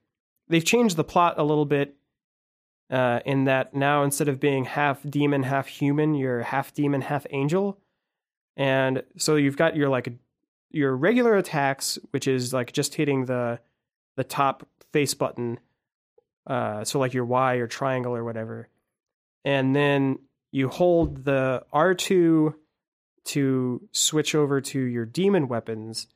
they've 0.52 0.66
changed 0.66 0.98
the 0.98 1.04
plot 1.04 1.36
a 1.38 1.44
little 1.44 1.66
bit. 1.66 1.96
Uh, 2.90 3.22
in 3.26 3.46
that 3.46 3.74
now 3.74 4.04
instead 4.04 4.28
of 4.28 4.38
being 4.38 4.66
half 4.66 5.00
demon, 5.10 5.44
half 5.44 5.68
human, 5.68 6.14
you're 6.14 6.42
half 6.42 6.74
demon, 6.74 7.00
half 7.00 7.26
angel, 7.30 7.78
and 8.58 9.02
so 9.16 9.38
you've 9.38 9.56
got 9.56 9.78
your 9.78 9.88
like 9.88 10.12
your 10.72 10.94
regular 10.96 11.38
attacks, 11.38 11.98
which 12.10 12.28
is 12.28 12.52
like 12.54 12.74
just 12.74 12.96
hitting 12.96 13.26
the 13.26 13.60
the 14.18 14.26
top 14.26 14.68
face 14.92 15.14
button, 15.14 15.58
uh, 16.48 16.84
so 16.84 17.00
like 17.00 17.14
your 17.14 17.24
Y 17.24 17.56
or 17.56 17.68
triangle 17.68 18.14
or 18.14 18.26
whatever, 18.26 18.68
and 19.46 19.74
then 19.74 20.20
you 20.52 20.68
hold 20.68 21.24
the 21.24 21.64
R2 21.74 22.54
to 23.24 23.88
switch 23.94 24.36
over 24.36 24.60
to 24.60 24.80
your 24.82 25.06
demon 25.06 25.48
weapons, 25.48 26.08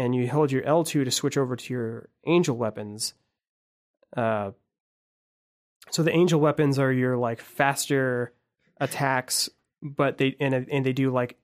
and 0.00 0.16
you 0.16 0.28
hold 0.28 0.50
your 0.50 0.62
L2 0.62 1.04
to 1.04 1.10
switch 1.12 1.36
over 1.36 1.54
to 1.54 1.72
your 1.72 2.08
angel 2.26 2.56
weapons. 2.56 3.14
Uh, 4.16 4.50
so 5.90 6.02
the 6.02 6.10
angel 6.12 6.40
weapons 6.40 6.78
are 6.78 6.92
your 6.92 7.16
like 7.16 7.40
faster 7.40 8.32
attacks, 8.80 9.48
but 9.82 10.18
they 10.18 10.36
and 10.40 10.54
and 10.54 10.84
they 10.84 10.92
do 10.92 11.10
like 11.10 11.36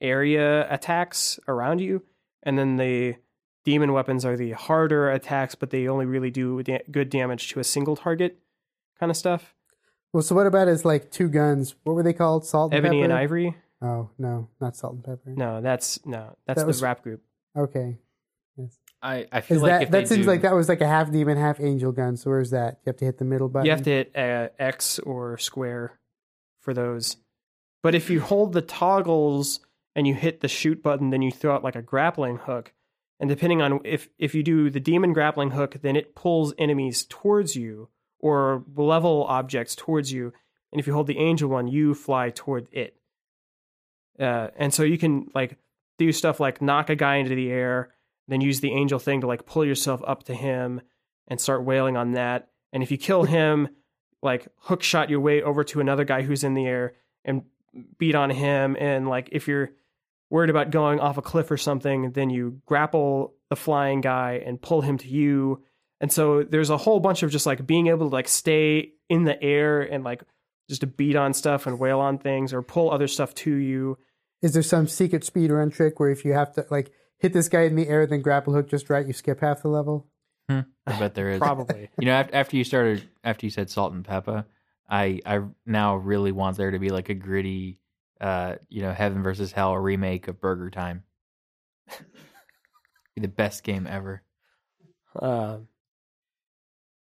area 0.00 0.66
attacks 0.72 1.38
around 1.48 1.80
you, 1.80 2.02
and 2.42 2.58
then 2.58 2.76
the 2.76 3.16
demon 3.64 3.92
weapons 3.92 4.24
are 4.24 4.36
the 4.36 4.52
harder 4.52 5.10
attacks, 5.10 5.54
but 5.54 5.70
they 5.70 5.86
only 5.88 6.06
really 6.06 6.30
do 6.30 6.62
da- 6.62 6.82
good 6.90 7.10
damage 7.10 7.50
to 7.52 7.60
a 7.60 7.64
single 7.64 7.96
target, 7.96 8.38
kind 8.98 9.10
of 9.10 9.16
stuff. 9.16 9.54
Well, 10.12 10.22
so 10.22 10.34
what 10.34 10.46
about 10.46 10.66
his 10.68 10.84
like 10.84 11.10
two 11.10 11.28
guns? 11.28 11.74
What 11.84 11.94
were 11.94 12.02
they 12.02 12.12
called? 12.14 12.46
Salt 12.46 12.72
and 12.72 12.82
pepper? 12.82 12.86
Ebony 12.94 13.02
and? 13.02 13.12
Ivory. 13.12 13.56
Oh 13.82 14.10
no, 14.18 14.48
not 14.60 14.76
salt 14.76 14.94
and 14.94 15.04
pepper. 15.04 15.30
No, 15.36 15.60
that's 15.60 16.04
no, 16.06 16.36
that's 16.46 16.58
That 16.58 16.64
the 16.64 16.66
was- 16.68 16.82
rap 16.82 17.02
group. 17.02 17.22
Okay. 17.56 17.98
I, 19.02 19.26
I 19.32 19.40
feel 19.40 19.60
like 19.60 19.80
that 19.80 19.90
that 19.90 20.08
seems 20.08 20.26
do, 20.26 20.30
like 20.30 20.42
that 20.42 20.54
was 20.54 20.68
like 20.68 20.80
a 20.80 20.86
half 20.86 21.10
demon, 21.10 21.38
half 21.38 21.60
angel 21.60 21.92
gun? 21.92 22.16
So 22.16 22.30
where's 22.30 22.50
that? 22.50 22.80
You 22.84 22.90
have 22.90 22.96
to 22.98 23.04
hit 23.04 23.18
the 23.18 23.24
middle 23.24 23.48
button. 23.48 23.66
You 23.66 23.72
have 23.72 23.82
to 23.82 23.90
hit 23.90 24.16
uh, 24.16 24.48
X 24.58 24.98
or 24.98 25.38
square 25.38 25.98
for 26.60 26.74
those. 26.74 27.16
But 27.82 27.94
if 27.94 28.10
you 28.10 28.20
hold 28.20 28.52
the 28.52 28.60
toggles 28.60 29.60
and 29.96 30.06
you 30.06 30.14
hit 30.14 30.40
the 30.40 30.48
shoot 30.48 30.82
button, 30.82 31.10
then 31.10 31.22
you 31.22 31.30
throw 31.30 31.54
out 31.54 31.64
like 31.64 31.76
a 31.76 31.82
grappling 31.82 32.36
hook. 32.36 32.72
And 33.18 33.28
depending 33.28 33.62
on 33.62 33.80
if 33.84 34.08
if 34.18 34.34
you 34.34 34.42
do 34.42 34.70
the 34.70 34.80
demon 34.80 35.12
grappling 35.12 35.52
hook, 35.52 35.76
then 35.82 35.96
it 35.96 36.14
pulls 36.14 36.54
enemies 36.58 37.06
towards 37.08 37.56
you 37.56 37.88
or 38.18 38.64
level 38.76 39.24
objects 39.24 39.74
towards 39.74 40.12
you. 40.12 40.32
And 40.72 40.80
if 40.80 40.86
you 40.86 40.92
hold 40.92 41.06
the 41.06 41.18
angel 41.18 41.48
one, 41.48 41.68
you 41.68 41.94
fly 41.94 42.30
toward 42.30 42.68
it. 42.72 42.96
Uh, 44.18 44.48
and 44.56 44.72
so 44.72 44.82
you 44.82 44.98
can 44.98 45.30
like 45.34 45.56
do 45.98 46.12
stuff 46.12 46.38
like 46.38 46.62
knock 46.62 46.90
a 46.90 46.96
guy 46.96 47.16
into 47.16 47.34
the 47.34 47.50
air, 47.50 47.94
then 48.30 48.40
use 48.40 48.60
the 48.60 48.72
angel 48.72 48.98
thing 48.98 49.20
to 49.20 49.26
like 49.26 49.46
pull 49.46 49.64
yourself 49.64 50.02
up 50.06 50.24
to 50.24 50.34
him 50.34 50.80
and 51.28 51.40
start 51.40 51.64
wailing 51.64 51.96
on 51.96 52.12
that. 52.12 52.48
And 52.72 52.82
if 52.82 52.90
you 52.90 52.98
kill 52.98 53.24
him, 53.24 53.68
like 54.22 54.48
hook 54.58 54.82
shot 54.82 55.10
your 55.10 55.20
way 55.20 55.42
over 55.42 55.64
to 55.64 55.80
another 55.80 56.04
guy 56.04 56.22
who's 56.22 56.44
in 56.44 56.54
the 56.54 56.66
air 56.66 56.94
and 57.24 57.42
beat 57.98 58.14
on 58.14 58.30
him. 58.30 58.76
And 58.78 59.08
like 59.08 59.28
if 59.32 59.48
you're 59.48 59.70
worried 60.30 60.50
about 60.50 60.70
going 60.70 61.00
off 61.00 61.18
a 61.18 61.22
cliff 61.22 61.50
or 61.50 61.56
something, 61.56 62.12
then 62.12 62.30
you 62.30 62.60
grapple 62.66 63.34
the 63.48 63.56
flying 63.56 64.00
guy 64.00 64.42
and 64.44 64.60
pull 64.60 64.80
him 64.80 64.98
to 64.98 65.08
you. 65.08 65.62
And 66.00 66.12
so 66.12 66.42
there's 66.42 66.70
a 66.70 66.76
whole 66.76 67.00
bunch 67.00 67.22
of 67.22 67.30
just 67.30 67.46
like 67.46 67.66
being 67.66 67.88
able 67.88 68.08
to 68.08 68.14
like 68.14 68.28
stay 68.28 68.92
in 69.08 69.24
the 69.24 69.42
air 69.42 69.80
and 69.80 70.04
like 70.04 70.22
just 70.68 70.82
to 70.82 70.86
beat 70.86 71.16
on 71.16 71.34
stuff 71.34 71.66
and 71.66 71.78
wail 71.78 71.98
on 71.98 72.18
things 72.18 72.52
or 72.54 72.62
pull 72.62 72.90
other 72.90 73.08
stuff 73.08 73.34
to 73.34 73.52
you. 73.52 73.98
Is 74.40 74.54
there 74.54 74.62
some 74.62 74.86
secret 74.86 75.24
speed 75.24 75.50
run 75.50 75.70
trick 75.70 75.98
where 75.98 76.10
if 76.10 76.24
you 76.24 76.32
have 76.32 76.52
to 76.54 76.64
like 76.70 76.92
hit 77.20 77.32
this 77.32 77.48
guy 77.48 77.62
in 77.62 77.76
the 77.76 77.88
air, 77.88 78.06
then 78.06 78.22
grapple 78.22 78.52
hook 78.52 78.68
just 78.68 78.90
right, 78.90 79.06
you 79.06 79.12
skip 79.12 79.40
half 79.40 79.62
the 79.62 79.68
level? 79.68 80.08
I 80.86 80.98
bet 80.98 81.14
there 81.14 81.30
is. 81.30 81.38
Probably. 81.40 81.88
You 81.98 82.06
know, 82.06 82.12
after, 82.12 82.34
after 82.34 82.56
you 82.56 82.64
started, 82.64 83.08
after 83.22 83.46
you 83.46 83.50
said 83.50 83.70
salt 83.70 83.92
and 83.92 84.04
pepper, 84.04 84.44
I 84.88 85.20
I 85.24 85.40
now 85.64 85.96
really 85.96 86.32
want 86.32 86.56
there 86.56 86.70
to 86.72 86.78
be 86.78 86.90
like 86.90 87.08
a 87.08 87.14
gritty, 87.14 87.78
uh, 88.20 88.56
you 88.68 88.82
know, 88.82 88.92
heaven 88.92 89.22
versus 89.22 89.52
hell 89.52 89.76
remake 89.76 90.28
of 90.28 90.40
Burger 90.40 90.70
Time. 90.70 91.04
be 91.88 93.20
the 93.20 93.28
best 93.28 93.62
game 93.62 93.86
ever. 93.86 94.22
Uh, 95.14 95.58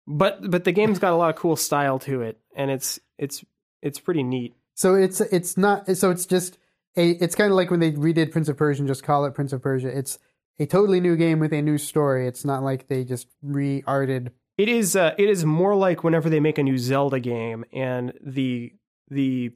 but 0.07 0.49
but 0.49 0.63
the 0.63 0.71
game's 0.71 0.99
got 0.99 1.13
a 1.13 1.15
lot 1.15 1.29
of 1.29 1.35
cool 1.35 1.55
style 1.55 1.99
to 1.99 2.21
it, 2.21 2.39
and 2.55 2.69
it's 2.69 2.99
it's 3.17 3.43
it's 3.81 3.99
pretty 3.99 4.23
neat. 4.23 4.55
So 4.75 4.95
it's 4.95 5.21
it's 5.21 5.57
not 5.57 5.95
so 5.97 6.11
it's 6.11 6.25
just 6.25 6.57
a 6.95 7.11
it's 7.11 7.35
kind 7.35 7.51
of 7.51 7.55
like 7.55 7.71
when 7.71 7.79
they 7.79 7.91
redid 7.91 8.31
Prince 8.31 8.49
of 8.49 8.57
Persia 8.57 8.83
just 8.85 9.03
call 9.03 9.25
it 9.25 9.33
Prince 9.33 9.53
of 9.53 9.61
Persia. 9.61 9.95
It's 9.95 10.19
a 10.59 10.65
totally 10.65 10.99
new 10.99 11.15
game 11.15 11.39
with 11.39 11.53
a 11.53 11.61
new 11.61 11.77
story. 11.77 12.27
It's 12.27 12.45
not 12.45 12.63
like 12.63 12.87
they 12.87 13.03
just 13.03 13.27
re-arted. 13.41 14.31
It 14.57 14.69
is 14.69 14.95
uh, 14.95 15.15
it 15.17 15.29
is 15.29 15.45
more 15.45 15.75
like 15.75 16.03
whenever 16.03 16.29
they 16.29 16.39
make 16.39 16.57
a 16.57 16.63
new 16.63 16.77
Zelda 16.77 17.19
game, 17.19 17.65
and 17.73 18.13
the 18.21 18.73
the 19.09 19.51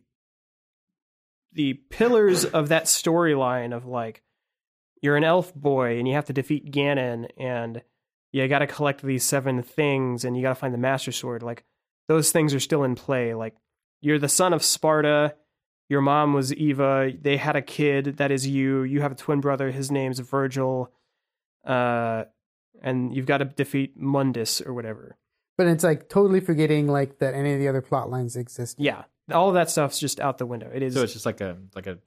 the 1.53 1.73
pillars 1.89 2.45
of 2.45 2.69
that 2.69 2.85
storyline 2.85 3.75
of 3.75 3.85
like 3.85 4.21
you're 5.01 5.17
an 5.17 5.23
elf 5.23 5.53
boy 5.53 5.97
and 5.97 6.07
you 6.07 6.13
have 6.13 6.25
to 6.25 6.33
defeat 6.33 6.71
Ganon 6.71 7.29
and 7.37 7.81
you 8.31 8.47
got 8.47 8.59
to 8.59 8.67
collect 8.67 9.01
these 9.01 9.23
seven 9.23 9.63
things 9.63 10.25
and 10.25 10.35
you 10.35 10.43
got 10.43 10.49
to 10.49 10.55
find 10.55 10.73
the 10.73 10.79
master 10.79 11.11
sword 11.11 11.41
like 11.41 11.63
those 12.09 12.31
things 12.31 12.53
are 12.53 12.59
still 12.59 12.83
in 12.83 12.95
play 12.95 13.33
like 13.33 13.55
you're 14.01 14.19
the 14.19 14.27
son 14.27 14.51
of 14.53 14.63
Sparta 14.63 15.35
your 15.89 16.01
mom 16.01 16.33
was 16.33 16.53
Eva. 16.53 17.11
They 17.19 17.37
had 17.37 17.55
a 17.55 17.61
kid 17.61 18.17
that 18.17 18.31
is 18.31 18.47
you. 18.47 18.83
You 18.83 19.01
have 19.01 19.11
a 19.11 19.15
twin 19.15 19.41
brother. 19.41 19.71
His 19.71 19.91
name's 19.91 20.19
Vergil. 20.19 20.87
Uh, 21.65 22.25
and 22.81 23.15
you've 23.15 23.25
got 23.25 23.37
to 23.39 23.45
defeat 23.45 23.99
Mundus 23.99 24.61
or 24.65 24.73
whatever. 24.73 25.17
But 25.57 25.67
it's 25.67 25.83
like 25.83 26.09
totally 26.09 26.39
forgetting 26.41 26.87
like 26.87 27.19
that 27.19 27.33
any 27.33 27.53
of 27.53 27.59
the 27.59 27.67
other 27.67 27.81
plot 27.81 28.09
lines 28.09 28.35
exist. 28.35 28.77
Yeah, 28.79 29.03
all 29.31 29.47
of 29.47 29.53
that 29.55 29.69
stuff's 29.69 29.97
just 29.99 30.19
out 30.19 30.37
the 30.37 30.45
window. 30.45 30.69
It 30.73 30.83
is 30.83 30.93
So 30.93 31.03
it's 31.03 31.13
just 31.13 31.25
like 31.25 31.39
a 31.41 31.57
like 31.75 31.87
a 31.87 31.97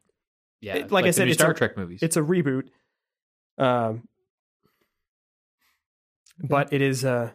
yeah, 0.61 0.75
It- 0.77 0.83
it's 0.83 0.93
like 0.93 1.07
I 1.07 1.11
said, 1.13 1.29
it's 1.29 1.39
Star 1.39 1.53
a- 1.53 1.55
Trek 1.55 1.77
movies. 1.77 2.01
it's 2.03 2.17
a 2.17 2.21
reboot. 2.21 2.69
Um, 3.57 4.07
but 6.41 6.73
it 6.73 6.83
is 6.83 7.05
uh 7.05 7.31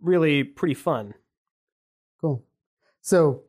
really 0.00 0.44
pretty 0.44 0.74
fun. 0.74 1.14
Cool. 2.20 2.44
So 3.00 3.42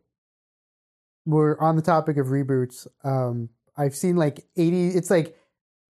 we're 1.26 1.58
on 1.60 1.76
the 1.76 1.82
topic 1.82 2.18
of 2.18 2.28
reboots. 2.28 2.88
Um, 3.04 3.50
I've 3.78 3.96
seen 3.96 4.16
like 4.16 4.46
eighty. 4.56 4.90
It's 4.90 5.10
like 5.10 5.38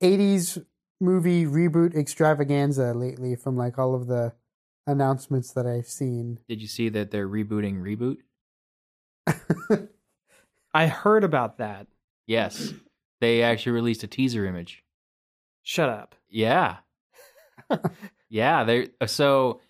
eighties 0.02 0.58
movie 1.02 1.46
reboot 1.46 1.96
extravaganza 1.96 2.94
lately 2.94 3.36
from 3.36 3.58
like 3.58 3.78
all 3.78 3.96
of 3.96 4.08
the 4.08 4.34
announcements 4.88 5.52
that 5.54 5.66
I've 5.66 5.88
seen. 5.88 6.40
Did 6.48 6.62
you 6.62 6.68
see 6.68 6.90
that 6.90 7.12
they're 7.12 7.28
rebooting 7.28 7.82
reboot? 7.82 8.18
I 10.74 10.88
heard 10.88 11.24
about 11.24 11.58
that. 11.58 11.88
Yes, 12.28 12.74
they 13.22 13.44
actually 13.44 13.74
released 13.74 14.04
a 14.04 14.08
teaser 14.08 14.46
image. 14.46 14.84
Shut 15.64 15.90
up. 15.90 16.16
Yeah. 16.30 16.78
yeah, 18.30 18.64
they 18.64 18.90
so 19.08 19.62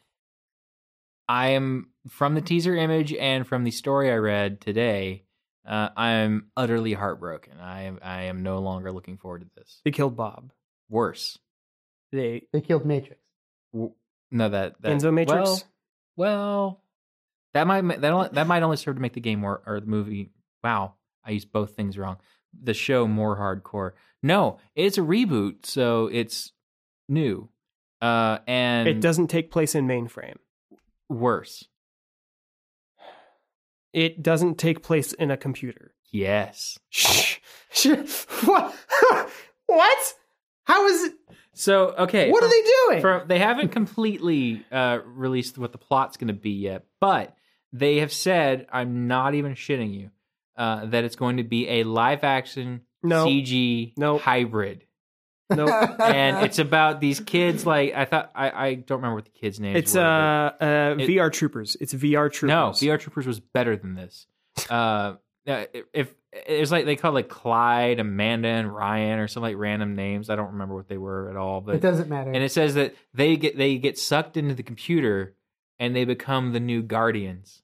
I 1.27 1.49
am 1.49 1.89
from 2.09 2.35
the 2.35 2.41
teaser 2.41 2.75
image 2.75 3.13
and 3.13 3.47
from 3.47 3.63
the 3.63 3.71
story 3.71 4.11
I 4.11 4.15
read 4.15 4.61
today, 4.61 5.24
uh, 5.67 5.89
I'm 5.97 6.47
utterly 6.55 6.93
heartbroken. 6.93 7.59
I 7.59 7.83
am 7.83 7.99
I 8.03 8.23
am 8.23 8.43
no 8.43 8.59
longer 8.59 8.91
looking 8.91 9.17
forward 9.17 9.41
to 9.41 9.47
this. 9.55 9.81
They 9.85 9.91
killed 9.91 10.15
Bob. 10.15 10.51
Worse. 10.89 11.37
They 12.11 12.47
They 12.53 12.61
killed 12.61 12.85
Matrix. 12.85 13.21
W- 13.73 13.93
No, 14.31 14.49
that, 14.49 14.81
that 14.81 14.91
Enzo 14.91 15.13
Matrix. 15.13 15.37
Well, 15.37 15.61
well, 16.17 16.81
that 17.53 17.67
might 17.67 18.01
that 18.01 18.11
only, 18.13 18.29
that 18.33 18.47
might 18.47 18.63
only 18.63 18.77
serve 18.77 18.95
to 18.95 19.01
make 19.01 19.13
the 19.13 19.21
game 19.21 19.39
more 19.39 19.61
or 19.65 19.79
the 19.79 19.87
movie. 19.87 20.31
Wow, 20.63 20.95
I 21.23 21.31
used 21.31 21.51
both 21.51 21.75
things 21.75 21.97
wrong. 21.97 22.17
The 22.63 22.73
show 22.73 23.07
more 23.07 23.35
hardcore. 23.37 23.91
No, 24.23 24.59
it's 24.75 24.97
a 24.97 25.01
reboot, 25.01 25.65
so 25.65 26.07
it's 26.07 26.51
new. 27.09 27.49
Uh, 28.01 28.39
and 28.47 28.87
it 28.87 29.01
doesn't 29.01 29.27
take 29.27 29.51
place 29.51 29.73
in 29.75 29.87
mainframe. 29.87 30.35
worse. 31.09 31.67
It 33.95 34.21
doesn't 34.21 34.57
take 34.57 34.83
place 34.83 35.13
in 35.13 35.31
a 35.31 35.37
computer. 35.37 35.93
Yes. 36.11 36.77
Shh. 36.89 37.37
What? 38.45 38.75
what? 39.67 40.13
How 40.65 40.85
is 40.87 41.03
it? 41.05 41.13
So 41.53 41.93
okay, 41.99 42.29
What 42.31 42.43
are 42.43 42.49
they 42.49 42.61
doing? 42.89 43.01
from- 43.01 43.27
they 43.29 43.39
haven't 43.39 43.69
completely 43.69 44.65
uh, 44.71 44.99
released 45.05 45.57
what 45.57 45.71
the 45.71 45.77
plot's 45.77 46.17
going 46.17 46.27
to 46.27 46.33
be 46.33 46.51
yet, 46.51 46.83
but 46.99 47.35
they 47.71 47.97
have 47.97 48.11
said, 48.11 48.67
I'm 48.71 49.07
not 49.07 49.33
even 49.35 49.53
shitting 49.53 49.93
you, 49.93 50.09
uh, 50.57 50.85
that 50.87 51.05
it's 51.05 51.15
going 51.15 51.37
to 51.37 51.43
be 51.43 51.67
a 51.69 51.83
live 51.83 52.23
action 52.25 52.81
No. 53.01 53.25
CG 53.25 53.93
Nope. 53.97 54.21
hybrid. 54.21 54.83
No, 55.49 55.67
and 55.67 56.45
it's 56.45 56.59
about 56.59 56.99
these 57.01 57.19
kids. 57.19 57.65
Like 57.65 57.93
I 57.93 58.05
thought, 58.05 58.31
I, 58.35 58.49
I 58.67 58.73
don't 58.75 58.97
remember 58.97 59.15
what 59.15 59.25
the 59.25 59.31
kids' 59.31 59.59
names 59.59 59.77
it's 59.77 59.95
were. 59.95 60.01
uh, 60.01 60.63
uh 60.63 60.95
It- 60.99 61.09
VR 61.09 61.31
Troopers. 61.31 61.75
It's 61.79 61.93
VR 61.93 62.31
Troopers. 62.31 62.47
no, 62.47 62.69
VR 62.71 62.99
Troopers 62.99 63.27
was 63.27 63.39
better 63.39 63.75
than 63.77 63.95
this. 63.95 64.27
Uh, 64.69 65.15
uh, 65.47 65.65
if 65.93 66.13
it's 66.33 66.71
like 66.71 66.85
they 66.85 66.95
call 66.95 67.11
like 67.13 67.29
Clyde, 67.29 67.99
Amanda, 67.99 68.47
and 68.47 68.73
Ryan, 68.73 69.19
or 69.19 69.27
some 69.27 69.43
like 69.43 69.55
random 69.57 69.95
names. 69.95 70.29
I 70.29 70.35
don't 70.35 70.53
remember 70.53 70.75
what 70.75 70.87
they 70.87 70.97
were 70.97 71.29
at 71.29 71.35
all. 71.37 71.61
But 71.61 71.75
it 71.75 71.81
doesn't 71.81 72.09
matter. 72.09 72.31
and 72.31 72.43
it 72.43 72.51
says 72.51 72.73
that 72.75 72.95
they 73.13 73.37
get 73.37 73.57
they 73.57 73.77
get 73.77 73.97
sucked 73.97 74.37
into 74.37 74.55
the 74.55 74.63
computer 74.63 75.35
and 75.79 75.95
they 75.95 76.05
become 76.05 76.51
the 76.53 76.59
new 76.59 76.81
guardians. 76.81 77.61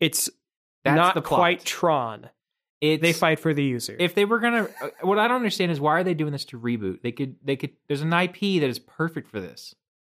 It's 0.00 0.30
That's 0.84 0.96
not 0.96 1.14
the 1.14 1.22
plot. 1.22 1.38
quite 1.38 1.64
Tron. 1.64 2.30
It's, 2.80 3.02
They 3.02 3.12
fight 3.12 3.40
for 3.40 3.52
the 3.52 3.62
user. 3.64 3.96
If 3.98 4.14
they 4.14 4.24
were 4.24 4.38
gonna, 4.38 4.68
uh, 4.80 4.88
what 5.02 5.18
I 5.18 5.26
don't 5.26 5.36
understand 5.38 5.72
is 5.72 5.80
why 5.80 5.98
are 5.98 6.04
they 6.04 6.14
doing 6.14 6.32
this 6.32 6.44
to 6.46 6.60
reboot? 6.60 7.02
They 7.02 7.12
could, 7.12 7.36
they 7.42 7.56
could. 7.56 7.70
There's 7.88 8.02
an 8.02 8.12
IP 8.12 8.38
that 8.60 8.68
is 8.68 8.78
perfect 8.78 9.28
for 9.28 9.40
this. 9.40 9.74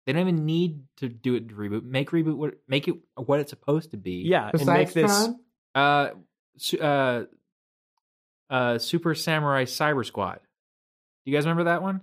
They 0.06 0.14
don't 0.14 0.24
even 0.28 0.46
need 0.46 0.82
to 0.98 1.08
do 1.08 1.36
it 1.36 1.50
to 1.50 1.56
reboot. 1.56 1.84
Make 1.84 2.10
reboot 2.12 2.36
what 2.36 2.56
make 2.68 2.88
it 2.88 2.96
what 3.16 3.40
it's 3.40 3.52
supposed 3.52 3.92
to 3.92 3.98
be. 3.98 4.24
yeah, 4.28 4.50
and 4.50 4.52
Besides 4.54 4.96
make 4.96 5.06
this. 5.06 5.30
Uh, 5.76 6.10
su- 6.58 6.80
uh, 6.80 7.26
uh, 8.50 8.78
Super 8.80 9.14
Samurai 9.16 9.66
Cyber 9.66 10.06
Squad. 10.06 10.40
Do 11.26 11.32
you 11.32 11.38
guys 11.38 11.46
remember 11.46 11.66
that 11.66 11.82
one? 11.84 12.02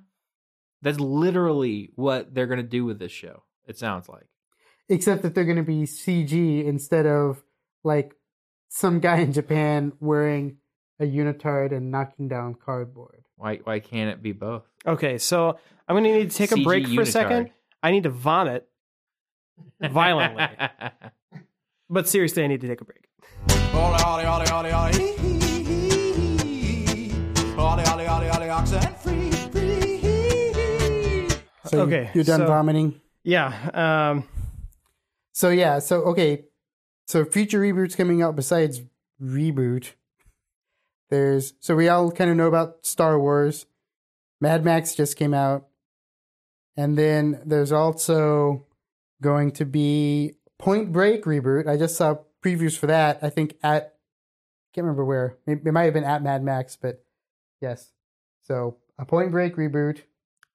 That's 0.83 1.01
literally 1.01 1.91
what 1.97 2.33
they're 2.35 2.47
gonna 2.47 2.63
do 2.63 2.85
with 2.85 2.99
this 2.99 3.13
show. 3.13 3.43
It 3.67 3.77
sounds 3.79 4.09
like. 4.09 4.27
except 4.89 5.23
that 5.23 5.35
they're 5.35 5.45
going 5.45 5.57
to 5.57 5.65
be 5.65 5.83
CG 5.83 6.65
instead 6.65 7.05
of 7.07 7.43
like 7.83 8.15
some 8.69 9.01
guy 9.01 9.19
in 9.19 9.33
Japan 9.33 9.93
wearing 10.01 10.59
a 11.01 11.05
unitard 11.05 11.73
and 11.73 11.91
knocking 11.91 12.29
down 12.29 12.55
cardboard. 12.55 13.25
Why 13.37 13.57
why 13.65 13.81
can't 13.81 14.11
it 14.11 14.23
be 14.23 14.33
both? 14.33 14.65
Okay, 14.87 15.19
so 15.19 15.59
I'm 15.89 15.97
gonna 15.97 16.13
need 16.13 16.31
to 16.31 16.37
take 16.37 16.53
a 16.53 16.57
CG 16.57 16.65
break 16.65 16.87
for 16.89 17.03
a 17.03 17.07
second. 17.07 17.47
unitard. 17.47 17.53
I 17.83 17.91
need 17.91 18.03
to 18.05 18.11
vomit, 18.11 18.69
Violently. 19.81 20.47
but 21.91 22.09
seriously, 22.09 22.45
I 22.45 22.47
need 22.47 22.61
to 22.63 22.69
take 22.69 22.81
a 22.81 22.85
break. 22.85 23.05
Ollie, 23.75 24.03
ollie, 24.03 24.25
ollie, 24.25 24.49
ollie, 24.49 24.71
ollie, 24.73 24.93
hee, 24.93 25.17
hee, 25.17 26.37
hee, 26.39 27.11
hee. 27.11 27.13
Ollie, 27.59 27.85
ollie, 27.85 28.07
ollie, 28.07 28.29
ollie, 28.29 28.49
oxen 28.49 28.81
free, 29.03 29.31
free, 29.31 29.99
hee, 29.99 30.53
hee. 30.53 31.29
So 31.67 31.77
you- 31.77 31.83
Okay, 31.83 32.11
you're 32.15 32.25
done 32.25 32.41
so- 32.41 32.47
vomiting. 32.47 33.01
Yeah. 33.23 33.53
Um. 33.75 34.25
So 35.35 35.51
yeah, 35.51 35.81
so 35.81 36.03
okay, 36.05 36.45
so 37.07 37.25
future 37.25 37.61
reboots 37.61 37.97
coming 37.97 38.23
out 38.23 38.37
besides 38.37 38.83
reboot. 39.23 39.93
There's 41.09 41.55
so 41.61 41.77
we 41.77 41.89
all 41.89 42.11
kind 42.11 42.31
of 42.31 42.37
know 42.37 42.49
about 42.49 42.85
Star 42.85 43.19
Wars. 43.19 43.67
Mad 44.41 44.65
Max 44.65 44.95
just 44.95 45.17
came 45.17 45.33
out, 45.33 45.67
and 46.77 46.99
then 46.99 47.41
there's 47.45 47.73
also 47.73 48.67
going 49.23 49.53
to 49.53 49.65
be 49.65 50.35
Point 50.59 50.93
Break 50.93 51.25
reboot. 51.25 51.69
I 51.69 51.77
just 51.77 51.97
saw 51.97 52.17
previews 52.45 52.77
for 52.77 52.87
that. 52.89 53.21
I 53.23 53.31
think 53.31 53.57
at 53.63 53.95
can't 54.75 54.85
remember 54.85 55.05
where. 55.05 55.37
It, 55.47 55.61
it 55.65 55.73
might 55.73 55.85
have 55.85 55.95
been 55.95 56.05
at 56.05 56.23
Mad 56.23 56.43
Max, 56.43 56.77
but 56.77 57.03
yes. 57.63 57.93
So 58.43 58.77
a 58.99 59.05
Point 59.07 59.31
Break 59.31 59.57
reboot 59.57 60.01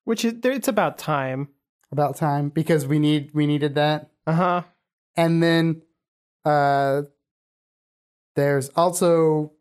Which 0.03 0.23
is 0.26 0.36
it's 0.44 0.68
about 0.68 0.98
time. 0.98 1.48
about 1.91 2.18
time 2.18 2.49
because 2.49 2.86
we 2.86 2.99
need 2.99 3.32
we 3.34 3.48
needed 3.48 3.76
that. 3.76 4.11
Uh 4.28 4.34
huh. 4.34 4.61
and 5.15 5.41
then 5.41 5.82
uh 6.46 7.04
there's 8.36 8.70
also 8.70 9.52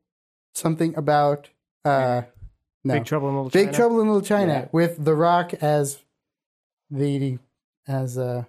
something 0.55 0.95
about 0.97 1.51
uh 1.85 2.23
no 2.85 2.95
Big 2.95 3.05
Trouble 3.05 3.29
in 3.29 3.35
Little 3.37 3.51
China. 3.51 3.65
Big 3.67 3.73
China. 3.73 3.77
Trouble 3.77 4.01
in 4.01 4.07
Little 4.09 4.23
China 4.23 4.53
Yeah. 4.53 4.69
with 4.73 5.05
The 5.05 5.15
Rock 5.15 5.55
as 5.55 5.99
the 6.91 7.39
as 7.87 8.17
uh 8.19 8.45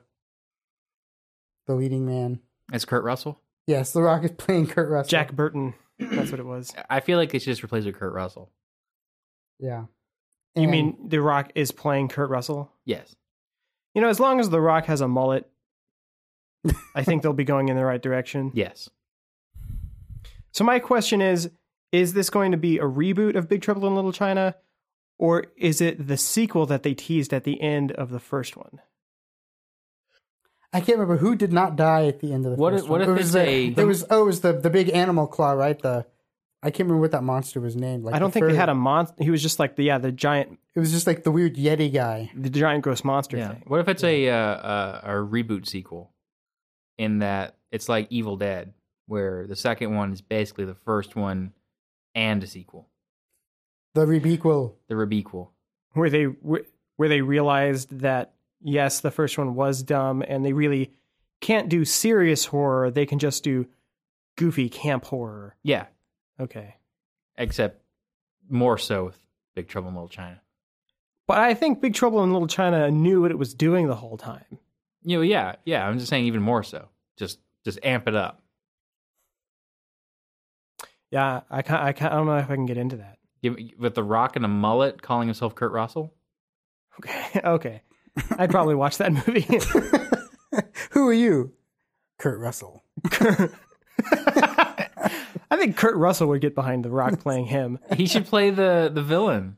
the 1.68 1.76
leading 1.76 2.06
man. 2.06 2.40
It's 2.72 2.86
Kurt 2.86 3.04
Russell. 3.04 3.40
Yes, 3.68 3.92
The 3.92 4.02
Rock 4.02 4.24
is 4.24 4.32
playing 4.32 4.68
Kurt 4.68 4.90
Russell. 4.90 5.10
Jack 5.10 5.34
Burton. 5.34 5.74
That's 6.00 6.32
what 6.32 6.40
it 6.40 6.46
was. 6.46 6.74
I 6.90 7.00
feel 7.02 7.18
like 7.18 7.34
it's 7.36 7.46
just 7.46 7.62
replaced 7.64 7.86
with 7.86 7.96
Kurt 7.96 8.14
Russell. 8.14 8.50
Yeah. 9.60 9.86
You 10.56 10.68
mean 10.68 10.98
The 11.08 11.22
Rock 11.22 11.52
is 11.56 11.72
playing 11.72 12.08
Kurt 12.10 12.30
Russell? 12.30 12.72
Yes. 12.86 13.16
You 13.94 14.02
know, 14.02 14.08
as 14.10 14.20
long 14.20 14.40
as 14.40 14.50
The 14.50 14.60
Rock 14.62 14.86
has 14.86 15.02
a 15.02 15.08
mullet, 15.08 15.48
I 16.96 17.04
think 17.04 17.24
they'll 17.24 17.34
be 17.34 17.44
going 17.44 17.70
in 17.70 17.76
the 17.78 17.86
right 17.86 18.02
direction. 18.02 18.52
Yes. 18.56 18.90
So 20.52 20.64
my 20.64 20.80
question 20.80 21.22
is: 21.22 21.50
Is 21.92 22.14
this 22.14 22.30
going 22.30 22.52
to 22.52 22.58
be 22.58 22.78
a 22.78 22.84
reboot 22.84 23.36
of 23.36 23.48
Big 23.48 23.62
Trouble 23.62 23.88
in 23.88 23.96
Little 23.96 24.12
China, 24.12 24.56
or 25.18 25.46
is 25.58 25.80
it 25.82 26.08
the 26.08 26.18
sequel 26.18 26.66
that 26.66 26.84
they 26.84 26.94
teased 26.94 27.34
at 27.34 27.44
the 27.46 27.62
end 27.62 27.92
of 27.94 28.10
the 28.10 28.20
first 28.20 28.58
one? 28.58 28.82
I 30.74 30.80
can't 30.80 30.98
remember 31.00 31.18
who 31.18 31.36
did 31.36 31.52
not 31.52 31.76
die 31.76 32.08
at 32.08 32.20
the 32.22 32.32
end 32.34 32.46
of 32.46 32.52
the 32.52 32.58
What 32.58 32.74
first 32.74 32.86
if- 32.86 32.90
what 32.90 33.00
one. 33.02 33.10
if 33.10 33.10
it 33.10 33.12
was 33.12 33.22
it's 33.22 33.34
the, 33.34 33.40
a- 33.82 33.84
it 33.84 33.86
was 33.86 34.06
oh 34.10 34.24
it 34.24 34.26
was 34.26 34.42
the 34.42 34.54
the 34.54 34.70
big 34.70 34.90
animal 34.90 35.28
claw, 35.28 35.52
right? 35.52 35.78
The 35.80 36.06
I 36.64 36.70
can't 36.70 36.82
remember 36.88 37.02
what 37.02 37.12
that 37.12 37.24
monster 37.24 37.60
was 37.60 37.76
named. 37.76 38.04
Like 38.04 38.14
I 38.16 38.20
don't 38.20 38.30
the 38.30 38.40
think 38.40 38.48
they 38.52 38.56
had 38.56 38.70
a 38.70 38.76
monster. 38.76 39.16
He 39.24 39.32
was 39.32 39.42
just 39.42 39.58
like 39.60 39.76
the 39.76 39.84
yeah, 39.84 39.98
the 39.98 40.12
giant, 40.12 40.60
It 40.76 40.80
was 40.80 40.92
just 40.92 41.08
like 41.08 41.24
the 41.24 41.32
weird 41.32 41.56
Yeti 41.56 41.92
guy. 41.92 42.30
the 42.36 42.50
giant 42.50 42.84
gross 42.84 43.04
monster 43.04 43.36
Yeah. 43.38 43.50
thing. 43.54 43.64
What 43.68 43.80
if 43.80 43.88
it's 43.88 44.04
a, 44.04 44.30
uh, 44.30 44.36
uh, 44.36 45.02
a 45.04 45.10
reboot 45.14 45.66
sequel 45.68 46.12
in 47.02 47.20
that 47.20 47.56
it's 47.72 47.90
like 47.90 48.08
Evil 48.12 48.38
Dead, 48.38 48.74
where 49.08 49.48
the 49.48 49.56
second 49.56 49.96
one 49.96 50.14
is 50.14 50.22
basically 50.22 50.66
the 50.66 50.76
first 50.76 51.16
one 51.16 51.54
and 52.14 52.44
a 52.44 52.48
sequel, 52.48 52.88
The 53.96 54.06
rebequel. 54.06 54.74
the 54.88 54.96
rebequel. 54.96 55.50
Where 55.94 56.10
they 56.10 56.26
where 56.26 56.62
where 56.98 57.10
they 57.10 57.22
realized 57.22 58.00
that 58.00 58.34
yes, 58.62 59.00
the 59.00 59.12
first 59.12 59.38
one 59.38 59.56
was 59.56 59.82
dumb, 59.82 60.24
and 60.28 60.46
they 60.46 60.54
really 60.54 60.92
can't 61.42 61.70
do 61.70 61.84
serious 61.86 62.46
horror. 62.46 62.92
They 62.92 63.06
can 63.08 63.18
just 63.20 63.44
do 63.44 63.66
goofy 64.38 64.70
camp 64.70 65.06
horror. 65.06 65.56
Yeah, 65.64 65.88
Okay. 66.40 66.76
except 67.38 67.82
more 68.50 68.78
so 68.78 69.06
with 69.06 69.18
Big 69.56 69.68
Trouble 69.68 69.90
in 69.90 69.96
Little 69.96 70.08
China. 70.10 70.40
But 71.28 71.40
I 71.40 71.54
think 71.56 71.82
Big 71.82 71.94
Trouble 71.96 72.24
in 72.24 72.32
Little 72.32 72.48
China 72.48 72.92
knew 72.92 73.22
what 73.22 73.32
it 73.32 73.38
was 73.40 73.54
doing 73.54 73.88
the 73.88 73.96
whole 73.96 74.18
time. 74.18 74.60
You 75.04 75.18
know, 75.18 75.22
yeah, 75.24 75.56
yeah. 75.66 75.88
I'm 75.88 75.98
just 75.98 76.10
saying 76.10 76.26
even 76.26 76.42
more 76.42 76.62
so. 76.64 76.90
Just 77.18 77.40
just 77.66 77.80
amp 77.84 78.08
it 78.08 78.16
up. 78.16 78.42
Yeah, 81.12 81.42
I 81.50 81.62
can't, 81.62 81.84
I 81.84 81.92
can't, 81.92 82.14
I 82.14 82.16
don't 82.16 82.26
know 82.26 82.38
if 82.38 82.50
I 82.50 82.56
can 82.56 82.66
get 82.66 82.78
into 82.78 82.98
that. 82.98 83.18
With 83.78 83.96
the 83.96 84.04
Rock 84.04 84.36
and 84.36 84.46
a 84.46 84.48
mullet, 84.48 85.02
calling 85.02 85.28
himself 85.28 85.56
Kurt 85.56 85.72
Russell. 85.72 86.14
Okay. 87.00 87.42
Okay. 87.46 87.82
I'd 88.38 88.52
probably 88.52 88.76
watch 88.76 88.98
that 88.98 89.14
movie. 89.14 89.48
Who 90.92 91.08
are 91.08 91.14
you? 91.14 91.54
Kurt 92.20 92.40
Russell. 92.40 92.84
I 95.50 95.58
think 95.58 95.78
Kurt 95.78 95.96
Russell 95.96 96.28
would 96.28 96.42
get 96.42 96.54
behind 96.54 96.84
The 96.84 96.90
Rock 96.90 97.22
playing 97.22 97.46
him. 97.46 97.80
He 97.96 98.08
should 98.08 98.26
play 98.26 98.50
the 98.50 98.92
the 98.94 99.02
villain. 99.02 99.56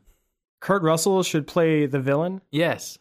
Kurt 0.60 0.82
Russell 0.82 1.24
should 1.24 1.48
play 1.48 1.86
the 1.86 1.98
villain. 1.98 2.42
Yes, 2.52 2.96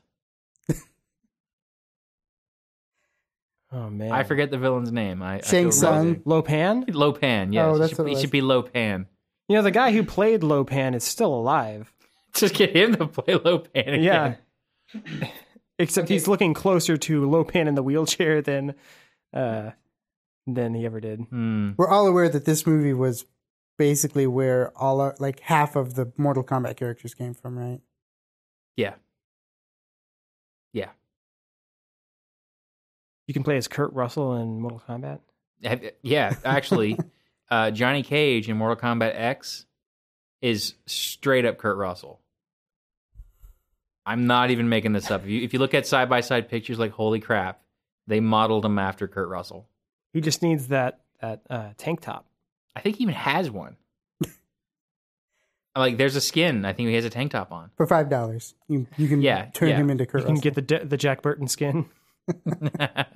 Oh 3.74 3.90
man, 3.90 4.12
I 4.12 4.24
forget 4.24 4.52
the 4.52 4.58
villain's 4.60 4.92
name. 4.92 5.22
I, 5.24 5.36
I 5.38 5.42
Shang 5.42 5.64
feel 5.66 5.72
Tsung. 5.72 6.14
guilty. 6.14 6.22
Lopan. 6.30 6.86
Lopan. 6.90 7.54
Yes, 7.54 7.66
Oh, 7.66 7.74
he 7.74 7.80
that's 7.80 7.90
should, 7.92 7.98
what 8.00 8.08
it 8.08 8.16
he 8.16 8.22
should 8.22 8.32
be 8.32 8.42
Lopan. 8.42 9.06
You 9.50 9.56
know 9.58 9.62
the 9.64 9.72
guy 9.72 9.92
who 9.92 10.04
played 10.04 10.42
Lopan 10.42 10.94
is 10.96 11.04
still 11.04 11.34
alive. 11.34 11.92
Just 12.34 12.54
get 12.56 12.76
him 12.76 12.96
to 12.96 13.08
play 13.08 13.34
Lopan. 13.36 13.68
Again. 13.96 14.02
Yeah. 14.04 14.36
Except 15.80 16.08
he's 16.08 16.28
looking 16.28 16.54
closer 16.54 16.98
to 16.98 17.22
Lopan 17.28 17.68
in 17.68 17.76
the 17.76 17.84
wheelchair 17.84 18.42
than 18.42 18.76
uh 19.34 19.72
than 20.46 20.74
he 20.76 20.86
ever 20.86 21.00
did. 21.00 21.22
Hmm. 21.22 21.72
We're 21.78 21.90
all 21.90 22.06
aware 22.08 22.30
that 22.30 22.46
this 22.46 22.68
movie 22.68 22.94
was 22.94 23.26
basically 23.80 24.28
where 24.28 24.72
all 24.78 25.02
our, 25.02 25.16
like 25.20 25.40
half 25.40 25.76
of 25.76 25.96
the 25.96 26.12
Mortal 26.18 26.44
Kombat 26.44 26.78
characters 26.78 27.14
came 27.16 27.34
from, 27.34 27.58
right? 27.58 27.80
Yeah. 28.78 28.90
Yeah. 28.90 28.94
You 33.28 33.34
can 33.34 33.44
play 33.44 33.58
as 33.58 33.68
Kurt 33.68 33.94
Russell 33.94 34.36
in 34.36 34.60
Mortal 34.60 34.82
Kombat. 34.88 35.20
Yeah, 36.02 36.34
actually, 36.44 36.98
uh, 37.50 37.72
Johnny 37.72 38.04
Cage 38.04 38.50
in 38.50 38.58
Mortal 38.58 38.76
Kombat 38.76 39.14
X 39.16 39.66
is 40.42 40.74
straight 40.86 41.46
up 41.46 41.58
Kurt 41.58 41.78
Russell. 41.78 42.20
I'm 44.06 44.28
not 44.28 44.52
even 44.52 44.68
making 44.68 44.92
this 44.92 45.10
up. 45.10 45.24
If 45.24 45.30
you, 45.30 45.42
if 45.42 45.54
you 45.54 45.60
look 45.60 45.74
at 45.74 45.88
side 45.88 46.10
by 46.10 46.20
side 46.20 46.50
pictures, 46.50 46.78
like 46.78 46.92
holy 46.92 47.22
crap, 47.22 47.62
they 48.08 48.20
modeled 48.20 48.66
him 48.66 48.78
after 48.78 49.08
Kurt 49.08 49.30
Russell. 49.30 49.70
He 50.12 50.20
just 50.20 50.42
needs 50.44 50.68
that 50.68 51.00
that 51.22 51.42
uh, 51.50 51.70
tank 51.78 52.02
top. 52.02 52.26
I 52.76 52.82
think 52.82 52.98
he 52.98 53.04
even 53.04 53.16
has 53.16 53.50
one. 53.50 53.78
like, 55.76 55.98
there's 55.98 56.16
a 56.18 56.22
skin. 56.22 56.66
I 56.66 56.74
think 56.74 56.90
he 56.90 56.96
has 56.96 57.06
a 57.06 57.10
tank 57.10 57.32
top 57.32 57.52
on. 57.54 57.72
For 57.78 57.88
five 57.88 58.10
dollars, 58.10 58.54
you 58.68 58.86
you 58.98 59.08
can 59.08 59.22
Yeah, 59.22 59.46
turn 59.54 59.70
yeah. 59.70 59.78
him 59.78 59.90
into 59.90 60.06
Kurt 60.06 60.22
You 60.22 60.26
can 60.26 60.36
Russell. 60.36 60.52
get 60.52 60.68
the 60.68 60.86
the 60.86 60.98
Jack 60.98 61.22
Burton 61.22 61.48
skin. 61.48 61.86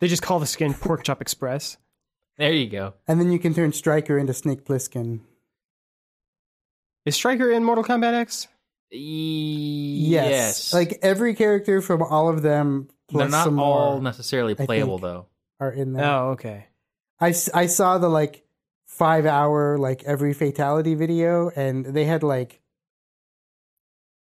They 0.00 0.08
just 0.08 0.22
call 0.22 0.38
the 0.38 0.46
skin 0.46 0.72
Pork 0.72 1.04
Chop 1.04 1.20
Express. 1.20 1.76
there 2.38 2.52
you 2.52 2.68
go. 2.70 2.94
and 3.06 3.20
then 3.20 3.30
you 3.30 3.38
can 3.38 3.52
turn 3.52 3.72
Stryker 3.74 4.16
into 4.16 4.32
Snake 4.32 4.64
Plissken. 4.64 5.20
Is 7.04 7.14
Stryker 7.16 7.50
in 7.50 7.64
Mortal 7.64 7.84
Kombat 7.84 8.14
X? 8.14 8.48
Yes. 8.90 10.30
Yes. 10.30 10.72
like 10.74 10.98
every 11.02 11.34
character 11.34 11.80
from 11.82 12.02
all 12.02 12.28
of 12.30 12.42
them 12.42 12.88
plus 13.08 13.22
they're 13.24 13.30
not 13.30 13.44
some 13.44 13.58
all 13.60 13.92
more 13.94 14.02
necessarily 14.02 14.54
playable 14.54 14.98
think. 14.98 15.02
though. 15.02 15.26
are 15.60 15.70
in 15.70 15.92
there. 15.92 16.04
Oh, 16.04 16.30
okay. 16.30 16.66
I, 17.20 17.34
I 17.54 17.66
saw 17.66 17.98
the 17.98 18.08
like 18.08 18.42
five 18.86 19.26
hour 19.26 19.76
like 19.78 20.02
every 20.04 20.32
fatality 20.32 20.94
video 20.94 21.50
and 21.54 21.84
they 21.84 22.04
had 22.06 22.22
like 22.22 22.60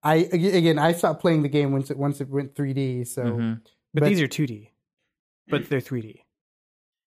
I 0.02 0.16
again 0.32 0.80
I 0.80 0.94
stopped 0.94 1.20
playing 1.22 1.44
the 1.44 1.50
game 1.50 1.72
once 1.72 1.92
it 1.92 1.98
once 1.98 2.22
it 2.22 2.30
went 2.30 2.56
3D 2.56 3.06
so 3.08 3.24
Mhm. 3.24 3.62
But, 3.96 4.02
But- 4.02 4.10
these 4.10 4.22
are 4.22 4.28
2D. 4.28 4.70
But 5.48 5.70
they're 5.70 5.80
3D. 5.80 6.22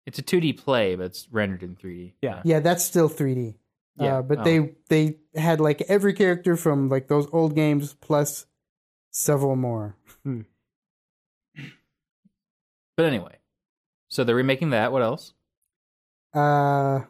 It's 0.05 0.17
a 0.17 0.23
2D 0.23 0.53
play, 0.57 0.95
but 0.95 1.07
it's 1.07 1.27
rendered 1.31 1.61
in 1.61 1.75
3D. 1.75 2.13
Yeah. 2.21 2.41
yeah 2.45 2.59
that's 2.61 2.83
still 2.83 3.09
3D 3.09 3.55
Yeah. 3.97 4.19
uh, 4.19 4.21
but 4.23 4.39
Oh. 4.39 4.43
they 4.43 4.75
they 4.87 5.19
had 5.35 5.59
like 5.59 5.81
every 5.83 6.13
character 6.13 6.55
from 6.55 6.89
like 6.89 7.07
those 7.09 7.27
old 7.33 7.53
games 7.53 7.93
plus 7.95 8.45
several 9.11 9.55
more 9.55 9.95
But 12.95 13.05
anyway, 13.05 13.35
so 14.09 14.23
they're 14.23 14.35
remaking 14.35 14.71
that. 14.71 14.91
What 14.91 15.01
else? 15.01 15.33
uh 16.35 17.01
I 17.01 17.07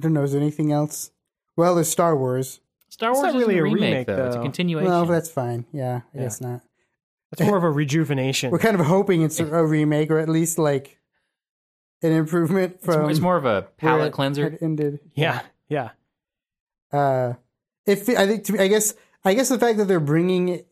don't 0.00 0.12
know 0.12 0.22
is 0.22 0.30
there 0.32 0.40
anything 0.40 0.70
else 0.70 1.10
well 1.56 1.74
there's 1.74 1.88
Star 1.90 2.16
Wars 2.16 2.60
Star 2.88 3.12
Wars 3.12 3.22
not 3.24 3.34
really 3.34 3.54
isn't 3.56 3.56
a 3.56 3.58
a 3.58 3.62
remake, 3.64 3.80
remake, 3.82 4.06
though. 4.06 4.26
It's 4.28 4.36
a 4.36 4.40
continuation. 4.42 4.88
well 4.90 5.04
that's 5.06 5.28
fine 5.28 5.64
yeah 5.72 6.02
I 6.14 6.18
Yeah. 6.18 6.22
guess 6.22 6.40
not 6.40 6.62
It's 7.32 7.40
more 7.40 7.56
of 7.56 7.64
a 7.64 7.70
rejuvenation. 7.70 8.50
we're 8.50 8.58
kind 8.58 8.78
of 8.78 8.84
hoping 8.86 9.22
it's 9.22 9.40
a 9.40 9.64
remake 9.64 10.10
or 10.10 10.18
at 10.18 10.28
least 10.28 10.58
like 10.58 10.98
an 12.02 12.12
improvement 12.12 12.82
from 12.82 13.08
it's 13.10 13.20
more 13.20 13.36
of 13.36 13.44
a 13.44 13.48
where 13.60 13.62
palate 13.78 14.08
it 14.08 14.12
cleanser. 14.12 14.50
had 14.50 14.58
ended. 14.62 15.00
yeah. 15.14 15.40
Yeah. 15.68 15.90
Uh, 16.92 17.34
if 17.86 18.08
I 18.08 18.26
think 18.26 18.44
to 18.44 18.52
me, 18.52 18.58
I 18.58 18.68
guess 18.68 18.94
I 19.24 19.34
guess 19.34 19.48
the 19.48 19.58
fact 19.58 19.78
that 19.78 19.86
they're 19.86 20.00
bringing 20.00 20.64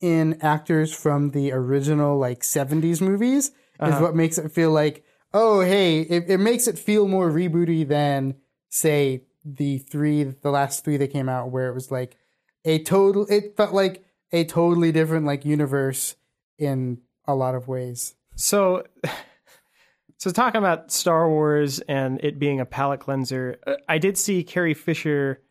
in 0.00 0.38
actors 0.42 0.92
from 0.94 1.30
the 1.30 1.52
original 1.52 2.18
like 2.18 2.40
'70s 2.40 3.00
movies 3.00 3.46
is 3.48 3.52
Uh-huh. 3.80 4.00
what 4.02 4.14
makes 4.14 4.36
it 4.38 4.50
feel 4.52 4.70
like 4.70 5.04
oh 5.32 5.60
hey 5.60 6.00
it, 6.00 6.24
it 6.28 6.38
makes 6.38 6.66
it 6.66 6.78
feel 6.78 7.08
more 7.08 7.30
rebooty 7.30 7.86
than 7.88 8.34
say 8.68 9.22
the 9.44 9.78
three 9.78 10.24
the 10.24 10.50
last 10.50 10.84
three 10.84 10.96
that 10.98 11.08
came 11.12 11.28
out 11.28 11.50
where 11.50 11.68
it 11.68 11.74
was 11.74 11.90
like 11.90 12.16
a 12.64 12.82
total 12.82 13.26
it 13.30 13.56
felt 13.56 13.72
like 13.72 14.04
a 14.32 14.44
totally 14.44 14.92
different 14.92 15.26
like 15.26 15.44
universe 15.44 16.16
in 16.58 17.00
a 17.26 17.34
lot 17.34 17.54
of 17.54 17.68
ways. 17.68 18.14
So, 18.34 18.84
so 20.18 20.30
talking 20.30 20.58
about 20.58 20.90
Star 20.90 21.28
Wars 21.28 21.80
and 21.80 22.22
it 22.24 22.38
being 22.38 22.60
a 22.60 22.66
palate 22.66 23.00
cleanser, 23.00 23.58
I 23.88 23.98
did 23.98 24.16
see 24.16 24.42
Carrie 24.42 24.74
Fisher 24.74 25.42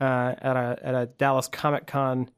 uh, 0.00 0.34
at 0.40 0.56
a 0.56 0.78
at 0.82 0.94
a 0.94 1.06
Dallas 1.06 1.48
Comic 1.48 1.86
Con 1.86 2.28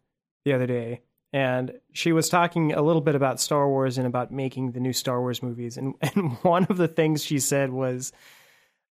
the 0.45 0.53
other 0.53 0.67
day, 0.67 1.01
and 1.33 1.73
she 1.93 2.13
was 2.13 2.29
talking 2.29 2.73
a 2.73 2.83
little 2.83 3.01
bit 3.01 3.15
about 3.15 3.41
Star 3.41 3.69
Wars 3.69 3.99
and 3.99 4.07
about 4.07 4.31
making 4.31 4.73
the 4.73 4.81
new 4.81 4.93
Star 4.93 5.21
Wars 5.21 5.43
movies. 5.43 5.77
And 5.77 5.95
and 6.01 6.33
one 6.43 6.65
of 6.65 6.77
the 6.77 6.89
things 6.89 7.25
she 7.25 7.39
said 7.39 7.71
was 7.71 8.13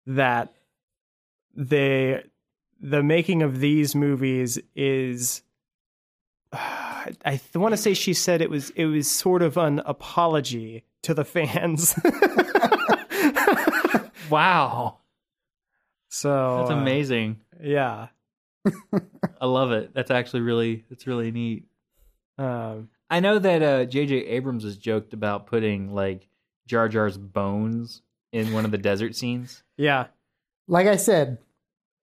that 0.05 0.53
they 1.55 2.23
the 2.79 3.03
making 3.03 3.43
of 3.43 3.59
these 3.59 3.95
movies 3.95 4.59
is 4.75 5.41
I 7.25 7.39
want 7.55 7.73
to 7.73 7.77
say 7.77 7.93
she 7.93 8.13
said 8.13 8.41
it 8.41 8.49
was 8.49 8.69
it 8.71 8.85
was 8.85 9.09
sort 9.09 9.41
of 9.41 9.57
an 9.57 9.81
apology 9.85 10.85
to 11.03 11.13
the 11.13 11.25
fans. 11.25 11.95
Wow, 14.29 14.97
so 16.09 16.57
that's 16.59 16.71
uh, 16.71 16.75
amazing. 16.75 17.41
yeah. 17.61 18.07
I 19.41 19.45
love 19.45 19.71
it. 19.71 19.93
That's 19.93 20.09
actually 20.09 20.41
really 20.41 20.85
that's 20.89 21.05
really 21.05 21.31
neat. 21.31 21.65
Um, 22.39 22.89
I 23.11 23.19
know 23.19 23.37
that 23.37 23.61
uh, 23.61 23.85
J.J. 23.85 24.15
Abrams 24.25 24.63
has 24.63 24.77
joked 24.77 25.13
about 25.13 25.45
putting 25.45 25.93
like 25.93 26.27
Jar 26.65 26.89
Jar's 26.89 27.17
bones 27.17 28.01
in 28.31 28.53
one 28.53 28.65
of 28.65 28.71
the 28.71 28.77
desert 28.77 29.15
scenes. 29.15 29.61
yeah. 29.77 30.07
Like 30.65 30.87
I 30.87 30.95
said, 30.95 31.39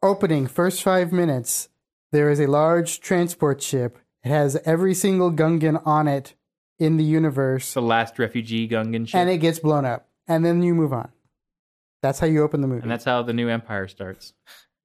opening 0.02 0.47
first 0.47 0.82
five 0.82 1.12
minutes, 1.12 1.70
there 2.12 2.31
is 2.31 2.39
a 2.39 2.47
large 2.47 3.01
transport 3.01 3.60
ship. 3.62 3.98
It 4.24 4.28
has 4.28 4.56
every 4.64 4.94
single 4.94 5.30
Gungan 5.32 5.80
on 5.86 6.06
it 6.09 6.34
in 6.78 6.97
the 6.97 7.05
universe, 7.05 7.74
The 7.74 7.82
last 7.82 8.18
refugee 8.18 8.68
Gungan 8.68 9.06
ship, 9.09 9.14
and 9.18 9.28
it 9.30 9.38
gets 9.38 9.59
blown 9.59 9.84
up. 9.84 10.09
And 10.28 10.44
then 10.44 10.62
you 10.62 10.74
move 10.74 10.92
on. 10.92 11.10
That's 12.02 12.18
how 12.20 12.26
you 12.26 12.42
open 12.42 12.60
the 12.62 12.66
movie. 12.68 12.82
and 12.82 12.90
that's 12.90 13.05
how 13.05 13.22
the 13.22 13.32
new 13.32 13.48
empire 13.48 13.86
starts. 13.88 14.32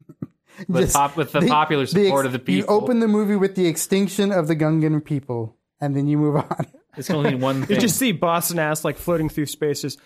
With, 0.70 0.84
Just 0.86 0.96
pop, 0.96 1.18
with 1.18 1.34
the, 1.34 1.42
the- 1.42 1.48
popular 1.50 1.84
the 1.84 1.88
support 2.06 2.26
ex- 2.26 2.28
of 2.28 2.32
the 2.32 2.40
people. 2.40 2.56
You 2.56 2.66
open 2.82 3.00
the 3.02 3.10
movie 3.10 3.36
with 3.36 3.56
the 3.56 3.68
extinction 3.68 4.32
of 4.32 4.48
the 4.48 4.56
Gungan 4.56 5.04
people, 5.04 5.58
and 5.82 5.94
then 5.98 6.08
you 6.08 6.18
move 6.18 6.38
on. 6.38 6.66
It's 6.98 7.10
only 7.10 7.32
need 7.32 7.42
one 7.42 7.66
You 7.68 7.76
just 7.78 7.98
see 8.00 8.14
Boss 8.14 8.54
Nass 8.54 8.86
like 8.86 8.96
floating 8.96 9.28
through 9.28 9.48
spaces. 9.48 9.98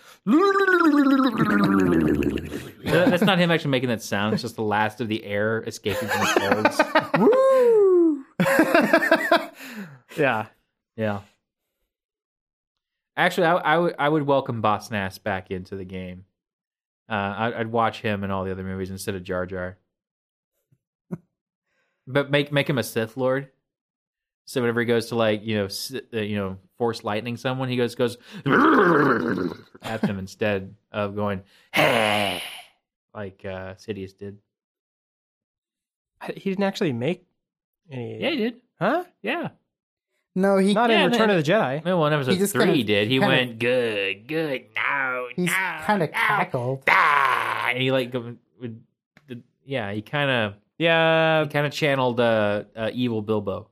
That's 2.84 3.22
not 3.22 3.38
him 3.38 3.52
actually 3.52 3.70
making 3.70 3.90
that 3.90 4.02
sound. 4.02 4.32
It's 4.34 4.42
just 4.42 4.56
the 4.56 4.62
last 4.64 5.00
of 5.00 5.06
the 5.06 5.24
air 5.24 5.62
escaping 5.68 6.08
from 6.08 6.20
his 6.20 6.32
folds. 6.32 6.80
Woo! 8.46 8.46
Yeah. 10.16 10.46
Yeah. 10.96 11.20
Actually, 13.16 13.46
I, 13.46 13.54
I 13.56 13.78
would 13.78 13.94
I 13.98 14.08
would 14.08 14.22
welcome 14.24 14.60
Boss 14.60 14.90
Nass 14.90 15.18
back 15.18 15.50
into 15.50 15.76
the 15.76 15.84
game. 15.84 16.24
Uh, 17.08 17.12
I, 17.12 17.60
I'd 17.60 17.68
watch 17.68 18.00
him 18.00 18.24
in 18.24 18.30
all 18.30 18.44
the 18.44 18.50
other 18.50 18.64
movies 18.64 18.90
instead 18.90 19.14
of 19.14 19.22
Jar 19.22 19.46
Jar. 19.46 19.78
but 22.06 22.30
make 22.30 22.50
make 22.50 22.68
him 22.68 22.78
a 22.78 22.82
Sith 22.82 23.16
Lord, 23.16 23.50
So 24.46 24.60
whenever 24.60 24.80
he 24.80 24.86
goes 24.86 25.06
to 25.06 25.16
like 25.16 25.44
you 25.44 25.56
know 25.58 25.64
s- 25.66 25.94
uh, 26.12 26.18
you 26.18 26.36
know 26.36 26.56
force 26.76 27.04
lightning 27.04 27.36
someone, 27.36 27.68
he 27.68 27.76
goes 27.76 27.94
goes 27.94 28.16
at 29.82 30.00
them 30.02 30.18
instead 30.18 30.74
of 30.90 31.14
going 31.14 31.42
hey 31.72 32.42
like 33.14 33.44
uh, 33.44 33.74
Sidious 33.74 34.16
did. 34.16 34.38
He 36.34 36.50
didn't 36.50 36.64
actually 36.64 36.92
make 36.92 37.24
any. 37.90 38.20
Yeah, 38.20 38.30
he 38.30 38.36
did. 38.36 38.60
Huh? 38.78 39.04
Yeah. 39.22 39.48
No, 40.36 40.58
he 40.58 40.72
Not 40.74 40.90
Yeah, 40.90 41.04
in 41.06 41.10
Return 41.10 41.28
they- 41.28 41.36
of 41.38 41.44
the 41.44 41.52
Jedi. 41.52 41.84
Well, 41.84 42.06
in 42.06 42.12
episode 42.12 42.32
He 42.32 42.38
just 42.38 42.52
three, 42.52 42.62
kinda- 42.62 42.76
he 42.76 42.84
did. 42.84 43.08
He 43.08 43.18
kinda- 43.18 43.26
went 43.36 43.58
good, 43.58 44.28
good. 44.28 44.64
No, 44.76 45.26
he's 45.34 45.46
no, 45.46 45.52
kind 45.82 46.02
of 46.02 46.10
no, 46.10 46.16
cackled. 46.16 46.82
ah," 46.88 47.68
and 47.70 47.78
he 47.82 47.90
like 47.90 48.12
go- 48.12 48.36
would, 48.60 48.82
the, 49.26 49.42
yeah, 49.64 49.90
he 49.92 50.02
kind 50.02 50.30
of 50.30 50.54
Yeah. 50.78 51.42
he 51.44 51.48
kind 51.50 51.66
of 51.66 51.72
channeled 51.72 52.20
uh, 52.20 52.64
uh, 52.76 52.90
evil 52.94 53.22
Bilbo 53.22 53.68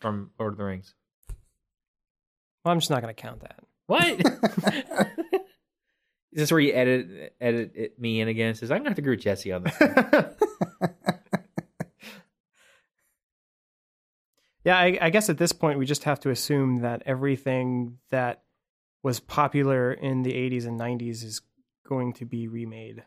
from 0.00 0.30
Lord 0.38 0.54
of 0.54 0.58
the 0.58 0.64
Rings. 0.64 0.94
Well, 2.64 2.72
I'm 2.72 2.80
just 2.80 2.90
not 2.90 3.00
going 3.02 3.14
to 3.14 3.20
count 3.20 3.40
that. 3.42 3.60
What? 3.86 4.02
Is 6.32 6.40
this 6.42 6.50
where 6.50 6.60
you 6.60 6.72
edit 6.74 7.34
edit 7.40 7.72
it, 7.76 7.98
me 8.00 8.20
in 8.20 8.28
again? 8.28 8.50
It 8.50 8.56
says 8.58 8.70
I'm 8.70 8.78
gonna 8.78 8.90
have 8.90 8.96
to 8.96 9.02
agree 9.02 9.14
with 9.16 9.22
Jesse 9.24 9.52
on 9.52 9.62
this. 9.62 9.74
Yeah, 14.66 14.76
I, 14.76 14.98
I 15.00 15.10
guess 15.10 15.30
at 15.30 15.38
this 15.38 15.52
point 15.52 15.78
we 15.78 15.86
just 15.86 16.04
have 16.04 16.18
to 16.20 16.30
assume 16.30 16.78
that 16.82 17.02
everything 17.06 17.98
that 18.10 18.42
was 19.02 19.20
popular 19.20 19.92
in 19.92 20.22
the 20.24 20.32
80s 20.32 20.66
and 20.66 20.78
90s 20.78 21.22
is 21.22 21.40
going 21.88 22.12
to 22.14 22.24
be 22.24 22.48
remade. 22.48 23.04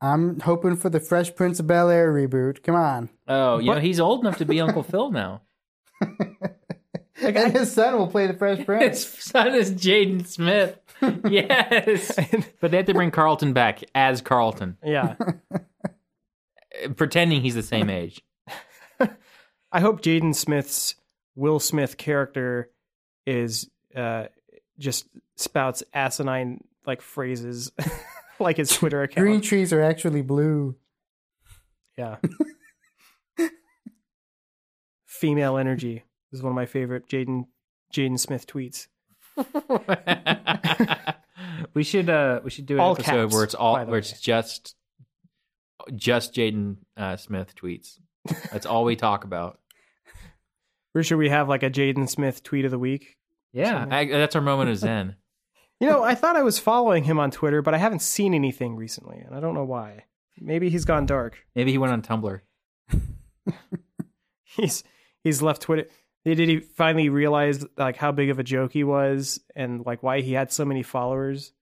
I'm 0.00 0.40
hoping 0.40 0.76
for 0.76 0.90
the 0.90 0.98
Fresh 0.98 1.36
Prince 1.36 1.60
of 1.60 1.66
Bel 1.68 1.88
Air 1.88 2.12
reboot. 2.12 2.62
Come 2.64 2.74
on. 2.74 3.10
Oh, 3.28 3.58
you 3.58 3.68
What? 3.68 3.74
know 3.76 3.80
he's 3.80 4.00
old 4.00 4.20
enough 4.22 4.38
to 4.38 4.44
be 4.44 4.60
Uncle 4.60 4.82
Phil 4.82 5.10
now. 5.12 5.42
and 7.20 7.52
his 7.52 7.70
son 7.70 7.96
will 7.98 8.08
play 8.08 8.26
the 8.26 8.34
Fresh 8.34 8.64
Prince. 8.66 9.04
His 9.04 9.24
son 9.24 9.54
is 9.54 9.72
Jaden 9.72 10.26
Smith. 10.26 10.76
Yes, 11.30 12.14
but 12.60 12.70
they 12.70 12.76
have 12.76 12.84
to 12.86 12.92
bring 12.92 13.10
Carlton 13.10 13.54
back 13.54 13.82
as 13.94 14.20
Carlton, 14.20 14.76
Yeah. 14.84 15.14
pretending 16.96 17.40
he's 17.40 17.54
the 17.54 17.62
same 17.62 17.88
age. 17.88 18.20
I 19.72 19.80
hope 19.80 20.02
Jaden 20.02 20.34
Smith's 20.34 20.96
Will 21.36 21.60
Smith 21.60 21.96
character 21.96 22.70
is 23.26 23.70
uh, 23.94 24.26
just 24.78 25.06
spouts 25.36 25.82
asinine 25.94 26.64
like 26.86 27.02
phrases 27.02 27.70
like 28.40 28.56
his 28.56 28.70
Twitter 28.70 29.02
account. 29.02 29.24
Green 29.24 29.40
trees 29.40 29.72
are 29.72 29.82
actually 29.82 30.22
blue. 30.22 30.74
Yeah. 31.96 32.16
Female 35.06 35.58
energy 35.58 36.04
this 36.30 36.38
is 36.38 36.42
one 36.42 36.52
of 36.52 36.56
my 36.56 36.66
favorite 36.66 37.08
Jaden 37.08 37.46
Jaden 37.92 38.18
Smith 38.18 38.46
tweets. 38.46 38.86
we 41.74 41.82
should 41.82 42.08
uh 42.08 42.40
we 42.44 42.50
should 42.50 42.66
do 42.66 42.74
an 42.74 42.80
All 42.80 42.92
episode 42.92 43.24
caps, 43.24 43.34
where 43.34 43.44
it's 43.44 43.54
all 43.54 43.74
by 43.74 43.84
the 43.84 43.90
where 43.90 44.00
way. 44.00 44.00
it's 44.00 44.20
just 44.20 44.76
just 45.94 46.34
Jaden 46.34 46.76
uh, 46.96 47.16
Smith 47.16 47.54
tweets. 47.54 47.98
That's 48.52 48.66
all 48.66 48.84
we 48.84 48.96
talk 48.96 49.24
about. 49.24 49.59
Or 50.94 51.02
should 51.02 51.18
we 51.18 51.28
have 51.28 51.48
like 51.48 51.62
a 51.62 51.70
Jaden 51.70 52.08
Smith 52.08 52.42
tweet 52.42 52.64
of 52.64 52.70
the 52.70 52.78
week? 52.78 53.16
Yeah, 53.52 53.86
I, 53.90 54.04
that's 54.06 54.36
our 54.36 54.42
moment 54.42 54.70
of 54.70 54.76
zen. 54.78 55.16
You 55.80 55.88
know, 55.88 56.02
I 56.02 56.14
thought 56.14 56.36
I 56.36 56.42
was 56.42 56.58
following 56.58 57.04
him 57.04 57.18
on 57.18 57.30
Twitter, 57.30 57.62
but 57.62 57.74
I 57.74 57.78
haven't 57.78 58.02
seen 58.02 58.34
anything 58.34 58.76
recently, 58.76 59.18
and 59.18 59.34
I 59.34 59.40
don't 59.40 59.54
know 59.54 59.64
why. 59.64 60.04
Maybe 60.38 60.68
he's 60.70 60.84
gone 60.84 61.06
dark. 61.06 61.38
Maybe 61.54 61.70
he 61.72 61.78
went 61.78 61.92
on 61.92 62.02
Tumblr. 62.02 62.40
He's 64.44 64.82
he's 65.22 65.42
left 65.42 65.62
Twitter. 65.62 65.86
Did 66.24 66.38
he 66.38 66.58
finally 66.58 67.08
realize 67.08 67.64
like 67.76 67.96
how 67.96 68.12
big 68.12 68.30
of 68.30 68.38
a 68.38 68.42
joke 68.42 68.72
he 68.72 68.84
was 68.84 69.40
and 69.54 69.84
like 69.86 70.02
why 70.02 70.20
he 70.20 70.32
had 70.32 70.52
so 70.52 70.64
many 70.64 70.82
followers? 70.82 71.52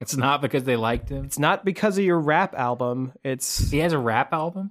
It's 0.00 0.16
not 0.16 0.40
because 0.40 0.64
they 0.64 0.76
liked 0.76 1.08
him. 1.08 1.24
It's 1.24 1.38
not 1.38 1.64
because 1.64 1.98
of 1.98 2.04
your 2.04 2.20
rap 2.20 2.54
album. 2.54 3.12
It's 3.24 3.70
He 3.70 3.78
has 3.78 3.92
a 3.92 3.98
rap 3.98 4.32
album. 4.32 4.70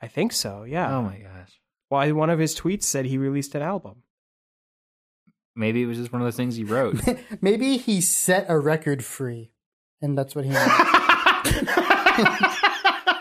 I 0.00 0.06
think 0.06 0.32
so. 0.32 0.62
Yeah. 0.62 0.96
Oh 0.96 1.02
my 1.02 1.18
gosh. 1.18 1.60
Why 1.94 2.10
one 2.10 2.28
of 2.28 2.40
his 2.40 2.58
tweets 2.58 2.82
said 2.82 3.06
he 3.06 3.18
released 3.18 3.54
an 3.54 3.62
album. 3.62 4.02
Maybe 5.54 5.80
it 5.80 5.86
was 5.86 5.96
just 5.96 6.12
one 6.12 6.20
of 6.20 6.26
those 6.26 6.34
things 6.34 6.56
he 6.56 6.64
wrote. 6.64 7.00
Maybe 7.40 7.76
he 7.76 8.00
set 8.00 8.46
a 8.48 8.58
record 8.58 9.04
free, 9.04 9.52
and 10.02 10.18
that's 10.18 10.34
what 10.34 10.44
he 10.44 10.50
meant. 10.50 10.72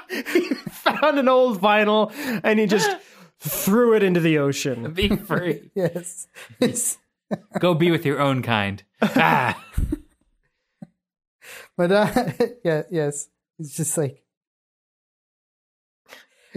he 0.28 0.56
found 0.72 1.20
an 1.20 1.30
old 1.30 1.62
vinyl 1.62 2.12
and 2.44 2.58
he 2.60 2.66
just 2.66 2.90
threw 3.38 3.95
it 3.95 4.02
into 4.02 4.20
the 4.20 4.40
ocean. 4.40 4.91
Be 4.91 5.10
free. 5.18 5.70
yes. 5.76 6.28
It's- 6.60 6.98
Go 7.60 7.76
be 7.76 7.91
with 7.91 8.08
your 8.08 8.20
own 8.20 8.41
kind. 8.41 8.82
Ah. 9.04 9.64
but 11.78 11.91
uh, 11.91 12.32
yeah, 12.66 12.84
yes. 12.90 13.30
It's 13.60 13.78
just 13.78 13.95
like 14.00 14.23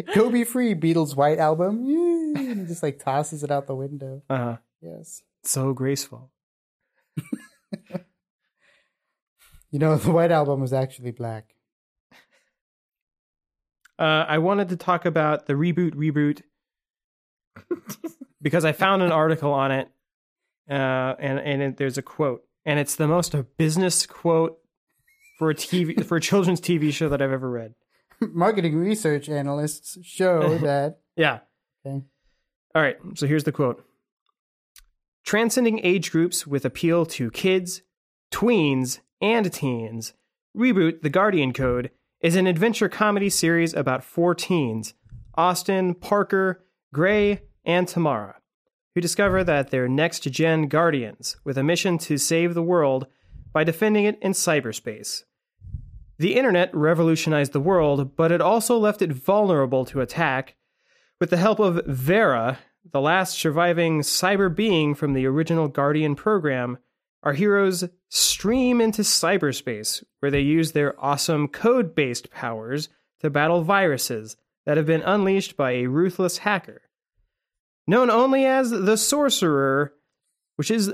Go 0.14 0.30
Be 0.30 0.44
Free, 0.44 0.74
Beatles 0.74 1.16
White 1.16 1.38
Album. 1.38 2.34
And 2.36 2.60
he 2.60 2.66
just 2.66 2.82
like 2.82 2.98
tosses 2.98 3.42
it 3.42 3.50
out 3.50 3.66
the 3.66 3.74
window. 3.74 4.22
Uh-huh. 4.28 4.56
Yes. 4.80 5.22
So 5.42 5.72
graceful. 5.72 6.30
You 9.76 9.80
know, 9.80 9.96
the 9.96 10.10
White 10.10 10.30
Album 10.30 10.60
was 10.60 10.72
actually 10.72 11.10
black. 11.10 11.54
Uh, 13.98 14.24
I 14.28 14.38
wanted 14.38 14.70
to 14.70 14.76
talk 14.76 15.04
about 15.04 15.46
the 15.46 15.52
reboot 15.52 15.94
reboot 15.94 16.42
because 18.40 18.64
I 18.64 18.72
found 18.72 19.02
an 19.02 19.12
article 19.12 19.52
on 19.52 19.72
it, 19.72 19.88
uh, 20.70 21.14
and 21.18 21.38
and 21.38 21.62
it, 21.62 21.76
there's 21.78 21.98
a 21.98 22.02
quote, 22.02 22.42
and 22.64 22.78
it's 22.78 22.94
the 22.96 23.06
most 23.06 23.34
business 23.58 24.06
quote 24.06 24.58
for 25.38 25.50
a 25.50 25.54
TV 25.54 26.04
for 26.04 26.16
a 26.16 26.20
children's 26.20 26.60
TV 26.60 26.92
show 26.92 27.08
that 27.08 27.20
I've 27.20 27.32
ever 27.32 27.50
read. 27.50 27.74
Marketing 28.20 28.76
research 28.76 29.28
analysts 29.28 29.98
show 30.02 30.58
that. 30.58 31.00
Yeah. 31.16 31.40
Okay. 31.84 32.02
All 32.74 32.82
right. 32.82 32.96
So 33.14 33.26
here's 33.26 33.44
the 33.44 33.52
quote: 33.52 33.84
Transcending 35.24 35.80
age 35.84 36.10
groups 36.10 36.46
with 36.46 36.64
appeal 36.64 37.06
to 37.06 37.30
kids, 37.30 37.82
tweens, 38.30 39.00
and 39.20 39.52
teens, 39.52 40.12
reboot 40.56 41.02
the 41.02 41.10
Guardian 41.10 41.52
Code 41.52 41.90
is 42.20 42.36
an 42.36 42.46
adventure 42.46 42.88
comedy 42.88 43.30
series 43.30 43.74
about 43.74 44.04
four 44.04 44.34
teens 44.34 44.94
Austin, 45.34 45.94
Parker, 45.94 46.64
Gray, 46.92 47.42
and 47.64 47.86
Tamara, 47.86 48.36
who 48.94 49.00
discover 49.00 49.44
that 49.44 49.70
they're 49.70 49.88
next 49.88 50.20
gen 50.20 50.68
guardians 50.68 51.36
with 51.44 51.58
a 51.58 51.62
mission 51.62 51.98
to 51.98 52.16
save 52.16 52.54
the 52.54 52.62
world 52.62 53.06
by 53.52 53.64
defending 53.64 54.04
it 54.04 54.18
in 54.22 54.32
cyberspace. 54.32 55.24
The 56.18 56.34
internet 56.34 56.74
revolutionized 56.74 57.52
the 57.52 57.60
world, 57.60 58.16
but 58.16 58.32
it 58.32 58.40
also 58.40 58.78
left 58.78 59.02
it 59.02 59.12
vulnerable 59.12 59.84
to 59.86 60.00
attack. 60.00 60.56
With 61.20 61.30
the 61.30 61.36
help 61.36 61.58
of 61.58 61.84
Vera, 61.86 62.58
the 62.90 63.00
last 63.00 63.38
surviving 63.38 64.00
cyber 64.00 64.54
being 64.54 64.94
from 64.94 65.12
the 65.12 65.26
original 65.26 65.68
Guardian 65.68 66.14
program, 66.14 66.78
our 67.22 67.32
heroes 67.32 67.84
stream 68.08 68.80
into 68.80 69.02
cyberspace, 69.02 70.02
where 70.20 70.30
they 70.30 70.40
use 70.40 70.72
their 70.72 70.94
awesome 71.04 71.48
code 71.48 71.94
based 71.94 72.30
powers 72.30 72.88
to 73.20 73.30
battle 73.30 73.62
viruses 73.62 74.36
that 74.64 74.76
have 74.76 74.86
been 74.86 75.02
unleashed 75.02 75.56
by 75.56 75.72
a 75.72 75.86
ruthless 75.86 76.38
hacker. 76.38 76.82
Known 77.86 78.10
only 78.10 78.44
as 78.44 78.70
the 78.70 78.96
Sorcerer, 78.96 79.92
which 80.56 80.70
is 80.70 80.92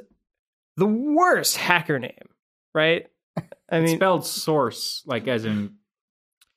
the 0.77 0.87
worst 0.87 1.57
hacker 1.57 1.99
name, 1.99 2.29
right? 2.75 3.07
I 3.37 3.79
It's 3.79 3.93
spelled 3.93 4.27
source, 4.27 5.03
like 5.07 5.27
as 5.29 5.45
in 5.45 5.77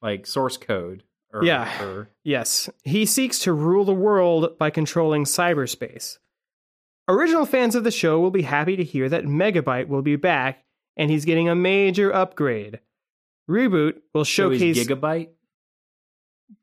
like 0.01 0.27
source 0.27 0.57
code. 0.57 1.03
Or, 1.33 1.43
Yeah. 1.43 1.83
or- 1.83 2.09
Yes, 2.23 2.69
he 2.83 3.05
seeks 3.05 3.39
to 3.39 3.53
rule 3.53 3.85
the 3.85 3.93
world 3.93 4.57
by 4.57 4.69
controlling 4.69 5.23
cyberspace. 5.25 6.17
Original 7.07 7.45
fans 7.45 7.75
of 7.75 7.83
the 7.83 7.91
show 7.91 8.19
will 8.19 8.31
be 8.31 8.41
happy 8.43 8.75
to 8.75 8.83
hear 8.83 9.09
that 9.09 9.25
Megabyte 9.25 9.87
will 9.87 10.01
be 10.01 10.15
back 10.15 10.63
and 10.97 11.11
he's 11.11 11.25
getting 11.25 11.47
a 11.49 11.55
major 11.55 12.13
upgrade. 12.13 12.79
Reboot 13.49 14.01
will 14.13 14.25
so 14.25 14.51
showcase. 14.53 14.87
gigabyte. 14.87 15.29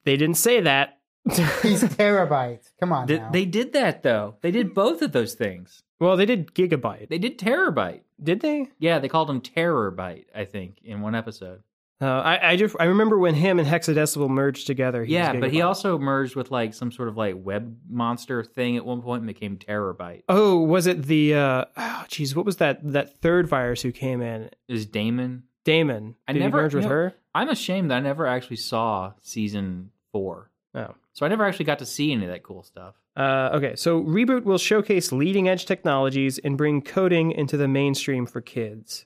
they 0.04 0.16
didn't 0.16 0.36
say 0.36 0.60
that. 0.60 0.98
He's 1.62 1.82
terabyte. 1.84 2.70
Come 2.80 2.92
on 2.92 3.06
Did- 3.06 3.20
now. 3.22 3.30
they 3.30 3.44
did 3.44 3.72
that 3.74 4.02
though. 4.02 4.36
They 4.40 4.50
did 4.50 4.74
both 4.74 5.02
of 5.02 5.12
those 5.12 5.34
things. 5.34 5.82
well, 6.00 6.16
they 6.16 6.26
did 6.26 6.54
Gigabyte. 6.54 7.08
They 7.08 7.18
did 7.18 7.38
terabyte. 7.38 8.00
Did 8.22 8.40
they? 8.40 8.68
Yeah, 8.78 8.98
they 8.98 9.08
called 9.08 9.30
him 9.30 9.40
Terrorbyte, 9.40 10.26
I 10.34 10.44
think, 10.44 10.78
in 10.84 11.00
one 11.00 11.14
episode. 11.14 11.62
Uh, 12.00 12.06
I 12.06 12.50
I 12.50 12.56
just 12.56 12.74
I 12.80 12.84
remember 12.84 13.16
when 13.18 13.34
him 13.34 13.60
and 13.60 13.68
Hexadecimal 13.68 14.28
merged 14.28 14.66
together. 14.66 15.04
he 15.04 15.12
was 15.14 15.18
yeah, 15.18 15.38
but 15.38 15.52
he 15.52 15.62
also 15.62 15.98
merged 15.98 16.34
with 16.34 16.50
like 16.50 16.74
some 16.74 16.90
sort 16.90 17.08
of 17.08 17.16
like 17.16 17.36
web 17.38 17.76
monster 17.88 18.42
thing 18.42 18.76
at 18.76 18.84
one 18.84 19.02
point 19.02 19.20
and 19.22 19.28
became 19.28 19.56
Terrorbyte. 19.56 20.24
Oh, 20.28 20.58
was 20.60 20.88
it 20.88 21.04
the? 21.04 21.34
uh 21.34 21.64
Oh, 21.76 22.04
jeez, 22.08 22.34
what 22.34 22.44
was 22.44 22.56
that? 22.56 22.80
That 22.92 23.20
third 23.20 23.46
virus 23.46 23.82
who 23.82 23.92
came 23.92 24.20
in? 24.20 24.50
Is 24.66 24.86
Daemon? 24.86 25.44
Daemon. 25.64 26.16
I 26.26 26.32
Did 26.32 26.40
never- 26.40 26.58
he 26.58 26.62
merge 26.64 26.74
with 26.74 26.82
you 26.84 26.88
know- 26.88 26.94
her? 26.96 27.14
I'm 27.34 27.48
ashamed 27.48 27.90
that 27.92 27.96
I 27.98 28.00
never 28.00 28.26
actually 28.26 28.56
saw 28.56 29.12
season 29.22 29.90
four. 30.10 30.50
Oh. 30.74 30.94
So 31.12 31.26
I 31.26 31.28
never 31.28 31.44
actually 31.46 31.66
got 31.66 31.78
to 31.80 31.86
see 31.86 32.12
any 32.12 32.24
of 32.24 32.30
that 32.30 32.42
cool 32.42 32.62
stuff. 32.62 32.94
Uh, 33.14 33.50
okay, 33.52 33.76
so 33.76 34.02
Reboot 34.02 34.44
will 34.44 34.58
showcase 34.58 35.12
leading 35.12 35.48
edge 35.48 35.66
technologies 35.66 36.38
and 36.38 36.56
bring 36.56 36.80
coding 36.80 37.30
into 37.32 37.58
the 37.58 37.68
mainstream 37.68 38.24
for 38.24 38.40
kids. 38.40 39.04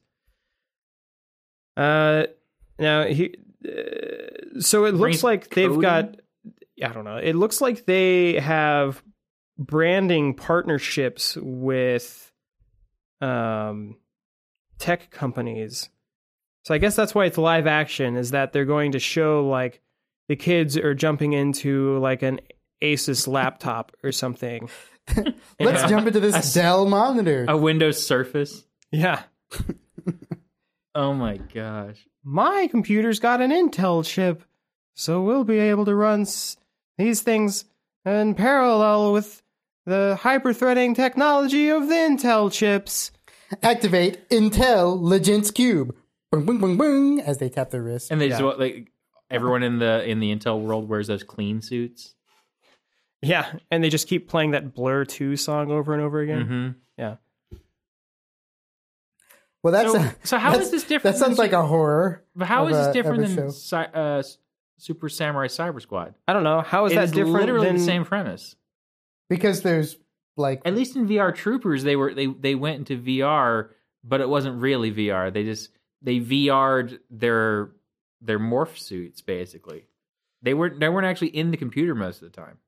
Uh, 1.77 2.25
now, 2.79 3.05
he, 3.05 3.35
uh, 3.67 4.61
so 4.61 4.85
it 4.85 4.95
looks 4.95 5.25
like 5.25 5.51
they've 5.51 5.69
coding? 5.69 5.81
got, 5.81 6.17
I 6.83 6.93
don't 6.93 7.05
know, 7.05 7.17
it 7.17 7.35
looks 7.35 7.61
like 7.61 7.87
they 7.87 8.39
have 8.39 9.03
branding 9.59 10.35
partnerships 10.35 11.37
with 11.41 12.33
um, 13.21 13.97
tech 14.79 15.11
companies. 15.11 15.89
So 16.63 16.75
I 16.75 16.79
guess 16.79 16.95
that's 16.95 17.15
why 17.15 17.25
it's 17.25 17.39
live 17.39 17.67
action, 17.67 18.17
is 18.17 18.31
that 18.31 18.53
they're 18.53 18.65
going 18.65 18.93
to 18.93 18.99
show 19.01 19.49
like 19.49 19.81
the 20.29 20.37
kids 20.37 20.77
are 20.77 20.95
jumping 20.95 21.33
into 21.33 21.99
like 21.99 22.23
an 22.23 22.41
Asus 22.83 23.27
laptop 23.29 23.93
or 24.03 24.13
something. 24.13 24.69
Let's 25.17 25.83
Yeah. 25.83 25.87
jump 25.89 26.07
into 26.09 26.21
this 26.21 26.53
Dell 26.55 26.87
monitor. 26.87 27.45
A 27.49 27.57
Windows 27.57 28.05
Surface. 28.07 28.65
Yeah. 28.91 29.23
Oh 30.95 31.13
my 31.13 31.37
gosh. 31.37 32.07
My 32.25 32.69
computer's 32.69 33.21
got 33.21 33.43
an 33.43 33.51
Intel 33.51 34.03
chip, 34.05 34.43
so 34.95 35.21
we'll 35.21 35.45
be 35.45 35.59
able 35.59 35.85
to 35.85 35.95
run 35.95 36.23
s- 36.23 36.57
these 36.97 37.21
things 37.21 37.67
in 38.07 38.35
parallel 38.35 39.13
with 39.13 39.43
the 39.85 40.19
hyper-threading 40.23 40.95
technology 40.95 41.69
of 41.69 41.89
the 41.89 41.95
Intel 41.95 42.51
chips. 42.51 43.13
Activate 43.63 44.27
Intel 44.31 44.99
Legends 44.99 45.51
Cube. 45.51 45.95
Boom, 46.33 46.47
boom, 46.47 46.59
boom, 46.61 46.77
boom, 46.79 47.21
as 47.21 47.39
they 47.39 47.51
tap 47.51 47.71
their 47.71 47.83
wrist. 47.83 48.11
And 48.11 48.19
they 48.19 48.29
just 48.31 48.41
Yeah. 48.41 48.47
what 48.47 48.59
like 48.59 48.91
everyone 49.31 49.63
in 49.63 49.79
the 49.79 50.05
in 50.09 50.21
the 50.21 50.35
Intel 50.35 50.61
world 50.61 50.89
wears 50.89 51.07
those 51.07 51.23
clean 51.23 51.61
suits. 51.63 52.15
Yeah, 53.23 53.51
and 53.71 53.83
they 53.83 53.89
just 53.89 54.09
keep 54.09 54.29
playing 54.29 54.51
that 54.53 54.75
Blur 54.75 55.05
2 55.05 55.37
song 55.37 55.71
over 55.71 55.93
and 55.95 56.03
over 56.03 56.21
again. 56.21 56.45
Mm-hmm. 56.45 56.69
Yeah. 56.99 57.17
Well, 59.63 59.73
that's 59.73 59.93
So, 59.93 60.11
so 60.23 60.39
how 60.39 60.51
that's- 60.51 60.67
is 60.67 60.71
this 60.73 60.83
different? 60.85 61.15
That 61.17 61.19
sounds 61.19 61.37
than, 61.37 61.45
like 61.45 61.53
a 61.53 61.63
horror. 61.67 62.25
But 62.37 62.47
how 62.47 62.69
is 62.69 62.77
this 62.77 62.93
different 62.93 63.35
than. 63.35 63.51
Si- 63.51 63.77
uh, 63.77 64.23
Super 64.79 65.09
Samurai 65.09 65.47
Cyber 65.47 65.81
Squad? 65.81 66.15
I 66.29 66.33
don't 66.35 66.45
know. 66.45 66.61
How 66.61 66.85
is 66.85 66.93
It 66.93 66.97
that 66.97 67.05
is 67.05 67.13
different 67.13 67.35
literally 67.37 67.67
than 67.67 67.77
the 67.77 67.83
same 67.83 68.05
premise. 68.05 68.55
because 69.31 69.63
there's 69.63 69.97
like 70.37 70.61
At 70.67 70.75
least 70.75 70.95
in 70.97 71.09
VR 71.09 71.35
Troopers, 71.35 71.83
they 71.83 71.97
were 71.97 72.13
they 72.15 72.27
they 72.27 72.55
went 72.55 72.79
into 72.91 72.97
VR, 72.99 73.71
but 74.05 74.21
it 74.21 74.29
wasn't 74.29 74.61
really 74.61 74.93
VR. 74.93 75.33
They 75.33 75.45
just 75.45 75.71
they 76.03 76.21
VR'd 76.21 77.01
their 77.11 77.71
their 78.27 78.39
morph 78.39 78.77
suits 78.79 79.21
basically. 79.23 79.87
They 80.43 80.55
weren't 80.55 80.81
they 80.81 80.89
weren't 80.89 81.07
actually 81.07 81.29
in 81.29 81.51
the 81.51 81.57
computer 81.57 81.95
most 81.95 82.23
of 82.23 82.31
the 82.33 82.37
time. 82.37 82.59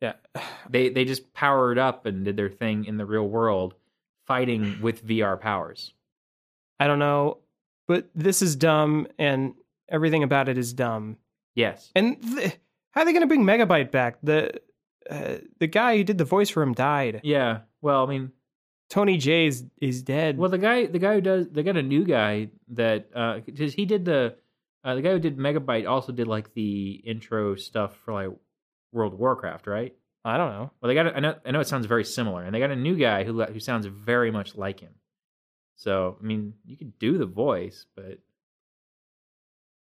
Yeah. 0.00 0.14
They 0.68 0.88
they 0.88 1.04
just 1.04 1.32
powered 1.32 1.78
up 1.78 2.06
and 2.06 2.24
did 2.24 2.36
their 2.36 2.50
thing 2.50 2.86
in 2.86 2.96
the 2.96 3.06
real 3.06 3.26
world, 3.28 3.74
fighting 4.26 4.78
with 4.82 5.06
VR 5.06 5.40
powers. 5.40 5.92
I 6.80 6.86
don't 6.88 6.98
know, 6.98 7.38
but 7.86 8.08
this 8.14 8.42
is 8.42 8.56
dumb 8.56 9.06
and 9.18 9.54
everything 9.88 10.22
about 10.24 10.48
it 10.48 10.58
is 10.58 10.72
dumb. 10.72 11.16
Yes. 11.54 11.90
And 11.94 12.20
th- 12.20 12.58
how 12.90 13.02
are 13.02 13.04
they 13.04 13.12
going 13.12 13.22
to 13.22 13.26
bring 13.28 13.44
Megabyte 13.44 13.90
back? 13.92 14.18
The 14.22 14.60
uh, 15.08 15.36
the 15.60 15.68
guy 15.68 15.96
who 15.96 16.04
did 16.04 16.18
the 16.18 16.24
voice 16.24 16.50
for 16.50 16.62
him 16.62 16.74
died. 16.74 17.20
Yeah. 17.22 17.60
Well, 17.80 18.04
I 18.04 18.08
mean, 18.10 18.32
Tony 18.90 19.16
Jay 19.18 19.46
is, 19.46 19.64
is 19.80 20.02
dead. 20.02 20.36
Well, 20.36 20.50
the 20.50 20.58
guy, 20.58 20.86
the 20.86 20.98
guy 20.98 21.14
who 21.14 21.20
does, 21.20 21.48
they 21.48 21.62
got 21.62 21.76
a 21.76 21.82
new 21.82 22.04
guy 22.04 22.48
that 22.70 23.08
uh, 23.14 23.38
'cause 23.56 23.72
he 23.72 23.84
did 23.86 24.04
the, 24.04 24.34
uh, 24.86 24.94
the 24.94 25.02
guy 25.02 25.10
who 25.10 25.18
did 25.18 25.36
Megabyte 25.36 25.88
also 25.88 26.12
did 26.12 26.28
like 26.28 26.54
the 26.54 26.92
intro 27.04 27.56
stuff 27.56 27.96
for 28.04 28.14
like 28.14 28.28
World 28.92 29.14
of 29.14 29.18
Warcraft, 29.18 29.66
right? 29.66 29.92
I 30.24 30.36
don't 30.36 30.52
know. 30.52 30.70
Well, 30.80 30.88
they 30.88 30.94
got, 30.94 31.08
a, 31.08 31.16
I 31.16 31.20
know, 31.20 31.34
I 31.44 31.50
know 31.50 31.60
it 31.60 31.66
sounds 31.66 31.86
very 31.86 32.04
similar, 32.04 32.44
and 32.44 32.54
they 32.54 32.60
got 32.60 32.70
a 32.70 32.76
new 32.76 32.96
guy 32.96 33.24
who 33.24 33.42
who 33.42 33.58
sounds 33.58 33.86
very 33.86 34.30
much 34.30 34.54
like 34.54 34.78
him. 34.78 34.92
So, 35.74 36.16
I 36.20 36.24
mean, 36.24 36.54
you 36.64 36.76
could 36.76 36.98
do 37.00 37.18
the 37.18 37.26
voice, 37.26 37.84
but 37.96 38.20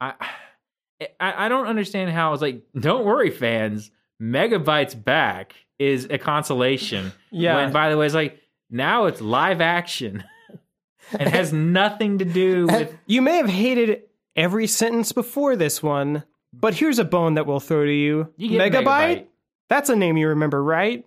I, 0.02 0.14
I, 1.20 1.46
I 1.46 1.50
don't 1.50 1.68
understand 1.68 2.12
how 2.12 2.34
it's 2.34 2.42
like. 2.42 2.64
Don't 2.78 3.06
worry, 3.06 3.32
fans. 3.32 3.92
Megabyte's 4.22 4.96
back 4.96 5.56
is 5.78 6.08
a 6.10 6.18
consolation. 6.18 7.14
Yeah. 7.32 7.58
When, 7.58 7.72
by 7.72 7.92
the 7.92 7.98
way, 7.98 8.08
it's 8.08 8.16
like 8.16 8.42
now 8.72 9.06
it's 9.06 9.22
live 9.22 9.62
action. 9.62 10.24
it 11.12 11.28
has 11.28 11.54
nothing 11.54 12.18
to 12.18 12.26
do 12.26 12.66
with. 12.66 12.98
You 13.06 13.22
may 13.22 13.38
have 13.38 13.48
hated 13.48 14.09
every 14.40 14.66
sentence 14.68 15.11
before 15.11 15.56
this 15.56 15.84
one, 15.84 16.24
but 16.53 16.74
here's 16.74 16.98
a 16.98 17.03
bone 17.06 17.36
that 17.36 17.45
we'll 17.45 17.60
throw 17.60 17.86
to 17.86 17.91
you. 17.91 18.34
You 18.38 18.57
get 18.57 18.72
Megabyte. 18.74 19.26
That's 19.70 19.90
a 19.90 19.95
name 19.95 20.18
you 20.18 20.30
remember, 20.30 20.64
right? 20.64 21.06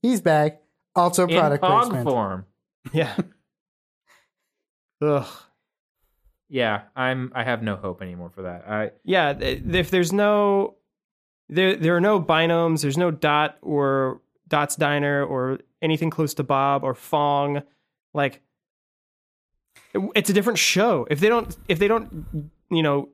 he's 0.00 0.20
back. 0.20 0.60
Also 0.96 1.26
in 1.28 1.38
product 1.38 1.62
POG 1.62 1.82
placement. 1.82 2.08
form. 2.08 2.46
Yeah. 2.92 3.16
Ugh. 5.00 5.26
Yeah, 6.48 6.82
I'm. 6.94 7.32
I 7.34 7.44
have 7.44 7.62
no 7.62 7.76
hope 7.76 8.02
anymore 8.02 8.28
for 8.30 8.42
that. 8.42 8.64
I 8.68 8.90
Yeah, 9.04 9.30
if 9.40 9.90
there's 9.90 10.12
no 10.12 10.74
there 11.48 11.76
there 11.76 11.96
are 11.96 12.00
no 12.00 12.20
binomes, 12.20 12.82
there's 12.82 12.98
no 12.98 13.10
dot 13.10 13.56
or 13.62 14.20
Dot's 14.48 14.76
Diner 14.76 15.24
or 15.24 15.60
anything 15.80 16.10
close 16.10 16.34
to 16.34 16.42
Bob 16.42 16.84
or 16.84 16.94
Phong, 16.94 17.62
like 18.12 18.34
it- 18.34 18.42
it's 20.14 20.30
a 20.30 20.32
different 20.32 20.58
show. 20.58 21.06
If 21.10 21.20
they 21.20 21.28
don't 21.28 21.56
if 21.68 21.78
they 21.78 21.88
don't 21.88 22.50
you 22.70 22.82
know 22.82 23.08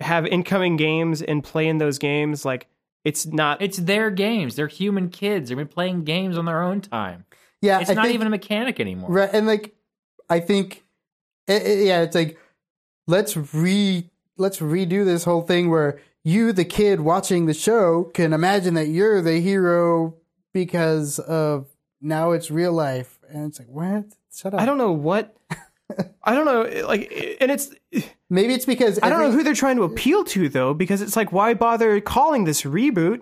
have 0.00 0.26
incoming 0.26 0.76
games 0.76 1.22
and 1.22 1.42
play 1.44 1.68
in 1.68 1.78
those 1.78 1.98
games, 1.98 2.44
like 2.44 2.66
it's 3.04 3.26
not 3.26 3.60
it's 3.62 3.78
their 3.78 4.10
games. 4.10 4.56
They're 4.56 4.66
human 4.66 5.08
kids. 5.10 5.48
They've 5.48 5.58
been 5.58 5.68
playing 5.68 6.04
games 6.04 6.36
on 6.38 6.44
their 6.46 6.62
own 6.62 6.80
time. 6.80 7.26
Yeah, 7.60 7.80
It's 7.80 7.90
I 7.90 7.94
not 7.94 8.02
think- 8.04 8.14
even 8.14 8.26
a 8.26 8.30
mechanic 8.30 8.78
anymore. 8.80 9.10
Right, 9.10 9.30
and 9.32 9.46
like, 9.46 9.74
I 10.28 10.40
think, 10.40 10.84
i 11.48 11.54
i- 11.54 11.56
yeah, 11.58 12.02
it's 12.02 12.14
like 12.14 12.38
let's 13.06 13.36
re 13.54 14.10
let's 14.36 14.58
redo 14.58 15.04
this 15.04 15.24
whole 15.24 15.42
thing 15.42 15.70
where 15.70 15.98
you, 16.24 16.52
the 16.52 16.64
kid 16.64 17.00
watching 17.00 17.46
the 17.46 17.54
show, 17.54 18.04
can 18.14 18.32
imagine 18.32 18.74
that 18.74 18.88
you're 18.88 19.20
the 19.22 19.40
hero 19.40 20.14
because 20.54 21.18
of 21.18 21.66
now 22.00 22.32
it's 22.32 22.50
real 22.50 22.72
life, 22.72 23.18
and 23.28 23.46
it's 23.46 23.58
like 23.58 23.68
what? 23.68 24.04
Shut 24.34 24.54
up. 24.54 24.60
I 24.60 24.66
don't 24.66 24.78
know 24.78 24.92
what 24.92 25.36
I 26.22 26.34
don't 26.34 26.44
know 26.44 26.86
like 26.86 27.36
and 27.40 27.50
it's 27.50 27.70
Maybe 28.30 28.54
it's 28.54 28.64
because 28.64 28.98
I 29.02 29.10
don't 29.10 29.20
know 29.20 29.30
who 29.30 29.42
they're 29.42 29.54
trying 29.54 29.76
to 29.76 29.82
appeal 29.84 30.24
to 30.24 30.48
though 30.48 30.74
because 30.74 31.02
it's 31.02 31.16
like 31.16 31.32
why 31.32 31.54
bother 31.54 32.00
calling 32.00 32.44
this 32.44 32.62
reboot? 32.62 33.20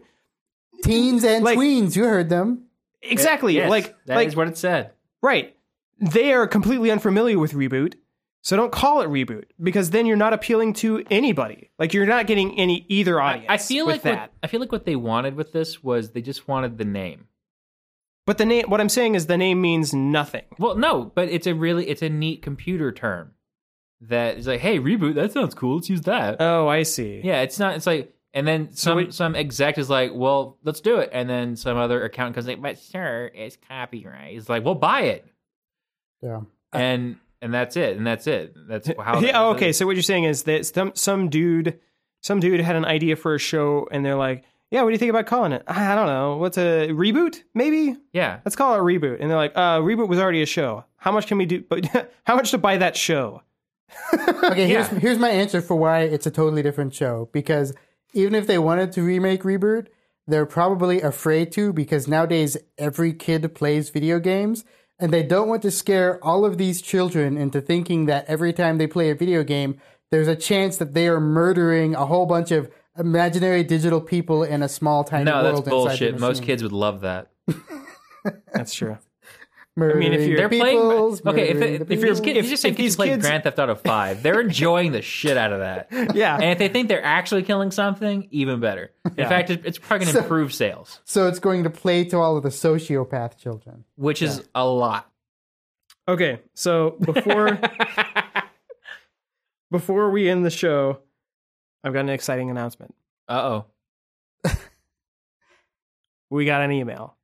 teens 0.82 1.24
and 1.24 1.44
like- 1.44 1.58
tweens. 1.58 1.96
You 1.96 2.04
heard 2.04 2.28
them. 2.28 2.64
Exactly. 3.02 3.54
Yes, 3.56 3.68
like 3.68 3.94
that 4.06 4.20
is 4.20 4.28
like 4.28 4.36
what 4.36 4.48
it 4.48 4.56
said. 4.56 4.92
Right. 5.22 5.56
They 6.00 6.32
are 6.32 6.46
completely 6.46 6.90
unfamiliar 6.90 7.38
with 7.38 7.52
reboot. 7.52 7.94
So 8.42 8.56
don't 8.56 8.72
call 8.72 9.02
it 9.02 9.08
reboot 9.08 9.44
because 9.62 9.90
then 9.90 10.06
you're 10.06 10.16
not 10.16 10.32
appealing 10.32 10.72
to 10.74 11.04
anybody. 11.10 11.70
Like 11.78 11.94
you're 11.94 12.06
not 12.06 12.26
getting 12.26 12.58
any 12.58 12.84
either 12.88 13.20
audience. 13.20 13.46
I 13.48 13.56
feel 13.56 13.86
with 13.86 13.96
like 13.96 14.02
that. 14.02 14.20
what, 14.20 14.30
I 14.42 14.46
feel 14.48 14.60
like 14.60 14.72
what 14.72 14.84
they 14.84 14.96
wanted 14.96 15.34
with 15.34 15.52
this 15.52 15.82
was 15.82 16.10
they 16.10 16.22
just 16.22 16.48
wanted 16.48 16.78
the 16.78 16.84
name. 16.84 17.26
But 18.26 18.38
the 18.38 18.46
name 18.46 18.66
what 18.68 18.80
I'm 18.80 18.88
saying 18.88 19.14
is 19.14 19.26
the 19.26 19.36
name 19.38 19.60
means 19.60 19.92
nothing. 19.94 20.44
Well, 20.58 20.76
no, 20.76 21.04
but 21.14 21.28
it's 21.28 21.46
a 21.46 21.54
really 21.54 21.88
it's 21.88 22.02
a 22.02 22.08
neat 22.08 22.42
computer 22.42 22.92
term 22.92 23.32
that 24.02 24.36
is 24.38 24.46
like, 24.46 24.60
hey, 24.60 24.78
reboot. 24.78 25.14
That 25.14 25.32
sounds 25.32 25.54
cool. 25.54 25.76
Let's 25.76 25.88
use 25.90 26.00
that. 26.02 26.36
Oh, 26.40 26.66
I 26.68 26.82
see. 26.82 27.20
Yeah, 27.22 27.42
it's 27.42 27.58
not. 27.58 27.76
It's 27.76 27.86
like, 27.86 28.12
and 28.34 28.46
then 28.46 28.72
some 28.72 28.98
it- 28.98 29.14
some 29.14 29.34
exec 29.36 29.78
is 29.78 29.88
like, 29.90 30.10
well, 30.14 30.58
let's 30.64 30.80
do 30.80 30.98
it, 30.98 31.10
and 31.12 31.28
then 31.28 31.56
some 31.56 31.76
other 31.76 32.02
accountant 32.04 32.34
comes 32.34 32.46
like, 32.46 32.60
but 32.62 32.78
sir, 32.78 33.30
it's 33.34 33.56
copyright. 33.68 34.36
It's 34.36 34.48
like, 34.48 34.64
well, 34.64 34.74
buy 34.74 35.02
it, 35.02 35.26
Yeah. 36.22 36.40
and 36.72 37.16
and 37.40 37.52
that's 37.52 37.76
it, 37.76 37.96
and 37.96 38.06
that's 38.06 38.26
it. 38.26 38.54
That's 38.68 38.88
how. 39.00 39.20
yeah, 39.20 39.44
okay. 39.48 39.72
So 39.72 39.84
what 39.86 39.96
you're 39.96 40.02
saying 40.02 40.24
is 40.24 40.44
that 40.44 40.64
some 40.66 40.92
some 40.94 41.28
dude 41.28 41.78
some 42.22 42.38
dude 42.38 42.60
had 42.60 42.76
an 42.76 42.84
idea 42.84 43.16
for 43.16 43.34
a 43.34 43.38
show 43.38 43.88
and 43.90 44.04
they're 44.06 44.14
like, 44.14 44.44
"Yeah, 44.72 44.82
what 44.82 44.88
do 44.88 44.92
you 44.94 44.98
think 44.98 45.10
about 45.10 45.26
calling 45.26 45.52
it?" 45.52 45.62
I 45.68 45.94
don't 45.94 46.06
know. 46.06 46.36
What's 46.38 46.58
a 46.58 46.88
reboot? 46.88 47.42
Maybe? 47.54 47.96
Yeah, 48.12 48.40
Let's 48.44 48.56
call 48.56 48.74
it 48.74 48.78
a 48.78 48.82
reboot. 48.82 49.18
And 49.20 49.30
they're 49.30 49.36
like, 49.36 49.52
"Uh, 49.54 49.78
reboot 49.80 50.08
was 50.08 50.18
already 50.18 50.42
a 50.42 50.46
show. 50.46 50.84
How 50.96 51.12
much 51.12 51.26
can 51.28 51.38
we 51.38 51.46
do 51.46 51.62
but 51.68 51.86
how 52.24 52.34
much 52.34 52.50
to 52.50 52.58
buy 52.58 52.78
that 52.78 52.96
show?" 52.96 53.42
Okay, 54.44 54.66
here's 54.68 54.90
Yeah. 54.90 54.98
here's 54.98 55.18
my 55.18 55.30
answer 55.30 55.60
for 55.60 55.76
why 55.76 56.00
it's 56.00 56.26
a 56.26 56.30
totally 56.30 56.62
different 56.62 56.94
show. 56.94 57.28
Because 57.32 57.74
even 58.14 58.34
if 58.34 58.46
they 58.46 58.58
wanted 58.58 58.92
to 58.92 59.02
remake 59.02 59.42
Reboot, 59.42 59.86
they're 60.26 60.46
probably 60.46 61.00
afraid 61.00 61.52
to 61.52 61.72
because 61.72 62.06
nowadays 62.08 62.56
every 62.78 63.12
kid 63.12 63.54
plays 63.54 63.90
video 63.90 64.18
games 64.18 64.64
and 64.98 65.12
they 65.12 65.22
don't 65.22 65.48
want 65.48 65.62
to 65.62 65.70
scare 65.70 66.22
all 66.24 66.44
of 66.44 66.58
these 66.58 66.80
children 66.80 67.36
into 67.36 67.60
thinking 67.60 68.06
that 68.06 68.24
every 68.28 68.52
time 68.52 68.78
they 68.78 68.86
play 68.86 69.10
a 69.10 69.14
video 69.14 69.42
game, 69.42 69.78
there's 70.10 70.28
a 70.28 70.36
chance 70.36 70.76
that 70.76 70.94
they 70.94 71.08
are 71.08 71.20
murdering 71.20 71.94
a 71.94 72.06
whole 72.06 72.26
bunch 72.26 72.50
of 72.50 72.70
imaginary 72.98 73.64
digital 73.64 74.00
people 74.00 74.42
in 74.44 74.62
a 74.62 74.68
small 74.68 75.04
tiny 75.04 75.24
no, 75.24 75.42
world 75.42 75.44
that's 75.44 75.58
inside 75.58 75.64
the 75.64 75.70
bullshit. 75.70 76.20
Most 76.20 76.42
kids 76.42 76.62
would 76.62 76.72
love 76.72 77.00
that. 77.02 77.30
That's 78.52 78.72
true. 78.74 78.98
Murdering 79.74 80.06
I 80.06 80.10
mean, 80.10 80.20
if 80.20 80.26
you're- 80.28 80.36
They're 80.36 80.48
peoples, 80.50 81.22
playing. 81.22 81.38
Okay, 81.38 81.48
if, 81.50 81.56
it, 81.56 81.88
the 81.88 81.94
if 81.94 82.00
you're 82.00 82.14
people. 82.14 82.28
if, 82.28 82.36
if 82.36 82.44
you 82.44 82.50
just 82.50 82.62
say 82.62 82.68
if 82.68 82.76
kids 82.76 82.84
these 82.84 82.96
play 82.96 83.08
kids- 83.08 83.26
Grand 83.26 83.42
Theft 83.42 83.58
Auto 83.58 83.74
Five, 83.74 84.22
they're 84.22 84.40
enjoying 84.48 84.92
the 84.92 85.00
shit 85.02 85.36
out 85.38 85.52
of 85.52 85.60
that. 85.60 86.14
Yeah. 86.14 86.34
And 86.34 86.44
if 86.44 86.58
they 86.58 86.68
think 86.68 86.88
they're 86.88 87.02
actually 87.02 87.42
killing 87.42 87.70
something, 87.70 88.28
even 88.30 88.60
better. 88.60 88.92
In 89.06 89.14
Yeah. 89.16 89.28
fact, 89.30 89.48
it, 89.50 89.62
it's 89.64 89.78
probably 89.78 90.04
going 90.06 90.16
to 90.16 90.22
improve 90.22 90.52
sales, 90.52 91.00
so 91.04 91.26
it's 91.26 91.38
going 91.38 91.64
to 91.64 91.70
play 91.70 92.04
to 92.04 92.18
all 92.18 92.36
of 92.36 92.42
the 92.42 92.50
sociopath 92.50 93.38
children. 93.38 93.84
which 93.96 94.20
is 94.20 94.46
a 94.54 94.64
lot. 94.66 95.10
Okay, 96.06 96.40
so 96.54 96.90
before 97.00 97.58
before 99.70 100.10
we 100.10 100.28
end 100.28 100.44
the 100.44 100.50
show, 100.50 100.98
I've 101.84 101.92
got 101.92 102.00
an 102.00 102.10
exciting 102.10 102.50
announcement. 102.50 102.94
Uh 103.28 103.64
oh. 104.44 104.50
We 106.30 106.46
got 106.46 106.62
an 106.62 106.72
email. 106.72 107.16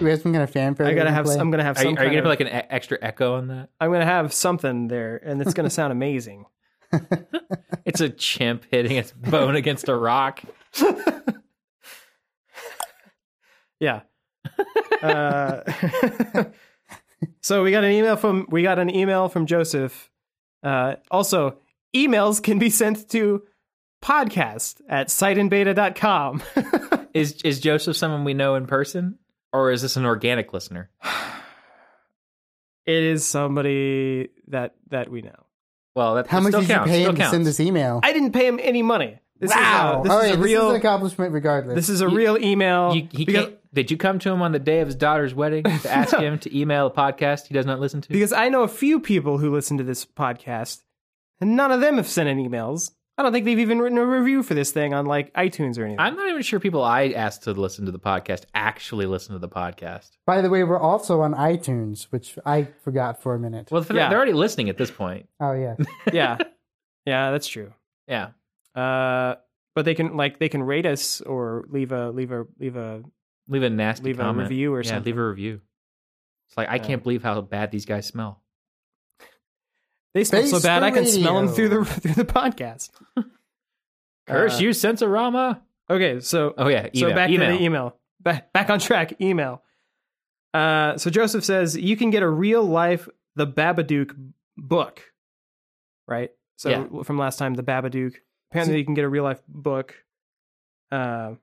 We 0.00 0.10
have 0.10 0.20
some 0.20 0.32
kind 0.32 0.42
of 0.42 0.50
fanfare? 0.50 0.84
I 0.86 0.90
that 0.90 0.96
gotta 0.96 1.12
have. 1.12 1.26
play? 1.26 1.36
I'm 1.38 1.52
gonna 1.52 1.62
have 1.62 1.76
Are 1.78 1.82
some. 1.82 1.92
you, 1.92 1.96
are 1.98 2.04
you 2.06 2.10
gonna 2.10 2.18
of- 2.18 2.24
put 2.24 2.28
like 2.30 2.40
an 2.40 2.48
e- 2.48 2.66
extra 2.70 2.98
echo 3.00 3.36
on 3.36 3.46
that? 3.48 3.68
I'm 3.80 3.92
gonna 3.92 4.04
have 4.04 4.32
something 4.32 4.88
there, 4.88 5.16
and 5.24 5.40
it's 5.40 5.54
gonna 5.54 5.70
sound 5.70 5.92
amazing. 5.92 6.46
It's 7.84 8.00
a 8.00 8.08
chimp 8.08 8.64
hitting 8.70 8.92
its 8.96 9.10
bone 9.10 9.56
against 9.56 9.88
a 9.88 9.94
rock. 9.96 10.40
Yeah. 13.82 14.02
Uh, 15.02 15.64
so 17.40 17.64
we 17.64 17.72
got 17.72 17.82
an 17.82 17.90
email 17.90 18.14
from 18.14 18.46
we 18.50 18.62
got 18.62 18.78
an 18.78 18.88
email 18.88 19.28
from 19.28 19.46
Joseph. 19.46 20.08
Uh, 20.62 20.94
also, 21.10 21.58
emails 21.92 22.40
can 22.40 22.60
be 22.60 22.70
sent 22.70 23.10
to 23.10 23.42
podcast 24.00 24.80
at 24.88 25.08
siteandbeta.com. 25.08 26.40
Is 27.14 27.42
is 27.42 27.58
Joseph 27.58 27.96
someone 27.96 28.22
we 28.22 28.32
know 28.32 28.54
in 28.54 28.66
person, 28.66 29.18
or 29.52 29.72
is 29.72 29.82
this 29.82 29.96
an 29.96 30.04
organic 30.04 30.52
listener? 30.52 30.88
it 32.86 33.02
is 33.02 33.26
somebody 33.26 34.28
that 34.46 34.76
that 34.90 35.10
we 35.10 35.22
know. 35.22 35.46
Well, 35.96 36.14
that 36.14 36.28
How 36.28 36.38
much 36.38 36.50
still 36.50 36.60
did 36.60 36.68
counts, 36.70 36.90
you 36.90 36.94
pay 36.94 37.00
still 37.00 37.10
him 37.10 37.16
to 37.16 37.28
send 37.28 37.44
this 37.44 37.58
email? 37.58 37.98
I 38.04 38.12
didn't 38.12 38.32
pay 38.32 38.46
him 38.46 38.60
any 38.62 38.82
money. 38.82 39.18
This 39.42 39.50
wow! 39.50 39.92
is 39.92 39.98
a, 39.98 40.02
this 40.04 40.12
All 40.12 40.18
is 40.18 40.24
right, 40.24 40.32
a 40.34 40.36
this 40.36 40.44
real 40.44 40.66
is 40.68 40.70
an 40.70 40.76
accomplishment 40.76 41.32
regardless. 41.32 41.74
this 41.74 41.88
is 41.88 42.00
a 42.00 42.08
real 42.08 42.38
email. 42.38 42.94
You, 42.94 43.08
he 43.10 43.24
because, 43.24 43.44
can't, 43.46 43.74
did 43.74 43.90
you 43.90 43.96
come 43.96 44.18
to 44.20 44.30
him 44.30 44.40
on 44.40 44.52
the 44.52 44.58
day 44.60 44.80
of 44.80 44.86
his 44.86 44.94
daughter's 44.96 45.34
wedding 45.34 45.64
to 45.64 45.90
ask 45.90 46.16
him 46.16 46.38
to 46.38 46.56
email 46.58 46.86
a 46.86 46.90
podcast 46.90 47.48
he 47.48 47.54
does 47.54 47.66
not 47.66 47.80
listen 47.80 48.00
to? 48.02 48.08
because 48.08 48.32
I 48.32 48.48
know 48.48 48.62
a 48.62 48.68
few 48.68 49.00
people 49.00 49.38
who 49.38 49.52
listen 49.52 49.78
to 49.78 49.84
this 49.84 50.04
podcast, 50.06 50.82
and 51.40 51.56
none 51.56 51.72
of 51.72 51.80
them 51.80 51.96
have 51.96 52.06
sent 52.08 52.28
in 52.28 52.38
emails. 52.38 52.92
I 53.18 53.22
don't 53.22 53.32
think 53.32 53.44
they've 53.44 53.58
even 53.58 53.78
written 53.80 53.98
a 53.98 54.06
review 54.06 54.42
for 54.42 54.54
this 54.54 54.70
thing 54.70 54.94
on 54.94 55.04
like 55.06 55.34
iTunes 55.34 55.76
or 55.76 55.82
anything. 55.82 55.98
I'm 56.00 56.16
not 56.16 56.28
even 56.30 56.40
sure 56.40 56.58
people 56.60 56.82
I 56.82 57.08
asked 57.08 57.42
to 57.42 57.52
listen 57.52 57.84
to 57.84 57.92
the 57.92 57.98
podcast 57.98 58.44
actually 58.54 59.04
listen 59.06 59.34
to 59.34 59.38
the 59.38 59.50
podcast. 59.50 60.12
By 60.24 60.40
the 60.40 60.48
way, 60.48 60.64
we're 60.64 60.78
also 60.78 61.20
on 61.20 61.34
iTunes, 61.34 62.04
which 62.04 62.38
I 62.46 62.68
forgot 62.84 63.22
for 63.22 63.34
a 63.34 63.38
minute. 63.38 63.70
Well, 63.70 63.82
they're 63.82 63.96
Yeah. 63.96 64.08
they're 64.08 64.16
already 64.18 64.32
listening 64.32 64.70
at 64.70 64.78
this 64.78 64.90
point. 64.90 65.28
oh 65.40 65.52
yeah, 65.52 65.74
yeah, 66.12 66.38
yeah, 67.06 67.30
that's 67.32 67.48
true. 67.48 67.72
Yeah. 68.08 68.28
Uh, 68.74 69.34
but 69.74 69.84
they 69.84 69.94
can 69.94 70.16
like 70.16 70.38
they 70.38 70.48
can 70.48 70.62
rate 70.62 70.86
us 70.86 71.20
or 71.20 71.64
leave 71.68 71.92
a 71.92 72.10
leave 72.10 72.32
a 72.32 72.46
leave 72.58 72.76
a 72.76 73.02
Leave 73.48 73.62
a 73.64 73.70
nasty 73.70 74.04
Leave 74.04 74.20
a 74.20 74.32
review 74.32 74.72
or 74.72 74.82
yeah, 74.82 74.90
something. 74.90 75.04
leave 75.12 75.18
a 75.18 75.26
review. 75.28 75.60
It's 76.48 76.56
like 76.56 76.68
I 76.68 76.76
Yeah. 76.76 76.82
can't 76.84 77.02
believe 77.02 77.22
how 77.22 77.40
bad 77.40 77.70
these 77.72 77.86
guys 77.86 78.06
smell. 78.06 78.40
They 80.14 80.24
smell 80.24 80.46
so 80.46 80.60
bad 80.60 80.82
I 80.82 80.90
can 80.90 81.06
smell 81.06 81.34
them 81.36 81.48
through 81.48 81.68
the 81.70 81.84
through 82.00 82.12
the 82.14 82.24
podcast. 82.24 82.90
Curse 84.26 84.58
Uh, 84.58 84.62
you, 84.62 84.70
Sensorama. 84.70 85.60
Okay, 85.90 86.20
so 86.20 86.54
Oh 86.56 86.68
yeah, 86.68 86.88
so 86.94 87.12
back 87.14 87.30
email. 87.30 87.50
to 87.50 87.56
the 87.58 87.64
email. 87.64 87.96
Back 88.20 88.52
back 88.52 88.70
on 88.70 88.78
track. 88.78 89.20
Email. 89.20 89.62
Uh, 90.54 90.96
so 90.98 91.10
Joseph 91.10 91.44
says 91.44 91.76
you 91.76 91.96
can 91.96 92.10
get 92.10 92.22
a 92.22 92.28
real 92.28 92.62
life 92.62 93.08
The 93.36 93.46
Babadook 93.46 94.14
book, 94.56 95.02
right? 96.06 96.30
So 96.56 96.68
Yeah. 96.70 97.02
from 97.02 97.18
last 97.18 97.38
time, 97.38 97.54
The 97.54 97.62
Babadook. 97.64 98.14
Apparently, 98.52 98.78
you 98.78 98.84
can 98.84 98.94
get 98.94 99.04
a 99.04 99.08
real 99.08 99.24
life 99.24 99.42
book. 99.48 100.04
Uh, 100.90 101.34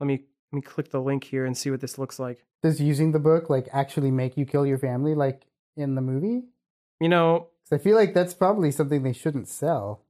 let 0.00 0.06
me 0.06 0.24
let 0.52 0.56
me 0.56 0.62
click 0.62 0.90
the 0.90 1.00
link 1.00 1.24
here 1.24 1.44
and 1.44 1.56
see 1.56 1.70
what 1.70 1.80
this 1.80 1.98
looks 1.98 2.18
like. 2.18 2.44
does 2.62 2.80
using 2.80 3.12
the 3.12 3.18
book 3.18 3.50
like 3.50 3.68
actually 3.72 4.10
make 4.10 4.36
you 4.36 4.46
kill 4.46 4.64
your 4.66 4.78
family, 4.78 5.14
like 5.14 5.46
in 5.76 5.94
the 5.96 6.00
movie? 6.00 6.44
You 7.00 7.08
know, 7.08 7.48
'Cause 7.68 7.78
I 7.80 7.82
feel 7.82 7.96
like 7.96 8.14
that's 8.14 8.34
probably 8.34 8.70
something 8.70 9.02
they 9.02 9.12
shouldn't 9.12 9.48
sell. 9.48 10.02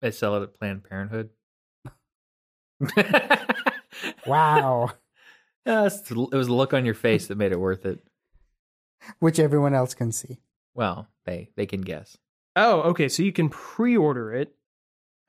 They 0.00 0.10
sell 0.10 0.36
it 0.36 0.42
at 0.42 0.54
Planned 0.54 0.84
Parenthood. 0.84 1.30
Wow, 4.26 4.92
Yes, 5.66 6.10
it 6.10 6.16
was 6.16 6.46
the 6.46 6.54
look 6.54 6.72
on 6.72 6.84
your 6.86 6.94
face 6.94 7.26
that 7.26 7.36
made 7.36 7.52
it 7.52 7.60
worth 7.60 7.84
it. 7.84 8.00
which 9.18 9.38
everyone 9.38 9.74
else 9.74 9.92
can 9.94 10.10
see. 10.12 10.38
Well, 10.74 11.08
they 11.26 11.50
they 11.56 11.66
can 11.66 11.82
guess. 11.82 12.16
Oh, 12.56 12.80
okay. 12.90 13.08
So 13.08 13.22
you 13.22 13.32
can 13.32 13.48
pre-order 13.50 14.32
it, 14.32 14.54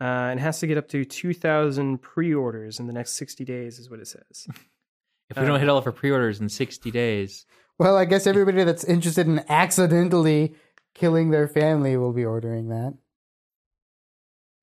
uh, 0.02 0.30
and 0.32 0.40
it 0.40 0.44
has 0.44 0.60
to 0.60 0.68
get 0.68 0.78
up 0.78 0.88
to 0.90 1.06
two 1.06 1.34
thousand 1.34 2.00
pre-orders 2.02 2.80
in 2.80 2.88
the 2.88 2.94
next 2.94 3.12
sixty 3.12 3.46
days, 3.46 3.80
is 3.80 3.90
what 3.90 4.00
it 4.00 4.08
says. 4.08 4.48
If 5.30 5.38
we 5.38 5.44
Uh, 5.44 5.46
don't 5.46 5.60
hit 5.62 5.70
all 5.70 5.78
of 5.78 5.86
our 5.86 5.94
pre-orders 5.94 6.42
in 6.42 6.50
60 6.50 6.92
days, 6.92 7.46
Well, 7.80 7.96
I 7.96 8.04
guess 8.04 8.28
everybody 8.28 8.66
that's 8.66 8.84
interested 8.84 9.28
in 9.28 9.40
accidentally 9.48 10.56
killing 10.94 11.30
their 11.32 11.48
family 11.48 11.96
will 11.96 12.12
be 12.12 12.26
ordering 12.26 12.68
that. 12.68 12.96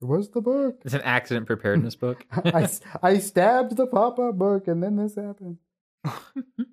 Where's 0.01 0.29
the 0.29 0.43
book? 0.43 0.83
it's 0.85 0.93
an 0.93 1.01
accident 1.01 1.47
preparedness 1.47 1.97
book. 2.05 2.27
I, 2.31 2.69
I 3.03 3.17
stabbed 3.19 3.77
the 3.79 3.87
pop-up 3.87 4.37
book 4.37 4.69
and 4.69 4.83
then 4.83 4.97
this 4.97 5.15
happened. 5.15 5.57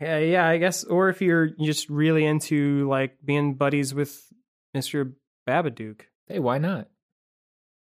Yeah, 0.00 0.18
yeah, 0.18 0.46
I 0.46 0.58
guess. 0.58 0.84
Or 0.84 1.08
if 1.08 1.22
you're 1.22 1.46
just 1.48 1.88
really 1.88 2.26
into 2.26 2.86
like 2.88 3.16
being 3.24 3.54
buddies 3.54 3.94
with 3.94 4.30
Mister 4.74 5.14
Babadook, 5.48 6.02
hey, 6.28 6.38
why 6.38 6.58
not? 6.58 6.88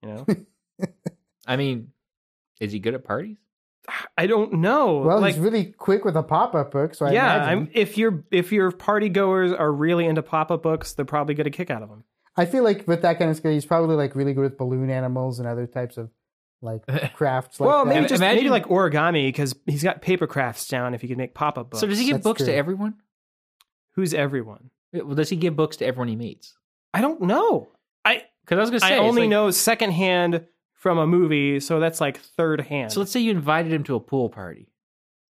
You 0.01 0.09
know. 0.09 0.25
I 1.47 1.55
mean, 1.55 1.91
is 2.59 2.71
he 2.71 2.79
good 2.79 2.93
at 2.93 3.03
parties? 3.03 3.37
I 4.17 4.27
don't 4.27 4.53
know. 4.53 4.99
Well, 4.99 5.19
like, 5.19 5.35
he's 5.35 5.43
really 5.43 5.65
quick 5.65 6.05
with 6.05 6.15
a 6.15 6.23
pop-up 6.23 6.71
book, 6.71 6.93
so 6.93 7.07
I 7.07 7.11
yeah, 7.11 7.35
imagine. 7.35 7.59
I'm, 7.59 7.69
if 7.73 7.97
your 7.97 8.23
if 8.31 8.51
your 8.51 8.71
party 8.71 9.09
goers 9.09 9.51
are 9.51 9.71
really 9.71 10.05
into 10.05 10.21
pop-up 10.21 10.61
books, 10.61 10.93
they're 10.93 11.05
probably 11.05 11.33
get 11.33 11.47
a 11.47 11.49
kick 11.49 11.69
out 11.69 11.81
of 11.81 11.89
them. 11.89 12.03
I 12.37 12.45
feel 12.45 12.63
like 12.63 12.87
with 12.87 13.01
that 13.01 13.19
kind 13.19 13.29
of 13.29 13.37
skill, 13.37 13.51
he's 13.51 13.65
probably 13.65 13.95
like 13.95 14.15
really 14.15 14.33
good 14.33 14.43
with 14.43 14.57
balloon 14.57 14.89
animals 14.89 15.39
and 15.39 15.47
other 15.47 15.67
types 15.67 15.97
of 15.97 16.09
like 16.61 16.85
crafts. 17.15 17.59
Like 17.59 17.67
well, 17.67 17.85
that. 17.85 17.93
maybe 17.93 18.07
just 18.07 18.21
maybe 18.21 18.49
like 18.49 18.65
origami 18.65 19.27
because 19.27 19.55
he's 19.65 19.83
got 19.83 20.01
paper 20.01 20.27
crafts 20.27 20.67
down. 20.67 20.93
If 20.93 21.01
he 21.01 21.07
could 21.07 21.17
make 21.17 21.33
pop-up 21.33 21.71
books, 21.71 21.81
So 21.81 21.87
does 21.87 21.99
he 21.99 22.05
give 22.05 22.17
That's 22.17 22.23
books 22.23 22.39
true. 22.39 22.47
to 22.47 22.53
everyone? 22.53 22.95
Who's 23.95 24.13
everyone? 24.13 24.69
Well, 24.93 25.15
does 25.15 25.29
he 25.29 25.35
give 25.35 25.55
books 25.55 25.77
to 25.77 25.85
everyone 25.85 26.07
he 26.07 26.15
meets? 26.15 26.55
I 26.93 27.01
don't 27.01 27.21
know. 27.21 27.69
I 28.05 28.23
Because 28.51 28.59
I 28.59 28.63
was 28.63 28.69
going 28.69 28.81
to 28.81 28.87
say, 28.87 28.95
I 28.95 29.07
only 29.07 29.21
like- 29.21 29.29
know 29.29 29.49
secondhand 29.49 30.45
from 30.73 30.97
a 30.97 31.07
movie, 31.07 31.61
so 31.61 31.79
that's 31.79 32.01
like 32.01 32.19
third 32.19 32.59
hand. 32.59 32.91
So 32.91 32.99
let's 32.99 33.09
say 33.09 33.21
you 33.21 33.31
invited 33.31 33.71
him 33.71 33.85
to 33.85 33.95
a 33.95 33.99
pool 34.01 34.27
party, 34.27 34.67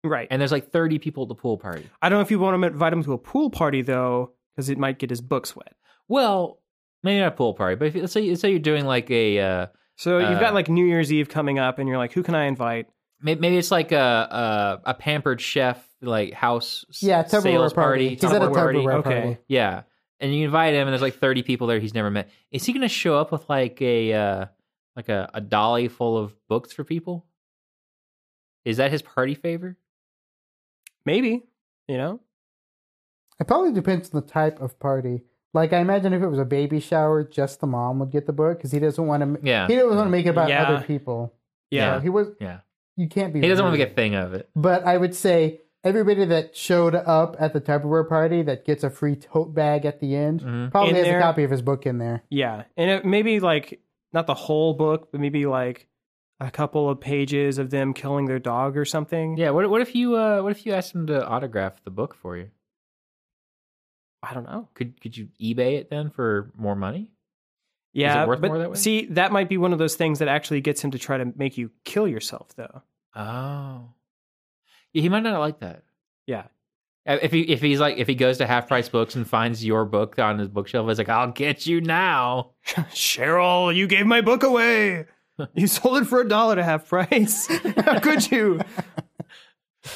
right. 0.02 0.30
and 0.32 0.40
there's 0.40 0.54
like 0.54 0.72
30 0.72 0.98
people 1.00 1.24
at 1.24 1.28
the 1.28 1.36
pool 1.36 1.58
party. 1.58 1.90
I 2.02 2.08
don't 2.08 2.20
know 2.20 2.22
if 2.22 2.32
you 2.32 2.40
want 2.40 2.62
to 2.62 2.68
invite 2.68 2.94
him 2.94 3.04
to 3.04 3.12
a 3.12 3.18
pool 3.18 3.50
party 3.50 3.82
though, 3.82 4.32
because 4.56 4.70
it 4.70 4.78
might 4.78 4.98
get 4.98 5.10
his 5.10 5.20
books 5.20 5.54
wet. 5.58 5.74
Well, 6.08 6.62
maybe 7.04 7.20
not 7.20 7.34
a 7.34 7.36
pool 7.36 7.54
party, 7.54 7.76
but 7.76 7.90
if, 7.90 7.96
let's 7.96 8.14
say 8.14 8.30
let's 8.30 8.40
say 8.40 8.50
you're 8.50 8.60
doing 8.60 8.86
like 8.86 9.12
a 9.12 9.40
uh, 9.40 9.66
So 9.98 10.20
you've 10.20 10.40
got 10.40 10.52
Uh, 10.52 10.54
like 10.54 10.70
New 10.70 10.86
Year's 10.86 11.12
Eve 11.12 11.28
coming 11.28 11.60
up, 11.60 11.80
and 11.80 11.90
you're 11.90 11.98
like, 11.98 12.14
who 12.14 12.24
can 12.24 12.36
I 12.36 12.46
invite? 12.46 12.88
maybe 13.22 13.58
it's 13.58 13.72
like 13.72 13.92
a 13.92 14.80
a, 14.86 14.92
a 14.92 14.94
pampered 14.94 15.42
chef 15.42 15.86
like 16.02 16.34
house 16.34 16.86
yeah, 17.02 17.24
Tupperware 17.24 17.42
sales 17.42 17.74
party. 17.74 18.10
He's 18.10 18.24
at 18.24 18.42
a 18.42 18.46
Tupperware 18.46 18.54
party, 18.54 18.80
Tupperware 18.80 18.94
okay. 18.94 19.22
party. 19.22 19.38
Yeah, 19.50 19.82
and 20.22 20.34
you 20.34 20.46
invite 20.46 20.74
him, 20.74 20.88
and 20.88 20.90
there's 20.94 21.02
like 21.02 21.16
30 21.16 21.44
people 21.44 21.68
there 21.68 21.80
he's 21.80 21.94
never 21.94 22.10
met. 22.10 22.30
Is 22.52 22.64
he 22.66 22.72
going 22.72 22.82
to 22.82 22.88
show 22.88 23.18
up 23.18 23.32
with 23.32 23.50
like 23.50 23.82
a 23.82 24.14
uh, 24.14 24.46
like 24.96 25.10
a, 25.10 25.30
a 25.34 25.42
dolly 25.42 25.88
full 25.90 26.18
of 26.18 26.34
books 26.48 26.72
for 26.72 26.84
people? 26.86 27.26
Is 28.64 28.78
that 28.78 28.92
his 28.92 29.02
party 29.02 29.34
favor? 29.36 29.78
Maybe 31.06 31.44
you 31.88 31.98
know. 31.98 32.20
It 33.40 33.48
probably 33.48 33.72
depends 33.72 34.14
on 34.14 34.22
the 34.22 34.28
type 34.28 34.62
of 34.62 34.80
party. 34.80 35.24
Like 35.54 35.74
I 35.74 35.80
imagine 35.80 36.14
if 36.14 36.22
it 36.22 36.28
was 36.28 36.38
a 36.40 36.46
baby 36.46 36.80
shower, 36.80 37.24
just 37.24 37.60
the 37.60 37.68
mom 37.68 38.00
would 38.00 38.12
get 38.12 38.26
the 38.28 38.34
book 38.34 38.58
because 38.58 38.72
he 38.72 38.80
doesn't 38.80 39.06
want 39.06 39.24
to. 39.42 39.46
Yeah. 39.46 39.68
he 39.68 39.76
doesn't 39.76 39.96
want 39.96 40.06
to 40.08 40.12
make 40.12 40.26
it 40.28 40.30
about 40.30 40.50
Yeah. 40.50 40.64
other 40.64 40.86
people. 40.86 41.34
Yeah. 41.72 41.96
So 41.98 42.02
he 42.02 42.10
was. 42.10 42.28
Yeah, 42.40 42.60
You 42.96 43.08
can't 43.10 43.34
be. 43.34 43.42
he 43.42 43.48
doesn't 43.48 43.66
want 43.66 43.74
to 43.74 43.80
rude. 43.80 43.88
make 43.90 43.94
a 43.94 43.96
thing 43.96 44.16
of 44.16 44.34
it. 44.36 44.50
But 44.56 44.86
I 44.86 44.96
would 44.96 45.16
say 45.16 45.62
everybody 45.84 46.26
that 46.26 46.56
showed 46.56 46.96
up 46.96 47.36
at 47.40 47.54
the 47.54 47.62
Tupperware 47.62 48.08
party 48.08 48.42
that 48.44 48.66
gets 48.66 48.84
a 48.84 48.90
free 48.90 49.16
tote 49.16 49.54
bag 49.54 49.86
at 49.86 50.00
the 50.00 50.16
end 50.16 50.42
Mhm. 50.42 50.72
probably 50.72 50.92
In 50.92 50.96
has 50.98 51.06
there- 51.06 51.20
a 51.20 51.22
copy 51.22 51.44
of 51.44 51.52
his 51.52 51.62
book 51.62 51.86
in 51.86 51.98
there. 51.98 52.24
Yeah, 52.30 52.64
and 52.78 52.90
it, 52.92 53.06
maybe 53.06 53.40
like 53.40 53.82
not 54.14 54.28
the 54.28 54.34
whole 54.34 54.74
book, 54.74 55.10
but 55.12 55.20
maybe 55.22 55.46
like 55.46 55.88
a 56.40 56.50
couple 56.52 56.90
of 56.90 57.00
pages 57.00 57.58
of 57.58 57.70
them 57.70 57.94
killing 57.94 58.26
their 58.26 58.40
dog 58.40 58.76
or 58.78 58.84
something. 58.86 59.38
Yeah. 59.38 59.52
What 59.52 59.70
what 59.70 59.82
if 59.82 59.96
you 59.96 60.16
uh 60.16 60.42
what 60.42 60.52
if 60.52 60.66
you 60.66 60.74
asked 60.74 60.94
him 60.96 61.08
to 61.08 61.26
autograph 61.26 61.84
the 61.84 61.92
book 61.92 62.14
for 62.16 62.36
you? 62.38 62.50
I 64.24 64.34
don't 64.34 64.46
know. 64.46 64.68
Could 64.74 65.02
could 65.02 65.18
you 65.18 65.30
eBay 65.42 65.78
it 65.80 65.90
then 65.90 66.10
for 66.10 66.52
more 66.56 66.76
money? 66.76 67.12
Yeah, 67.94 68.26
worth 68.26 68.40
but 68.42 68.48
more 68.48 68.58
that 68.60 68.70
way? 68.72 68.76
see, 68.78 69.06
that 69.08 69.32
might 69.34 69.50
be 69.50 69.58
one 69.58 69.74
of 69.74 69.80
those 69.80 69.96
things 69.96 70.20
that 70.20 70.28
actually 70.30 70.62
gets 70.62 70.82
him 70.84 70.92
to 70.92 71.00
try 71.00 71.18
to 71.18 71.26
make 71.36 71.58
you 71.58 71.72
kill 71.84 72.08
yourself, 72.08 72.56
though. 72.56 72.84
Oh, 73.16 73.90
yeah, 74.94 75.02
he 75.02 75.10
might 75.10 75.24
not 75.24 75.40
like 75.40 75.60
that. 75.60 75.84
Yeah. 76.28 76.44
Uh, 77.08 77.18
If 77.22 77.32
he 77.32 77.42
if 77.42 77.62
he's 77.62 77.80
like 77.80 77.98
if 77.98 78.08
he 78.08 78.16
goes 78.16 78.38
to 78.40 78.46
half 78.48 78.68
price 78.68 78.88
books 78.90 79.16
and 79.16 79.28
finds 79.28 79.66
your 79.66 79.86
book 79.86 80.20
on 80.20 80.38
his 80.40 80.48
bookshelf, 80.50 80.88
he's 80.88 80.98
like, 81.00 81.10
"I'll 81.10 81.32
get 81.32 81.66
you 81.66 81.82
now." 81.82 82.52
Cheryl, 82.94 83.74
you 83.76 83.88
gave 83.88 84.06
my 84.06 84.22
book 84.22 84.44
away. 84.44 85.06
You 85.56 85.66
sold 85.66 86.04
it 86.04 86.06
for 86.06 86.22
a 86.22 86.28
dollar 86.28 86.56
to 86.58 86.64
half 86.64 86.88
price. 86.88 87.48
How 87.78 88.00
could 88.00 88.30
you? 88.30 88.60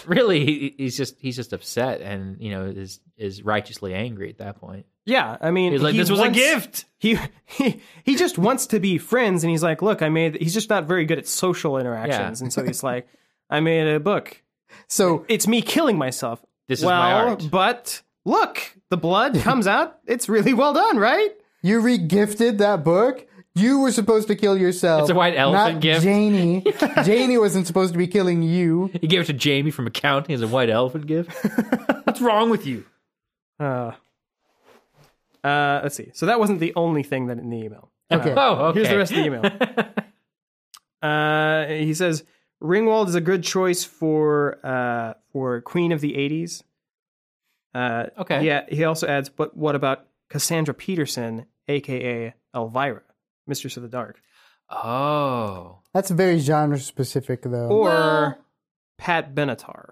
Really, 0.07 0.43
he, 0.43 0.75
he's 0.79 0.97
just 0.97 1.19
he's 1.19 1.35
just 1.35 1.53
upset 1.53 2.01
and 2.01 2.41
you 2.41 2.49
know 2.49 2.63
is 2.65 2.99
is 3.17 3.43
righteously 3.43 3.93
angry 3.93 4.29
at 4.31 4.39
that 4.39 4.59
point. 4.59 4.87
Yeah, 5.05 5.37
I 5.39 5.51
mean, 5.51 5.73
He's 5.73 5.83
like, 5.83 5.91
he 5.93 5.99
"This 5.99 6.09
was 6.09 6.19
wants- 6.19 6.39
a 6.39 6.41
gift." 6.41 6.85
He, 6.97 7.19
he 7.45 7.79
he 8.03 8.15
just 8.15 8.39
wants 8.39 8.65
to 8.67 8.79
be 8.79 8.97
friends, 8.97 9.43
and 9.43 9.51
he's 9.51 9.61
like, 9.61 9.83
"Look, 9.83 10.01
I 10.01 10.09
made." 10.09 10.41
He's 10.41 10.55
just 10.55 10.71
not 10.71 10.85
very 10.85 11.05
good 11.05 11.19
at 11.19 11.27
social 11.27 11.77
interactions, 11.77 12.41
and 12.41 12.51
so 12.51 12.63
he's 12.65 12.81
like, 12.81 13.07
"I 13.47 13.59
made 13.59 13.85
a 13.87 13.99
book. 13.99 14.41
So 14.87 15.25
It's 15.27 15.47
me 15.47 15.61
killing 15.61 15.97
myself." 15.97 16.43
This 16.67 16.79
is 16.79 16.85
well, 16.85 16.99
my 16.99 17.13
art. 17.13 17.47
but 17.51 18.01
look, 18.25 18.75
the 18.89 18.97
blood 18.97 19.35
comes 19.39 19.67
out. 19.67 19.99
It's 20.07 20.27
really 20.27 20.53
well 20.53 20.73
done, 20.73 20.97
right? 20.97 21.31
you 21.61 21.81
regifted 21.81 22.59
that 22.59 22.83
book. 22.83 23.27
You 23.55 23.79
were 23.79 23.91
supposed 23.91 24.27
to 24.27 24.35
kill 24.35 24.57
yourself. 24.57 25.01
It's 25.03 25.09
a 25.09 25.15
white 25.15 25.35
elephant 25.35 25.75
not 25.75 25.81
gift. 25.81 26.03
Janie. 26.03 26.63
Janie 27.03 27.37
wasn't 27.37 27.65
supposed 27.65 27.93
to 27.93 27.97
be 27.97 28.05
killing 28.05 28.43
you. 28.43 28.91
He 28.99 29.07
gave 29.07 29.21
it 29.21 29.25
to 29.27 29.33
Jamie 29.33 29.71
from 29.71 29.87
accounting 29.87 30.35
as 30.35 30.41
a 30.41 30.47
white 30.47 30.69
elephant 30.69 31.07
gift. 31.07 31.31
What's 32.03 32.19
wrong 32.21 32.49
with 32.49 32.67
you? 32.67 32.85
Uh, 33.59 33.93
uh, 35.43 35.79
let's 35.83 35.95
see. 35.95 36.11
So 36.13 36.25
that 36.25 36.39
wasn't 36.39 36.59
the 36.59 36.73
only 36.75 37.01
thing 37.01 37.27
that 37.27 37.37
in 37.37 37.49
the 37.49 37.57
email. 37.57 37.89
Okay. 38.11 38.33
Oh, 38.35 38.65
okay. 38.65 38.79
Here's 38.79 38.89
the 38.89 38.97
rest 38.97 39.11
of 39.13 39.17
the 39.17 39.25
email. 39.25 39.43
Uh, 41.01 41.67
he 41.67 41.93
says 41.93 42.23
Ringwald 42.63 43.07
is 43.09 43.15
a 43.15 43.21
good 43.21 43.43
choice 43.43 43.83
for 43.83 44.59
uh, 44.65 45.13
for 45.31 45.61
Queen 45.61 45.91
of 45.91 46.01
the 46.01 46.13
'80s. 46.13 46.63
Uh, 47.73 48.07
Okay. 48.17 48.45
Yeah. 48.45 48.65
He 48.69 48.83
also 48.85 49.07
adds, 49.07 49.29
but 49.29 49.55
what 49.57 49.75
about 49.75 50.05
Cassandra 50.29 50.73
Peterson, 50.73 51.45
aka 51.67 52.33
Elvira, 52.55 53.01
Mistress 53.47 53.75
of 53.77 53.83
the 53.83 53.89
Dark, 53.89 54.21
Oh, 54.69 55.79
That's 55.93 56.09
very 56.09 56.39
genre 56.39 56.79
specific, 56.79 57.41
though. 57.43 57.67
or 57.67 57.83
Well- 57.89 58.37
Pat 58.97 59.35
Benatar? 59.35 59.91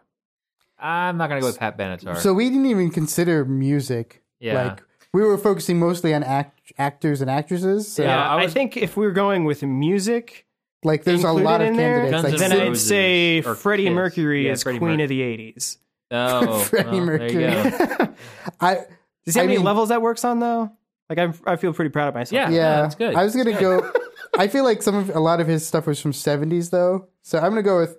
I'm 0.80 1.18
not 1.18 1.28
gonna 1.30 1.42
go 1.42 1.48
with 1.48 1.60
Pat 1.60 1.78
Benatar. 1.78 2.18
so 2.18 2.34
we 2.34 2.50
didn't 2.50 2.66
even 2.68 2.90
consider 2.90 3.44
music. 3.46 4.24
Yeah. 4.40 4.68
Like 4.70 4.84
we 5.14 5.22
were 5.22 5.38
focusing 5.38 5.78
mostly 5.80 6.14
on 6.14 6.24
act- 6.24 6.72
actors 6.78 7.22
and 7.22 7.30
actresses. 7.30 7.92
So 7.92 8.04
Yeah, 8.04 8.10
Yeah, 8.10 8.30
I 8.36 8.42
I, 8.44 8.48
think 8.48 8.76
if 8.78 8.98
we 8.98 9.06
were 9.06 9.12
going 9.12 9.44
with 9.46 9.62
music, 9.64 10.46
like 10.86 11.04
there's 11.04 11.24
a 11.24 11.32
lot 11.32 11.62
of 11.62 11.68
in 11.68 11.76
there, 11.78 12.02
candidates. 12.10 12.12
Guns 12.12 12.24
Like 12.24 12.34
N' 12.34 12.40
then 12.40 12.50
Sid- 12.52 12.62
I'd 12.62 12.68
Roses 12.70 12.88
say 12.88 13.42
or 13.44 13.56
Freddie 13.56 13.84
Kiss. 13.86 13.94
Mercury 13.94 14.46
Yeah, 14.46 14.52
is 14.54 14.64
Freddie 14.64 14.80
Queen 14.80 14.98
Mercury. 14.98 15.04
of 15.04 15.10
the 15.10 15.22
'80s. 15.54 15.78
oh, 16.12 16.60
Freddie 16.64 16.86
well, 16.90 16.96
there 17.06 17.06
Mercury. 17.06 17.34
you 17.34 17.98
go. 17.98 18.14
I 18.62 18.76
Do 18.76 18.82
you 19.26 19.32
see 19.34 19.40
how 19.40 19.44
I 19.44 19.48
many 19.48 19.58
mean- 19.58 19.66
levels 19.66 19.90
that 19.90 20.02
works 20.02 20.24
on 20.26 20.40
though? 20.40 20.72
Like 21.10 21.20
I'm, 21.20 21.34
I 21.46 21.58
feel 21.58 21.74
pretty 21.74 21.90
proud 21.90 22.08
of 22.08 22.14
myself. 22.16 22.34
Yeah. 22.34 22.50
yeah, 22.50 22.82
that's 22.84 22.96
good. 22.96 23.14
I 23.16 23.24
was 23.24 23.36
gonna 23.36 23.60
go. 23.60 23.92
I 24.38 24.48
feel 24.48 24.64
like 24.64 24.82
some 24.82 24.96
of 24.96 25.10
a 25.16 25.20
lot 25.20 25.40
of 25.42 25.48
his 25.48 25.66
stuff 25.68 25.86
was 25.86 26.00
from 26.02 26.12
70s 26.12 26.70
though, 26.72 27.08
so 27.22 27.38
I'm 27.38 27.50
gonna 27.50 27.62
go 27.62 27.80
with 27.80 27.98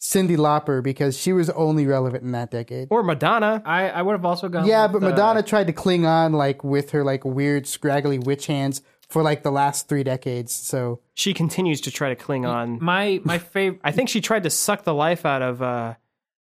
Cyndi 0.00 0.36
Lauper 0.36 0.82
because 0.82 1.18
she 1.18 1.32
was 1.32 1.50
only 1.50 1.86
relevant 1.86 2.22
in 2.24 2.32
that 2.32 2.50
decade. 2.50 2.88
Or 2.90 3.02
Madonna. 3.02 3.62
I, 3.66 3.88
I 3.90 4.02
would 4.02 4.12
have 4.12 4.24
also 4.24 4.48
gone. 4.48 4.66
Yeah, 4.66 4.84
with, 4.86 5.00
but 5.00 5.06
uh, 5.06 5.10
Madonna 5.10 5.42
tried 5.42 5.66
to 5.66 5.72
cling 5.72 6.06
on 6.06 6.32
like 6.32 6.62
with 6.62 6.90
her 6.92 7.02
like 7.04 7.24
weird 7.24 7.66
scraggly 7.66 8.18
witch 8.18 8.46
hands 8.46 8.82
for 9.14 9.22
like 9.22 9.44
the 9.44 9.52
last 9.52 9.88
three 9.88 10.02
decades. 10.02 10.52
So 10.52 10.98
She 11.14 11.34
continues 11.34 11.80
to 11.82 11.92
try 11.92 12.08
to 12.08 12.16
cling 12.16 12.44
on. 12.44 12.82
my 12.82 13.20
my 13.22 13.38
favorite. 13.38 13.80
I 13.84 13.92
think 13.92 14.08
she 14.08 14.20
tried 14.20 14.42
to 14.42 14.50
suck 14.50 14.82
the 14.82 14.92
life 14.92 15.24
out 15.24 15.40
of 15.40 15.62
uh, 15.62 15.94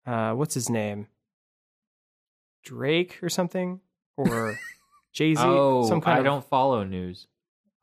uh, 0.04 0.32
what's 0.32 0.54
his 0.54 0.68
name, 0.68 1.06
Drake 2.64 3.20
or 3.22 3.28
something, 3.28 3.78
or 4.16 4.58
Jay 5.12 5.36
Z. 5.36 5.40
Oh, 5.44 5.86
some 5.88 6.00
kind 6.00 6.16
I 6.16 6.18
of. 6.18 6.24
don't 6.24 6.44
follow 6.48 6.82
news. 6.82 7.28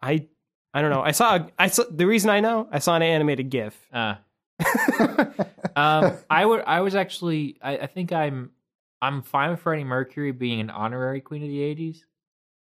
I 0.02 0.27
I 0.73 0.81
don't 0.81 0.91
know. 0.91 1.02
I 1.02 1.11
saw. 1.11 1.39
I 1.57 1.68
saw 1.68 1.85
the 1.89 2.06
reason 2.06 2.30
I 2.30 2.41
know. 2.41 2.68
I 2.69 2.80
saw 2.80 2.97
an 2.97 3.02
animated 3.02 3.49
GIF. 3.49 3.73
Uh, 3.93 4.15
um, 5.77 6.18
I 6.30 6.45
would. 6.45 6.64
I 6.68 6.81
was 6.81 6.95
actually. 6.95 7.57
I, 7.61 7.77
I 7.77 7.88
think 7.88 8.11
I'm. 8.11 8.52
I'm 9.02 9.22
fine 9.22 9.52
with 9.52 9.61
Freddie 9.61 9.85
Mercury 9.85 10.34
being 10.34 10.60
an 10.60 10.69
honorary 10.69 11.22
Queen 11.22 11.43
of 11.43 11.47
the 11.49 11.60
'80s. 11.60 11.99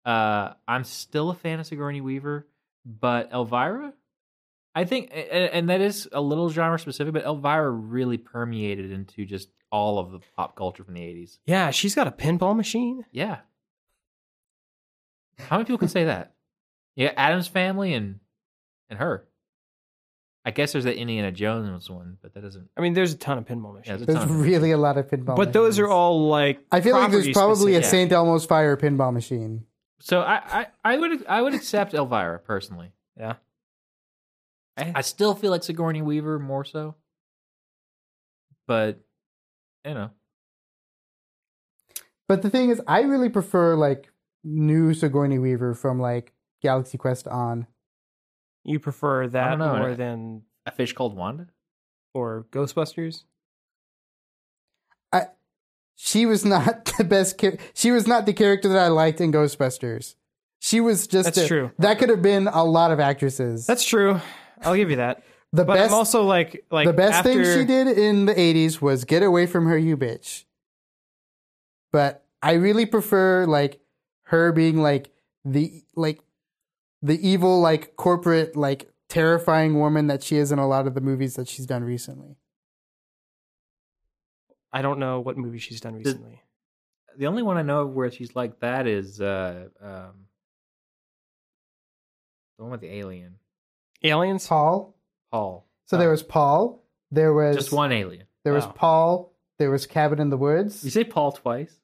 Uh, 0.08 0.54
I'm 0.66 0.84
still 0.84 1.28
a 1.28 1.34
fan 1.34 1.60
of 1.60 1.66
Sigourney 1.66 2.00
Weaver, 2.00 2.46
but 2.86 3.30
Elvira, 3.30 3.92
I 4.74 4.84
think, 4.84 5.10
and, 5.12 5.50
and 5.52 5.68
that 5.68 5.82
is 5.82 6.08
a 6.12 6.20
little 6.20 6.48
genre 6.48 6.78
specific, 6.78 7.12
but 7.12 7.24
Elvira 7.24 7.70
really 7.70 8.16
permeated 8.16 8.90
into 8.90 9.26
just 9.26 9.50
all 9.70 9.98
of 9.98 10.10
the 10.10 10.20
pop 10.34 10.56
culture 10.56 10.82
from 10.82 10.94
the 10.94 11.00
'80s. 11.02 11.38
Yeah, 11.44 11.72
she's 11.72 11.94
got 11.94 12.06
a 12.06 12.10
pinball 12.10 12.56
machine. 12.56 13.04
Yeah. 13.12 13.40
How 15.38 15.56
many 15.56 15.66
people 15.66 15.78
can 15.78 15.88
say 15.88 16.04
that? 16.04 16.32
Yeah, 16.96 17.12
Addams 17.16 17.46
family 17.46 17.92
and 17.92 18.18
and 18.88 18.98
her. 18.98 19.26
I 20.44 20.50
guess 20.52 20.72
there's 20.72 20.84
that 20.84 20.96
Indiana 20.96 21.30
Jones 21.30 21.90
one, 21.90 22.16
but 22.22 22.32
that 22.32 22.42
doesn't. 22.42 22.70
I 22.76 22.80
mean, 22.80 22.94
there's 22.94 23.12
a 23.12 23.18
ton 23.18 23.36
of 23.36 23.44
pinball 23.44 23.74
Yeah, 23.84 23.92
machines, 23.96 24.06
there's 24.06 24.22
a 24.24 24.26
there's 24.26 24.30
really 24.40 24.70
a 24.70 24.78
lot 24.78 24.96
of 24.96 25.06
pinball. 25.08 25.36
but 25.36 25.52
those 25.52 25.78
are 25.78 25.88
all 25.88 26.28
like. 26.28 26.60
I 26.72 26.80
feel 26.80 26.94
like 26.96 27.10
there's 27.10 27.24
property 27.24 27.32
probably 27.34 27.74
a. 27.74 27.82
St. 27.82 28.10
Elmo's 28.10 28.46
Fire 28.46 28.76
pinball 28.78 29.12
machine. 29.12 29.66
So 30.00 30.20
I, 30.20 30.34
I, 30.60 30.66
I 30.84 30.96
would 30.96 31.26
I 31.26 31.42
would 31.42 31.54
accept 31.54 31.94
Elvira 31.94 32.38
personally. 32.38 32.92
Yeah. 33.16 33.34
I 34.76 35.00
still 35.00 35.34
feel 35.34 35.50
like 35.50 35.64
Sigourney 35.64 36.02
Weaver 36.02 36.38
more 36.38 36.64
so, 36.64 36.94
but 38.68 39.00
you 39.84 39.92
know, 39.94 40.10
But 42.28 42.42
the 42.42 42.50
thing 42.50 42.70
is, 42.70 42.80
I 42.86 43.00
really 43.00 43.28
prefer 43.30 43.74
like 43.74 44.12
new 44.44 44.94
Sigourney 44.94 45.38
Weaver 45.38 45.74
from 45.74 45.98
like 45.98 46.32
Galaxy 46.62 46.98
Quest 46.98 47.26
on. 47.26 47.66
You 48.64 48.78
prefer 48.78 49.26
that 49.28 49.58
know. 49.58 49.76
more 49.76 49.94
than 49.94 50.42
a 50.66 50.70
fish 50.70 50.92
called 50.92 51.16
Wanda. 51.16 51.48
or 52.14 52.46
Ghostbusters? 52.52 53.24
She 56.00 56.26
was 56.26 56.44
not 56.44 56.84
the 56.98 57.02
best. 57.04 57.38
Char- 57.40 57.56
she 57.74 57.90
was 57.90 58.06
not 58.06 58.24
the 58.24 58.32
character 58.32 58.68
that 58.68 58.78
I 58.78 58.88
liked 58.88 59.20
in 59.20 59.32
Ghostbusters. 59.32 60.14
She 60.60 60.80
was 60.80 61.06
just 61.08 61.24
That's 61.26 61.38
a- 61.38 61.48
true. 61.48 61.70
That 61.78 61.98
could 61.98 62.08
have 62.08 62.22
been 62.22 62.46
a 62.46 62.62
lot 62.64 62.92
of 62.92 63.00
actresses. 63.00 63.66
That's 63.66 63.84
true. 63.84 64.20
I'll 64.62 64.76
give 64.76 64.90
you 64.90 64.96
that. 64.96 65.22
the 65.52 65.64
But 65.64 65.74
best. 65.74 65.90
I'm 65.90 65.94
also 65.98 66.22
like 66.22 66.64
like 66.70 66.86
the 66.86 66.92
best 66.92 67.14
after, 67.18 67.32
thing 67.32 67.44
she 67.44 67.64
did 67.66 67.88
in 67.98 68.26
the 68.26 68.34
80s 68.34 68.80
was 68.80 69.04
get 69.04 69.22
away 69.22 69.46
from 69.46 69.66
her 69.66 69.76
you 69.78 69.96
bitch 69.96 70.44
but 71.90 72.26
i 72.42 72.52
really 72.52 72.84
prefer 72.84 73.46
like 73.46 73.80
her 74.24 74.52
being 74.52 74.82
like 74.82 75.10
the 75.46 75.82
like 75.96 76.20
the 77.00 77.18
evil 77.26 77.60
like 77.62 77.96
corporate 77.96 78.54
like 78.56 78.90
terrifying 79.08 79.78
woman 79.78 80.06
that 80.08 80.22
she 80.22 80.36
is 80.36 80.52
in 80.52 80.58
a 80.58 80.68
lot 80.68 80.86
of 80.86 80.92
the 80.94 81.00
movies 81.00 81.34
that 81.36 81.48
she's 81.48 81.64
done 81.64 81.82
recently 81.82 82.36
I 84.72 84.82
don't 84.82 84.98
know 84.98 85.20
what 85.20 85.36
movie 85.38 85.58
she's 85.58 85.80
done 85.80 85.94
recently. 85.94 86.42
The 87.16 87.26
only 87.26 87.42
one 87.42 87.56
I 87.56 87.62
know 87.62 87.82
of 87.82 87.90
where 87.90 88.10
she's 88.10 88.36
like 88.36 88.60
that 88.60 88.86
is 88.86 89.20
uh, 89.20 89.68
um, 89.80 90.26
the 92.56 92.62
one 92.64 92.70
with 92.72 92.80
the 92.80 92.92
alien, 92.94 93.36
Aliens. 94.02 94.46
paul 94.46 94.94
Paul. 95.30 95.66
so 95.86 95.96
there 95.96 96.10
was 96.10 96.22
paul 96.22 96.84
there 97.10 97.32
was 97.32 97.56
Just 97.56 97.72
one 97.72 97.92
alien. 97.92 98.26
there 98.44 98.52
was 98.52 98.64
Oh. 98.64 98.72
paul 98.74 99.32
there 99.58 99.70
was 99.70 99.86
cabin 99.86 100.20
in 100.20 100.30
the 100.30 100.36
woods 100.36 100.84
You 100.84 100.90
say 100.90 101.04
Paul 101.04 101.32
twice? 101.32 101.80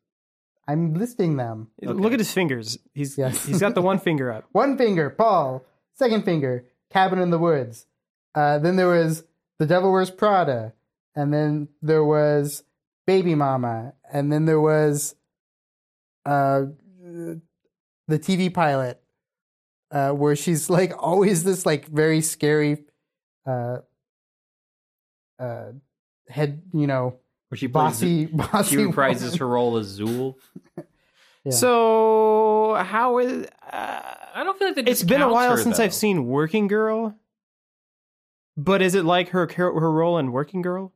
i'm 0.69 0.95
listing 0.95 1.37
them 1.37 1.69
Look 1.83 2.13
at 2.13 2.19
his 2.19 2.33
fingers. 2.33 2.79
He's 2.93 3.19
Yes. 3.19 3.45
he's 3.45 3.61
got 3.61 3.75
the 3.75 3.83
one 3.83 3.99
finger 4.09 4.33
up. 4.33 4.45
One 4.53 4.79
finger, 4.79 5.11
Paul. 5.11 5.65
Second 5.95 6.25
finger, 6.25 6.65
Cabin 6.91 7.19
in 7.19 7.31
the 7.31 7.39
Woods. 7.39 7.87
Uh, 8.35 8.59
then 8.59 8.77
there 8.77 8.89
was 8.89 9.25
The 9.59 9.67
Devil 9.67 9.93
Wears 9.93 10.11
Prada. 10.11 10.73
And 11.15 11.33
then 11.33 11.69
there 11.83 12.03
was 12.05 12.65
Baby 13.07 13.35
Mama. 13.35 13.95
And 14.13 14.33
then 14.33 14.45
there 14.45 14.61
was 14.61 15.15
uh, 16.25 16.63
the 17.03 18.19
TV 18.19 18.53
pilot, 18.53 19.01
uh, 19.91 20.11
where 20.11 20.37
she's 20.37 20.69
like 20.79 20.93
always 20.99 21.45
this 21.45 21.67
like 21.67 21.87
very 21.87 22.21
scary 22.21 22.85
uh, 23.47 23.79
uh, 25.39 25.73
head, 26.29 26.63
you 26.73 26.87
know, 26.87 27.19
Where 27.49 27.57
she 27.59 27.69
plays, 27.69 27.73
bossy, 27.73 28.27
bossy. 28.27 28.71
she 28.77 28.83
reprises 28.83 29.23
woman. 29.23 29.39
her 29.39 29.49
role 29.49 29.77
as 29.77 29.99
Zuul. 29.99 30.37
Yeah. 31.45 31.53
So 31.53 32.83
how 32.83 33.19
is? 33.19 33.47
Uh, 33.71 34.01
I 34.35 34.43
don't 34.45 34.59
feel 34.59 34.69
like 34.69 34.77
that. 34.77 34.89
it's 34.89 35.03
been 35.03 35.21
a 35.21 35.31
while 35.31 35.57
her, 35.57 35.63
since 35.63 35.77
though. 35.77 35.85
I've 35.85 35.95
seen 35.95 36.27
Working 36.27 36.69
Girl. 36.69 37.15
But 38.57 38.83
is 38.83 38.95
it 38.95 39.05
like 39.05 39.31
her 39.31 39.49
her 39.57 39.93
role 39.93 40.17
in 40.17 40.33
Working 40.33 40.63
Girl? 40.63 40.93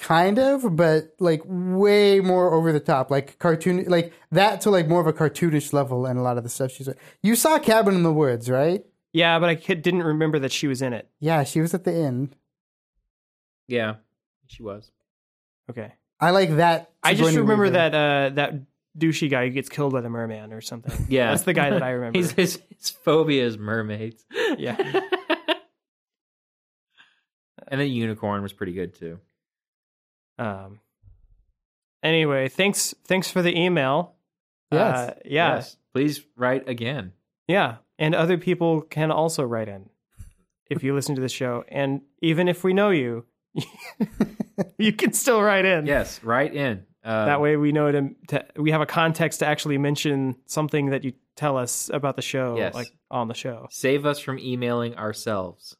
Kind 0.00 0.38
of, 0.38 0.76
but 0.76 1.14
like 1.18 1.42
way 1.44 2.20
more 2.20 2.52
over 2.52 2.72
the 2.72 2.80
top, 2.80 3.10
like 3.10 3.38
cartoon, 3.38 3.84
like 3.86 4.12
that 4.30 4.60
to 4.62 4.70
like 4.70 4.88
more 4.88 5.00
of 5.00 5.06
a 5.06 5.12
cartoonish 5.12 5.72
level 5.72 6.06
and 6.06 6.18
a 6.18 6.22
lot 6.22 6.38
of 6.38 6.44
the 6.44 6.50
stuff 6.50 6.72
she's. 6.72 6.88
Like, 6.88 6.98
you 7.22 7.34
saw 7.36 7.58
Cabin 7.58 7.94
in 7.94 8.02
the 8.02 8.12
Woods, 8.12 8.48
right? 8.50 8.84
Yeah, 9.12 9.38
but 9.38 9.48
I 9.48 9.54
didn't 9.54 10.02
remember 10.02 10.38
that 10.40 10.52
she 10.52 10.66
was 10.66 10.82
in 10.82 10.92
it. 10.92 11.08
Yeah, 11.18 11.44
she 11.44 11.60
was 11.60 11.74
at 11.74 11.84
the 11.84 11.92
end. 11.92 12.36
Yeah, 13.66 13.96
she 14.46 14.62
was. 14.62 14.90
Okay. 15.70 15.92
I 16.20 16.30
like 16.30 16.56
that. 16.56 16.90
I 17.02 17.14
just 17.14 17.36
remember 17.36 17.64
Weaver. 17.64 17.74
that 17.74 17.94
uh, 17.94 18.30
that 18.34 18.54
douchey 18.98 19.30
guy 19.30 19.44
who 19.46 19.50
gets 19.50 19.68
killed 19.68 19.92
by 19.92 20.00
the 20.00 20.10
merman 20.10 20.52
or 20.52 20.60
something. 20.60 21.06
Yeah, 21.08 21.30
That's 21.30 21.42
the 21.42 21.52
guy 21.54 21.70
that 21.70 21.82
I 21.82 21.90
remember. 21.92 22.18
He's, 22.18 22.32
his, 22.32 22.60
his 22.76 22.90
phobia 22.90 23.46
is 23.46 23.56
mermaids. 23.56 24.24
Yeah. 24.58 24.76
and 27.68 27.80
then 27.80 27.88
unicorn 27.88 28.42
was 28.42 28.52
pretty 28.52 28.72
good 28.72 28.94
too. 28.94 29.20
Um. 30.38 30.80
Anyway, 32.02 32.48
thanks 32.48 32.94
thanks 33.06 33.30
for 33.30 33.42
the 33.42 33.56
email. 33.58 34.14
Yes. 34.70 34.96
Uh, 34.96 35.14
yeah. 35.24 35.54
Yes. 35.56 35.76
Please 35.92 36.20
write 36.36 36.68
again. 36.68 37.12
Yeah. 37.48 37.76
And 37.98 38.14
other 38.14 38.38
people 38.38 38.82
can 38.82 39.10
also 39.10 39.42
write 39.42 39.68
in 39.68 39.88
if 40.70 40.84
you 40.84 40.94
listen 40.94 41.14
to 41.16 41.20
the 41.20 41.28
show. 41.28 41.64
And 41.68 42.02
even 42.22 42.46
if 42.46 42.62
we 42.62 42.72
know 42.72 42.90
you, 42.90 43.24
you 44.78 44.92
can 44.92 45.12
still 45.12 45.42
write 45.42 45.64
in. 45.64 45.86
Yes, 45.86 46.22
write 46.22 46.54
in. 46.54 46.84
Uh, 47.02 47.24
That 47.24 47.40
way 47.40 47.56
we 47.56 47.72
know 47.72 47.90
to, 47.90 48.10
to 48.28 48.46
we 48.56 48.70
have 48.70 48.80
a 48.82 48.86
context 48.86 49.40
to 49.40 49.46
actually 49.46 49.78
mention 49.78 50.36
something 50.46 50.90
that 50.90 51.02
you 51.04 51.14
tell 51.36 51.56
us 51.56 51.90
about 51.92 52.14
the 52.16 52.22
show, 52.22 52.56
Yes. 52.56 52.74
like 52.74 52.88
on 53.10 53.26
the 53.28 53.34
show. 53.34 53.66
save 53.70 54.04
us 54.06 54.18
from 54.20 54.38
emailing 54.38 54.94
ourselves. 54.96 55.76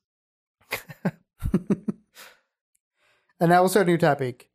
And 3.41 3.51
now 3.51 3.63
we'll 3.63 3.69
start 3.69 3.87
a 3.87 3.91
new 3.91 3.99
topic: 3.99 4.51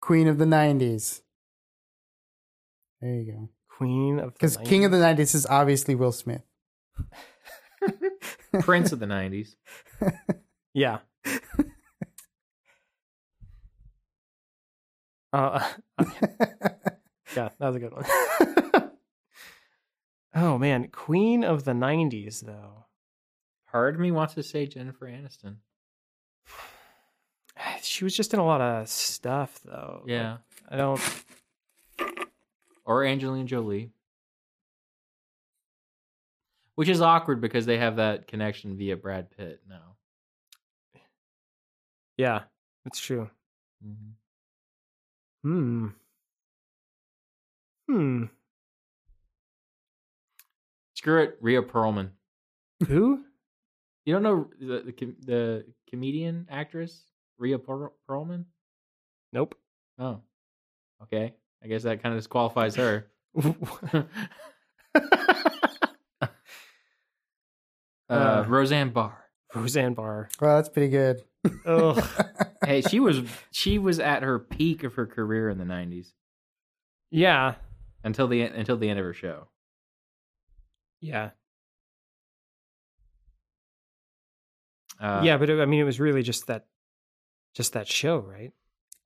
Queen 0.00 0.28
of 0.28 0.38
the 0.38 0.44
'90s. 0.44 1.22
There 3.00 3.14
you 3.14 3.32
go. 3.32 3.48
Queen 3.68 4.18
of 4.18 4.34
Because 4.34 4.56
King 4.58 4.84
of 4.84 4.90
the 4.90 4.98
'90s 4.98 5.34
is 5.34 5.46
obviously 5.46 5.94
Will 5.94 6.12
Smith. 6.12 6.42
Prince 8.60 8.92
of 8.92 8.98
the 8.98 9.06
'90s. 9.06 9.54
Yeah. 10.74 10.98
Uh, 15.32 15.66
yeah, 15.98 17.48
that 17.58 17.58
was 17.58 17.76
a 17.76 17.80
good 17.80 17.92
one. 17.92 18.04
oh 20.36 20.56
man, 20.56 20.88
Queen 20.88 21.42
of 21.42 21.64
the 21.64 21.72
'90s, 21.72 22.44
though. 22.44 22.86
Part 23.72 23.94
of 23.94 24.00
me 24.00 24.12
wants 24.12 24.34
to 24.34 24.42
say 24.44 24.66
Jennifer 24.66 25.06
Aniston. 25.06 25.56
She 27.82 28.04
was 28.04 28.14
just 28.16 28.34
in 28.34 28.40
a 28.40 28.44
lot 28.44 28.60
of 28.60 28.88
stuff, 28.88 29.60
though. 29.64 30.02
Yeah, 30.06 30.38
I 30.68 30.76
don't. 30.76 31.00
or 32.84 33.04
Angelina 33.04 33.44
Jolie. 33.44 33.90
Which 36.74 36.88
is 36.88 37.00
awkward 37.00 37.40
because 37.40 37.66
they 37.66 37.78
have 37.78 37.96
that 37.96 38.28
connection 38.28 38.76
via 38.76 38.96
Brad 38.96 39.30
Pitt 39.36 39.60
now. 39.68 39.96
Yeah, 42.16 42.42
it's 42.86 43.00
true. 43.00 43.28
Mhm. 43.84 44.12
Hmm. 45.42 45.86
Hmm. 47.88 48.24
Screw 50.94 51.22
it, 51.22 51.38
Rhea 51.40 51.62
Perlman. 51.62 52.10
Who? 52.86 53.24
You 54.04 54.14
don't 54.14 54.22
know 54.22 54.50
the 54.60 54.92
the, 54.96 55.14
the 55.24 55.64
comedian 55.90 56.46
actress 56.50 57.02
Rhea 57.38 57.58
Per- 57.58 57.92
Perlman? 58.08 58.44
Nope. 59.32 59.54
Oh, 59.98 60.20
okay. 61.02 61.34
I 61.62 61.66
guess 61.66 61.82
that 61.84 62.02
kind 62.02 62.14
of 62.14 62.18
disqualifies 62.20 62.76
her. 62.76 63.06
uh, 63.44 64.06
Uh. 68.08 68.44
Roseanne 68.48 68.90
Barr. 68.90 69.24
Roseanne 69.54 69.94
Barr. 69.94 70.28
Well, 70.40 70.56
that's 70.56 70.68
pretty 70.68 70.88
good. 70.88 71.22
Ugh. 71.64 72.02
Hey, 72.64 72.82
she 72.82 73.00
was 73.00 73.22
she 73.50 73.78
was 73.78 73.98
at 73.98 74.22
her 74.22 74.38
peak 74.38 74.82
of 74.84 74.94
her 74.94 75.06
career 75.06 75.48
in 75.48 75.56
the 75.56 75.64
'90s 75.64 76.08
yeah. 77.10 77.54
until 78.04 78.26
the 78.28 78.42
until 78.42 78.76
the 78.76 78.90
end 78.90 78.98
of 78.98 79.06
her 79.06 79.14
show. 79.14 79.48
Yeah. 81.00 81.30
Uh, 85.00 85.22
yeah, 85.24 85.38
but 85.38 85.48
it, 85.48 85.60
I 85.60 85.64
mean, 85.66 85.80
it 85.80 85.84
was 85.84 86.00
really 86.00 86.22
just 86.22 86.48
that, 86.48 86.66
just 87.58 87.72
that 87.72 87.88
show, 87.88 88.18
right? 88.18 88.52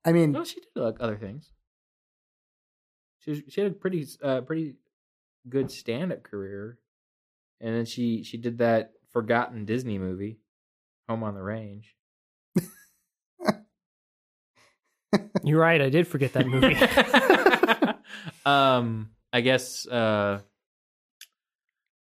I 0.04 0.12
mean, 0.12 0.32
No, 0.32 0.44
she 0.44 0.60
did 0.60 0.68
like 0.76 0.96
other 1.00 1.16
things. 1.16 1.50
She 3.20 3.30
was, 3.30 3.40
she 3.48 3.62
had 3.62 3.72
a 3.72 3.74
pretty 3.74 4.06
uh, 4.22 4.42
pretty 4.42 4.74
good 5.48 5.70
stand 5.70 6.12
up 6.12 6.22
career, 6.22 6.78
and 7.62 7.74
then 7.74 7.86
she 7.86 8.22
she 8.24 8.36
did 8.36 8.58
that 8.58 8.92
forgotten 9.10 9.64
Disney 9.64 9.96
movie, 9.96 10.38
Home 11.08 11.22
on 11.22 11.34
the 11.34 11.42
Range. 11.42 11.96
You're 15.42 15.58
right. 15.58 15.80
I 15.80 15.88
did 15.88 16.06
forget 16.06 16.34
that 16.34 16.46
movie. 16.46 16.76
um, 18.44 19.12
I 19.32 19.40
guess 19.40 19.86
uh, 19.86 20.40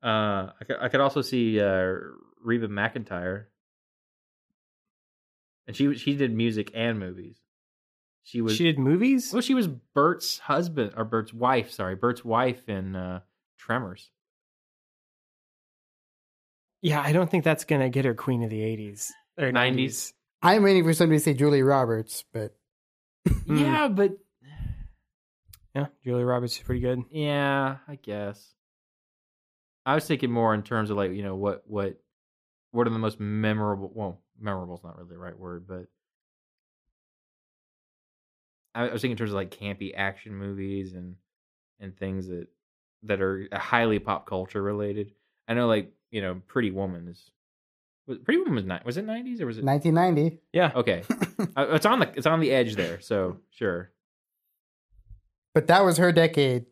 uh, 0.03 0.49
I 0.59 0.63
could, 0.67 0.75
I 0.81 0.89
could 0.89 0.99
also 0.99 1.21
see 1.21 1.61
uh, 1.61 1.93
Reba 2.43 2.67
McEntire, 2.67 3.45
and 5.67 5.75
she 5.75 5.93
she 5.95 6.15
did 6.15 6.33
music 6.33 6.71
and 6.73 6.99
movies. 6.99 7.37
She 8.23 8.41
was 8.41 8.55
she 8.55 8.63
did 8.65 8.77
movies. 8.79 9.31
well, 9.33 9.41
she 9.41 9.53
was 9.55 9.67
Bert's 9.67 10.39
husband 10.39 10.93
or 10.95 11.03
Bert's 11.05 11.33
wife. 11.33 11.71
Sorry, 11.71 11.95
Bert's 11.95 12.23
wife 12.23 12.67
in 12.69 12.95
uh, 12.95 13.21
Tremors. 13.57 14.11
Yeah, 16.81 17.01
I 17.01 17.11
don't 17.11 17.29
think 17.29 17.43
that's 17.43 17.63
gonna 17.65 17.89
get 17.89 18.05
her 18.05 18.13
Queen 18.13 18.43
of 18.43 18.49
the 18.49 18.59
'80s 18.61 19.09
or 19.37 19.51
90s. 19.51 19.75
'90s. 19.75 20.13
I'm 20.41 20.63
waiting 20.63 20.83
for 20.83 20.93
somebody 20.93 21.19
to 21.19 21.23
say 21.23 21.33
Julie 21.33 21.61
Roberts, 21.63 22.23
but 22.33 22.55
Hmm. 23.27 23.57
Yeah, 23.57 23.87
but 23.87 24.13
Yeah, 25.75 25.87
Julie 26.03 26.23
Roberts 26.23 26.57
is 26.57 26.63
pretty 26.63 26.81
good. 26.81 27.03
yeah, 27.11 27.77
I 27.87 27.95
guess. 27.95 28.53
I 29.85 29.95
was 29.95 30.05
thinking 30.05 30.31
more 30.31 30.53
in 30.53 30.61
terms 30.63 30.89
of 30.91 30.97
like 30.97 31.11
you 31.11 31.23
know 31.23 31.35
what 31.35 31.63
what 31.67 31.99
what 32.71 32.87
are 32.87 32.91
the 32.91 32.99
most 32.99 33.19
memorable? 33.19 33.91
Well, 33.93 34.20
memorable 34.41 34.75
is 34.75 34.83
not 34.83 34.97
really 34.97 35.09
the 35.09 35.17
right 35.17 35.37
word, 35.37 35.65
but 35.67 35.85
I 38.75 38.87
I 38.87 38.93
was 38.93 39.01
thinking 39.01 39.11
in 39.11 39.17
terms 39.17 39.31
of 39.31 39.35
like 39.35 39.51
campy 39.51 39.93
action 39.95 40.35
movies 40.35 40.93
and 40.93 41.15
and 41.79 41.95
things 41.97 42.27
that 42.27 42.47
that 43.03 43.21
are 43.21 43.47
highly 43.53 43.99
pop 43.99 44.27
culture 44.27 44.61
related. 44.61 45.11
I 45.47 45.53
know, 45.53 45.67
like 45.67 45.91
you 46.11 46.21
know, 46.21 46.41
Pretty 46.47 46.71
Woman 46.71 47.07
is 47.07 47.31
was 48.07 48.19
Pretty 48.19 48.39
Woman 48.39 48.55
was 48.55 48.65
ni- 48.65 48.79
was 48.85 48.97
it 48.97 49.05
nineties 49.05 49.41
or 49.41 49.45
was 49.47 49.57
it 49.57 49.63
1990. 49.63 50.39
Yeah. 50.53 50.71
okay? 50.75 51.03
Uh, 51.57 51.65
it's 51.71 51.87
on 51.87 51.99
the 51.99 52.09
it's 52.15 52.27
on 52.27 52.39
the 52.39 52.51
edge 52.51 52.75
there, 52.75 53.01
so 53.01 53.35
sure. 53.49 53.89
But 55.55 55.67
that 55.67 55.83
was 55.83 55.97
her 55.97 56.11
decade. 56.11 56.67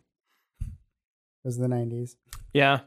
Was 1.43 1.57
the 1.57 1.65
90s. 1.67 2.15
Yeah. 2.53 2.75
I 2.75 2.79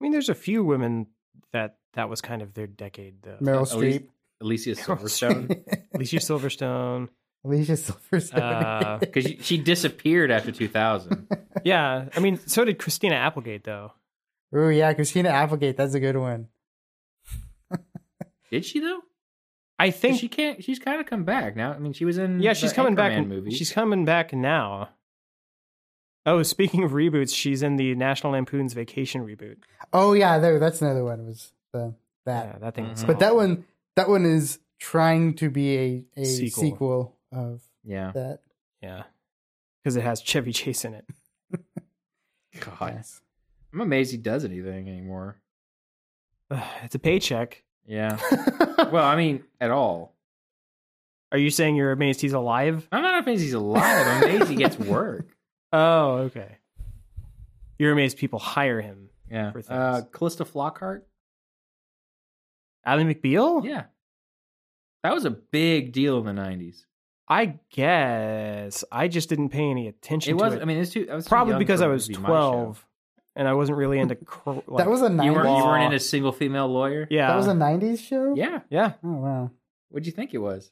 mean, 0.00 0.12
there's 0.12 0.28
a 0.28 0.34
few 0.34 0.62
women 0.62 1.06
that 1.52 1.76
that 1.94 2.08
was 2.08 2.20
kind 2.20 2.42
of 2.42 2.54
their 2.54 2.66
decade, 2.66 3.22
though. 3.22 3.36
Meryl 3.40 3.70
At 3.70 3.78
least- 3.78 4.00
Streep. 4.04 4.08
Alicia 4.40 4.70
Meryl 4.74 4.98
Silverstone. 5.02 5.84
Alicia 5.94 6.16
Silverstone. 6.16 7.08
Alicia 7.44 7.72
Silverstone. 7.72 8.38
Uh, 8.40 8.98
because 8.98 9.24
she, 9.24 9.38
she 9.40 9.58
disappeared 9.58 10.30
after 10.30 10.50
2000 10.52 11.28
Yeah, 11.64 12.08
I 12.16 12.20
mean, 12.20 12.38
so 12.46 12.64
did 12.64 12.78
Christina 12.78 13.14
Applegate, 13.16 13.64
though. 13.64 13.92
oh 14.54 14.68
yeah, 14.68 14.92
Christina 14.94 15.28
Applegate. 15.30 15.76
That's 15.76 15.94
a 15.94 16.00
good 16.00 16.16
one. 16.16 16.48
did 18.50 18.64
she 18.64 18.80
though 18.80 19.00
I 19.78 19.90
think 19.90 20.20
she 20.20 20.28
can't 20.28 20.62
she's 20.62 20.78
kind 20.78 21.00
of 21.00 21.06
come 21.06 21.24
back 21.24 21.56
now 21.56 21.72
i 21.72 21.78
mean 21.78 21.92
she 21.92 22.04
was 22.04 22.18
in 22.18 22.40
Yeah, 22.40 22.52
she's 22.52 22.70
the 22.70 22.76
coming 22.76 22.94
back. 22.94 23.12
Anchorman 23.12 23.26
movie 23.28 23.50
She's 23.50 23.72
coming 23.72 24.04
back 24.04 24.32
now. 24.32 24.90
Oh, 26.26 26.42
speaking 26.42 26.82
of 26.84 26.92
reboots, 26.92 27.34
she's 27.34 27.62
in 27.62 27.76
the 27.76 27.94
National 27.94 28.32
Lampoon's 28.32 28.72
Vacation 28.72 29.26
reboot. 29.26 29.56
Oh 29.92 30.12
yeah, 30.14 30.38
there. 30.38 30.58
That's 30.58 30.80
another 30.80 31.04
one. 31.04 31.26
Was 31.26 31.52
the 31.72 31.94
that. 32.24 32.46
Yeah, 32.46 32.58
that 32.60 32.74
thing. 32.74 32.88
was 32.88 33.04
Mhm. 33.04 33.06
But 33.08 33.18
that 33.20 33.34
one, 33.36 33.64
that 33.96 34.08
one 34.08 34.24
is 34.24 34.58
trying 34.78 35.34
to 35.34 35.50
be 35.50 35.76
a, 35.78 36.04
a 36.16 36.24
Sequel. 36.24 36.62
sequel. 36.62 37.16
of 37.32 37.62
yeah 37.84 38.12
that. 38.12 38.38
yeah, 38.82 39.02
because 39.82 39.96
it 39.96 40.02
has 40.02 40.20
Chevy 40.22 40.52
Chase 40.52 40.84
in 40.84 40.94
it. 40.94 41.04
god 42.60 42.94
Yes. 42.94 43.20
i'm 43.72 43.80
amazed 43.80 44.10
he 44.12 44.16
does 44.16 44.44
anything 44.44 44.88
anymore 44.88 45.36
Ugh, 46.50 46.62
it's 46.84 46.94
a 46.94 46.98
paycheck. 47.00 47.62
yeah 47.86 48.18
well 48.92 49.04
i 49.04 49.16
mean 49.16 49.42
at 49.60 49.70
all 49.72 50.14
Are 51.32 51.38
you 51.38 51.50
saying 51.50 51.74
you're 51.76 51.90
amazed 51.92 52.20
he's 52.20 52.32
alive? 52.32 52.86
i'm 52.92 53.02
not 53.02 53.22
amazed 53.22 53.42
he's 53.42 53.54
alive 53.54 54.06
i'm 54.06 54.22
amazed 54.22 54.48
he 54.50 54.56
gets 54.56 54.78
work 54.78 55.33
Oh, 55.74 56.10
okay. 56.26 56.58
You're 57.78 57.92
amazed 57.92 58.16
people 58.18 58.38
hire 58.38 58.80
him. 58.80 59.08
yeah 59.30 59.50
For 59.52 59.60
things. 59.62 59.70
uh 59.70 60.02
calista 60.12 60.44
flockhart 60.44 61.02
Ally 62.84 63.02
McBeal? 63.04 63.64
yeah 63.64 63.84
that 65.02 65.14
was 65.14 65.24
a 65.24 65.30
big 65.30 65.92
deal 65.92 66.18
in 66.18 66.34
the 66.36 66.40
90s 66.42 66.84
I 67.26 67.58
guess 67.70 68.84
I 68.92 69.08
just 69.08 69.30
didn't 69.30 69.48
pay 69.48 69.70
any 69.70 69.88
attention 69.88 70.34
It 70.34 70.38
to 70.38 70.44
was. 70.44 70.54
it. 70.54 70.60
I 70.60 70.66
mean, 70.66 70.76
it's 70.76 70.92
too. 70.92 71.08
I 71.10 71.14
was 71.14 71.26
Probably 71.26 71.52
young 71.52 71.58
because 71.58 71.80
I 71.80 71.86
was 71.86 72.06
be 72.06 72.12
twelve 72.12 72.84
and 73.34 73.48
I 73.48 73.54
wasn't 73.54 73.78
really 73.78 73.98
into. 73.98 74.14
Cr- 74.16 74.50
like, 74.66 74.84
that 74.84 74.90
was 74.90 75.00
a 75.00 75.04
You 75.06 75.10
90s. 75.12 75.34
weren't. 75.34 75.56
You 75.58 75.64
weren't 75.64 75.84
in 75.84 75.92
a 75.94 76.00
single 76.00 76.32
female 76.32 76.68
lawyer. 76.68 77.08
yeah. 77.10 77.28
That 77.28 77.36
was 77.36 77.46
a 77.46 77.52
90s 77.54 78.00
show? 78.06 78.34
Yeah. 78.36 78.60
yeah. 78.68 78.92
Oh, 79.02 79.12
wow. 79.14 79.50
What'd 79.88 80.04
you 80.04 80.12
think 80.12 80.34
it 80.34 80.38
was? 80.38 80.70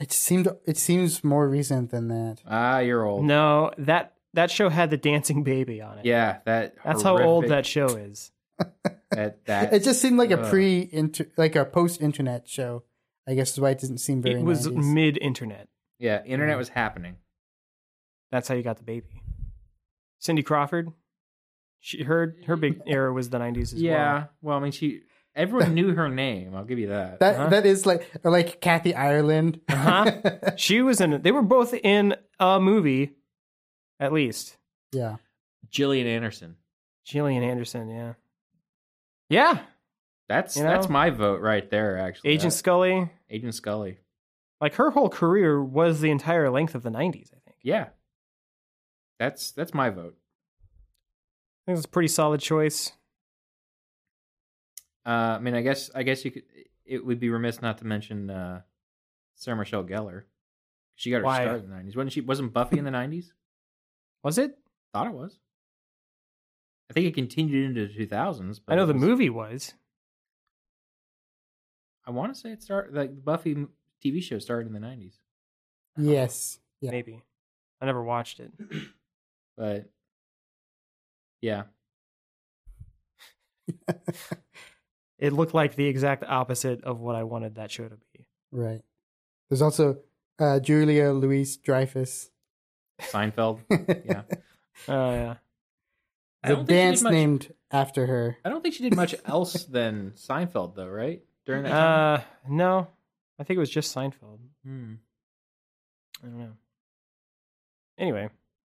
It 0.00 0.10
seemed 0.10 0.48
it 0.64 0.78
seems 0.78 1.22
more 1.22 1.46
recent 1.50 1.90
than 1.90 2.08
that. 2.08 2.38
Ah, 2.48 2.78
you're 2.78 3.04
old. 3.04 3.26
No, 3.26 3.70
that 3.76 4.13
that 4.34 4.50
show 4.50 4.68
had 4.68 4.90
the 4.90 4.96
dancing 4.96 5.42
baby 5.42 5.80
on 5.80 5.98
it. 5.98 6.04
Yeah, 6.04 6.38
that. 6.44 6.74
That's 6.84 7.02
how 7.02 7.18
old 7.18 7.48
that 7.48 7.66
show 7.66 7.86
is. 7.86 8.30
That, 9.10 9.44
that 9.46 9.72
It 9.72 9.84
just 9.84 10.02
seemed 10.02 10.18
like 10.18 10.32
a 10.32 10.38
pre 10.38 10.88
inter 10.90 11.26
like 11.36 11.54
a 11.54 11.64
post 11.64 12.00
internet 12.00 12.48
show. 12.48 12.82
I 13.28 13.34
guess 13.34 13.52
is 13.52 13.60
why 13.60 13.70
it 13.70 13.78
didn't 13.78 13.98
seem 13.98 14.22
very 14.22 14.40
It 14.40 14.44
was 14.44 14.68
mid 14.68 15.18
internet. 15.18 15.68
yeah, 16.00 16.24
internet 16.24 16.58
was 16.58 16.68
happening. 16.70 17.16
That's 18.32 18.48
how 18.48 18.56
you 18.56 18.62
got 18.64 18.78
the 18.78 18.82
baby. 18.82 19.22
Cindy 20.18 20.42
Crawford. 20.42 20.90
She 21.78 22.02
her 22.02 22.34
her 22.46 22.56
big 22.56 22.80
era 22.86 23.12
was 23.12 23.30
the 23.30 23.38
nineties 23.38 23.72
as 23.72 23.80
yeah. 23.80 24.12
well. 24.14 24.30
Well, 24.42 24.56
I 24.58 24.60
mean, 24.60 24.72
she. 24.72 25.02
Everyone 25.36 25.74
knew 25.74 25.94
her 25.94 26.08
name. 26.08 26.54
I'll 26.54 26.64
give 26.64 26.78
you 26.78 26.88
that. 26.88 27.20
That 27.20 27.36
Uh-huh. 27.36 27.48
that 27.50 27.66
is 27.66 27.86
like 27.86 28.08
like 28.24 28.60
Kathy 28.60 28.94
Ireland. 28.96 29.60
Uh-huh. 29.68 30.10
She 30.56 30.80
was 30.82 31.00
in 31.00 31.22
they 31.22 31.30
were 31.32 31.42
both 31.42 31.72
in 31.74 32.16
a 32.40 32.58
movie, 32.60 33.12
at 34.00 34.12
least. 34.12 34.56
yeah. 34.92 35.16
Gillian 35.70 36.06
Anderson. 36.06 36.56
Gillian 37.04 37.42
Anderson, 37.42 37.88
yeah. 37.88 38.12
Yeah. 39.28 39.58
That's 40.28 40.56
You 40.56 40.62
know? 40.62 40.70
that's 40.70 40.88
my 40.88 41.10
vote 41.10 41.40
right 41.40 41.68
there. 41.70 41.98
Actually, 41.98 42.30
Agent 42.30 42.52
That- 42.52 42.58
Scully. 42.58 43.10
Agent 43.30 43.54
Scully. 43.54 43.98
Like 44.60 44.74
her 44.76 44.90
whole 44.90 45.08
career 45.08 45.62
was 45.62 46.00
the 46.00 46.10
entire 46.10 46.48
length 46.50 46.74
of 46.74 46.82
the 46.82 46.90
nineties, 46.90 47.30
I 47.34 47.38
think. 47.44 47.56
Yeah. 47.62 47.88
That's 49.18 49.50
that's 49.52 49.74
my 49.74 49.90
vote. 49.90 50.16
I 51.66 51.70
think 51.72 51.78
it's 51.78 51.86
a 51.86 51.90
pretty 51.90 52.08
solid 52.08 52.40
choice. 52.40 52.92
Uh, 55.06 55.36
I 55.36 55.38
mean, 55.38 55.54
I 55.54 55.62
guess 55.62 55.90
I 55.94 56.02
guess 56.02 56.24
you 56.24 56.30
could. 56.30 56.42
It 56.86 57.04
would 57.04 57.20
be 57.20 57.30
remiss 57.30 57.60
not 57.62 57.78
to 57.78 57.86
mention 57.86 58.30
uh, 58.30 58.60
Sarah 59.34 59.56
Michelle 59.56 59.84
Gellar. 59.84 60.22
She 60.94 61.10
got 61.10 61.18
her 61.18 61.24
Why? 61.24 61.42
start 61.44 61.64
in 61.64 61.68
the 61.70 61.74
nineties, 61.76 61.96
wasn't 61.96 62.12
she? 62.12 62.20
Wasn't 62.20 62.52
Buffy 62.52 62.78
in 62.78 62.84
the 62.84 62.90
nineties? 62.90 63.32
Was 64.24 64.38
it? 64.38 64.58
Thought 64.92 65.06
it 65.06 65.12
was. 65.12 65.38
I 66.90 66.92
think 66.94 67.06
it 67.06 67.14
continued 67.14 67.70
into 67.70 67.86
the 67.86 67.94
two 67.94 68.06
thousands. 68.06 68.60
I 68.66 68.74
know 68.74 68.86
the 68.86 68.94
movie 68.94 69.30
was. 69.30 69.74
I 72.06 72.10
want 72.10 72.34
to 72.34 72.40
say 72.40 72.50
it 72.50 72.62
started 72.62 72.94
like 72.94 73.14
the 73.14 73.20
Buffy 73.20 73.66
TV 74.04 74.22
show 74.22 74.38
started 74.38 74.66
in 74.66 74.72
the 74.74 74.80
nineties, 74.80 75.18
Yes. 75.96 76.58
Yeah. 76.80 76.90
Maybe. 76.90 77.22
I 77.80 77.86
never 77.86 78.02
watched 78.02 78.40
it. 78.40 78.52
but 79.56 79.88
yeah, 81.40 81.64
It 85.18 85.32
looked 85.32 85.54
like 85.54 85.74
the 85.74 85.86
exact 85.86 86.24
opposite 86.24 86.84
of 86.84 87.00
what 87.00 87.14
I 87.14 87.22
wanted 87.22 87.54
that 87.54 87.70
show 87.70 87.88
to 87.88 87.96
be. 88.12 88.26
Right. 88.50 88.82
There's 89.48 89.62
also 89.62 89.98
uh, 90.38 90.60
Julia 90.60 91.12
Louise 91.12 91.56
Dreyfus. 91.56 92.30
Seinfeld. 93.10 93.60
yeah, 93.70 94.22
Oh 94.88 95.10
yeah. 95.12 95.34
The 96.42 96.48
don't 96.48 96.56
think 96.58 96.68
she 96.68 96.74
did 96.74 96.74
dance 96.74 97.02
much- 97.02 97.12
named 97.12 97.54
after 97.70 98.06
her. 98.06 98.36
I 98.44 98.48
don't 98.50 98.62
think 98.62 98.74
she 98.74 98.82
did 98.82 98.94
much 98.96 99.14
else 99.24 99.64
than 99.64 100.12
Seinfeld, 100.16 100.74
though, 100.74 100.88
right? 100.88 101.22
During 101.46 101.62
that 101.64 101.70
time. 101.70 102.20
Uh 102.20 102.22
no. 102.50 102.88
I 103.38 103.44
think 103.44 103.56
it 103.56 103.60
was 103.60 103.70
just 103.70 103.94
Seinfeld. 103.94 104.38
Hmm. 104.64 104.94
I 106.22 106.26
don't 106.26 106.38
know. 106.38 106.52
Anyway, 107.98 108.28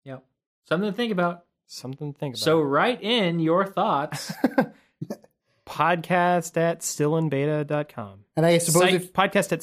Yep. 0.05 0.24
Something 0.69 0.90
to 0.90 0.97
think 0.97 1.12
about. 1.12 1.44
something 1.66 2.12
to 2.12 2.19
think 2.19 2.35
about. 2.35 2.40
So 2.43 2.61
write 2.61 3.02
in 3.02 3.39
your 3.40 3.66
thoughts. 3.66 4.32
podcast 5.66 6.57
at 6.57 6.81
stillinbeta.com. 6.81 8.24
And 8.36 8.44
I 8.47 8.59
suppose 8.59 8.82
Site, 8.82 8.94
if 8.94 9.12
podcast 9.12 9.52
at 9.52 9.61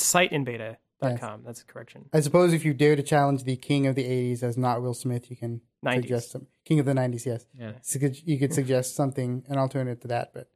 siteinbeta.com. 1.02 1.44
That's 1.46 1.62
a 1.62 1.66
correction. 1.66 2.06
I 2.14 2.20
suppose 2.20 2.54
if 2.54 2.66
you 2.66 2.74
dare 2.74 2.96
to 2.96 3.04
challenge 3.04 3.44
the 3.44 3.56
king 3.56 3.88
of 3.88 3.96
the 3.96 4.04
'80s 4.04 4.44
as 4.44 4.58
not 4.58 4.82
Will 4.82 4.94
Smith, 4.94 5.30
you 5.30 5.36
can 5.36 5.62
90s. 5.86 5.96
suggest 5.96 6.32
some 6.32 6.48
king 6.66 6.80
of 6.80 6.86
the 6.86 6.94
'90s. 6.94 7.26
Yes, 7.26 7.46
yeah. 7.58 7.72
so 7.82 8.00
you 8.26 8.38
could 8.40 8.54
suggest 8.62 8.96
something 8.96 9.44
an 9.48 9.58
alternative 9.58 10.02
to 10.02 10.08
that, 10.10 10.34
but 10.34 10.50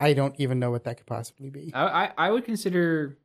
I 0.00 0.14
don't 0.14 0.34
even 0.38 0.58
know 0.58 0.70
what 0.70 0.84
that 0.84 0.96
could 0.96 1.06
possibly 1.06 1.50
be. 1.50 1.72
I, 1.74 2.04
I, 2.04 2.12
I 2.18 2.30
would 2.30 2.44
consider. 2.44 3.18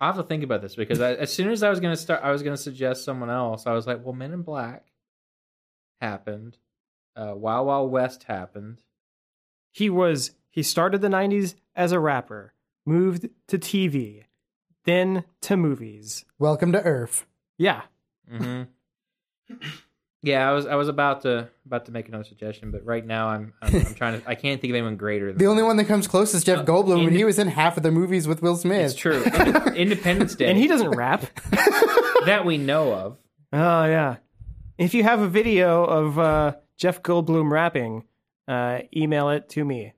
I 0.00 0.06
have 0.06 0.16
to 0.16 0.24
think 0.24 0.42
about 0.42 0.62
this 0.62 0.74
because 0.74 1.00
I, 1.00 1.12
as 1.14 1.32
soon 1.32 1.48
as 1.50 1.62
I 1.62 1.70
was 1.70 1.78
going 1.78 1.94
to 1.94 2.00
start, 2.00 2.22
I 2.24 2.32
was 2.32 2.42
going 2.42 2.56
to 2.56 2.62
suggest 2.62 3.04
someone 3.04 3.30
else. 3.30 3.66
I 3.66 3.72
was 3.72 3.86
like, 3.86 4.04
well, 4.04 4.12
Men 4.12 4.32
in 4.32 4.42
Black 4.42 4.86
happened. 6.00 6.58
Uh, 7.14 7.34
Wild 7.36 7.66
Wild 7.66 7.90
West 7.92 8.24
happened. 8.24 8.82
He 9.70 9.88
was 9.88 10.32
he 10.50 10.62
started 10.62 11.00
the 11.00 11.08
90s 11.08 11.54
as 11.74 11.92
a 11.92 12.00
rapper, 12.00 12.52
moved 12.84 13.28
to 13.48 13.58
TV, 13.58 14.24
then 14.84 15.24
to 15.42 15.56
movies. 15.56 16.24
Welcome 16.38 16.72
to 16.72 16.82
Earth. 16.82 17.26
Yeah. 17.58 17.82
hmm 18.30 18.62
yeah, 20.22 20.48
I 20.48 20.52
was 20.52 20.66
I 20.66 20.74
was 20.76 20.88
about 20.88 21.22
to 21.22 21.48
about 21.66 21.86
to 21.86 21.92
make 21.92 22.08
another 22.08 22.24
suggestion, 22.24 22.70
but 22.70 22.84
right 22.84 23.04
now 23.04 23.28
I'm 23.28 23.52
I'm, 23.62 23.74
I'm 23.74 23.94
trying 23.94 24.20
to. 24.20 24.28
I 24.28 24.34
can't 24.34 24.60
think 24.60 24.70
of 24.70 24.76
anyone 24.76 24.96
greater. 24.96 25.26
Than 25.28 25.38
The 25.38 25.46
only 25.46 25.62
one 25.62 25.76
that 25.76 25.84
comes 25.84 26.06
close 26.06 26.34
is 26.34 26.44
Jeff 26.44 26.64
Goldblum, 26.64 26.92
and 26.98 27.02
Indi- 27.08 27.16
he 27.18 27.24
was 27.24 27.38
in 27.38 27.48
half 27.48 27.76
of 27.76 27.82
the 27.82 27.90
movies 27.90 28.26
with 28.28 28.42
Will 28.42 28.56
Smith. 28.56 28.90
It's 28.92 28.94
true. 28.94 29.22
Inde- 29.34 29.76
Independence 29.76 30.34
Day, 30.34 30.48
And 30.48 30.58
he 30.58 30.66
doesn't 30.68 30.90
rap. 30.90 31.22
that 32.26 32.42
we 32.44 32.58
know 32.58 32.92
of. 32.92 33.16
Oh 33.52 33.84
yeah. 33.84 34.16
If 34.78 34.94
you 34.94 35.02
have 35.02 35.20
a 35.20 35.28
video 35.28 35.84
of 35.84 36.18
uh, 36.18 36.54
Jeff 36.76 37.02
Goldblum 37.02 37.50
rapping, 37.50 38.04
uh, 38.48 38.80
email 38.96 39.28
it 39.30 39.48
to 39.50 39.64
me. 39.64 39.92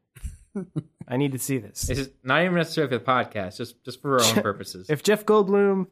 I 1.06 1.16
need 1.16 1.32
to 1.32 1.39
see 1.39 1.59
this. 1.59 1.89
It's 1.90 2.09
not 2.22 2.43
even 2.43 2.55
necessarily 2.55 2.90
for 2.93 2.98
the 2.98 3.05
podcast, 3.05 3.56
just 3.59 3.82
just 3.85 4.01
for 4.01 4.18
our 4.18 4.24
own 4.24 4.35
purposes. 4.43 4.89
If 4.89 5.02
Jeff 5.02 5.24
Goldblum 5.26 5.86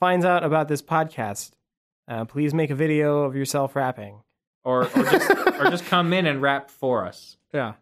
finds 0.00 0.24
out 0.24 0.44
about 0.44 0.68
this 0.68 0.82
podcast, 0.82 1.52
uh, 2.08 2.24
please 2.24 2.52
make 2.54 2.70
a 2.70 2.74
video 2.74 3.22
of 3.22 3.36
yourself 3.36 3.76
rapping. 3.76 4.22
or 4.64 4.84
or 4.84 5.02
just 5.04 5.30
or 5.60 5.70
just 5.70 5.86
come 5.86 6.12
in 6.12 6.26
and 6.26 6.42
rap 6.42 6.70
for 6.70 7.06
us. 7.06 7.36
Yeah. 7.54 7.74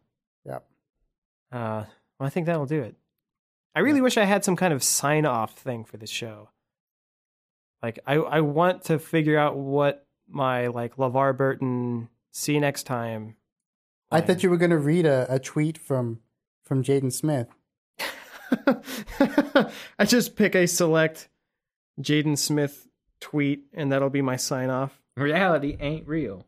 Yep. 0.45 0.67
Uh, 1.53 1.85
well, 2.19 2.27
I 2.27 2.31
think 2.31 2.47
that'll 2.47 2.67
do 2.67 2.83
it. 2.83 2.95
I 3.75 3.81
really 3.81 4.01
wish 4.01 4.17
I 4.17 4.25
had 4.25 4.45
some 4.45 4.55
kind 4.57 4.73
of 4.73 4.83
sign 4.83 5.27
off 5.27 5.57
thing 5.57 5.85
for 5.85 5.97
this 5.97 6.11
show. 6.11 6.51
Like, 7.83 7.99
I, 8.07 8.15
I 8.15 8.41
want 8.41 8.85
to 8.85 8.99
figure 8.99 9.37
out 9.37 9.57
what 9.57 10.07
my 10.29 10.69
like 10.69 10.97
LeVar 10.97 11.37
Burton 11.37 12.09
see 12.31 12.55
you 12.55 12.61
next 12.61 12.85
time. 12.85 13.37
I 14.11 14.21
thought 14.21 14.43
you 14.45 14.51
were 14.51 14.57
going 14.57 14.71
to 14.71 14.79
read 14.79 15.07
a, 15.07 15.27
a 15.29 15.39
tweet 15.41 15.77
from 15.77 16.21
from 16.65 16.83
Jaden 16.83 17.13
Smith. 17.13 17.49
I 19.99 20.05
just 20.05 20.37
pick 20.37 20.55
a 20.55 20.67
select 20.67 21.29
Jaden 22.01 22.39
Smith 22.39 22.89
tweet, 23.21 23.65
and 23.73 23.93
that'll 23.93 24.11
be 24.11 24.23
my 24.23 24.37
sign 24.37 24.71
off. 24.71 25.01
Reality 25.17 25.77
ain't 25.81 26.07
real. 26.09 26.47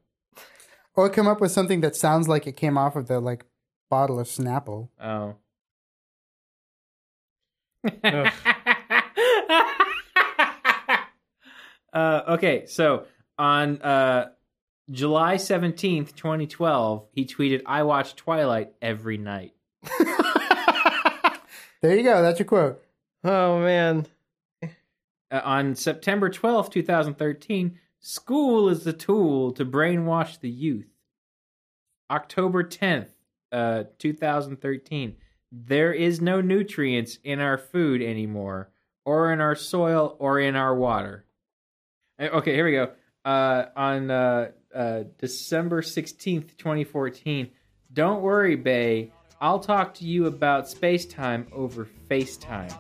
Or 0.94 1.08
come 1.10 1.28
up 1.28 1.40
with 1.40 1.52
something 1.52 1.80
that 1.82 1.94
sounds 1.94 2.28
like 2.28 2.46
it 2.46 2.56
came 2.56 2.78
off 2.78 2.96
of 2.96 3.06
the 3.06 3.20
like 3.20 3.44
bottle 3.90 4.18
of 4.18 4.26
Snapple. 4.26 4.88
Oh. 5.00 5.36
Uh, 11.96 12.22
okay, 12.28 12.66
so 12.66 13.06
on 13.38 13.80
uh, 13.80 14.28
July 14.90 15.36
17th, 15.36 16.14
2012, 16.14 17.06
he 17.10 17.24
tweeted, 17.24 17.62
I 17.64 17.84
watch 17.84 18.14
Twilight 18.16 18.74
every 18.82 19.16
night. 19.16 19.54
There 21.82 21.94
you 21.96 22.02
go. 22.02 22.22
That's 22.22 22.38
your 22.38 22.46
quote. 22.46 22.82
oh 23.22 23.60
man, 23.60 24.06
Uh, 24.62 25.40
on 25.44 25.74
September 25.74 26.30
12th, 26.30 26.70
2013, 26.72 27.78
school 28.00 28.68
is 28.68 28.84
the 28.84 28.92
tool 28.92 29.52
to 29.52 29.64
brainwash 29.64 30.40
the 30.40 30.48
youth. 30.48 30.86
October 32.10 32.64
10th, 32.64 33.08
uh, 33.52 33.84
2013, 33.98 35.16
there 35.52 35.92
is 35.92 36.20
no 36.20 36.40
nutrients 36.40 37.18
in 37.24 37.40
our 37.40 37.58
food 37.58 38.00
anymore, 38.02 38.70
or 39.04 39.32
in 39.32 39.40
our 39.40 39.54
soil, 39.54 40.16
or 40.18 40.40
in 40.40 40.56
our 40.56 40.74
water. 40.74 41.24
Uh, 42.18 42.28
Okay, 42.32 42.54
here 42.54 42.64
we 42.64 42.72
go. 42.72 42.90
Uh, 43.24 43.66
on 43.76 44.10
uh, 44.10 44.50
uh, 44.74 45.02
December 45.18 45.82
16th, 45.82 46.56
2014, 46.56 47.50
don't 47.92 48.22
worry, 48.22 48.56
Bay. 48.56 49.12
I'll 49.40 49.60
talk 49.60 49.94
to 49.94 50.04
you 50.04 50.26
about 50.26 50.68
space 50.68 51.04
time 51.04 51.46
over 51.52 51.86
FaceTime. 52.10 52.76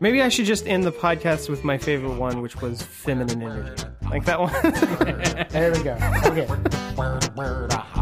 maybe 0.00 0.22
I 0.22 0.28
should 0.28 0.46
just 0.46 0.66
end 0.66 0.84
the 0.84 0.92
podcast 0.92 1.48
with 1.48 1.62
my 1.62 1.76
favorite 1.76 2.14
one, 2.14 2.40
which 2.40 2.60
was 2.60 2.82
feminine 2.82 3.42
energy, 3.42 3.84
like 4.10 4.24
that 4.24 4.40
one. 4.40 4.52
There 5.50 5.72
we 5.72 5.82
go. 5.84 5.92
Okay. 6.26 7.84